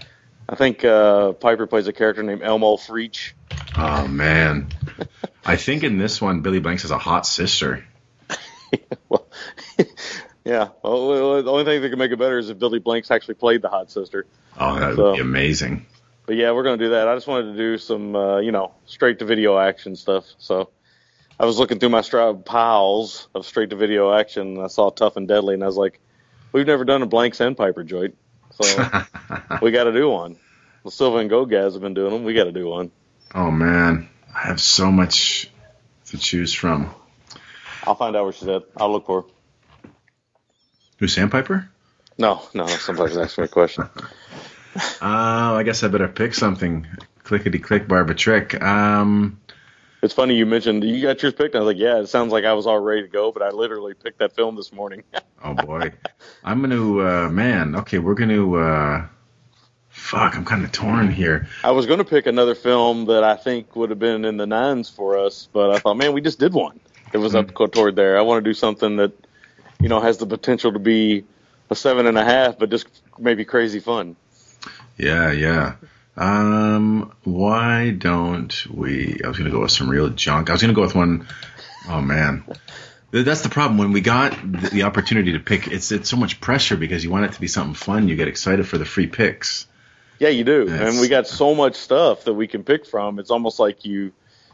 I 0.53 0.55
think 0.55 0.85
uh, 0.85 1.33
Piper 1.33 1.67
plays 1.67 1.87
a 1.89 1.95
character 1.95 2.23
named 2.23 2.43
Elmo 2.43 2.77
Freach. 2.77 3.33
Oh 3.75 4.07
man, 4.07 4.69
I 5.47 5.57
think 5.57 5.83
in 5.83 5.97
this 5.97 6.21
one, 6.21 6.43
Billy 6.43 6.61
Blanks 6.61 6.83
has 6.83 6.91
a 6.91 6.99
hot 6.99 7.27
sister. 7.27 7.87
well, 9.09 9.27
yeah. 10.45 10.69
Well, 10.83 11.43
the 11.43 11.51
only 11.51 11.65
thing 11.65 11.81
that 11.81 11.89
could 11.89 11.99
make 11.99 12.13
it 12.13 12.19
better 12.19 12.37
is 12.37 12.51
if 12.51 12.59
Billy 12.59 12.81
Blanks 12.81 13.11
actually 13.11 13.35
played 13.37 13.63
the 13.63 13.71
hot 13.71 13.91
sister. 13.91 14.27
Oh, 14.61 14.79
that 14.79 14.89
would 14.89 14.97
So- 14.97 15.15
be 15.15 15.21
amazing. 15.21 15.87
But 16.27 16.37
yeah, 16.37 16.53
we're 16.53 16.65
gonna 16.65 16.77
do 16.77 16.91
that. 16.91 17.09
I 17.09 17.15
just 17.17 17.27
wanted 17.27 17.53
to 17.53 17.57
do 17.57 17.79
some, 17.79 18.15
uh, 18.15 18.39
you 18.41 18.53
know, 18.53 18.73
straight 18.85 19.19
to 19.21 19.25
video 19.25 19.59
action 19.59 19.97
stuff. 19.97 20.27
So 20.37 20.69
I 21.41 21.47
was 21.47 21.59
looking 21.59 21.79
through 21.79 21.89
my 21.89 22.03
Stroud 22.03 22.45
piles 22.45 23.27
of 23.35 23.47
straight 23.47 23.71
to 23.71 23.77
video 23.77 24.13
action, 24.13 24.57
and 24.57 24.61
I 24.63 24.67
saw 24.69 24.91
Tough 24.91 25.17
and 25.17 25.27
Deadly, 25.27 25.55
and 25.55 25.63
I 25.65 25.67
was 25.67 25.77
like, 25.79 25.99
we've 26.53 26.67
never 26.67 26.85
done 26.85 27.01
a 27.03 27.07
Blanks 27.07 27.41
and 27.41 27.57
Piper 27.57 27.83
joint, 27.83 28.17
so 28.61 29.05
we 29.63 29.71
got 29.71 29.85
to 29.85 29.93
do 29.93 30.09
one. 30.11 30.37
The 30.85 30.91
Silva 30.91 31.19
and 31.19 31.31
Go 31.31 31.45
guys 31.47 31.75
have 31.75 31.83
been 31.83 31.95
doing 31.95 32.13
them. 32.13 32.25
We 32.25 32.35
got 32.35 32.45
to 32.45 32.53
do 32.53 32.69
one. 32.69 32.91
oh 33.35 33.51
man, 33.51 34.09
I 34.35 34.47
have 34.47 34.61
so 34.61 34.91
much 34.91 35.51
to 36.07 36.19
choose 36.19 36.53
from. 36.53 36.95
I'll 37.85 37.95
find 37.95 38.15
out 38.17 38.25
where 38.25 38.33
she's 38.33 38.49
at. 38.49 38.63
I'll 38.77 38.93
look 38.93 39.07
for 39.07 39.23
her. 39.23 39.29
Who's 40.99 41.15
Sandpiper? 41.15 41.69
No, 42.19 42.43
no, 42.55 42.67
somebody's 42.67 43.17
asking 43.17 43.43
me 43.43 43.47
a 43.47 43.49
question. 43.49 43.85
Uh, 44.75 44.79
I 45.01 45.63
guess 45.65 45.83
I 45.83 45.89
better 45.89 46.09
pick 46.09 46.35
something. 46.35 46.87
Clickety 47.25 47.59
click, 47.59 47.89
barba 47.89 48.15
trick. 48.15 48.61
Um, 48.63 49.41
It's 50.03 50.13
funny 50.13 50.35
you 50.35 50.47
mentioned 50.47 50.83
you 50.83 51.01
got 51.01 51.23
yours 51.23 51.33
picked. 51.33 51.55
I 51.55 51.61
was 51.61 51.67
like, 51.67 51.79
yeah, 51.79 52.01
it 52.01 52.09
sounds 52.09 52.33
like 52.33 52.45
I 52.45 52.55
was 52.55 52.67
all 52.67 52.81
ready 52.81 53.03
to 53.03 53.09
go, 53.09 53.31
but 53.31 53.43
I 53.43 53.51
literally 53.51 53.95
picked 53.95 54.19
that 54.19 54.35
film 54.35 54.57
this 54.57 54.73
morning. 54.73 55.05
oh 55.45 55.55
boy, 55.55 55.93
I'm 56.43 56.61
gonna. 56.61 56.99
Uh, 56.99 57.29
man, 57.29 57.77
okay, 57.77 58.01
we're 58.01 58.15
gonna. 58.15 58.53
Uh, 58.53 59.07
fuck, 59.93 60.37
I'm 60.37 60.45
kind 60.45 60.65
of 60.65 60.73
torn 60.73 61.11
here. 61.11 61.47
I 61.63 61.71
was 61.71 61.87
going 61.87 61.99
to 61.99 62.05
pick 62.05 62.27
another 62.27 62.55
film 62.55 63.05
that 63.07 63.23
I 63.23 63.37
think 63.37 63.77
would 63.77 63.91
have 63.91 63.99
been 63.99 64.25
in 64.25 64.39
the 64.39 64.47
nines 64.47 64.89
for 64.89 65.19
us, 65.19 65.49
but 65.53 65.71
I 65.71 65.79
thought, 65.79 65.97
man, 65.97 66.13
we 66.13 66.21
just 66.21 66.39
did 66.39 66.53
one. 66.53 66.81
It 67.13 67.19
was 67.19 67.35
up 67.35 67.55
toward 67.73 67.95
there. 67.95 68.19
I 68.19 68.23
want 68.23 68.43
to 68.43 68.51
do 68.51 68.55
something 68.55 68.97
that, 68.97 69.13
you 69.81 69.89
know, 69.89 70.01
has 70.01 70.17
the 70.19 70.27
potential 70.27 70.73
to 70.73 70.79
be 70.79 71.25
a 71.71 71.77
seven 71.77 72.07
and 72.07 72.17
a 72.19 72.25
half, 72.25 72.59
but 72.59 72.71
just 72.71 72.87
maybe 73.19 73.45
crazy 73.45 73.81
fun. 73.81 74.17
Yeah, 74.97 75.31
yeah. 75.31 75.75
Um, 76.17 77.13
why 77.25 77.91
don't 77.91 78.67
we? 78.71 79.21
I 79.25 79.29
was 79.29 79.39
gonna 79.39 79.51
go 79.51 79.61
with 79.61 79.71
some 79.71 79.89
real 79.89 80.11
junk. 80.11 80.51
I 80.51 80.53
was 80.53 80.61
gonna 80.61 80.75
go 80.75 80.83
with 80.83 80.95
one 80.95 81.27
oh 81.89 82.01
man, 82.01 82.45
that's 83.11 83.43
the 83.43 83.49
problem. 83.49 83.79
When 83.79 83.93
we 83.93 84.01
got 84.01 84.37
the, 84.43 84.83
opportunity 84.85 85.33
to 85.33 85.41
pick, 85.41 85.69
it's 85.69 85.93
it's 85.93 86.09
so 86.09 86.17
much 86.17 86.41
pressure 86.41 86.77
because 86.77 87.05
you 87.05 87.11
want 87.11 87.27
it 87.27 87.33
to 87.33 87.41
be 87.41 87.49
something 87.49 87.75
fun. 87.75 88.09
You 88.09 88.17
get 88.17 88.29
excited 88.29 88.67
for 88.67 88.79
the 88.79 88.85
free 88.85 89.07
picks. 89.07 89.67
Yeah, 90.19 90.29
you 90.29 90.45
do. 90.45 90.67
Yes. 90.69 90.81
And 90.81 91.01
we 91.01 91.09
got 91.09 91.27
so 91.27 91.55
much 91.55 91.75
stuff 91.75 92.25
that 92.25 92.35
we 92.35 92.47
can 92.47 92.63
pick 92.63 92.87
from. 92.87 93.19
It's 93.19 93.31
almost 93.31 93.59
like 93.59 93.85
you, 93.85 94.13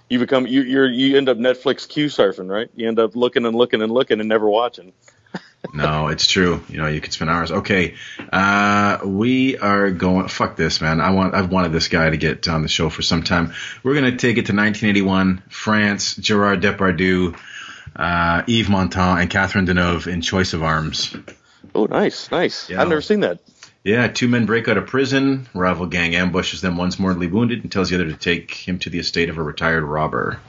you 0.09 0.19
become 0.19 0.47
you 0.47 0.63
you're 0.63 0.89
you 0.89 1.17
end 1.17 1.29
up 1.29 1.37
Netflix 1.37 1.89
queue 1.89 2.07
surfing, 2.07 2.51
right? 2.51 2.71
You 2.75 2.89
end 2.89 2.99
up 2.99 3.15
looking 3.15 3.45
and 3.45 3.55
looking 3.55 3.83
and 3.83 3.93
looking 3.93 4.21
and 4.21 4.29
never 4.29 4.49
watching. 4.49 4.93
No, 5.75 6.09
it's 6.09 6.27
true. 6.27 6.63
You 6.69 6.79
know, 6.79 6.87
you 6.87 7.01
could 7.01 7.13
spend 7.13 7.31
hours. 7.31 7.51
Okay, 7.51 7.95
uh, 8.33 8.99
we 9.05 9.59
are 9.59 9.91
going. 9.91 10.29
Fuck 10.29 10.57
this, 10.57 10.81
man. 10.81 11.01
I 11.01 11.11
want. 11.11 11.35
I've 11.35 11.51
wanted 11.51 11.73
this 11.73 11.89
guy 11.89 12.09
to 12.11 12.17
get 12.17 12.49
on 12.49 12.63
the 12.63 12.69
show 12.69 12.89
for 12.91 13.03
some 13.03 13.23
time. 13.23 13.53
We're 13.83 13.95
gonna 13.95 14.17
take 14.17 14.39
it 14.39 14.47
to 14.47 14.55
1981, 14.55 15.43
France. 15.49 16.15
Gerard 16.17 16.63
Depardieu, 16.63 17.37
uh, 17.97 18.43
Yves 18.47 18.69
Montand, 18.69 19.21
and 19.21 19.31
Catherine 19.31 19.67
Deneuve 19.67 20.07
in 20.07 20.21
Choice 20.21 20.53
of 20.53 20.63
Arms. 20.63 21.15
Oh, 21.75 21.87
nice, 21.87 22.31
nice. 22.31 22.71
Yeah. 22.71 22.81
I've 22.81 22.89
never 22.89 23.03
seen 23.03 23.21
that. 23.21 23.41
Yeah, 23.85 24.09
two 24.09 24.29
men 24.29 24.47
break 24.47 24.69
out 24.69 24.77
of 24.77 24.87
prison. 24.87 25.49
Rival 25.55 25.87
gang 25.87 26.15
ambushes 26.15 26.61
them. 26.61 26.77
One's 26.77 26.99
mortally 26.99 27.27
wounded 27.27 27.63
and 27.63 27.71
tells 27.71 27.91
the 27.91 27.97
other 27.97 28.07
to 28.07 28.17
take 28.17 28.53
him 28.53 28.79
to 28.81 28.91
the 28.91 28.99
estate 28.99 29.29
of 29.29 29.39
a 29.39 29.43
retired 29.43 29.85
robber. 29.85 30.41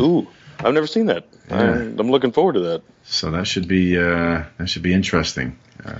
Ooh, 0.00 0.28
I've 0.58 0.74
never 0.74 0.86
seen 0.86 1.06
that. 1.06 1.26
I, 1.50 1.64
Yeah. 1.64 1.72
I'm 1.74 2.10
looking 2.10 2.32
forward 2.32 2.54
to 2.54 2.60
that. 2.60 2.82
So 3.04 3.30
that 3.32 3.46
should 3.46 3.68
be 3.68 3.98
uh, 3.98 4.44
that 4.58 4.68
should 4.68 4.82
be 4.82 4.92
interesting. 4.92 5.58
Uh, 5.84 5.94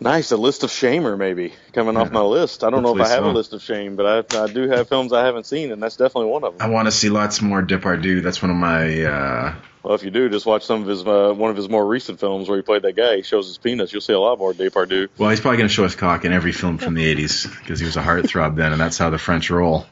Nice, 0.00 0.30
a 0.30 0.36
list 0.36 0.62
of 0.62 0.70
shamer 0.70 1.18
maybe 1.18 1.52
coming 1.72 1.96
off 1.96 2.12
my 2.12 2.20
list. 2.20 2.62
I 2.62 2.70
don't 2.70 2.84
know 2.84 2.96
if 2.96 3.04
I 3.04 3.08
have 3.08 3.24
so. 3.24 3.30
a 3.30 3.32
list 3.32 3.52
of 3.52 3.62
shame, 3.62 3.96
but 3.96 4.32
I, 4.32 4.44
I 4.44 4.46
do 4.46 4.68
have 4.68 4.88
films 4.88 5.12
I 5.12 5.24
haven't 5.24 5.44
seen, 5.46 5.72
and 5.72 5.82
that's 5.82 5.96
definitely 5.96 6.30
one 6.30 6.44
of 6.44 6.56
them. 6.56 6.62
I 6.64 6.72
want 6.72 6.86
to 6.86 6.92
see 6.92 7.08
lots 7.08 7.42
more 7.42 7.62
Depardieu. 7.62 8.22
That's 8.22 8.40
one 8.40 8.50
of 8.52 8.56
my. 8.56 9.02
Uh, 9.02 9.54
Well, 9.82 9.94
if 9.94 10.04
you 10.04 10.10
do, 10.10 10.28
just 10.28 10.46
watch 10.46 10.64
some 10.64 10.82
of 10.82 10.88
his 10.88 11.04
uh, 11.04 11.34
one 11.36 11.50
of 11.50 11.56
his 11.56 11.68
more 11.68 11.84
recent 11.84 12.20
films 12.20 12.48
where 12.48 12.58
he 12.58 12.62
played 12.62 12.82
that 12.82 12.94
guy. 12.94 13.16
He 13.16 13.22
shows 13.22 13.48
his 13.48 13.58
penis. 13.58 13.92
You'll 13.92 14.00
see 14.00 14.12
a 14.12 14.20
lot 14.20 14.38
more 14.38 14.52
Depardieu. 14.52 15.08
well, 15.18 15.30
he's 15.30 15.40
probably 15.40 15.58
going 15.58 15.68
to 15.68 15.74
show 15.74 15.82
his 15.82 15.96
cock 15.96 16.24
in 16.24 16.32
every 16.32 16.52
film 16.52 16.78
from 16.78 16.94
the 16.94 17.02
'80s 17.16 17.50
because 17.58 17.80
he 17.80 17.86
was 17.86 17.96
a 17.96 18.02
heartthrob 18.02 18.54
then, 18.54 18.70
and 18.70 18.80
that's 18.80 18.98
how 18.98 19.10
the 19.10 19.18
French 19.18 19.50
roll. 19.50 19.84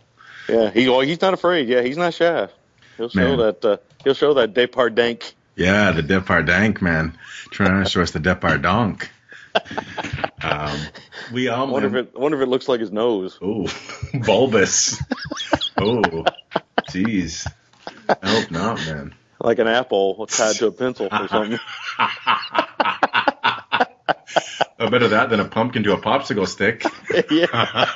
Yeah, 0.49 0.71
he 0.71 0.89
well, 0.89 1.01
he's 1.01 1.21
not 1.21 1.35
afraid. 1.35 1.69
Yeah, 1.69 1.83
he's 1.83 1.97
not 1.97 2.15
shy. 2.15 2.49
He'll 2.97 3.09
show 3.09 3.37
Man. 3.37 3.39
that. 3.39 3.65
Uh, 3.65 3.77
he'll 4.05 4.15
show 4.15 4.35
that 4.35 4.55
Depardank. 4.55 5.33
Yeah, 5.57 5.93
the 5.93 6.03
Depardank 6.03 6.81
man, 6.83 7.17
trying 7.51 7.83
to 7.83 7.89
show 7.91 8.03
us 8.03 8.11
the 8.13 8.21
Depardonk. 8.21 9.09
Um, 10.43 10.79
we 11.33 11.49
all 11.49 11.67
wonder 11.67 11.89
if 11.89 11.95
it. 12.09 12.15
Wonder 12.19 12.37
if 12.37 12.43
it 12.43 12.49
looks 12.51 12.69
like 12.69 12.79
his 12.79 12.93
nose. 12.93 13.39
Oh, 13.41 13.67
bulbous. 14.27 15.03
oh, 15.79 16.03
jeez. 16.91 17.51
I 18.07 18.17
hope 18.29 18.51
not, 18.51 18.77
man. 18.87 19.15
like 19.41 19.59
an 19.59 19.67
apple 19.67 20.27
tied 20.27 20.57
to 20.57 20.67
a 20.67 20.73
pencil 20.73 21.09
or 21.11 21.29
something. 21.29 21.59
Oh, 24.79 24.91
better 24.91 25.09
that 25.09 25.31
than 25.31 25.41
a 25.41 25.47
pumpkin 25.47 25.85
to 25.85 25.95
a 25.95 25.97
popsicle 26.01 26.47
stick. 26.47 26.85
yeah. 27.31 27.91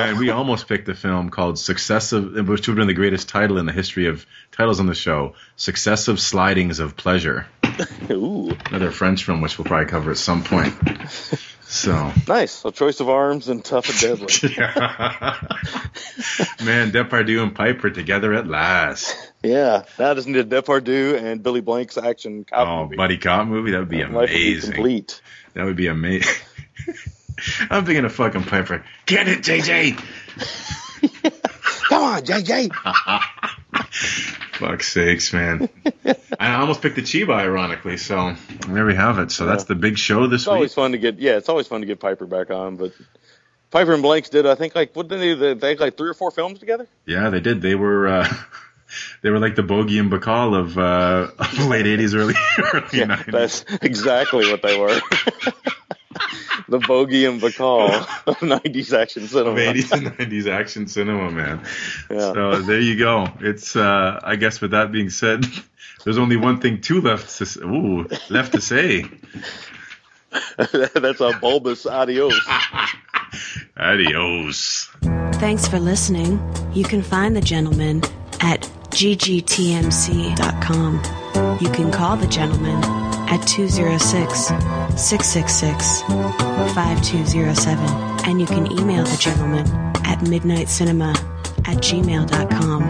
And 0.10 0.18
we 0.18 0.30
almost 0.30 0.66
picked 0.68 0.88
a 0.88 0.94
film 0.94 1.30
called 1.30 1.58
Successive, 1.58 2.32
which 2.48 2.66
would 2.66 2.66
have 2.68 2.76
been 2.76 2.86
the 2.88 2.94
greatest 2.94 3.28
title 3.28 3.58
in 3.58 3.66
the 3.66 3.72
history 3.72 4.06
of 4.06 4.26
titles 4.52 4.80
on 4.80 4.86
the 4.86 4.94
show 4.94 5.34
Successive 5.56 6.18
Slidings 6.20 6.78
of 6.80 6.96
Pleasure. 6.96 7.46
ooh, 8.10 8.50
Another 8.66 8.90
French 8.90 9.24
film, 9.24 9.40
which 9.40 9.58
we'll 9.58 9.64
probably 9.66 9.86
cover 9.86 10.10
at 10.10 10.16
some 10.18 10.42
point. 10.44 10.74
So, 11.62 12.12
nice. 12.26 12.64
A 12.64 12.72
choice 12.72 12.98
of 12.98 13.08
arms 13.08 13.48
and 13.48 13.64
tough 13.64 13.88
and 13.88 14.00
deadly. 14.00 14.56
man, 16.64 16.90
Depardieu 16.90 17.42
and 17.42 17.54
Piper 17.54 17.90
together 17.90 18.34
at 18.34 18.46
last. 18.48 19.14
yeah. 19.42 19.84
Now 19.98 20.10
I 20.10 20.14
just 20.14 20.26
need 20.26 20.36
a 20.38 20.44
Depardieu 20.44 21.16
and 21.22 21.42
Billy 21.42 21.60
Blanks 21.60 21.96
action 21.96 22.44
cop 22.44 22.66
Oh, 22.66 22.82
movie. 22.84 22.96
buddy 22.96 23.18
cop 23.18 23.46
movie? 23.46 23.70
That 23.70 23.78
would 23.80 23.88
be 23.88 24.02
Life 24.02 24.12
would 24.14 24.28
be 24.28 24.34
amazing. 24.50 24.72
complete. 24.72 25.22
That 25.54 25.64
would 25.64 25.76
be 25.76 25.86
amazing. 25.86 26.34
I'm 27.70 27.84
thinking 27.84 28.04
of 28.04 28.12
fucking 28.12 28.44
Piper. 28.44 28.84
Get 29.06 29.28
it, 29.28 29.40
JJ! 29.40 29.96
Come 31.88 32.02
on, 32.04 32.22
JJ. 32.22 32.72
Fuck's 34.54 34.92
sakes, 34.92 35.32
man. 35.32 35.68
I 36.38 36.54
almost 36.56 36.82
picked 36.82 36.96
the 36.96 37.02
Chiba, 37.02 37.32
ironically. 37.34 37.96
So 37.96 38.34
there 38.68 38.84
we 38.86 38.94
have 38.94 39.18
it. 39.18 39.32
So 39.32 39.46
that's 39.46 39.64
the 39.64 39.74
big 39.74 39.96
show 39.98 40.26
this 40.26 40.42
It's 40.42 40.48
always 40.48 40.70
week. 40.70 40.74
fun 40.76 40.92
to 40.92 40.98
get. 40.98 41.18
Yeah, 41.18 41.36
it's 41.36 41.48
always 41.48 41.66
fun 41.66 41.80
to 41.80 41.86
get 41.86 41.98
Piper 42.00 42.26
back 42.26 42.50
on. 42.50 42.76
But 42.76 42.92
Piper 43.70 43.94
and 43.94 44.02
Blanks 44.02 44.28
did. 44.28 44.46
I 44.46 44.54
think 44.54 44.74
like 44.74 44.94
what 44.94 45.08
did 45.08 45.20
they? 45.20 45.34
do? 45.34 45.54
They 45.54 45.70
had 45.70 45.80
like 45.80 45.96
three 45.96 46.10
or 46.10 46.14
four 46.14 46.30
films 46.30 46.58
together. 46.58 46.86
Yeah, 47.06 47.30
they 47.30 47.40
did. 47.40 47.62
They 47.62 47.74
were 47.74 48.06
uh, 48.08 48.34
they 49.22 49.30
were 49.30 49.38
like 49.38 49.56
the 49.56 49.62
Bogey 49.62 49.98
and 49.98 50.10
Bacall 50.12 50.54
of 50.58 50.76
uh, 50.78 51.28
of 51.38 51.56
the 51.56 51.66
late 51.66 51.86
'80s, 51.86 52.14
early 52.14 52.34
early 52.74 52.98
Yeah, 52.98 53.06
'90s. 53.16 53.32
that's 53.32 53.64
exactly 53.82 54.50
what 54.50 54.60
they 54.62 54.78
were. 54.78 55.00
The 56.68 56.78
Bogey 56.78 57.24
and 57.24 57.40
Bacall 57.40 57.90
of 58.26 58.36
'90s 58.38 58.92
action 58.92 59.26
cinema. 59.28 59.50
Of 59.50 59.56
80s 59.58 59.92
and 59.92 60.06
90s 60.08 60.46
action 60.50 60.86
cinema, 60.88 61.30
man. 61.30 61.60
Yeah. 62.10 62.32
So 62.32 62.60
there 62.62 62.80
you 62.80 62.96
go. 62.98 63.28
It's 63.40 63.76
uh, 63.76 64.20
I 64.22 64.36
guess 64.36 64.60
with 64.60 64.72
that 64.72 64.90
being 64.92 65.10
said, 65.10 65.44
there's 66.04 66.18
only 66.18 66.36
one 66.36 66.60
thing 66.60 66.80
to 66.82 67.00
left 67.00 67.36
to 67.38 67.44
s- 67.44 67.56
ooh 67.58 68.06
left 68.28 68.52
to 68.52 68.60
say. 68.60 69.04
That's 70.56 71.20
a 71.20 71.32
bulbous 71.40 71.86
adios. 71.86 72.38
Adios. 73.76 74.88
Thanks 75.34 75.66
for 75.68 75.78
listening. 75.78 76.40
You 76.72 76.84
can 76.84 77.02
find 77.02 77.34
the 77.36 77.40
gentleman 77.40 78.02
at 78.40 78.62
ggtmc.com. 78.90 79.98
You 81.60 81.70
can 81.70 81.90
call 81.92 82.16
the 82.16 82.26
gentleman 82.26 82.80
at 83.30 83.46
206 83.46 84.46
666 85.00 86.02
5207. 86.74 87.84
And 88.28 88.40
you 88.40 88.46
can 88.46 88.70
email 88.72 89.04
the 89.04 89.16
gentleman 89.16 89.66
at 90.04 90.18
midnitecinema 90.20 91.16
at 91.66 91.76
gmail.com. 91.78 92.89